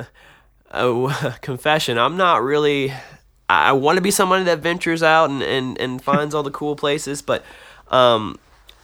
oh, 0.72 1.36
confession. 1.40 1.98
I'm 1.98 2.16
not 2.16 2.42
really. 2.42 2.90
I, 3.48 3.68
I 3.68 3.72
want 3.72 3.96
to 3.96 4.02
be 4.02 4.10
somebody 4.10 4.44
that 4.44 4.58
ventures 4.58 5.02
out 5.02 5.30
and, 5.30 5.42
and, 5.42 5.78
and 5.78 6.02
finds 6.02 6.34
all 6.34 6.42
the 6.42 6.50
cool 6.50 6.74
places, 6.74 7.22
but 7.22 7.44
um, 7.88 8.38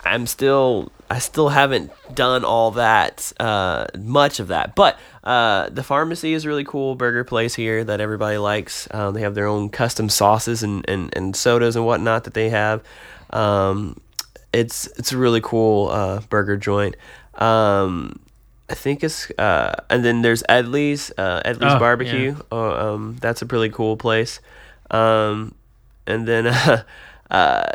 I'm 0.04 0.26
still. 0.26 0.92
I 1.10 1.20
still 1.20 1.48
haven't 1.48 1.90
done 2.14 2.44
all 2.44 2.72
that, 2.72 3.32
uh, 3.40 3.86
much 3.98 4.40
of 4.40 4.48
that. 4.48 4.74
But 4.74 4.98
uh, 5.24 5.70
the 5.70 5.82
pharmacy 5.82 6.34
is 6.34 6.44
a 6.44 6.48
really 6.48 6.64
cool 6.64 6.94
burger 6.96 7.24
place 7.24 7.54
here 7.54 7.82
that 7.84 8.00
everybody 8.00 8.36
likes. 8.38 8.86
Um, 8.90 9.14
they 9.14 9.22
have 9.22 9.34
their 9.34 9.46
own 9.46 9.70
custom 9.70 10.08
sauces 10.10 10.62
and, 10.62 10.84
and, 10.88 11.14
and 11.16 11.34
sodas 11.34 11.76
and 11.76 11.86
whatnot 11.86 12.24
that 12.24 12.34
they 12.34 12.50
have. 12.50 12.82
Um, 13.30 13.98
it's 14.52 14.86
it's 14.98 15.12
a 15.12 15.18
really 15.18 15.40
cool 15.42 15.88
uh, 15.88 16.20
burger 16.28 16.56
joint. 16.56 16.96
Um, 17.34 18.18
I 18.70 18.74
think 18.74 19.02
it's 19.04 19.30
uh, 19.38 19.74
and 19.90 20.04
then 20.04 20.22
there's 20.22 20.42
Edley's 20.48 21.10
uh, 21.18 21.42
Edley's 21.44 21.74
Oh, 21.74 21.78
barbecue. 21.78 22.36
Uh, 22.50 22.94
um, 22.94 23.16
that's 23.20 23.42
a 23.42 23.46
really 23.46 23.70
cool 23.70 23.96
place. 23.96 24.40
Um, 24.90 25.54
and 26.06 26.26
then 26.26 26.46
uh, 26.46 26.82
uh, 27.30 27.72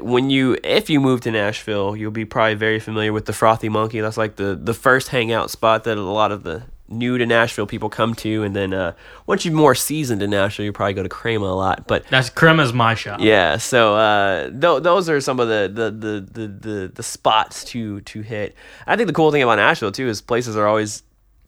when 0.00 0.30
you 0.30 0.56
if 0.64 0.88
you 0.90 1.00
move 1.00 1.20
to 1.22 1.30
Nashville, 1.30 1.96
you'll 1.96 2.10
be 2.10 2.24
probably 2.24 2.54
very 2.54 2.80
familiar 2.80 3.12
with 3.12 3.26
the 3.26 3.32
Frothy 3.32 3.68
Monkey. 3.68 4.00
That's 4.00 4.16
like 4.16 4.36
the 4.36 4.54
the 4.54 4.74
first 4.74 5.08
hangout 5.08 5.50
spot 5.50 5.84
that 5.84 5.98
a 5.98 6.02
lot 6.02 6.32
of 6.32 6.42
the 6.42 6.62
new 6.88 7.16
to 7.18 7.26
Nashville 7.26 7.66
people 7.66 7.88
come 7.88 8.14
to. 8.14 8.42
And 8.42 8.54
then 8.54 8.74
uh, 8.74 8.92
once 9.26 9.44
you're 9.44 9.54
more 9.54 9.74
seasoned 9.74 10.22
in 10.22 10.30
Nashville, 10.30 10.66
you 10.66 10.72
probably 10.72 10.94
go 10.94 11.02
to 11.02 11.08
Crema 11.08 11.46
a 11.46 11.54
lot. 11.56 11.86
But 11.86 12.06
That's 12.08 12.30
Crema's 12.30 12.72
my 12.72 12.94
shop. 12.94 13.20
yeah, 13.20 13.56
so 13.56 13.94
uh, 13.96 14.50
th- 14.50 14.82
those 14.82 15.08
are 15.08 15.20
some 15.20 15.40
of 15.40 15.48
the 15.48 15.70
the, 15.72 15.90
the, 15.90 16.20
the, 16.20 16.48
the 16.48 16.92
the 16.94 17.02
spots 17.02 17.64
to 17.66 18.00
to 18.02 18.20
hit. 18.22 18.54
I 18.86 18.96
think 18.96 19.06
the 19.06 19.14
cool 19.14 19.30
thing 19.32 19.42
about 19.42 19.56
Nashville 19.56 19.92
too 19.92 20.08
is 20.08 20.20
places 20.20 20.56
are 20.56 20.66
always 20.66 21.02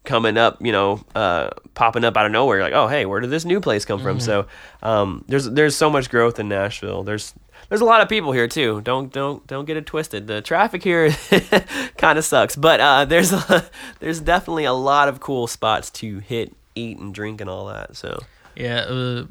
coming 0.04 0.38
up, 0.38 0.58
you 0.60 0.70
know, 0.70 1.04
uh, 1.16 1.50
popping 1.74 2.04
up 2.04 2.16
out 2.16 2.26
of 2.26 2.32
nowhere. 2.32 2.62
Like, 2.62 2.72
oh, 2.72 2.86
hey, 2.86 3.06
where 3.06 3.20
did 3.20 3.30
this 3.30 3.44
new 3.44 3.60
place 3.60 3.84
come 3.84 4.00
from? 4.00 4.20
So 4.20 4.46
um, 4.82 5.24
there's 5.28 5.50
there's 5.50 5.76
so 5.76 5.90
much 5.90 6.10
growth 6.10 6.38
in 6.38 6.48
Nashville. 6.48 7.02
There's 7.02 7.34
there's 7.68 7.80
a 7.80 7.84
lot 7.84 8.00
of 8.00 8.08
people 8.08 8.32
here 8.32 8.48
too. 8.48 8.80
Don't 8.82 9.12
don't 9.12 9.46
don't 9.46 9.64
get 9.64 9.76
it 9.76 9.86
twisted. 9.86 10.26
The 10.26 10.40
traffic 10.40 10.82
here 10.82 11.10
kind 11.96 12.18
of 12.18 12.24
sucks, 12.24 12.56
but 12.56 12.80
uh, 12.80 13.04
there's 13.04 13.32
a, 13.32 13.68
there's 14.00 14.20
definitely 14.20 14.64
a 14.64 14.72
lot 14.72 15.08
of 15.08 15.20
cool 15.20 15.46
spots 15.46 15.90
to 15.90 16.18
hit, 16.20 16.54
eat, 16.74 16.98
and 16.98 17.14
drink 17.14 17.40
and 17.40 17.50
all 17.50 17.66
that. 17.66 17.96
So 17.96 18.20
Yeah, 18.54 18.80
uh, 18.80 19.26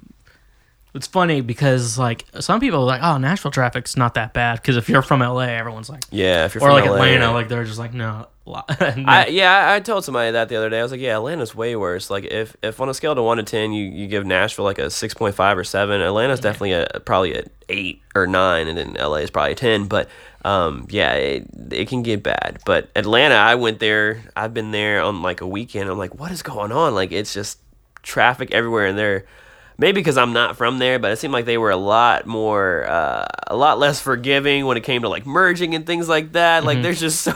it's 0.96 1.08
funny 1.08 1.42
because 1.42 1.98
like 1.98 2.26
some 2.40 2.60
people 2.60 2.80
are 2.80 2.86
like, 2.86 3.02
oh, 3.04 3.18
Nashville 3.18 3.52
traffic's 3.52 3.98
not 3.98 4.14
that 4.14 4.34
bad 4.34 4.62
because 4.62 4.78
if 4.78 4.90
you're 4.90 5.02
from 5.02 5.20
LA, 5.20 5.42
everyone's 5.42 5.90
like, 5.90 6.04
yeah, 6.10 6.46
if 6.46 6.56
you're 6.56 6.64
or 6.64 6.68
from 6.70 6.76
like 6.76 6.86
LA, 6.86 6.96
Atlanta, 6.96 7.32
like 7.34 7.50
they're 7.50 7.66
just 7.66 7.80
like, 7.80 7.94
no. 7.94 8.28
no. 8.48 8.62
I, 8.70 9.26
yeah, 9.32 9.74
I- 9.74 9.80
told 9.80 10.06
somebody 10.06 10.32
that 10.32 10.50
the 10.50 10.56
other 10.56 10.70
day. 10.70 10.80
I 10.80 10.84
was 10.84 10.92
like, 10.92 11.02
"Yeah, 11.02 11.16
Atlanta's 11.18 11.56
way 11.56 11.76
worse. 11.76 12.12
Like, 12.12 12.26
if, 12.26 12.56
if 12.62 12.80
on 12.80 12.90
a 12.90 12.94
scale 12.94 13.16
to 13.16 13.24
one 13.24 13.38
to 13.38 13.44
ten, 13.44 13.74
you, 13.74 13.86
you 13.86 14.06
give 14.06 14.24
Nashville 14.24 14.66
like 14.66 14.78
a 14.78 14.92
six 14.92 15.16
point 15.16 15.34
five 15.34 15.58
or 15.58 15.64
seven, 15.64 16.00
Atlanta's 16.00 16.42
definitely 16.42 16.74
a 16.74 17.02
probably 17.06 17.34
a 17.34 17.44
eight 17.70 18.04
or 18.14 18.28
nine, 18.28 18.68
and 18.68 18.78
then 18.78 18.94
LA 18.94 19.16
is 19.16 19.32
probably 19.32 19.56
ten. 19.56 19.88
But 19.88 20.10
um, 20.44 20.86
yeah, 20.92 21.14
it, 21.14 21.48
it 21.72 21.88
can 21.88 22.04
get 22.04 22.22
bad. 22.22 22.60
But 22.68 22.90
Atlanta, 22.96 23.34
I 23.34 23.56
went 23.56 23.80
there. 23.80 24.24
I've 24.36 24.54
been 24.54 24.70
there 24.70 25.02
on 25.02 25.24
like 25.24 25.42
a 25.42 25.48
weekend. 25.48 25.90
I'm 25.90 25.98
like, 25.98 26.14
what 26.14 26.32
is 26.32 26.44
going 26.44 26.72
on? 26.72 26.94
Like, 26.94 27.12
it's 27.12 27.34
just 27.34 27.58
traffic 28.04 28.52
everywhere, 28.52 28.86
and 28.86 28.96
they're 28.96 29.26
maybe 29.78 30.00
because 30.02 30.18
I'm 30.18 30.34
not 30.34 30.58
from 30.58 30.80
there, 30.80 31.00
but 31.00 31.12
it 31.12 31.18
seemed 31.18 31.34
like 31.34 31.46
they 31.46 31.58
were 31.58 31.72
a 31.72 31.78
lot 31.78 32.26
more, 32.26 32.86
uh, 32.88 33.26
a 33.48 33.56
lot 33.56 33.80
less 33.80 34.00
forgiving 34.00 34.66
when 34.66 34.78
it 34.78 34.84
came 34.84 35.02
to 35.04 35.10
like 35.10 35.26
merging 35.26 35.76
and 35.76 35.86
things 35.86 36.08
like 36.10 36.34
that. 36.34 36.64
Like, 36.64 36.82
there's 36.82 37.00
just 37.00 37.22
so, 37.24 37.34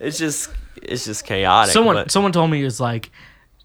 it's 0.00 0.18
just, 0.18 0.50
it's 0.76 1.04
just 1.04 1.24
chaotic. 1.24 1.72
someone 1.72 1.96
but- 1.96 2.10
someone 2.10 2.32
told 2.32 2.50
me 2.50 2.62
it's 2.62 2.80
like 2.80 3.10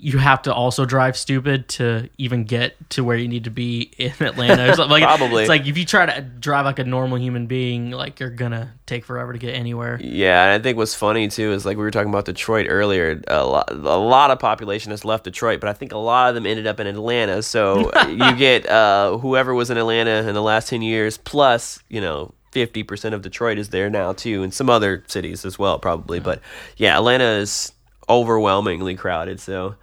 you 0.02 0.18
have 0.18 0.41
to 0.43 0.54
also 0.54 0.86
drive 0.86 1.18
stupid 1.18 1.68
to 1.68 2.10
even 2.18 2.45
get 2.45 2.74
to 2.89 3.04
where 3.04 3.18
you 3.18 3.28
need 3.28 3.43
to 3.43 3.52
be 3.52 3.91
in 3.97 4.14
Atlanta. 4.22 4.72
Or 4.72 4.74
something. 4.74 4.89
Like, 4.89 5.04
Probably. 5.04 5.43
it's 5.43 5.50
like 5.50 5.68
if 5.68 5.78
you 5.78 5.86
try 5.86 6.06
to 6.06 6.22
drive 6.22 6.64
like 6.64 6.80
a 6.80 6.86
normal 6.86 7.20
human 7.20 7.47
being, 7.47 7.91
like 7.91 8.22
you're 8.22 8.30
gonna 8.30 8.72
take 8.86 9.04
forever 9.04 9.34
to 9.34 9.39
get 9.39 9.54
anywhere. 9.54 10.00
Yeah, 10.02 10.45
and 10.45 10.54
I 10.54 10.64
think 10.64 10.78
what's 10.78 10.95
funny 10.95 11.28
too 11.28 11.52
is 11.52 11.66
like 11.66 11.76
we 11.76 11.84
were 11.84 11.91
talking 11.91 12.10
about 12.10 12.24
Detroit 12.24 12.68
earlier. 12.70 13.22
A 13.28 13.45
lot, 13.45 13.70
a 13.72 13.76
lot 13.76 14.32
of 14.32 14.39
population 14.39 14.91
has 14.91 15.04
left 15.04 15.26
Detroit, 15.26 15.60
but 15.60 15.70
I 15.70 15.74
think 15.74 15.91
a 15.91 15.97
lot 15.97 16.30
of 16.30 16.36
them 16.36 16.45
ended 16.45 16.66
up 16.66 16.80
in 16.80 16.88
Atlanta. 16.88 17.43
So 17.43 17.91
you 18.08 18.36
get 18.38 18.70
uh, 18.70 19.18
whoever 19.18 19.54
was 19.54 19.70
in 19.70 19.78
Atlanta 19.78 20.26
in 20.26 20.34
the 20.34 20.41
last 20.41 20.70
ten 20.70 20.82
years, 20.82 21.18
plus 21.18 21.84
you 21.89 22.00
know 22.00 22.34
fifty 22.52 22.84
percent 22.84 23.16
of 23.16 23.22
Detroit 23.22 23.58
is 23.58 23.68
there 23.68 23.89
now 23.89 24.14
too, 24.14 24.43
and 24.43 24.54
some 24.54 24.70
other 24.70 25.04
cities 25.08 25.43
as 25.43 25.60
well 25.60 25.78
probably. 25.78 26.22
But 26.22 26.39
yeah, 26.78 26.97
Atlanta 26.97 27.26
is 27.26 27.74
overwhelmingly 28.08 28.95
crowded. 28.95 29.41
So 29.41 29.76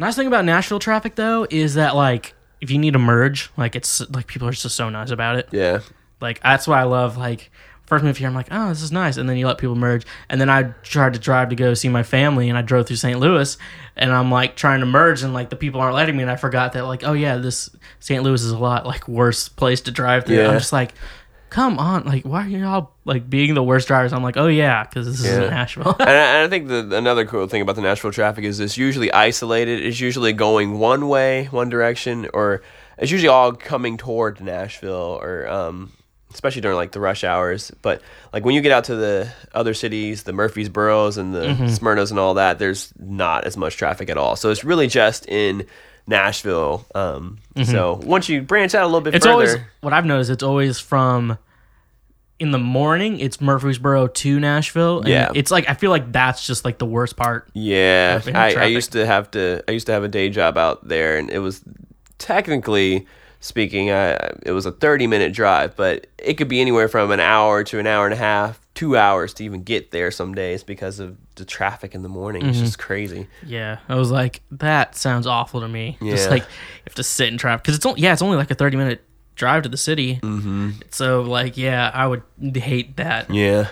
Nice 0.00 0.16
thing 0.16 0.26
about 0.26 0.46
Nashville 0.46 0.78
traffic 0.78 1.14
though 1.14 1.46
is 1.50 1.74
that 1.74 1.94
like 1.94 2.34
if 2.62 2.70
you 2.70 2.78
need 2.78 2.94
to 2.94 2.98
merge, 2.98 3.50
like 3.58 3.76
it's 3.76 4.00
like 4.10 4.26
people 4.26 4.48
are 4.48 4.52
just 4.52 4.74
so 4.74 4.88
nice 4.88 5.10
about 5.10 5.36
it. 5.36 5.48
Yeah. 5.52 5.80
Like 6.22 6.42
that's 6.42 6.66
why 6.66 6.80
I 6.80 6.84
love 6.84 7.18
like 7.18 7.50
first 7.84 8.02
move 8.02 8.16
here. 8.16 8.26
I'm 8.28 8.34
like, 8.34 8.48
oh, 8.50 8.70
this 8.70 8.82
is 8.82 8.92
nice, 8.92 9.18
and 9.18 9.28
then 9.28 9.36
you 9.36 9.46
let 9.46 9.58
people 9.58 9.74
merge. 9.74 10.06
And 10.30 10.40
then 10.40 10.48
I 10.48 10.62
tried 10.82 11.12
to 11.14 11.18
drive 11.18 11.50
to 11.50 11.56
go 11.56 11.74
see 11.74 11.90
my 11.90 12.02
family, 12.02 12.48
and 12.48 12.56
I 12.56 12.62
drove 12.62 12.86
through 12.86 12.96
St. 12.96 13.20
Louis, 13.20 13.58
and 13.96 14.10
I'm 14.10 14.30
like 14.30 14.56
trying 14.56 14.80
to 14.80 14.86
merge, 14.86 15.22
and 15.22 15.34
like 15.34 15.50
the 15.50 15.56
people 15.56 15.80
aren't 15.80 15.96
letting 15.96 16.16
me, 16.16 16.22
and 16.22 16.30
I 16.30 16.36
forgot 16.36 16.72
that 16.72 16.86
like, 16.86 17.04
oh 17.04 17.12
yeah, 17.12 17.36
this 17.36 17.68
St. 17.98 18.22
Louis 18.22 18.42
is 18.42 18.52
a 18.52 18.58
lot 18.58 18.86
like 18.86 19.06
worse 19.06 19.50
place 19.50 19.82
to 19.82 19.90
drive 19.90 20.24
through. 20.24 20.38
Yeah. 20.38 20.48
I'm 20.48 20.58
just 20.58 20.72
like. 20.72 20.94
Come 21.50 21.78
on, 21.78 22.04
like 22.04 22.22
why 22.24 22.44
are 22.46 22.48
y'all 22.48 22.92
like 23.04 23.28
being 23.28 23.54
the 23.54 23.62
worst 23.62 23.88
drivers? 23.88 24.12
I'm 24.12 24.22
like, 24.22 24.36
oh 24.36 24.46
yeah, 24.46 24.84
because 24.84 25.06
this 25.06 25.18
is 25.20 25.26
Yeah. 25.26 25.44
in 25.44 25.50
Nashville. 25.50 25.96
and, 25.98 26.08
I, 26.08 26.12
and 26.36 26.46
I 26.46 26.48
think 26.48 26.68
the, 26.68 26.96
another 26.96 27.26
cool 27.26 27.46
thing 27.48 27.60
about 27.60 27.74
the 27.76 27.82
Nashville 27.82 28.12
traffic 28.12 28.44
is 28.44 28.60
it's 28.60 28.78
usually 28.78 29.12
isolated. 29.12 29.84
It's 29.84 29.98
usually 30.00 30.32
going 30.32 30.78
one 30.78 31.08
way, 31.08 31.46
one 31.50 31.68
direction, 31.68 32.28
or 32.32 32.62
it's 32.98 33.10
usually 33.10 33.28
all 33.28 33.52
coming 33.52 33.96
toward 33.96 34.40
Nashville, 34.40 35.18
or 35.20 35.48
um, 35.48 35.92
especially 36.32 36.60
during 36.62 36.76
like 36.76 36.92
the 36.92 37.00
rush 37.00 37.24
hours. 37.24 37.72
But 37.82 38.00
like 38.32 38.44
when 38.44 38.54
you 38.54 38.60
get 38.60 38.70
out 38.70 38.84
to 38.84 38.94
the 38.94 39.32
other 39.52 39.74
cities, 39.74 40.22
the 40.22 40.32
Murfreesboros 40.32 41.18
and 41.18 41.34
the 41.34 41.40
Mm-hmm. 41.46 41.64
Smyrnas 41.64 42.10
and 42.10 42.20
all 42.20 42.34
that, 42.34 42.60
there's 42.60 42.92
not 42.98 43.44
as 43.44 43.56
much 43.56 43.76
traffic 43.76 44.08
at 44.08 44.16
all. 44.16 44.36
So 44.36 44.50
it's 44.50 44.62
really 44.62 44.86
just 44.86 45.26
in 45.26 45.66
Nashville. 46.10 46.84
Um, 46.94 47.38
So 47.64 48.00
once 48.04 48.28
you 48.28 48.42
branch 48.42 48.74
out 48.74 48.82
a 48.82 48.86
little 48.86 49.00
bit 49.00 49.10
Mm-hmm. 49.10 49.16
It's 49.16 49.24
further, 49.26 49.32
always 49.32 49.56
what 49.80 49.92
I've 49.94 50.04
noticed. 50.04 50.28
It's 50.30 50.42
always 50.42 50.78
from 50.78 51.38
in 52.38 52.50
the 52.50 52.58
morning. 52.58 53.18
It's 53.20 53.40
Murfreesboro 53.40 54.08
to 54.08 54.40
Nashville. 54.40 55.00
and 55.00 55.08
Yeah. 55.08 55.30
it's 55.34 55.50
like 55.50 55.68
I 55.68 55.74
feel 55.74 55.90
like 55.90 56.12
that's 56.12 56.46
just 56.46 56.64
like 56.64 56.78
the 56.78 56.86
worst 56.86 57.16
part. 57.16 57.48
Yeah, 57.54 58.20
I, 58.34 58.54
I 58.54 58.64
used 58.66 58.92
to 58.92 59.06
have 59.06 59.30
to. 59.32 59.62
I 59.68 59.72
used 59.72 59.86
to 59.86 59.92
have 59.92 60.04
a 60.04 60.08
day 60.08 60.28
job 60.28 60.58
out 60.58 60.86
there, 60.86 61.16
and 61.18 61.30
it 61.30 61.38
was 61.38 61.62
technically 62.18 63.06
speaking, 63.40 63.90
I, 63.90 64.12
it 64.44 64.52
was 64.52 64.66
a 64.66 64.72
thirty-minute 64.72 65.32
drive, 65.32 65.74
but 65.76 66.06
it 66.18 66.34
could 66.34 66.48
be 66.48 66.60
anywhere 66.60 66.88
from 66.88 67.10
an 67.10 67.20
hour 67.20 67.64
to 67.64 67.78
an 67.78 67.86
hour 67.86 68.04
and 68.04 68.12
a 68.14 68.18
half, 68.18 68.59
two 68.80 68.96
hours 68.96 69.34
to 69.34 69.44
even 69.44 69.62
get 69.62 69.90
there 69.90 70.10
some 70.10 70.34
days 70.34 70.62
because 70.64 71.00
of 71.00 71.16
the 71.34 71.44
traffic 71.44 71.94
in 71.94 72.02
the 72.02 72.08
morning. 72.08 72.46
It's 72.46 72.56
Mm-hmm. 72.56 72.64
just 72.66 72.78
crazy. 72.78 73.26
Yeah, 73.44 73.78
I 73.88 73.96
was 73.96 74.10
like, 74.10 74.40
that 74.52 74.96
sounds 74.96 75.26
awful 75.26 75.60
to 75.60 75.68
me. 75.68 75.98
Just 76.02 76.30
like 76.30 76.42
you 76.42 76.48
have 76.86 76.94
to 76.94 77.02
sit 77.02 77.28
in 77.28 77.36
traffic 77.38 77.62
because 77.64 77.76
it's 77.76 77.84
only 77.86 78.00
yeah, 78.00 78.12
it's 78.14 78.22
only 78.22 78.36
like 78.38 78.50
a 78.50 78.54
thirty 78.54 78.76
minute 78.78 79.02
drive 79.36 79.62
to 79.64 79.68
the 79.68 79.76
city. 79.76 80.16
Mm-hmm. 80.22 80.70
So 80.90 81.22
like, 81.22 81.56
yeah, 81.58 81.90
I 81.92 82.06
would 82.06 82.22
hate 82.54 82.96
that. 82.96 83.30
Yeah. 83.30 83.68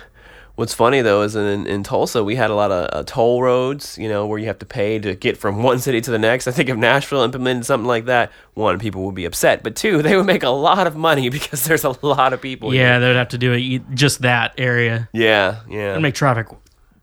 What's 0.59 0.73
funny 0.73 1.01
though 1.01 1.21
is 1.21 1.37
in, 1.37 1.65
in 1.67 1.83
Tulsa 1.83 2.21
we 2.21 2.35
had 2.35 2.49
a 2.49 2.53
lot 2.53 2.69
of 2.69 2.89
uh, 2.91 3.03
toll 3.05 3.41
roads, 3.41 3.97
you 3.97 4.09
know, 4.09 4.27
where 4.27 4.37
you 4.37 4.47
have 4.47 4.59
to 4.59 4.65
pay 4.65 4.99
to 4.99 5.15
get 5.15 5.37
from 5.37 5.63
one 5.63 5.79
city 5.79 6.01
to 6.01 6.11
the 6.11 6.19
next. 6.19 6.49
I 6.49 6.51
think 6.51 6.67
if 6.67 6.75
Nashville 6.75 7.21
implemented 7.21 7.65
something 7.65 7.87
like 7.87 8.03
that, 8.07 8.29
one, 8.55 8.77
people 8.77 9.05
would 9.05 9.15
be 9.15 9.23
upset, 9.23 9.63
but 9.63 9.77
two, 9.77 10.01
they 10.01 10.17
would 10.17 10.25
make 10.25 10.43
a 10.43 10.49
lot 10.49 10.85
of 10.85 10.97
money 10.97 11.29
because 11.37 11.63
there's 11.63 11.85
a 11.85 11.95
lot 12.05 12.33
of 12.33 12.41
people. 12.41 12.71
here. 12.71 12.81
Yeah, 12.81 12.99
they 12.99 13.07
would 13.07 13.15
have 13.15 13.29
to 13.29 13.37
do 13.37 13.53
it 13.53 13.83
just 13.93 14.23
that 14.23 14.53
area 14.57 15.07
Yeah, 15.13 15.61
yeah, 15.69 15.93
and 15.93 16.01
make 16.01 16.15
traffic 16.15 16.47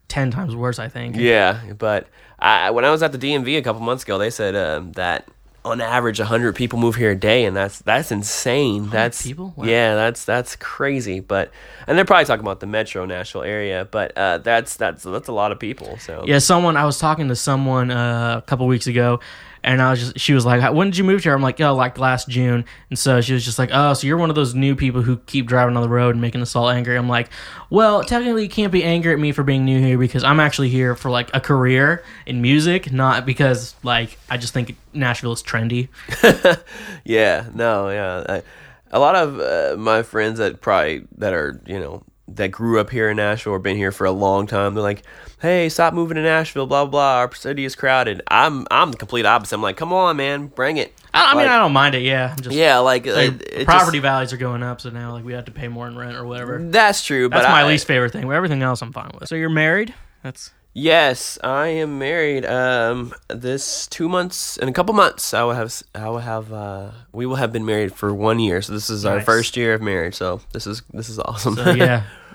ten 0.08 0.30
times 0.30 0.54
worse. 0.54 0.78
I 0.78 0.90
think. 0.90 1.16
yeah. 1.16 1.72
But 1.78 2.08
I, 2.38 2.72
when 2.72 2.84
I 2.84 2.90
was 2.90 3.02
at 3.02 3.12
the 3.12 3.18
DMV 3.18 3.56
a 3.56 3.62
couple 3.62 3.80
months 3.80 4.02
ago, 4.02 4.18
they 4.18 4.28
said 4.28 4.54
um, 4.54 4.92
that 4.92 5.28
on 5.66 5.80
average, 5.80 6.18
hundred 6.18 6.54
people 6.54 6.78
move 6.78 6.94
here 6.94 7.10
a 7.10 7.16
day, 7.16 7.44
and 7.44 7.56
that's 7.56 7.80
that's 7.80 8.12
insane. 8.12 8.88
That's 8.88 9.22
people? 9.22 9.52
Wow. 9.56 9.64
yeah, 9.64 9.94
that's 9.94 10.24
that's 10.24 10.54
crazy. 10.56 11.20
But 11.20 11.50
and 11.86 11.98
they're 11.98 12.04
probably 12.04 12.24
talking 12.24 12.44
about 12.44 12.60
the 12.60 12.66
Metro 12.66 13.04
Nashville 13.04 13.42
area, 13.42 13.86
but 13.90 14.16
uh, 14.16 14.38
that's 14.38 14.76
that's 14.76 15.02
that's 15.02 15.28
a 15.28 15.32
lot 15.32 15.52
of 15.52 15.58
people. 15.58 15.98
So 15.98 16.24
Yeah, 16.26 16.38
someone 16.38 16.76
I 16.76 16.84
was 16.84 16.98
talking 16.98 17.28
to 17.28 17.36
someone 17.36 17.90
uh, 17.90 18.36
a 18.38 18.42
couple 18.42 18.66
weeks 18.66 18.86
ago, 18.86 19.20
and 19.66 19.82
I 19.82 19.90
was 19.90 19.98
just 19.98 20.18
she 20.18 20.32
was 20.32 20.46
like, 20.46 20.72
"When 20.72 20.88
did 20.88 20.96
you 20.96 21.02
move 21.02 21.24
here?" 21.24 21.34
I'm 21.34 21.42
like, 21.42 21.60
"Oh, 21.60 21.74
like 21.74 21.98
last 21.98 22.28
June." 22.28 22.64
And 22.88 22.98
so 22.98 23.20
she 23.20 23.34
was 23.34 23.44
just 23.44 23.58
like, 23.58 23.70
"Oh, 23.72 23.92
so 23.94 24.06
you're 24.06 24.16
one 24.16 24.30
of 24.30 24.36
those 24.36 24.54
new 24.54 24.76
people 24.76 25.02
who 25.02 25.16
keep 25.18 25.46
driving 25.46 25.76
on 25.76 25.82
the 25.82 25.88
road 25.88 26.14
and 26.14 26.22
making 26.22 26.40
us 26.40 26.54
all 26.54 26.70
angry." 26.70 26.96
I'm 26.96 27.08
like, 27.08 27.28
"Well, 27.68 28.04
technically, 28.04 28.44
you 28.44 28.48
can't 28.48 28.72
be 28.72 28.84
angry 28.84 29.12
at 29.12 29.18
me 29.18 29.32
for 29.32 29.42
being 29.42 29.64
new 29.64 29.80
here 29.80 29.98
because 29.98 30.22
I'm 30.22 30.38
actually 30.38 30.68
here 30.68 30.94
for 30.94 31.10
like 31.10 31.30
a 31.34 31.40
career 31.40 32.04
in 32.26 32.40
music, 32.40 32.92
not 32.92 33.26
because 33.26 33.74
like 33.82 34.16
I 34.30 34.36
just 34.36 34.54
think 34.54 34.76
Nashville 34.94 35.32
is 35.32 35.42
trendy." 35.42 35.88
Yeah, 37.04 37.48
no, 37.54 37.90
yeah. 37.90 38.24
I, 38.28 38.42
a 38.90 38.98
lot 38.98 39.14
of 39.14 39.40
uh, 39.40 39.76
my 39.78 40.02
friends 40.02 40.38
that 40.38 40.60
probably 40.60 41.06
that 41.18 41.32
are 41.32 41.60
you 41.66 41.78
know 41.78 42.02
that 42.36 42.48
grew 42.50 42.78
up 42.80 42.90
here 42.90 43.10
in 43.10 43.16
Nashville 43.16 43.52
or 43.54 43.58
been 43.58 43.76
here 43.76 43.92
for 43.92 44.04
a 44.06 44.10
long 44.12 44.46
time, 44.46 44.74
they're 44.74 44.82
like, 44.82 45.02
"Hey, 45.40 45.68
stop 45.68 45.92
moving 45.94 46.14
to 46.16 46.22
Nashville, 46.22 46.66
blah 46.66 46.84
blah. 46.84 46.90
blah. 46.90 47.16
Our 47.20 47.34
city 47.34 47.64
is 47.64 47.74
crowded." 47.74 48.22
I'm 48.28 48.66
I'm 48.70 48.90
the 48.92 48.96
complete 48.96 49.26
opposite. 49.26 49.54
I'm 49.56 49.62
like, 49.62 49.76
"Come 49.76 49.92
on, 49.92 50.16
man, 50.16 50.46
bring 50.46 50.76
it." 50.76 50.92
I, 51.12 51.32
I 51.32 51.34
mean, 51.34 51.48
I 51.48 51.58
don't 51.58 51.72
mind 51.72 51.94
it. 51.94 52.02
Yeah, 52.02 52.34
I'm 52.36 52.42
just 52.42 52.54
Yeah, 52.54 52.78
like, 52.78 53.06
like, 53.06 53.32
it- 53.40 53.48
it 53.60 53.64
property 53.66 53.98
just- 53.98 54.02
values 54.02 54.32
are 54.32 54.36
going 54.36 54.62
up, 54.62 54.80
so 54.80 54.90
now 54.90 55.12
like 55.12 55.24
we 55.24 55.32
have 55.32 55.46
to 55.46 55.52
pay 55.52 55.68
more 55.68 55.86
in 55.88 55.96
rent 55.96 56.14
or 56.16 56.26
whatever. 56.26 56.58
that's 56.62 57.04
true, 57.04 57.28
That's 57.28 57.46
my 57.48 57.62
I, 57.62 57.66
least 57.66 57.86
favorite 57.86 58.12
thing. 58.12 58.22
But 58.26 58.30
everything 58.34 58.62
else, 58.62 58.82
I'm 58.82 58.92
fine 58.92 59.10
with. 59.18 59.28
So 59.28 59.34
you're 59.34 59.48
married? 59.48 59.94
That's 60.22 60.50
Yes, 60.78 61.38
I 61.42 61.68
am 61.68 61.98
married. 61.98 62.44
Um, 62.44 63.14
this 63.28 63.86
two 63.86 64.10
months 64.10 64.58
in 64.58 64.68
a 64.68 64.74
couple 64.74 64.94
months, 64.94 65.32
I 65.32 65.42
will 65.42 65.54
have 65.54 65.72
I 65.94 66.10
will 66.10 66.18
have 66.18 66.52
uh, 66.52 66.90
we 67.14 67.24
will 67.24 67.36
have 67.36 67.50
been 67.50 67.64
married 67.64 67.94
for 67.94 68.12
one 68.12 68.38
year. 68.38 68.60
So 68.60 68.74
this 68.74 68.90
is 68.90 69.06
our 69.06 69.22
first 69.22 69.56
year 69.56 69.72
of 69.72 69.80
marriage. 69.80 70.16
So 70.16 70.42
this 70.52 70.66
is 70.66 70.82
this 70.92 71.08
is 71.08 71.18
awesome. 71.18 71.54
So 71.54 71.70
yeah, 71.70 72.02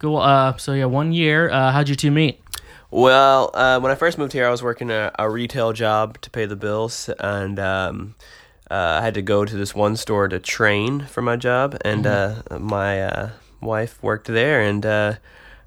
cool. 0.00 0.16
Uh, 0.16 0.56
so 0.56 0.72
yeah, 0.72 0.86
one 0.86 1.12
year. 1.12 1.50
Uh, 1.50 1.70
how'd 1.70 1.88
you 1.88 1.94
two 1.94 2.10
meet? 2.10 2.40
Well, 2.90 3.50
uh, 3.54 3.78
when 3.78 3.92
I 3.92 3.94
first 3.94 4.18
moved 4.18 4.32
here, 4.32 4.46
I 4.46 4.50
was 4.50 4.64
working 4.64 4.90
a, 4.90 5.12
a 5.16 5.30
retail 5.30 5.72
job 5.72 6.20
to 6.22 6.30
pay 6.30 6.46
the 6.46 6.56
bills, 6.56 7.08
and 7.20 7.60
um, 7.60 8.16
uh, 8.68 8.98
I 9.00 9.02
had 9.02 9.14
to 9.14 9.22
go 9.22 9.44
to 9.44 9.56
this 9.56 9.76
one 9.76 9.94
store 9.94 10.26
to 10.26 10.40
train 10.40 11.06
for 11.06 11.22
my 11.22 11.36
job. 11.36 11.76
And 11.84 12.04
uh, 12.04 12.42
my 12.58 13.02
uh, 13.02 13.30
wife 13.60 14.02
worked 14.02 14.26
there, 14.26 14.60
and 14.60 14.84
uh, 14.84 15.14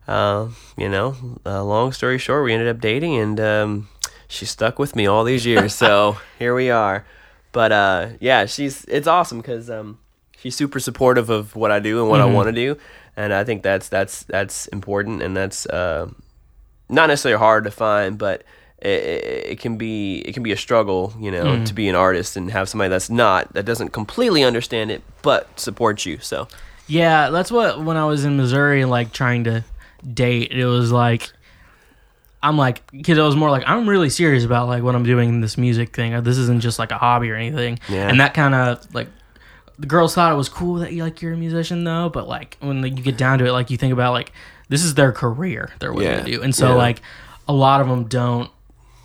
uh, 0.08 0.50
you 0.76 0.90
know, 0.90 1.16
uh, 1.46 1.64
long 1.64 1.94
story 1.94 2.18
short, 2.18 2.44
we 2.44 2.52
ended 2.52 2.68
up 2.68 2.82
dating, 2.82 3.16
and 3.16 3.40
um, 3.40 3.90
she 4.28 4.46
stuck 4.46 4.78
with 4.78 4.96
me 4.96 5.06
all 5.06 5.24
these 5.24 5.46
years. 5.46 5.74
so 5.74 6.18
here 6.40 6.54
we 6.54 6.70
are. 6.70 7.06
But 7.54 7.72
uh, 7.72 8.10
yeah, 8.20 8.48
she's 8.48 8.84
it's 8.86 9.08
awesome 9.08 9.38
because 9.38 9.70
um, 9.70 10.00
she's 10.38 10.56
super 10.56 10.80
supportive 10.80 11.30
of 11.30 11.56
what 11.56 11.72
I 11.72 11.80
do 11.80 12.02
and 12.02 12.10
what 12.10 12.20
I 12.20 12.26
want 12.26 12.48
to 12.48 12.52
do, 12.52 12.78
and 13.16 13.34
I 13.34 13.44
think 13.44 13.64
that's 13.64 13.90
that's 13.90 14.24
that's 14.24 14.68
important, 14.68 15.22
and 15.22 15.36
that's. 15.36 15.66
Uh, 15.66 16.10
not 16.90 17.08
necessarily 17.08 17.40
hard 17.40 17.64
to 17.64 17.72
find, 17.72 18.18
but 18.18 18.44
it, 18.80 18.88
it, 18.88 19.60
can 19.60 19.78
be 19.78 20.20
it 20.20 20.34
can 20.34 20.44
be 20.44 20.52
a 20.52 20.58
struggle, 20.58 21.14
you 21.20 21.32
know, 21.32 21.64
to 21.66 21.74
be 21.74 21.88
an 21.88 21.96
artist 21.96 22.36
and 22.36 22.52
have 22.52 22.68
somebody 22.70 22.90
that's 22.90 23.10
not 23.10 23.54
that 23.54 23.66
doesn't 23.66 23.90
completely 23.90 24.44
understand 24.44 24.92
it 24.92 25.02
but 25.22 25.60
supports 25.60 26.06
you. 26.06 26.20
So 26.20 26.48
Yeah, 26.88 27.30
that's 27.30 27.52
what 27.52 27.84
when 27.84 27.98
I 27.98 28.06
was 28.06 28.26
in 28.26 28.38
Missouri, 28.38 28.86
like 28.86 29.14
trying 29.14 29.46
to 29.46 29.64
date, 30.14 30.52
it 30.52 30.66
was 30.66 30.92
like 30.92 31.32
I'm 32.42 32.58
like 32.58 32.86
because 32.92 33.18
it 33.18 33.22
was 33.22 33.38
more 33.38 33.50
like 33.50 33.64
I'm 33.66 33.88
really 33.88 34.10
serious 34.10 34.44
about 34.44 34.68
like 34.68 34.84
what 34.84 34.96
I'm 34.96 35.06
doing 35.06 35.30
in 35.30 35.42
this 35.42 35.58
music 35.58 35.96
thing. 35.96 36.22
This 36.24 36.38
isn't 36.38 36.62
just 36.62 36.78
like 36.78 36.92
a 36.92 36.98
hobby 36.98 37.32
or 37.32 37.36
anything. 37.36 37.80
Yeah. 37.88 38.10
And 38.10 38.20
that 38.20 38.34
kind 38.34 38.54
of 38.54 38.94
like 38.94 39.08
the 39.80 39.88
girls 39.88 40.14
thought 40.16 40.32
it 40.32 40.36
was 40.36 40.50
cool 40.50 40.76
that 40.76 40.94
you 40.94 41.04
like 41.04 41.22
you're 41.22 41.34
a 41.34 41.38
musician 41.38 41.84
though, 41.84 42.10
but 42.10 42.28
like 42.28 42.58
when 42.60 42.82
like, 42.82 42.98
you 42.98 43.04
get 43.04 43.18
down 43.18 43.40
to 43.40 43.46
it, 43.46 43.52
like 43.52 43.70
you 43.70 43.78
think 43.78 43.94
about 43.94 44.14
like 44.14 44.32
this 44.70 44.84
is 44.84 44.94
their 44.96 45.12
career 45.12 45.70
they're 45.80 45.92
willing 45.94 46.10
Yeah. 46.12 46.24
to 46.24 46.32
do, 46.32 46.42
and 46.44 46.54
so 46.56 46.70
Yeah. 46.70 46.76
like 46.76 47.02
a 47.48 47.54
lot 47.54 47.82
of 47.82 47.88
them 47.88 48.06
don't 48.06 48.50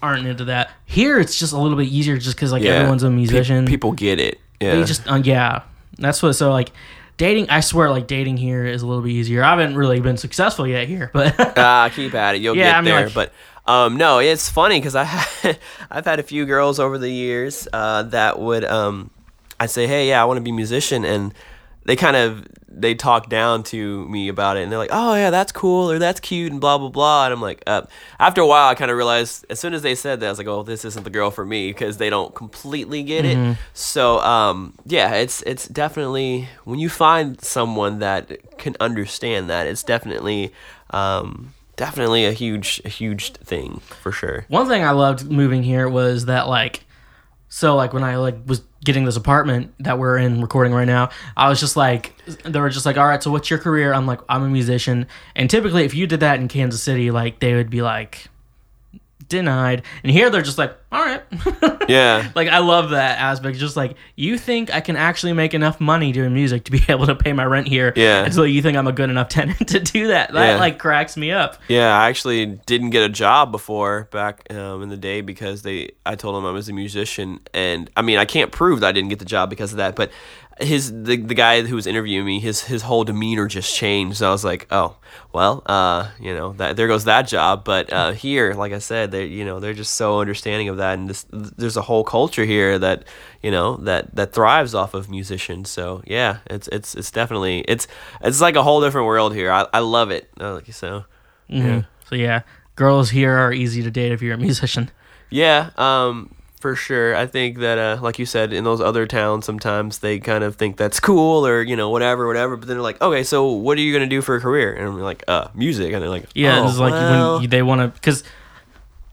aren't 0.03 0.27
into 0.27 0.45
that. 0.45 0.71
Here 0.87 1.19
it's 1.19 1.39
just 1.39 1.53
a 1.53 1.59
little 1.59 1.77
bit 1.77 1.89
easier 1.89 2.17
just 2.19 2.37
because 2.37 2.53
like 2.53 2.63
yeah, 2.63 2.73
everyone's 2.73 3.03
a 3.03 3.09
Pe- 3.09 3.15
musician 3.15 3.67
people 3.67 3.93
get 3.93 4.21
it. 4.21 4.41
Yeah, 4.61 4.75
they 4.77 4.85
just 4.85 5.09
uh, 5.11 5.21
yeah 5.25 5.63
that's 5.99 6.23
what 6.23 6.33
so 6.35 6.51
like 6.53 6.71
dating 7.17 7.49
i 7.51 7.59
swear 7.61 7.91
like 7.91 8.07
dating 8.07 8.37
here 8.37 8.65
is 8.65 8.83
a 8.83 8.87
little 8.87 9.03
bit 9.03 9.11
easier 9.11 9.43
i 9.43 9.51
haven't 9.51 9.75
really 9.77 9.99
been 9.99 10.17
successful 10.17 10.65
yet 10.67 10.87
here 10.87 11.11
but 11.13 11.35
ah, 11.59 11.91
keep 11.93 12.15
at 12.15 12.37
it. 12.37 12.43
You'll 12.43 12.57
Yeah, 12.57 12.71
get 12.71 12.75
I 12.77 12.81
mean, 12.81 12.85
there. 12.95 13.05
like- 13.07 13.15
but 13.15 13.33
um, 13.67 13.97
no, 13.99 14.19
it's 14.21 14.49
funny 14.49 14.79
because 14.81 14.95
I 14.97 15.05
I've 15.91 16.05
had 16.07 16.19
a 16.21 16.23
few 16.23 16.47
girls 16.47 16.79
over 16.81 16.97
the 16.99 17.11
years 17.11 17.67
uh, 17.73 18.05
that 18.05 18.39
would 18.39 18.65
um, 18.65 19.11
I'd 19.61 19.71
say, 19.71 19.87
hey, 19.87 20.09
yeah, 20.09 20.23
I 20.23 20.25
want 20.25 20.39
to 20.39 20.43
be 20.43 20.51
a 20.51 20.55
musician, 20.55 21.05
and 21.05 21.35
they 21.85 21.97
kind 21.97 22.17
of 22.17 22.47
they 22.71 22.95
talk 22.95 23.29
down 23.29 23.63
to 23.65 24.07
me 24.09 24.29
about 24.29 24.57
it, 24.57 24.63
and 24.63 24.71
they're 24.71 24.79
like, 24.79 24.91
oh 24.93 25.15
yeah, 25.15 25.31
that's 25.31 25.53
cool 25.53 25.91
or 25.91 25.99
that's 25.99 26.21
cute 26.21 26.53
and 26.53 26.61
blah 26.61 26.79
blah 26.79 26.91
blah, 26.91 27.25
and 27.25 27.35
I'm 27.35 27.41
like, 27.41 27.63
uh, 27.67 27.83
after 28.19 28.41
a 28.41 28.47
while, 28.47 28.69
I 28.69 28.75
kind 28.75 28.91
of 28.91 28.97
realized 28.97 29.47
as 29.51 29.59
soon 29.59 29.75
as 29.75 29.83
they 29.83 29.95
said 29.95 30.21
that, 30.21 30.27
I 30.27 30.29
was 30.31 30.39
like, 30.39 30.47
oh, 30.47 30.63
this 30.63 30.85
isn't 30.85 31.03
the 31.03 31.11
girl 31.11 31.31
for 31.31 31.45
me 31.45 31.71
because 31.71 31.97
they 31.97 32.11
don't 32.11 32.35
completely 32.35 33.03
get 33.03 33.25
it. 33.25 33.57
So 33.73 34.21
um, 34.21 34.75
yeah, 34.85 35.15
it's 35.15 35.43
it's 35.43 35.67
definitely 35.67 36.49
when 36.65 36.79
you 36.79 36.89
find 36.89 37.41
someone 37.43 38.01
that 38.01 38.59
can 38.59 38.77
understand 38.81 39.49
that, 39.51 39.67
it's 39.67 39.83
definitely 39.83 40.53
um, 40.91 41.55
definitely 41.79 42.27
a 42.27 42.33
huge 42.33 42.83
a 42.85 42.89
huge 42.89 43.33
thing 43.33 43.81
for 44.03 44.13
sure. 44.13 44.45
one 44.49 44.67
thing 44.67 44.83
i 44.83 44.91
loved 44.91 45.31
moving 45.31 45.63
here 45.63 45.89
was 45.89 46.27
that 46.27 46.49
like 46.49 46.85
so 47.49 47.77
like 47.77 47.93
when 47.93 48.05
i 48.05 48.17
like 48.17 48.37
was 48.47 48.63
getting 48.85 49.05
this 49.05 49.17
apartment 49.17 49.75
that 49.81 49.99
we're 49.99 50.17
in 50.17 50.41
recording 50.41 50.73
right 50.73 50.87
now 50.87 51.09
i 51.37 51.49
was 51.49 51.59
just 51.59 51.77
like 51.77 52.15
they 52.45 52.61
were 52.61 52.71
just 52.71 52.87
like 52.87 52.97
all 52.97 53.07
right 53.07 53.23
so 53.23 53.31
what's 53.31 53.51
your 53.51 53.59
career? 53.59 53.93
I'm 53.93 54.07
like 54.07 54.21
i'm 54.29 54.43
a 54.43 54.49
musician. 54.49 55.07
And 55.35 55.51
typically 55.51 55.85
if 55.85 55.95
you 55.95 56.07
did 56.07 56.21
that 56.21 56.39
in 56.41 56.49
kansas 56.49 56.83
city 56.83 57.11
like 57.11 57.41
they 57.41 57.55
would 57.55 57.71
be 57.71 57.83
like 57.83 58.29
denied. 59.29 59.83
And 60.03 60.13
here 60.13 60.31
they're 60.31 60.43
just 60.43 60.59
like 60.59 60.77
all 60.91 61.01
right. 61.05 61.23
Yeah. 61.89 62.31
like 62.35 62.49
I 62.49 62.59
love 62.59 62.91
that 62.91 63.19
aspect. 63.19 63.57
Just 63.57 63.75
like 63.77 63.97
you 64.15 64.37
think 64.37 64.73
I 64.75 64.81
can 64.83 64.95
actually 64.97 65.33
make 65.33 65.55
enough 65.55 65.81
money 65.81 66.13
doing 66.13 66.35
music 66.35 66.65
to 66.65 66.71
be 66.71 66.83
able 66.89 67.07
to 67.07 67.15
pay 67.15 67.33
my 67.33 67.45
rent 67.47 67.67
here. 67.67 67.95
Yeah. 67.97 68.29
So 68.29 68.43
you 68.43 68.61
think 68.61 68.77
I'm 68.77 68.87
a 68.87 68.93
good 68.93 69.09
enough 69.09 69.29
tenant 69.31 69.69
to 69.69 69.81
do 69.81 70.09
that. 70.09 70.33
That 70.33 70.55
Yeah. 70.55 70.59
like 70.59 70.79
cracks 70.79 71.17
me 71.17 71.31
up. 71.33 71.57
Yeah, 71.69 71.99
I 71.99 72.09
actually 72.09 72.45
didn't 72.67 72.91
get 72.91 73.05
a 73.05 73.09
job 73.09 73.53
before 73.53 74.09
back 74.11 74.53
um, 74.53 74.83
in 74.83 74.89
the 74.91 74.97
day 74.99 75.21
because 75.23 75.63
they. 75.63 75.93
I 76.05 76.15
told 76.15 76.37
them 76.37 76.45
I 76.47 76.51
was 76.51 76.69
a 76.69 76.73
musician, 76.73 77.41
and 77.55 77.91
I 77.97 78.03
mean 78.03 78.19
I 78.19 78.25
can't 78.25 78.51
prove 78.53 78.81
that 78.81 78.89
I 78.89 78.93
didn't 78.93 79.09
get 79.11 79.19
the 79.19 79.25
job 79.25 79.49
because 79.51 79.73
of 79.73 79.79
that. 79.79 79.95
But 79.97 80.11
his 80.61 80.91
the 80.91 81.17
the 81.17 81.35
guy 81.35 81.63
who 81.63 81.77
was 81.77 81.87
interviewing 81.87 82.27
me, 82.27 82.41
his 82.41 82.63
his 82.65 82.83
whole 82.83 83.05
demeanor 83.05 83.47
just 83.47 83.75
changed. 83.75 84.17
So 84.19 84.29
I 84.29 84.33
was 84.33 84.45
like, 84.45 84.67
oh 84.71 84.97
well, 85.33 85.63
uh, 85.67 86.09
you 86.21 86.35
know 86.35 86.55
that 86.55 86.77
there 86.77 86.89
goes 86.89 87.05
that 87.05 87.29
job. 87.29 87.65
But 87.65 87.93
uh, 87.93 88.13
here, 88.13 88.55
like 88.55 88.73
I 88.73 88.79
said, 88.79 89.11
they 89.13 89.27
you 89.27 89.45
know 89.45 89.61
they're 89.61 89.75
just 89.75 89.95
so 89.95 90.21
understanding 90.21 90.69
of 90.69 90.78
that, 90.79 90.99
and 90.99 91.09
this, 91.11 91.27
there's 91.31 91.77
a 91.77 91.83
whole 91.83 92.03
culture 92.03 92.45
here 92.45 92.79
that 92.79 93.05
you 93.43 93.51
know 93.51 93.77
that 93.79 94.15
that 94.17 94.33
thrives 94.33 94.75
off 94.75 94.95
of 94.95 95.09
musicians. 95.11 95.69
So 95.71 96.03
yeah, 96.07 96.39
it's 96.47 96.69
it's 96.69 96.95
it's 96.95 97.11
definitely 97.11 97.61
it's 97.69 97.87
it's 98.23 98.41
like 98.41 98.57
a 98.57 98.63
whole 98.63 98.81
different 98.81 99.07
world 99.07 99.35
here. 99.35 99.53
I 99.53 99.67
I 99.73 99.81
love 99.81 100.11
it. 100.11 100.29
Uh, 100.41 100.55
like 100.55 100.73
so. 100.73 101.05
Mhm. 101.51 101.87
So 102.09 102.15
yeah, 102.15 102.41
girls 102.75 103.11
here 103.11 103.37
are 103.37 103.53
easy 103.53 103.83
to 103.83 103.91
date 103.91 104.13
if 104.13 104.23
you're 104.23 104.35
a 104.35 104.39
musician. 104.39 104.91
Yeah, 105.31 105.71
um, 105.77 106.35
for 106.61 106.75
sure. 106.75 107.15
I 107.15 107.27
think 107.27 107.59
that, 107.59 107.79
uh, 107.79 107.99
like 108.03 108.19
you 108.19 108.27
said, 108.27 108.53
in 108.53 108.65
those 108.65 108.81
other 108.81 109.07
towns, 109.07 109.45
sometimes 109.45 109.99
they 109.99 110.19
kind 110.19 110.43
of 110.43 110.57
think 110.57 110.77
that's 110.77 110.99
cool 111.01 111.47
or 111.47 111.63
you 111.63 111.77
know 111.77 111.91
whatever, 111.91 112.27
whatever. 112.27 112.57
But 112.57 112.67
then 112.67 112.77
they're 112.77 112.83
like, 112.83 113.01
okay, 113.01 113.23
so 113.23 113.53
what 113.53 113.77
are 113.79 113.81
you 113.83 113.93
gonna 113.93 114.07
do 114.07 114.23
for 114.23 114.37
a 114.37 114.41
career? 114.41 114.73
And 114.73 114.89
I'm 114.89 115.01
like, 115.01 115.23
uh, 115.29 115.49
music. 115.55 115.93
And 115.93 116.03
they're 116.03 116.09
like, 116.11 116.27
Yeah, 116.35 116.61
oh, 116.61 116.69
it's 116.69 116.79
like 116.79 116.93
well. 116.93 117.41
when 117.41 117.51
they 117.51 117.63
want 117.63 117.81
to, 117.83 117.89
because 117.89 118.25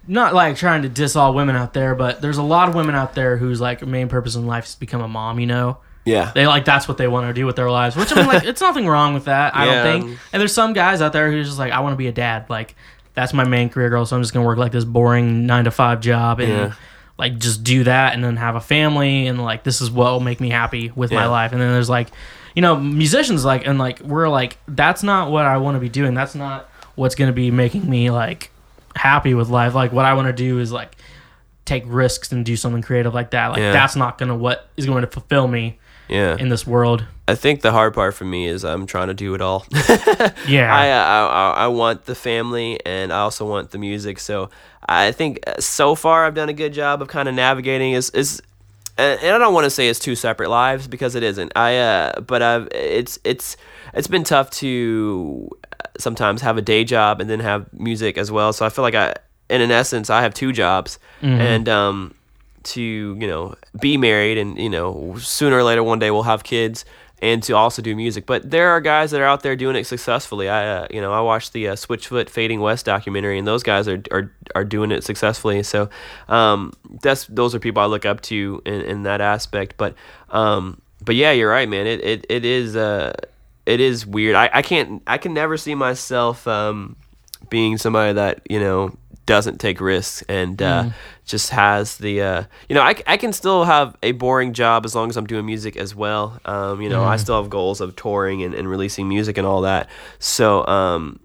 not 0.07 0.33
like 0.33 0.55
trying 0.57 0.81
to 0.83 0.89
diss 0.89 1.15
all 1.15 1.33
women 1.33 1.55
out 1.55 1.73
there, 1.73 1.95
but 1.95 2.21
there's 2.21 2.37
a 2.37 2.43
lot 2.43 2.69
of 2.69 2.75
women 2.75 2.95
out 2.95 3.15
there 3.15 3.37
whose 3.37 3.59
like 3.61 3.85
main 3.85 4.07
purpose 4.07 4.35
in 4.35 4.45
life 4.47 4.65
is 4.65 4.73
to 4.75 4.79
become 4.79 5.01
a 5.01 5.07
mom. 5.07 5.39
You 5.39 5.47
know, 5.47 5.77
yeah, 6.05 6.31
they 6.35 6.45
like 6.47 6.65
that's 6.65 6.87
what 6.87 6.97
they 6.97 7.07
want 7.07 7.27
to 7.27 7.33
do 7.33 7.45
with 7.45 7.55
their 7.55 7.69
lives. 7.71 7.95
Which 7.95 8.11
I 8.11 8.15
mean, 8.15 8.27
like, 8.27 8.43
it's 8.45 8.61
nothing 8.61 8.87
wrong 8.87 9.13
with 9.13 9.25
that. 9.25 9.55
I 9.55 9.65
Yeah. 9.65 9.83
don't 9.83 9.83
think. 10.01 10.03
Um, 10.13 10.19
and 10.33 10.39
there's 10.39 10.53
some 10.53 10.73
guys 10.73 11.01
out 11.01 11.13
there 11.13 11.31
who's 11.31 11.47
just 11.47 11.59
like, 11.59 11.71
I 11.71 11.79
want 11.79 11.93
to 11.93 11.97
be 11.97 12.07
a 12.07 12.11
dad. 12.11 12.49
Like 12.49 12.75
that's 13.13 13.33
my 13.33 13.43
main 13.45 13.69
career 13.69 13.89
goal. 13.89 14.05
So 14.05 14.15
I'm 14.15 14.21
just 14.21 14.33
gonna 14.33 14.45
work 14.45 14.57
like 14.57 14.71
this 14.71 14.85
boring 14.85 15.45
nine 15.45 15.65
to 15.65 15.71
five 15.71 16.01
job 16.01 16.39
and. 16.39 16.49
Yeah. 16.49 16.73
Like 17.17 17.37
just 17.37 17.63
do 17.63 17.85
that 17.85 18.13
and 18.13 18.21
then 18.21 18.35
have 18.35 18.55
a 18.57 18.59
family 18.59 19.27
and 19.27 19.41
like 19.41 19.63
this 19.63 19.79
is 19.79 19.89
what 19.89 20.11
will 20.11 20.19
make 20.19 20.41
me 20.41 20.49
happy 20.49 20.91
with 20.93 21.13
my 21.13 21.27
life 21.27 21.53
and 21.53 21.61
then 21.61 21.71
there's 21.71 21.89
like 21.89 22.09
you 22.57 22.61
know 22.61 22.75
musicians 22.75 23.45
like 23.45 23.65
and 23.65 23.79
like 23.79 24.01
we're 24.01 24.27
like 24.27 24.57
that's 24.67 25.01
not 25.01 25.31
what 25.31 25.45
I 25.45 25.55
want 25.59 25.75
to 25.75 25.79
be 25.79 25.87
doing 25.87 26.13
that's 26.13 26.35
not 26.35 26.69
what's 26.95 27.15
going 27.15 27.29
to 27.29 27.33
be 27.33 27.51
making 27.51 27.89
me 27.89 28.09
like 28.11 28.51
happy 28.95 29.33
with 29.33 29.49
life 29.49 29.73
like 29.75 29.91
what 29.91 30.05
I 30.05 30.13
want 30.13 30.27
to 30.27 30.33
do 30.33 30.59
is 30.59 30.71
like 30.71 30.95
take 31.65 31.83
risks 31.87 32.31
and 32.31 32.45
do 32.45 32.55
something 32.55 32.81
creative 32.81 33.13
like 33.13 33.31
that 33.31 33.47
like 33.47 33.59
Yeah. 33.59 33.71
that's 33.71 33.95
not 33.95 34.17
going 34.17 34.29
to 34.29 34.35
what 34.35 34.69
is 34.77 34.85
going 34.85 35.01
to 35.01 35.07
fulfill 35.07 35.47
me 35.47 35.79
yeah. 36.07 36.37
in 36.37 36.49
this 36.49 36.65
world 36.67 37.05
I 37.27 37.33
think 37.33 37.61
the 37.61 37.71
hard 37.71 37.95
part 37.95 38.13
for 38.13 38.23
me 38.25 38.45
is 38.45 38.63
I'm 38.63 38.85
trying 38.85 39.07
to 39.07 39.15
do 39.15 39.33
it 39.33 39.41
all. 39.41 39.65
yeah 40.47 40.71
I, 40.71 40.91
uh, 40.91 41.03
I 41.03 41.25
I 41.25 41.65
I 41.65 41.67
want 41.69 42.05
the 42.05 42.13
family 42.13 42.79
and 42.85 43.11
I 43.11 43.21
also 43.21 43.47
want 43.49 43.71
the 43.71 43.79
music. 43.79 44.19
So 44.19 44.51
I 44.87 45.11
think 45.11 45.39
uh, 45.47 45.59
so 45.59 45.95
far 45.95 46.25
I've 46.25 46.35
done 46.35 46.49
a 46.49 46.53
good 46.53 46.71
job 46.71 47.01
of 47.01 47.07
kind 47.07 47.27
of 47.27 47.33
navigating. 47.33 47.93
Is 47.93 48.11
is 48.11 48.43
and 48.97 49.19
and 49.21 49.35
I 49.35 49.37
don't 49.37 49.53
want 49.53 49.65
to 49.65 49.69
say 49.69 49.87
it's 49.89 49.99
two 49.99 50.15
separate 50.15 50.49
lives 50.49 50.87
because 50.87 51.15
it 51.15 51.23
isn't. 51.23 51.51
I 51.55 51.77
uh, 51.77 52.19
but 52.21 52.41
I've 52.41 52.67
it's 52.71 53.19
it's 53.23 53.57
it's 53.93 54.07
been 54.07 54.23
tough 54.23 54.49
to 54.51 55.49
uh, 55.63 55.87
sometimes 55.97 56.41
have 56.41 56.57
a 56.57 56.61
day 56.61 56.83
job 56.83 57.21
and 57.21 57.29
then 57.29 57.39
have 57.39 57.71
music 57.73 58.17
as 58.17 58.31
well. 58.31 58.53
So 58.53 58.65
I 58.65 58.69
feel 58.69 58.83
like 58.83 58.95
I, 58.95 59.13
in 59.49 59.61
an 59.61 59.71
essence, 59.71 60.09
I 60.09 60.21
have 60.21 60.33
two 60.33 60.51
jobs 60.51 60.99
and 61.21 61.67
um 61.69 62.13
to 62.63 62.81
you 62.81 63.27
know 63.27 63.55
be 63.79 63.95
married 63.95 64.37
and 64.39 64.57
you 64.57 64.69
know 64.69 65.15
sooner 65.19 65.55
or 65.57 65.63
later 65.63 65.83
one 65.83 65.99
day 65.99 66.09
we'll 66.09 66.23
have 66.23 66.43
kids 66.43 66.83
and 67.25 67.41
to 67.41 67.53
also 67.53 67.81
do 67.81 67.95
music. 67.95 68.27
But 68.27 68.51
there 68.51 68.69
are 68.69 68.79
guys 68.79 69.09
that 69.09 69.19
are 69.19 69.25
out 69.25 69.41
there 69.41 69.55
doing 69.55 69.75
it 69.75 69.85
successfully. 69.85 70.47
I 70.47 70.67
uh, 70.67 70.87
you 70.91 71.01
know 71.01 71.11
i 71.11 71.19
watched 71.21 71.53
the 71.53 71.69
uh, 71.69 71.73
switchfoot 71.73 72.29
fading 72.29 72.61
west 72.61 72.85
documentary 72.85 73.39
and 73.39 73.47
those 73.47 73.63
guys 73.63 73.87
are 73.87 74.01
are, 74.11 74.31
are 74.53 74.63
doing 74.63 74.91
it 74.91 75.03
successfully. 75.03 75.63
So 75.63 75.89
um 76.29 76.71
that's 77.01 77.25
those 77.25 77.55
are 77.55 77.59
people 77.59 77.81
i 77.81 77.87
look 77.87 78.05
up 78.05 78.21
to 78.29 78.61
in, 78.65 78.81
in 78.81 79.03
that 79.03 79.21
aspect. 79.21 79.75
But 79.75 79.95
um 80.29 80.79
but 81.03 81.15
yeah 81.15 81.31
you're 81.31 81.49
right 81.49 81.67
man. 81.67 81.87
It 81.87 82.01
it, 82.03 82.25
it 82.29 82.45
is 82.45 82.75
uh 82.75 83.13
it 83.65 83.79
is 83.79 84.05
weird. 84.05 84.35
I 84.35 84.49
i 84.53 84.61
can't 84.61 85.01
i 85.07 85.17
can 85.17 85.33
never 85.33 85.57
see 85.57 85.73
myself 85.73 86.47
um 86.47 86.95
being 87.49 87.79
somebody 87.79 88.13
that 88.13 88.41
you 88.49 88.59
know 88.59 88.95
doesn't 89.25 89.59
take 89.59 89.81
risks 89.81 90.23
and 90.29 90.61
uh, 90.61 90.89
just 91.25 91.49
has 91.49 91.97
the 91.97 92.21
uh, 92.21 92.43
you 92.69 92.75
know 92.75 92.81
I, 92.81 92.95
I 93.07 93.17
can 93.17 93.33
still 93.33 93.63
have 93.63 93.95
a 94.03 94.11
boring 94.11 94.53
job 94.53 94.85
as 94.85 94.95
long 94.95 95.09
as 95.09 95.17
I'm 95.17 95.25
doing 95.25 95.45
music 95.45 95.77
as 95.77 95.95
well. 95.95 96.39
Um, 96.45 96.81
you 96.81 96.89
know 96.89 97.03
I 97.03 97.17
still 97.17 97.41
have 97.41 97.49
goals 97.49 97.81
of 97.81 97.95
touring 97.95 98.43
and, 98.43 98.53
and 98.53 98.69
releasing 98.69 99.07
music 99.09 99.37
and 99.37 99.47
all 99.47 99.61
that. 99.61 99.89
So 100.19 100.65
um, 100.67 101.19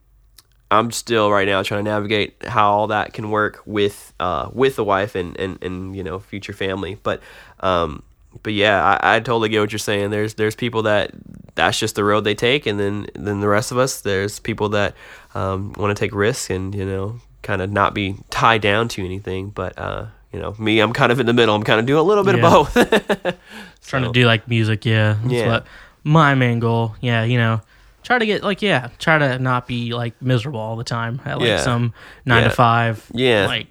I'm 0.70 0.90
still 0.92 1.30
right 1.30 1.46
now 1.46 1.62
trying 1.62 1.84
to 1.84 1.90
navigate 1.90 2.44
how 2.46 2.70
all 2.70 2.86
that 2.88 3.12
can 3.12 3.30
work 3.30 3.60
with 3.66 4.14
uh, 4.20 4.50
with 4.52 4.76
the 4.76 4.84
wife 4.84 5.14
and, 5.14 5.38
and, 5.38 5.62
and 5.62 5.96
you 5.96 6.02
know 6.02 6.18
future 6.18 6.52
family. 6.52 6.98
But 7.02 7.20
um, 7.60 8.02
but 8.42 8.52
yeah 8.52 8.98
I, 9.02 9.16
I 9.16 9.20
totally 9.20 9.48
get 9.48 9.60
what 9.60 9.72
you're 9.72 9.78
saying. 9.78 10.10
There's 10.10 10.34
there's 10.34 10.54
people 10.54 10.82
that 10.82 11.10
that's 11.54 11.78
just 11.78 11.96
the 11.96 12.04
road 12.04 12.22
they 12.22 12.34
take. 12.34 12.66
And 12.66 12.78
then 12.78 13.06
then 13.14 13.40
the 13.40 13.48
rest 13.48 13.72
of 13.72 13.78
us 13.78 14.00
there's 14.00 14.38
people 14.38 14.70
that 14.70 14.94
um, 15.34 15.72
want 15.76 15.96
to 15.96 16.00
take 16.00 16.14
risks 16.14 16.50
and 16.50 16.74
you 16.74 16.86
know 16.86 17.20
kind 17.42 17.62
of 17.62 17.70
not 17.70 17.94
be 17.94 18.16
tied 18.30 18.60
down 18.62 18.88
to 18.88 19.04
anything 19.04 19.50
but 19.50 19.78
uh, 19.78 20.06
you 20.32 20.38
know 20.38 20.54
me 20.58 20.80
I'm 20.80 20.92
kind 20.92 21.10
of 21.12 21.20
in 21.20 21.26
the 21.26 21.32
middle 21.32 21.54
I'm 21.54 21.62
kind 21.62 21.80
of 21.80 21.86
doing 21.86 21.98
a 22.00 22.02
little 22.02 22.24
bit 22.24 22.36
Yeah. 22.38 22.46
of 22.46 22.74
both 22.74 23.36
trying 23.86 24.02
to 24.04 24.12
do 24.12 24.24
like 24.26 24.46
music 24.48 24.84
yeah 24.84 25.14
that's 25.22 25.32
Yeah. 25.32 25.48
what 25.48 25.66
my 26.04 26.34
main 26.34 26.58
goal 26.60 26.94
yeah 27.00 27.24
you 27.24 27.38
know 27.38 27.60
try 28.02 28.18
to 28.18 28.26
get 28.26 28.42
like 28.42 28.62
yeah 28.62 28.88
try 28.98 29.18
to 29.18 29.38
not 29.38 29.66
be 29.66 29.92
like 29.94 30.20
miserable 30.22 30.60
all 30.60 30.76
the 30.76 30.84
time 30.84 31.20
at 31.24 31.38
like 31.38 31.46
Yeah. 31.48 31.58
some 31.62 31.92
nine 32.24 32.44
to 32.44 32.50
five 32.50 33.04
Yeah. 33.12 33.46
like 33.46 33.66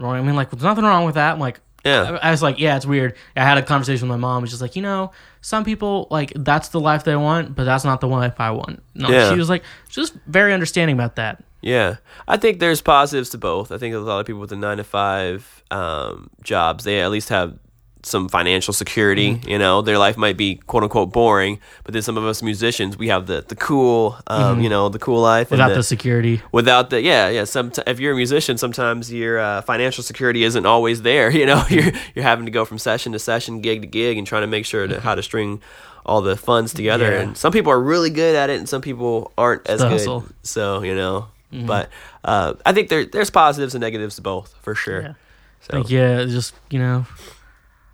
i 0.00 0.20
mean 0.22 0.34
like 0.34 0.50
there's 0.50 0.62
nothing 0.62 0.84
wrong 0.84 1.04
with 1.04 1.14
that 1.14 1.34
i'm 1.34 1.38
like 1.40 1.60
Yeah. 1.84 2.18
I, 2.22 2.30
was 2.32 2.42
like 2.42 2.58
yeah 2.58 2.76
it's 2.76 2.86
weird 2.86 3.14
i 3.36 3.44
had 3.44 3.58
a 3.58 3.62
conversation 3.62 4.08
with 4.08 4.18
my 4.18 4.20
mom 4.20 4.44
just 4.46 4.60
like 4.62 4.74
you 4.76 4.82
know 4.82 5.12
some 5.40 5.64
people 5.64 6.08
like 6.10 6.32
that's 6.34 6.68
the 6.70 6.80
life 6.80 7.04
they 7.04 7.14
want 7.16 7.54
but 7.54 7.64
that's 7.64 7.84
not 7.84 8.00
the 8.00 8.08
life 8.08 8.40
i 8.40 8.50
want 8.50 8.82
no 8.94 9.08
Yeah. 9.08 9.30
she 9.32 9.38
was 9.38 9.48
like 9.48 9.62
she's 9.88 10.10
just 10.10 10.14
very 10.26 10.52
understanding 10.52 10.96
about 10.96 11.16
that 11.16 11.44
Yeah, 11.64 11.96
I 12.28 12.36
think 12.36 12.58
there's 12.60 12.82
positives 12.82 13.30
to 13.30 13.38
both. 13.38 13.72
I 13.72 13.78
think 13.78 13.94
a 13.94 13.98
lot 13.98 14.20
of 14.20 14.26
people 14.26 14.40
with 14.40 14.50
the 14.50 14.56
nine 14.56 14.76
to 14.76 14.84
five 14.84 15.62
um, 15.70 16.28
jobs, 16.42 16.84
they 16.84 17.00
at 17.00 17.10
least 17.10 17.30
have 17.30 17.58
some 18.02 18.28
financial 18.28 18.74
security. 18.74 19.30
Mm-hmm. 19.36 19.48
You 19.48 19.58
know, 19.58 19.80
their 19.80 19.96
life 19.96 20.18
might 20.18 20.36
be 20.36 20.56
quote 20.56 20.82
unquote 20.82 21.10
boring, 21.10 21.58
but 21.84 21.94
then 21.94 22.02
some 22.02 22.18
of 22.18 22.24
us 22.26 22.42
musicians, 22.42 22.98
we 22.98 23.08
have 23.08 23.26
the 23.26 23.42
the 23.48 23.56
cool, 23.56 24.18
um, 24.26 24.60
you 24.60 24.68
know, 24.68 24.90
the 24.90 24.98
cool 24.98 25.22
life 25.22 25.46
Mm-hmm. 25.46 25.54
without 25.54 25.68
the- 25.70 25.74
the 25.76 25.82
security 25.82 26.42
without 26.52 26.90
the 26.90 27.00
yeah 27.00 27.30
yeah 27.30 27.44
some 27.44 27.72
if 27.86 27.98
you're 28.00 28.12
a 28.12 28.16
musician 28.16 28.58
sometimes 28.58 29.10
your 29.10 29.38
uh, 29.38 29.62
financial 29.62 30.04
security 30.04 30.44
isn't 30.44 30.66
always 30.66 31.00
there 31.00 31.30
you 31.40 31.46
know 31.46 31.64
you're 31.70 31.92
you're 32.14 32.22
having 32.32 32.44
to 32.44 32.50
go 32.52 32.66
from 32.66 32.76
session 32.78 33.12
to 33.12 33.18
session 33.18 33.62
gig 33.62 33.80
to 33.80 33.86
gig 33.88 34.18
and 34.18 34.26
trying 34.26 34.42
to 34.42 34.46
make 34.56 34.66
sure 34.66 34.86
to 34.86 35.00
how 35.00 35.14
to 35.14 35.22
string 35.22 35.62
all 36.04 36.20
the 36.20 36.36
funds 36.36 36.74
together 36.74 37.10
Yeah. 37.10 37.20
and 37.22 37.36
some 37.38 37.52
people 37.52 37.72
are 37.72 37.80
really 37.80 38.10
good 38.10 38.36
at 38.36 38.50
it 38.50 38.58
and 38.58 38.68
some 38.68 38.82
people 38.82 39.32
aren't 39.38 39.66
as 39.66 39.80
good 39.80 39.92
hustle. 39.92 40.24
so 40.42 40.82
you 40.82 40.94
know 40.94 41.28
but 41.66 41.88
uh, 42.24 42.54
I 42.66 42.72
think 42.72 42.88
there 42.88 43.04
there's 43.04 43.30
positives 43.30 43.74
and 43.74 43.80
negatives 43.82 44.16
to 44.16 44.22
both 44.22 44.54
for 44.62 44.74
sure 44.74 45.00
Yeah. 45.02 45.12
so 45.60 45.78
like 45.78 45.90
yeah 45.90 46.24
just 46.24 46.54
you 46.70 46.78
know 46.78 47.06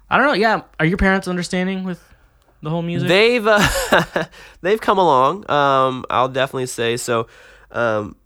i 0.09 0.17
don't 0.17 0.27
know 0.27 0.33
yeah 0.33 0.63
are 0.79 0.87
your 0.87 0.97
parents 0.97 1.29
understanding 1.29 1.85
with 1.85 2.03
the 2.63 2.71
whole 2.71 2.83
music 2.83 3.09
They've 3.09 3.47
uh, 3.47 4.25
they've 4.61 4.81
come 4.81 4.99
along. 4.99 5.51
Um, 5.51 6.05
I'll 6.11 6.29
definitely 6.29 6.67
say 6.67 6.97
so. 6.99 7.27
Um, 7.71 8.17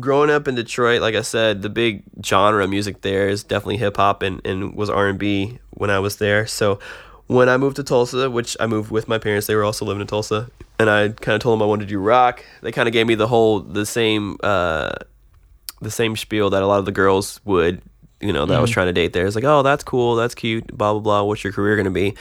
growing 0.00 0.30
up 0.30 0.48
in 0.48 0.54
Detroit, 0.56 1.00
like 1.00 1.14
I 1.14 1.22
said, 1.22 1.62
the 1.62 1.68
big 1.68 2.02
genre 2.24 2.64
of 2.64 2.70
music 2.70 3.02
there 3.02 3.28
is 3.28 3.44
definitely 3.44 3.76
hip 3.76 3.96
hop 3.96 4.22
and, 4.22 4.40
and 4.44 4.74
was 4.74 4.90
R 4.90 5.06
and 5.08 5.18
B 5.18 5.58
when 5.70 5.90
I 5.90 6.00
was 6.00 6.16
there. 6.16 6.44
So 6.46 6.80
when 7.28 7.48
I 7.48 7.56
moved 7.58 7.76
to 7.76 7.84
Tulsa, 7.84 8.28
which 8.28 8.56
I 8.58 8.66
moved 8.66 8.90
with 8.90 9.06
my 9.06 9.18
parents, 9.18 9.46
they 9.46 9.54
were 9.54 9.64
also 9.64 9.84
living 9.84 10.00
in 10.00 10.06
Tulsa, 10.06 10.50
and 10.78 10.90
I 10.90 11.10
kind 11.10 11.36
of 11.36 11.40
told 11.40 11.58
them 11.58 11.62
I 11.62 11.66
wanted 11.66 11.84
to 11.84 11.88
do 11.88 12.00
rock. 12.00 12.42
They 12.62 12.72
kind 12.72 12.88
of 12.88 12.92
gave 12.92 13.06
me 13.06 13.14
the 13.14 13.28
whole 13.28 13.60
the 13.60 13.86
same 13.86 14.38
uh, 14.42 14.92
the 15.80 15.90
same 15.90 16.16
spiel 16.16 16.50
that 16.50 16.62
a 16.62 16.66
lot 16.66 16.78
of 16.78 16.86
the 16.86 16.92
girls 16.92 17.40
would, 17.44 17.82
you 18.20 18.32
know, 18.32 18.46
that 18.46 18.56
I 18.56 18.60
was 18.60 18.70
trying 18.70 18.86
to 18.88 18.92
date 18.92 19.12
there. 19.12 19.26
It's 19.26 19.36
like, 19.36 19.44
oh, 19.44 19.62
that's 19.62 19.84
cool, 19.84 20.16
that's 20.16 20.34
cute, 20.34 20.66
blah 20.68 20.92
blah 20.92 21.00
blah. 21.00 21.22
What's 21.22 21.44
your 21.44 21.52
career 21.52 21.76
gonna 21.76 21.90
be? 21.90 22.16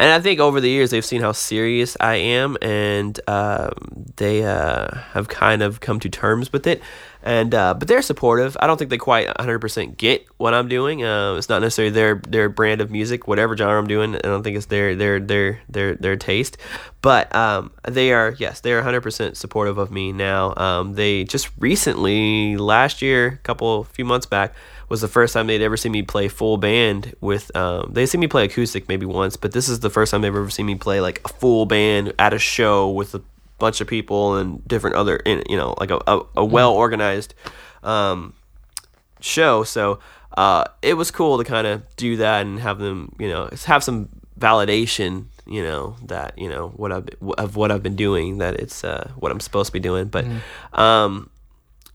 And 0.00 0.10
I 0.10 0.18
think 0.18 0.40
over 0.40 0.62
the 0.62 0.70
years 0.70 0.90
they've 0.90 1.04
seen 1.04 1.20
how 1.20 1.32
serious 1.32 1.94
I 2.00 2.14
am, 2.14 2.56
and 2.62 3.20
um, 3.28 4.06
they 4.16 4.42
uh, 4.46 4.94
have 5.12 5.28
kind 5.28 5.60
of 5.60 5.80
come 5.80 6.00
to 6.00 6.08
terms 6.08 6.50
with 6.54 6.66
it. 6.66 6.80
And 7.22 7.54
uh, 7.54 7.74
but 7.74 7.86
they're 7.86 8.00
supportive. 8.00 8.56
I 8.60 8.66
don't 8.66 8.78
think 8.78 8.88
they 8.88 8.96
quite 8.96 9.28
100% 9.28 9.98
get 9.98 10.26
what 10.38 10.54
I'm 10.54 10.68
doing. 10.68 11.04
Uh, 11.04 11.34
it's 11.34 11.50
not 11.50 11.60
necessarily 11.60 11.92
their 11.92 12.14
their 12.26 12.48
brand 12.48 12.80
of 12.80 12.90
music, 12.90 13.28
whatever 13.28 13.54
genre 13.54 13.78
I'm 13.78 13.86
doing. 13.86 14.16
I 14.16 14.20
don't 14.20 14.42
think 14.42 14.56
it's 14.56 14.66
their 14.66 14.96
their 14.96 15.20
their 15.20 15.60
their 15.68 15.96
their 15.96 16.16
taste. 16.16 16.56
But 17.02 17.34
um, 17.36 17.70
they 17.86 18.12
are 18.14 18.34
yes, 18.38 18.60
they 18.60 18.72
are 18.72 18.82
100% 18.82 19.36
supportive 19.36 19.76
of 19.76 19.90
me 19.90 20.12
now. 20.12 20.54
Um, 20.56 20.94
they 20.94 21.24
just 21.24 21.50
recently 21.58 22.56
last 22.56 23.02
year, 23.02 23.26
a 23.26 23.36
couple 23.36 23.84
few 23.84 24.06
months 24.06 24.24
back, 24.24 24.54
was 24.90 25.00
the 25.00 25.08
first 25.08 25.32
time 25.32 25.46
they'd 25.46 25.62
ever 25.62 25.76
seen 25.76 25.92
me 25.92 26.02
play 26.02 26.28
full 26.28 26.58
band 26.58 27.14
with. 27.20 27.54
Um, 27.56 27.90
they 27.92 28.04
seen 28.04 28.20
me 28.20 28.26
play 28.26 28.44
acoustic 28.44 28.88
maybe 28.88 29.06
once, 29.06 29.36
but 29.36 29.52
this 29.52 29.68
is 29.68 29.80
the 29.80 29.88
first 29.88 30.10
time 30.10 30.20
they've 30.20 30.34
ever 30.34 30.50
seen 30.50 30.66
me 30.66 30.74
play 30.74 31.00
like 31.00 31.22
a 31.24 31.28
full 31.28 31.64
band 31.64 32.12
at 32.18 32.34
a 32.34 32.38
show 32.38 32.90
with 32.90 33.14
a 33.14 33.22
bunch 33.58 33.80
of 33.80 33.86
people 33.86 34.36
and 34.36 34.66
different 34.66 34.96
other, 34.96 35.16
in 35.16 35.44
you 35.48 35.56
know, 35.56 35.74
like 35.78 35.90
a 35.90 36.00
a, 36.06 36.20
a 36.38 36.44
well 36.44 36.72
organized 36.72 37.34
um, 37.84 38.34
show. 39.20 39.62
So 39.62 40.00
uh, 40.36 40.64
it 40.82 40.94
was 40.94 41.10
cool 41.10 41.38
to 41.38 41.44
kind 41.44 41.66
of 41.66 41.82
do 41.96 42.16
that 42.16 42.42
and 42.44 42.58
have 42.58 42.78
them, 42.78 43.14
you 43.18 43.28
know, 43.28 43.48
have 43.66 43.84
some 43.84 44.08
validation, 44.38 45.26
you 45.46 45.62
know, 45.62 45.94
that 46.06 46.36
you 46.36 46.48
know 46.48 46.70
what 46.70 46.90
I've 46.90 47.08
of 47.38 47.54
what 47.54 47.70
I've 47.70 47.82
been 47.82 47.96
doing, 47.96 48.38
that 48.38 48.54
it's 48.54 48.82
uh, 48.82 49.12
what 49.16 49.30
I'm 49.30 49.40
supposed 49.40 49.66
to 49.68 49.72
be 49.72 49.80
doing. 49.80 50.06
But 50.06 50.26
um, 50.72 51.29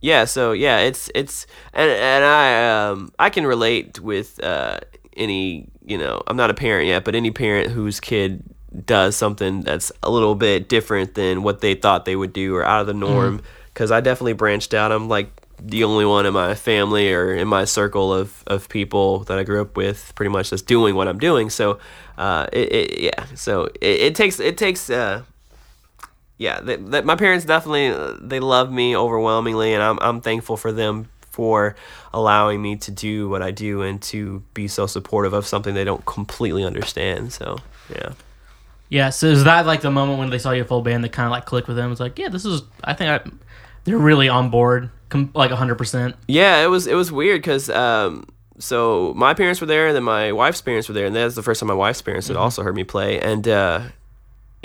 yeah, 0.06 0.26
so 0.26 0.52
yeah, 0.52 0.82
it's 0.82 1.10
it's 1.16 1.48
and 1.74 1.90
and 1.90 2.24
I 2.24 2.90
um 2.90 3.12
I 3.18 3.32
can 3.32 3.48
relate 3.48 4.00
with 4.00 4.42
uh 4.44 4.80
any 5.18 5.68
you 5.84 5.98
know 5.98 6.22
I'm 6.28 6.38
not 6.38 6.52
a 6.52 6.54
parent 6.54 6.88
yet, 6.88 7.04
but 7.04 7.16
any 7.16 7.32
parent 7.32 7.72
whose 7.72 8.00
kid 8.00 8.44
does 8.86 9.16
something 9.16 9.62
that's 9.62 9.92
a 10.04 10.12
little 10.12 10.36
bit 10.36 10.70
different 10.70 11.16
than 11.16 11.42
what 11.42 11.62
they 11.62 11.74
thought 11.74 12.06
they 12.06 12.16
would 12.16 12.34
do 12.34 12.56
or 12.56 12.64
out 12.64 12.82
of 12.82 12.88
the 12.88 12.94
norm. 12.94 13.42
Because 13.74 13.90
I 13.90 14.00
definitely 14.00 14.34
branched 14.34 14.76
out. 14.76 14.92
I'm 14.92 15.10
like 15.10 15.32
the 15.60 15.84
only 15.84 16.06
one 16.06 16.28
in 16.28 16.34
my 16.34 16.54
family 16.54 17.12
or 17.12 17.34
in 17.34 17.48
my 17.48 17.66
circle 17.66 18.14
of 18.14 18.44
of 18.46 18.70
people 18.70 19.24
that 19.24 19.40
I 19.40 19.44
grew 19.44 19.60
up 19.60 19.76
with, 19.76 20.14
pretty 20.14 20.30
much 20.30 20.52
that's 20.52 20.62
doing 20.62 20.94
what 20.94 21.08
I'm 21.08 21.18
doing. 21.18 21.50
So 21.50 21.80
uh, 22.16 22.46
it, 22.54 22.72
it 22.72 23.00
yeah, 23.00 23.26
so 23.34 23.66
it, 23.82 24.02
it 24.08 24.16
takes 24.16 24.40
it 24.40 24.56
takes 24.56 24.88
uh 24.92 25.24
yeah, 26.38 26.60
that, 26.62 26.92
that 26.92 27.06
my 27.06 27.16
parents 27.16 27.46
definitely 27.46 27.88
uh, 27.88 28.16
they 28.20 28.40
love 28.40 28.72
me 28.72 28.96
overwhelmingly, 28.96 29.74
and 29.74 29.82
I'm 29.82 29.98
I'm 30.02 30.22
thankful 30.22 30.58
for 30.58 30.72
them 30.72 31.10
for 31.20 31.76
allowing 32.14 32.62
me 32.62 32.78
to 32.78 32.92
do 32.92 33.28
what 33.28 33.42
I 33.42 33.52
do 33.52 33.82
and 33.82 34.02
to 34.04 34.42
be 34.54 34.68
so 34.70 34.88
supportive 34.88 35.34
of 35.34 35.46
something 35.46 35.74
they 35.74 35.84
don't 35.84 36.06
completely 36.06 36.64
understand. 36.64 37.34
So 37.34 37.58
yeah, 37.90 38.14
Yeah, 38.90 39.10
so 39.10 39.28
is 39.28 39.44
that 39.44 39.66
like 39.66 39.82
the 39.82 39.92
moment 39.92 40.20
when 40.20 40.30
they 40.30 40.38
saw 40.40 40.52
your 40.52 40.66
full 40.66 40.82
band 40.82 41.04
that 41.04 41.12
kind 41.12 41.26
of 41.26 41.32
like 41.32 41.46
clicked 41.46 41.68
with 41.68 41.76
them? 41.78 41.92
It's 41.92 42.00
like, 42.00 42.18
yeah, 42.18 42.30
this 42.30 42.46
is. 42.46 42.62
I 42.84 42.94
think 42.94 43.10
I, 43.10 43.30
they're 43.84 43.98
really 43.98 44.30
on 44.30 44.50
board, 44.50 44.90
com- 45.10 45.32
like 45.34 45.52
hundred 45.52 45.76
percent. 45.76 46.16
yeah, 46.28 46.64
it 46.64 46.68
was 46.68 46.88
it 46.88 46.96
was 46.96 47.12
weird 47.12 47.42
because 47.42 47.70
um 47.70 48.26
so 48.58 49.14
my 49.16 49.34
parents 49.34 49.60
were 49.60 49.68
there, 49.68 49.88
and 49.88 49.96
then 49.96 50.04
my 50.04 50.32
wife's 50.32 50.62
parents 50.62 50.88
were 50.88 50.94
there, 50.94 51.06
and 51.06 51.16
that's 51.16 51.36
the 51.36 51.44
first 51.44 51.60
time 51.60 51.68
my 51.68 51.74
wife's 51.74 52.02
parents 52.02 52.28
had 52.30 52.38
also 52.38 52.64
heard 52.64 52.76
me 52.76 52.86
play, 52.86 53.20
and 53.20 53.46
uh, 53.48 53.82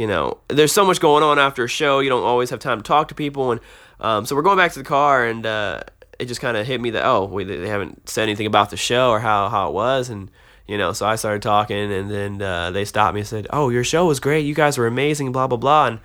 you 0.00 0.06
know, 0.06 0.38
there's 0.48 0.72
so 0.72 0.86
much 0.86 0.98
going 0.98 1.22
on 1.22 1.38
after 1.38 1.62
a 1.62 1.68
show, 1.68 1.98
you 1.98 2.08
don't 2.08 2.22
always 2.22 2.48
have 2.48 2.58
time 2.58 2.78
to 2.78 2.82
talk 2.82 3.08
to 3.08 3.14
people, 3.14 3.52
and 3.52 3.60
um, 4.00 4.24
so 4.24 4.34
we're 4.34 4.40
going 4.40 4.56
back 4.56 4.72
to 4.72 4.78
the 4.78 4.84
car, 4.84 5.26
and 5.26 5.44
uh, 5.44 5.82
it 6.18 6.24
just 6.24 6.40
kind 6.40 6.56
of 6.56 6.66
hit 6.66 6.80
me 6.80 6.88
that 6.90 7.04
oh, 7.04 7.26
wait, 7.26 7.44
they 7.44 7.68
haven't 7.68 8.08
said 8.08 8.22
anything 8.22 8.46
about 8.46 8.70
the 8.70 8.78
show 8.78 9.10
or 9.10 9.20
how 9.20 9.50
how 9.50 9.68
it 9.68 9.74
was, 9.74 10.08
and 10.08 10.30
you 10.66 10.78
know, 10.78 10.94
so 10.94 11.04
I 11.04 11.16
started 11.16 11.42
talking, 11.42 11.92
and 11.92 12.10
then 12.10 12.40
uh, 12.40 12.70
they 12.70 12.86
stopped 12.86 13.14
me 13.14 13.20
and 13.20 13.28
said, 13.28 13.46
"Oh, 13.50 13.68
your 13.68 13.84
show 13.84 14.06
was 14.06 14.20
great. 14.20 14.46
You 14.46 14.54
guys 14.54 14.78
were 14.78 14.86
amazing." 14.86 15.32
Blah 15.32 15.48
blah 15.48 15.58
blah, 15.58 15.88
and 15.88 16.00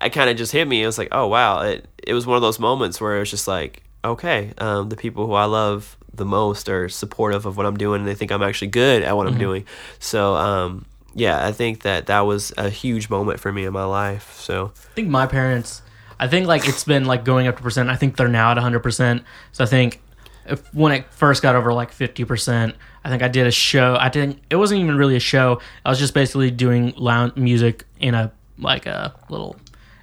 I 0.00 0.08
kind 0.08 0.30
of 0.30 0.36
just 0.36 0.52
hit 0.52 0.68
me. 0.68 0.80
It 0.80 0.86
was 0.86 0.96
like, 0.98 1.08
oh 1.10 1.26
wow, 1.26 1.62
it 1.62 1.88
it 2.06 2.14
was 2.14 2.28
one 2.28 2.36
of 2.36 2.42
those 2.42 2.60
moments 2.60 3.00
where 3.00 3.16
it 3.16 3.18
was 3.18 3.30
just 3.30 3.48
like, 3.48 3.82
okay, 4.04 4.52
um, 4.58 4.88
the 4.88 4.96
people 4.96 5.26
who 5.26 5.32
I 5.32 5.46
love 5.46 5.96
the 6.14 6.24
most 6.24 6.68
are 6.68 6.88
supportive 6.88 7.44
of 7.44 7.56
what 7.56 7.66
I'm 7.66 7.76
doing, 7.76 8.02
and 8.02 8.08
they 8.08 8.14
think 8.14 8.30
I'm 8.30 8.42
actually 8.44 8.68
good 8.68 9.02
at 9.02 9.16
what 9.16 9.26
I'm 9.26 9.38
doing. 9.38 9.64
So 9.98 10.36
um, 10.36 10.84
yeah, 11.14 11.46
I 11.46 11.52
think 11.52 11.82
that 11.82 12.06
that 12.06 12.20
was 12.20 12.52
a 12.56 12.70
huge 12.70 13.10
moment 13.10 13.40
for 13.40 13.52
me 13.52 13.64
in 13.64 13.72
my 13.72 13.84
life. 13.84 14.34
So 14.34 14.72
I 14.74 14.94
think 14.94 15.08
my 15.08 15.26
parents. 15.26 15.82
I 16.18 16.28
think 16.28 16.46
like 16.46 16.68
it's 16.68 16.84
been 16.84 17.04
like 17.04 17.24
going 17.24 17.46
up 17.46 17.56
to 17.56 17.62
percent. 17.62 17.90
I 17.90 17.96
think 17.96 18.16
they're 18.16 18.28
now 18.28 18.50
at 18.52 18.58
hundred 18.58 18.80
percent. 18.80 19.24
So 19.50 19.64
I 19.64 19.66
think 19.66 20.00
if 20.46 20.72
when 20.74 20.92
it 20.92 21.12
first 21.12 21.42
got 21.42 21.56
over 21.56 21.72
like 21.72 21.92
fifty 21.92 22.24
percent, 22.24 22.76
I 23.04 23.08
think 23.08 23.22
I 23.22 23.28
did 23.28 23.46
a 23.46 23.50
show. 23.50 23.96
I 23.98 24.08
didn't. 24.08 24.40
It 24.50 24.56
wasn't 24.56 24.80
even 24.80 24.96
really 24.96 25.16
a 25.16 25.20
show. 25.20 25.60
I 25.84 25.90
was 25.90 25.98
just 25.98 26.14
basically 26.14 26.50
doing 26.50 26.94
lounge 26.96 27.36
music 27.36 27.84
in 27.98 28.14
a 28.14 28.32
like 28.58 28.86
a 28.86 29.14
little. 29.28 29.56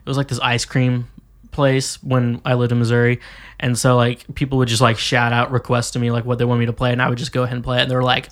It 0.05 0.07
was 0.09 0.17
like 0.17 0.27
this 0.27 0.39
ice 0.39 0.65
cream 0.65 1.07
place 1.51 2.01
when 2.03 2.41
I 2.45 2.53
lived 2.53 2.71
in 2.71 2.79
Missouri, 2.79 3.19
and 3.59 3.77
so 3.77 3.95
like 3.95 4.33
people 4.35 4.57
would 4.59 4.67
just 4.67 4.81
like 4.81 4.97
shout 4.97 5.33
out 5.33 5.51
requests 5.51 5.91
to 5.91 5.99
me 5.99 6.11
like 6.11 6.25
what 6.25 6.37
they 6.37 6.45
want 6.45 6.59
me 6.59 6.65
to 6.65 6.73
play, 6.73 6.91
and 6.91 7.01
I 7.01 7.09
would 7.09 7.17
just 7.17 7.31
go 7.31 7.43
ahead 7.43 7.55
and 7.55 7.63
play 7.63 7.79
it. 7.79 7.83
And 7.83 7.91
they 7.91 7.95
were 7.95 8.03
like, 8.03 8.27
"I 8.27 8.31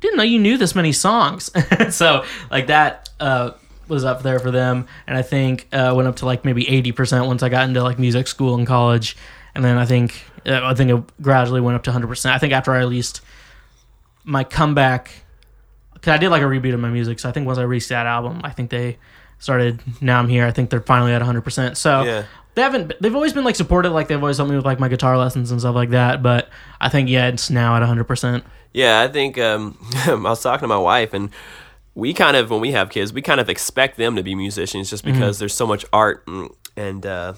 didn't 0.00 0.16
know 0.16 0.22
you 0.22 0.38
knew 0.38 0.56
this 0.56 0.74
many 0.74 0.92
songs." 0.92 1.50
so 1.94 2.24
like 2.50 2.68
that 2.68 3.08
uh, 3.20 3.52
was 3.88 4.04
up 4.04 4.22
there 4.22 4.38
for 4.38 4.50
them, 4.50 4.86
and 5.06 5.16
I 5.16 5.22
think 5.22 5.68
uh, 5.72 5.92
went 5.96 6.08
up 6.08 6.16
to 6.16 6.26
like 6.26 6.44
maybe 6.44 6.68
eighty 6.68 6.92
percent 6.92 7.26
once 7.26 7.42
I 7.42 7.48
got 7.48 7.68
into 7.68 7.82
like 7.82 7.98
music 7.98 8.28
school 8.28 8.54
and 8.54 8.66
college, 8.66 9.16
and 9.54 9.64
then 9.64 9.78
I 9.78 9.86
think 9.86 10.22
uh, 10.46 10.60
I 10.62 10.74
think 10.74 10.90
it 10.90 11.22
gradually 11.22 11.60
went 11.60 11.76
up 11.76 11.82
to 11.84 11.92
hundred 11.92 12.08
percent. 12.08 12.34
I 12.34 12.38
think 12.38 12.52
after 12.52 12.72
I 12.72 12.78
released 12.78 13.20
my 14.24 14.44
comeback 14.44 15.10
because 15.94 16.12
I 16.12 16.18
did 16.18 16.30
like 16.30 16.42
a 16.42 16.46
reboot 16.46 16.74
of 16.74 16.80
my 16.80 16.90
music. 16.90 17.18
So 17.18 17.28
I 17.28 17.32
think 17.32 17.46
once 17.46 17.58
I 17.58 17.62
released 17.62 17.88
that 17.88 18.06
album, 18.06 18.40
I 18.44 18.50
think 18.50 18.70
they 18.70 18.98
started. 19.38 19.80
Now 20.00 20.18
I'm 20.18 20.28
here. 20.28 20.46
I 20.46 20.50
think 20.50 20.70
they're 20.70 20.80
finally 20.80 21.12
at 21.12 21.20
100. 21.20 21.42
percent 21.42 21.76
So 21.76 22.02
Yeah. 22.02 22.24
they 22.54 22.62
haven't. 22.62 22.92
They've 23.00 23.14
always 23.14 23.32
been 23.32 23.44
like 23.44 23.56
supportive. 23.56 23.92
Like 23.92 24.08
they've 24.08 24.20
always 24.20 24.36
helped 24.38 24.50
me 24.50 24.56
with 24.56 24.64
like 24.66 24.80
my 24.80 24.88
guitar 24.88 25.16
lessons 25.18 25.50
and 25.50 25.60
stuff 25.60 25.74
like 25.74 25.90
that. 25.90 26.22
But 26.22 26.48
I 26.80 26.88
think 26.88 27.08
yeah, 27.08 27.28
it's 27.28 27.50
now 27.50 27.74
at 27.76 27.80
100. 27.80 28.04
percent 28.04 28.44
Yeah, 28.72 29.00
I 29.00 29.08
think 29.08 29.38
um, 29.38 29.78
I 30.06 30.14
was 30.14 30.42
talking 30.42 30.62
to 30.64 30.68
my 30.68 30.78
wife, 30.78 31.12
and 31.14 31.30
we 31.94 32.12
kind 32.12 32.36
of, 32.36 32.50
when 32.50 32.60
we 32.60 32.72
have 32.72 32.90
kids, 32.90 33.12
we 33.12 33.22
kind 33.22 33.40
of 33.40 33.48
expect 33.48 33.96
them 33.96 34.16
to 34.16 34.22
be 34.22 34.34
musicians 34.34 34.90
just 34.90 35.02
because 35.02 35.38
there's 35.38 35.54
so 35.54 35.66
much 35.66 35.84
art 35.92 36.24
and 36.26 36.50
and, 36.76 37.06
uh, 37.06 37.32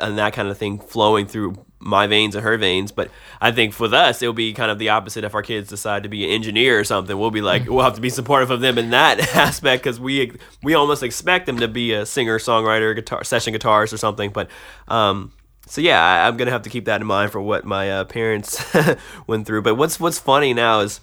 and 0.00 0.18
that 0.18 0.32
kind 0.32 0.48
of 0.48 0.58
thing 0.58 0.78
flowing 0.78 1.26
through 1.26 1.54
my 1.80 2.06
veins 2.06 2.34
and 2.34 2.44
her 2.44 2.56
veins. 2.56 2.92
But 2.92 3.10
I 3.40 3.52
think 3.52 3.78
with 3.78 3.92
us, 3.92 4.22
it'll 4.22 4.32
be 4.34 4.52
kind 4.52 4.70
of 4.70 4.78
the 4.78 4.88
opposite. 4.88 5.24
If 5.24 5.34
our 5.34 5.42
kids 5.42 5.68
decide 5.68 6.02
to 6.02 6.08
be 6.08 6.24
an 6.24 6.30
engineer 6.30 6.78
or 6.78 6.84
something, 6.84 7.16
we'll 7.16 7.30
be 7.30 7.42
like, 7.42 7.68
we'll 7.68 7.84
have 7.84 7.94
to 7.94 8.00
be 8.00 8.10
supportive 8.10 8.50
of 8.50 8.60
them 8.60 8.78
in 8.78 8.90
that 8.90 9.20
aspect 9.36 9.82
because 9.82 10.00
we 10.00 10.32
we 10.62 10.74
almost 10.74 11.02
expect 11.02 11.46
them 11.46 11.58
to 11.58 11.68
be 11.68 11.92
a 11.92 12.06
singer, 12.06 12.38
songwriter, 12.38 12.94
guitar, 12.94 13.24
session 13.24 13.54
guitarist 13.54 13.92
or 13.92 13.98
something. 13.98 14.30
But 14.30 14.50
um, 14.88 15.32
so 15.66 15.80
yeah, 15.80 16.02
I, 16.02 16.26
I'm 16.26 16.36
gonna 16.36 16.50
have 16.50 16.62
to 16.62 16.70
keep 16.70 16.86
that 16.86 17.00
in 17.00 17.06
mind 17.06 17.32
for 17.32 17.40
what 17.40 17.64
my 17.64 17.90
uh, 17.90 18.04
parents 18.04 18.64
went 19.26 19.46
through. 19.46 19.62
But 19.62 19.76
what's 19.76 20.00
what's 20.00 20.18
funny 20.18 20.54
now 20.54 20.80
is 20.80 21.00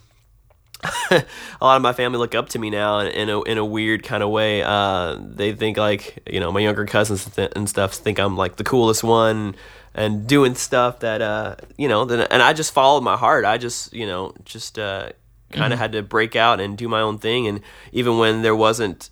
a 1.10 1.24
lot 1.60 1.76
of 1.76 1.82
my 1.82 1.92
family 1.92 2.18
look 2.18 2.34
up 2.34 2.48
to 2.50 2.58
me 2.58 2.70
now 2.70 2.98
in, 3.00 3.06
in 3.08 3.28
a 3.30 3.42
in 3.42 3.58
a 3.58 3.64
weird 3.64 4.02
kind 4.02 4.22
of 4.22 4.30
way. 4.30 4.62
Uh, 4.62 5.16
they 5.20 5.52
think 5.52 5.76
like 5.76 6.18
you 6.30 6.40
know 6.40 6.50
my 6.50 6.60
younger 6.60 6.86
cousins 6.86 7.24
and 7.26 7.34
th- 7.34 7.52
and 7.54 7.68
stuff 7.68 7.94
think 7.94 8.18
I'm 8.18 8.36
like 8.36 8.56
the 8.56 8.64
coolest 8.64 9.04
one 9.04 9.54
and 9.94 10.26
doing 10.26 10.54
stuff 10.54 11.00
that 11.00 11.20
uh 11.22 11.54
you 11.76 11.86
know 11.86 12.04
then 12.04 12.20
and 12.30 12.42
I 12.42 12.52
just 12.52 12.72
followed 12.72 13.02
my 13.02 13.16
heart. 13.16 13.44
I 13.44 13.58
just 13.58 13.92
you 13.92 14.06
know 14.06 14.34
just 14.44 14.78
uh 14.78 15.10
kind 15.52 15.72
of 15.72 15.78
had 15.78 15.92
to 15.92 16.02
break 16.02 16.34
out 16.34 16.60
and 16.60 16.78
do 16.78 16.88
my 16.88 17.00
own 17.02 17.18
thing 17.18 17.46
and 17.46 17.60
even 17.92 18.16
when 18.18 18.40
there 18.42 18.56
wasn't 18.56 19.10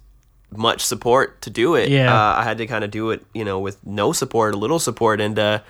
much 0.50 0.80
support 0.80 1.42
to 1.42 1.50
do 1.50 1.74
it 1.76 1.90
Yeah. 1.90 2.12
uh, 2.12 2.38
I 2.40 2.44
had 2.44 2.56
to 2.58 2.66
kind 2.66 2.82
of 2.82 2.90
do 2.90 3.10
it 3.10 3.24
you 3.34 3.44
know 3.44 3.60
with 3.60 3.84
no 3.86 4.12
support 4.12 4.54
a 4.54 4.56
little 4.56 4.78
support 4.78 5.20
and 5.20 5.38
uh 5.38 5.60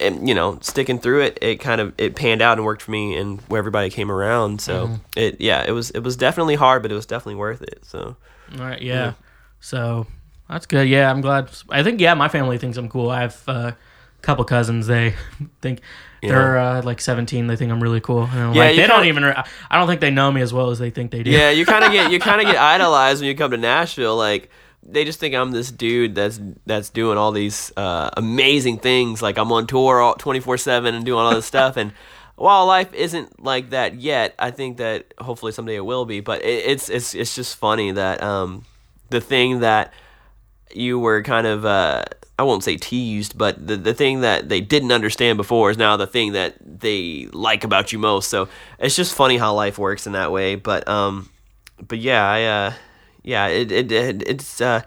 and 0.00 0.28
you 0.28 0.34
know 0.34 0.58
sticking 0.60 0.98
through 0.98 1.22
it 1.22 1.38
it 1.42 1.56
kind 1.56 1.80
of 1.80 1.92
it 1.98 2.14
panned 2.16 2.42
out 2.42 2.58
and 2.58 2.64
worked 2.66 2.82
for 2.82 2.90
me 2.90 3.16
and 3.16 3.40
where 3.48 3.58
everybody 3.58 3.90
came 3.90 4.10
around 4.10 4.60
so 4.60 4.86
Mm-hmm. 4.86 4.94
it 5.16 5.40
yeah 5.40 5.64
it 5.66 5.72
was 5.72 5.90
it 5.90 6.00
was 6.00 6.16
definitely 6.16 6.54
hard 6.54 6.82
but 6.82 6.90
it 6.92 6.94
was 6.94 7.06
definitely 7.06 7.36
worth 7.36 7.62
it 7.62 7.80
so 7.84 8.16
All 8.58 8.66
right. 8.66 8.80
Yeah. 8.82 9.14
So 9.60 10.06
that's 10.48 10.66
good. 10.66 10.88
Yeah, 10.88 11.10
I'm 11.10 11.20
glad. 11.20 11.50
I 11.70 11.82
think 11.82 12.00
yeah, 12.00 12.14
my 12.14 12.28
family 12.28 12.58
thinks 12.58 12.76
I'm 12.76 12.88
cool. 12.88 13.10
I 13.10 13.22
have 13.22 13.42
uh, 13.48 13.72
a 13.72 13.76
couple 14.22 14.44
cousins. 14.44 14.86
They 14.86 15.14
think. 15.60 15.80
They're 16.22 16.58
uh, 16.58 16.82
like 16.82 17.00
17. 17.00 17.46
They 17.46 17.54
think 17.56 17.70
I'm 17.70 17.80
really 17.80 18.00
cool. 18.00 18.28
Yeah, 18.34 18.48
like, 18.50 18.76
they 18.76 18.86
don't 18.88 19.04
even. 19.06 19.22
I 19.24 19.44
don't 19.72 19.86
think 19.86 20.00
they 20.00 20.10
know 20.10 20.30
me 20.32 20.40
as 20.40 20.52
well 20.52 20.70
as 20.70 20.78
they 20.80 20.90
think 20.90 21.10
they 21.12 21.22
do. 21.22 21.30
yeah 21.30 21.50
you 21.50 21.64
kind 21.64 21.84
of 21.84 21.92
get 21.92 22.10
you 22.10 22.18
kind 22.18 22.40
of 22.40 22.46
get 22.48 22.56
idolized 22.74 23.20
when 23.20 23.28
you 23.28 23.36
come 23.36 23.50
to 23.52 23.56
Nashville 23.56 24.16
like 24.16 24.50
they 24.88 25.04
just 25.04 25.18
think 25.18 25.34
I'm 25.34 25.50
this 25.50 25.70
dude 25.70 26.14
that's 26.14 26.40
that's 26.64 26.90
doing 26.90 27.18
all 27.18 27.32
these 27.32 27.72
uh, 27.76 28.10
amazing 28.16 28.78
things 28.78 29.22
like 29.22 29.38
I'm 29.38 29.52
on 29.52 29.66
tour 29.66 30.14
24/7 30.18 30.94
and 30.94 31.04
doing 31.04 31.20
all 31.20 31.34
this 31.34 31.46
stuff 31.46 31.76
and 31.76 31.92
while 32.36 32.66
life 32.66 32.92
isn't 32.92 33.42
like 33.42 33.70
that 33.70 33.94
yet 33.96 34.34
I 34.38 34.50
think 34.50 34.76
that 34.76 35.12
hopefully 35.18 35.52
someday 35.52 35.76
it 35.76 35.84
will 35.84 36.04
be 36.04 36.20
but 36.20 36.42
it, 36.42 36.66
it's 36.66 36.88
it's 36.88 37.14
it's 37.14 37.34
just 37.34 37.56
funny 37.56 37.92
that 37.92 38.22
um 38.22 38.64
the 39.10 39.20
thing 39.20 39.60
that 39.60 39.92
you 40.74 40.98
were 40.98 41.22
kind 41.22 41.46
of 41.46 41.64
uh, 41.64 42.04
I 42.38 42.42
won't 42.42 42.64
say 42.64 42.76
teased, 42.76 43.38
but 43.38 43.66
the 43.66 43.76
the 43.76 43.94
thing 43.94 44.20
that 44.20 44.48
they 44.48 44.60
didn't 44.60 44.92
understand 44.92 45.36
before 45.36 45.70
is 45.70 45.78
now 45.78 45.96
the 45.96 46.06
thing 46.06 46.32
that 46.32 46.56
they 46.60 47.28
like 47.32 47.64
about 47.64 47.92
you 47.92 47.98
most. 47.98 48.28
So 48.28 48.48
it's 48.78 48.96
just 48.96 49.14
funny 49.14 49.38
how 49.38 49.54
life 49.54 49.78
works 49.78 50.06
in 50.06 50.12
that 50.12 50.32
way. 50.32 50.54
But 50.56 50.86
um, 50.88 51.30
but 51.86 51.98
yeah, 51.98 52.28
I 52.28 52.42
uh, 52.44 52.72
yeah, 53.26 53.48
it, 53.48 53.70
it, 53.72 53.92
it 53.92 54.22
it's 54.26 54.60
uh, 54.60 54.80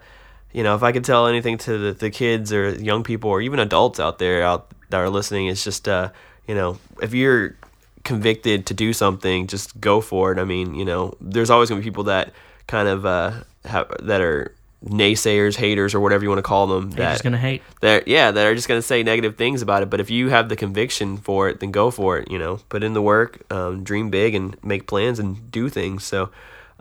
you 0.52 0.64
know, 0.64 0.74
if 0.74 0.82
I 0.82 0.90
could 0.90 1.04
tell 1.04 1.28
anything 1.28 1.58
to 1.58 1.78
the, 1.78 1.92
the 1.92 2.10
kids 2.10 2.52
or 2.52 2.70
young 2.70 3.04
people 3.04 3.30
or 3.30 3.40
even 3.40 3.60
adults 3.60 4.00
out 4.00 4.18
there 4.18 4.42
out 4.42 4.72
that 4.88 4.98
are 4.98 5.10
listening, 5.10 5.46
it's 5.46 5.62
just 5.62 5.86
uh, 5.86 6.10
you 6.48 6.54
know, 6.56 6.78
if 7.00 7.14
you're 7.14 7.54
convicted 8.02 8.66
to 8.66 8.74
do 8.74 8.92
something, 8.92 9.46
just 9.46 9.78
go 9.80 10.00
for 10.00 10.32
it. 10.32 10.38
I 10.38 10.44
mean, 10.44 10.74
you 10.74 10.84
know, 10.86 11.14
there's 11.20 11.50
always 11.50 11.68
gonna 11.68 11.82
be 11.82 11.84
people 11.84 12.04
that 12.04 12.32
kind 12.66 12.88
of 12.88 13.04
uh 13.06 13.32
have, 13.66 13.92
that 14.00 14.22
are 14.22 14.54
naysayers, 14.82 15.56
haters, 15.56 15.94
or 15.94 16.00
whatever 16.00 16.24
you 16.24 16.30
want 16.30 16.38
to 16.38 16.42
call 16.42 16.66
them. 16.66 16.90
They're 16.90 17.04
that 17.04 17.12
just 17.12 17.22
gonna 17.22 17.36
hate. 17.36 17.62
that 17.82 18.08
yeah 18.08 18.30
that 18.30 18.46
are 18.46 18.54
just 18.54 18.66
going 18.68 18.78
to 18.78 18.86
say 18.86 19.02
negative 19.02 19.36
things 19.36 19.60
about 19.60 19.82
it 19.82 19.90
but 19.90 20.00
if 20.00 20.08
you 20.08 20.30
have 20.30 20.48
the 20.48 20.56
conviction 20.56 21.18
for 21.18 21.50
it 21.50 21.60
then 21.60 21.70
go 21.70 21.90
for 21.90 22.16
it 22.18 22.30
you 22.30 22.38
know 22.38 22.56
put 22.70 22.82
in 22.82 22.94
the 22.94 23.02
work 23.02 23.42
um, 23.52 23.84
dream 23.84 24.08
big 24.08 24.34
and 24.34 24.56
make 24.64 24.86
plans 24.86 25.18
and 25.18 25.50
do 25.50 25.68
things 25.68 26.02
so 26.04 26.30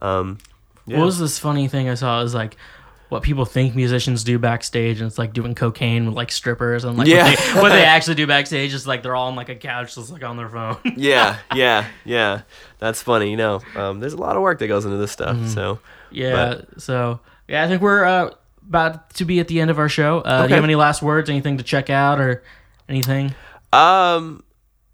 um, 0.01 0.37
yeah. 0.89 0.97
What 0.97 1.05
was 1.05 1.19
this 1.19 1.39
funny 1.39 1.67
thing 1.67 1.89
I 1.89 1.93
saw? 1.95 2.19
It 2.19 2.23
was 2.23 2.33
like 2.33 2.57
what 3.09 3.23
people 3.23 3.43
think 3.45 3.75
musicians 3.75 4.23
do 4.23 4.37
backstage, 4.37 4.99
and 5.01 5.07
it's 5.07 5.17
like 5.17 5.33
doing 5.33 5.55
cocaine 5.55 6.05
with 6.05 6.15
like 6.15 6.31
strippers, 6.31 6.83
and 6.83 6.97
like 6.97 7.07
Yeah. 7.07 7.29
what, 7.29 7.39
they, 7.53 7.61
what 7.61 7.69
they 7.69 7.83
actually 7.95 8.15
do 8.15 8.27
backstage 8.27 8.73
is 8.73 8.85
like 8.85 9.01
they're 9.03 9.15
all 9.15 9.27
on 9.29 9.35
like 9.35 9.49
a 9.49 9.55
couch, 9.55 9.95
just 9.95 10.11
like 10.11 10.23
on 10.23 10.37
their 10.37 10.49
phone. 10.49 10.77
yeah 10.95 11.37
yeah 11.55 11.85
yeah 12.05 12.41
that's 12.77 13.01
funny 13.01 13.31
you 13.31 13.37
know 13.37 13.61
um, 13.75 13.99
there's 13.99 14.13
a 14.13 14.17
lot 14.17 14.35
of 14.35 14.41
work 14.43 14.59
that 14.59 14.67
goes 14.67 14.85
into 14.85 14.97
this 14.97 15.11
stuff 15.11 15.37
so 15.47 15.79
yeah. 16.11 16.61
so 16.77 17.19
yeah, 17.47 17.63
I 17.63 17.67
think 17.67 17.81
we're 17.81 18.03
uh, 18.05 18.31
about 18.67 19.09
to 19.15 19.25
be 19.25 19.39
at 19.39 19.47
the 19.47 19.59
end 19.59 19.71
of 19.71 19.79
our 19.79 19.89
show. 19.89 20.19
Uh, 20.19 20.43
Do 20.43 20.49
you 20.49 20.55
have 20.55 20.63
any 20.63 20.75
last 20.75 21.01
words? 21.01 21.29
Anything 21.31 21.57
to 21.57 21.63
check 21.63 21.89
out 21.89 22.19
or 22.19 22.43
anything? 22.87 23.33
um 23.73 24.43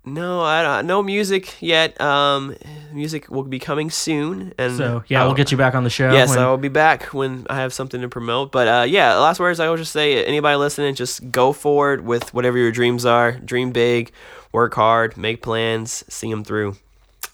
no 0.06 0.42
I 0.42 0.62
don't, 0.62 0.86
no 0.88 1.02
music 1.04 1.56
yet 1.62 2.00
um 2.00 2.56
music 2.94 3.30
will 3.30 3.44
be 3.44 3.60
coming 3.60 3.90
soon 3.90 4.54
and 4.58 4.78
So 4.78 5.04
yeah, 5.08 5.20
we'll 5.22 5.30
I'll- 5.30 5.36
get 5.36 5.52
you 5.52 5.58
back 5.58 5.76
on 5.76 5.84
the 5.84 5.90
show. 5.90 6.12
Yes, 6.14 6.30
when- 6.30 6.40
I 6.40 6.48
will 6.50 6.58
be 6.58 6.70
back 6.70 7.06
when 7.14 7.46
I 7.50 7.56
have 7.58 7.74
something 7.74 8.02
to 8.02 8.08
promote. 8.10 8.52
But 8.52 8.68
uh, 8.68 8.86
yeah, 8.88 9.16
last 9.16 9.40
words 9.40 9.60
I 9.60 9.68
will 9.70 9.78
just 9.78 9.92
say 9.92 10.24
anybody 10.26 10.56
listening, 10.58 10.96
just 10.96 11.32
go 11.32 11.52
forward 11.54 12.06
with 12.06 12.34
whatever 12.34 12.58
your 12.58 12.72
dreams 12.72 13.06
are. 13.06 13.34
Dream 13.34 13.72
big, 13.72 14.12
work 14.52 14.74
hard, 14.76 15.18
make 15.18 15.42
plans, 15.42 16.04
see 16.08 16.30
them 16.30 16.44
through. 16.44 16.76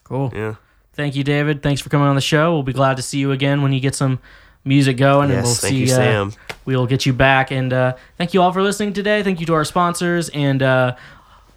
cool. 0.03 0.31
Yeah. 0.33 0.55
Thank 0.93 1.15
you, 1.15 1.23
David. 1.23 1.61
Thanks 1.63 1.79
for 1.81 1.89
coming 1.89 2.07
on 2.07 2.15
the 2.15 2.21
show. 2.21 2.53
We'll 2.53 2.63
be 2.63 2.73
glad 2.73 2.97
to 2.97 3.03
see 3.03 3.17
you 3.19 3.31
again 3.31 3.61
when 3.61 3.71
you 3.71 3.79
get 3.79 3.95
some 3.95 4.19
music 4.65 4.97
going, 4.97 5.29
and 5.31 5.37
Yes, 5.39 5.45
we'll 5.45 5.55
thank 5.55 5.71
see. 5.73 5.77
you, 5.85 5.93
uh, 5.93 5.95
Sam. 5.95 6.33
we'll 6.65 6.85
get 6.85 7.05
you 7.05 7.13
back, 7.13 7.49
and 7.51 7.71
uh, 7.71 7.95
thank 8.17 8.33
you 8.33 8.41
all 8.41 8.51
for 8.51 8.61
listening 8.61 8.91
today. 8.93 9.23
Thank 9.23 9.39
you 9.39 9.45
to 9.47 9.53
our 9.53 9.63
sponsors, 9.65 10.27
and 10.29 10.61
uh, 10.61 10.95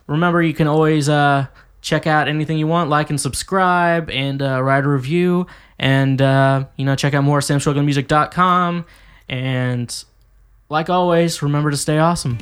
remember, 0.06 0.42
you 0.42 0.54
can 0.54 0.66
always 0.66 1.08
uh, 1.08 1.46
check 1.80 2.06
out 2.06 2.28
anything 2.28 2.58
you 2.58 2.66
want, 2.66 2.90
like 2.90 3.10
and 3.10 3.20
subscribe, 3.20 4.10
and 4.10 4.40
uh, 4.42 4.62
write 4.62 4.84
a 4.84 4.88
review, 4.88 5.46
and 5.78 6.20
uh, 6.20 6.64
you 6.76 6.84
know, 6.84 6.96
check 6.96 7.14
out 7.14 7.24
more 7.24 7.40
at. 8.32 8.84
And 9.28 10.04
like 10.68 10.90
always, 10.90 11.42
remember 11.42 11.70
to 11.70 11.76
stay 11.76 11.98
awesome. 11.98 12.38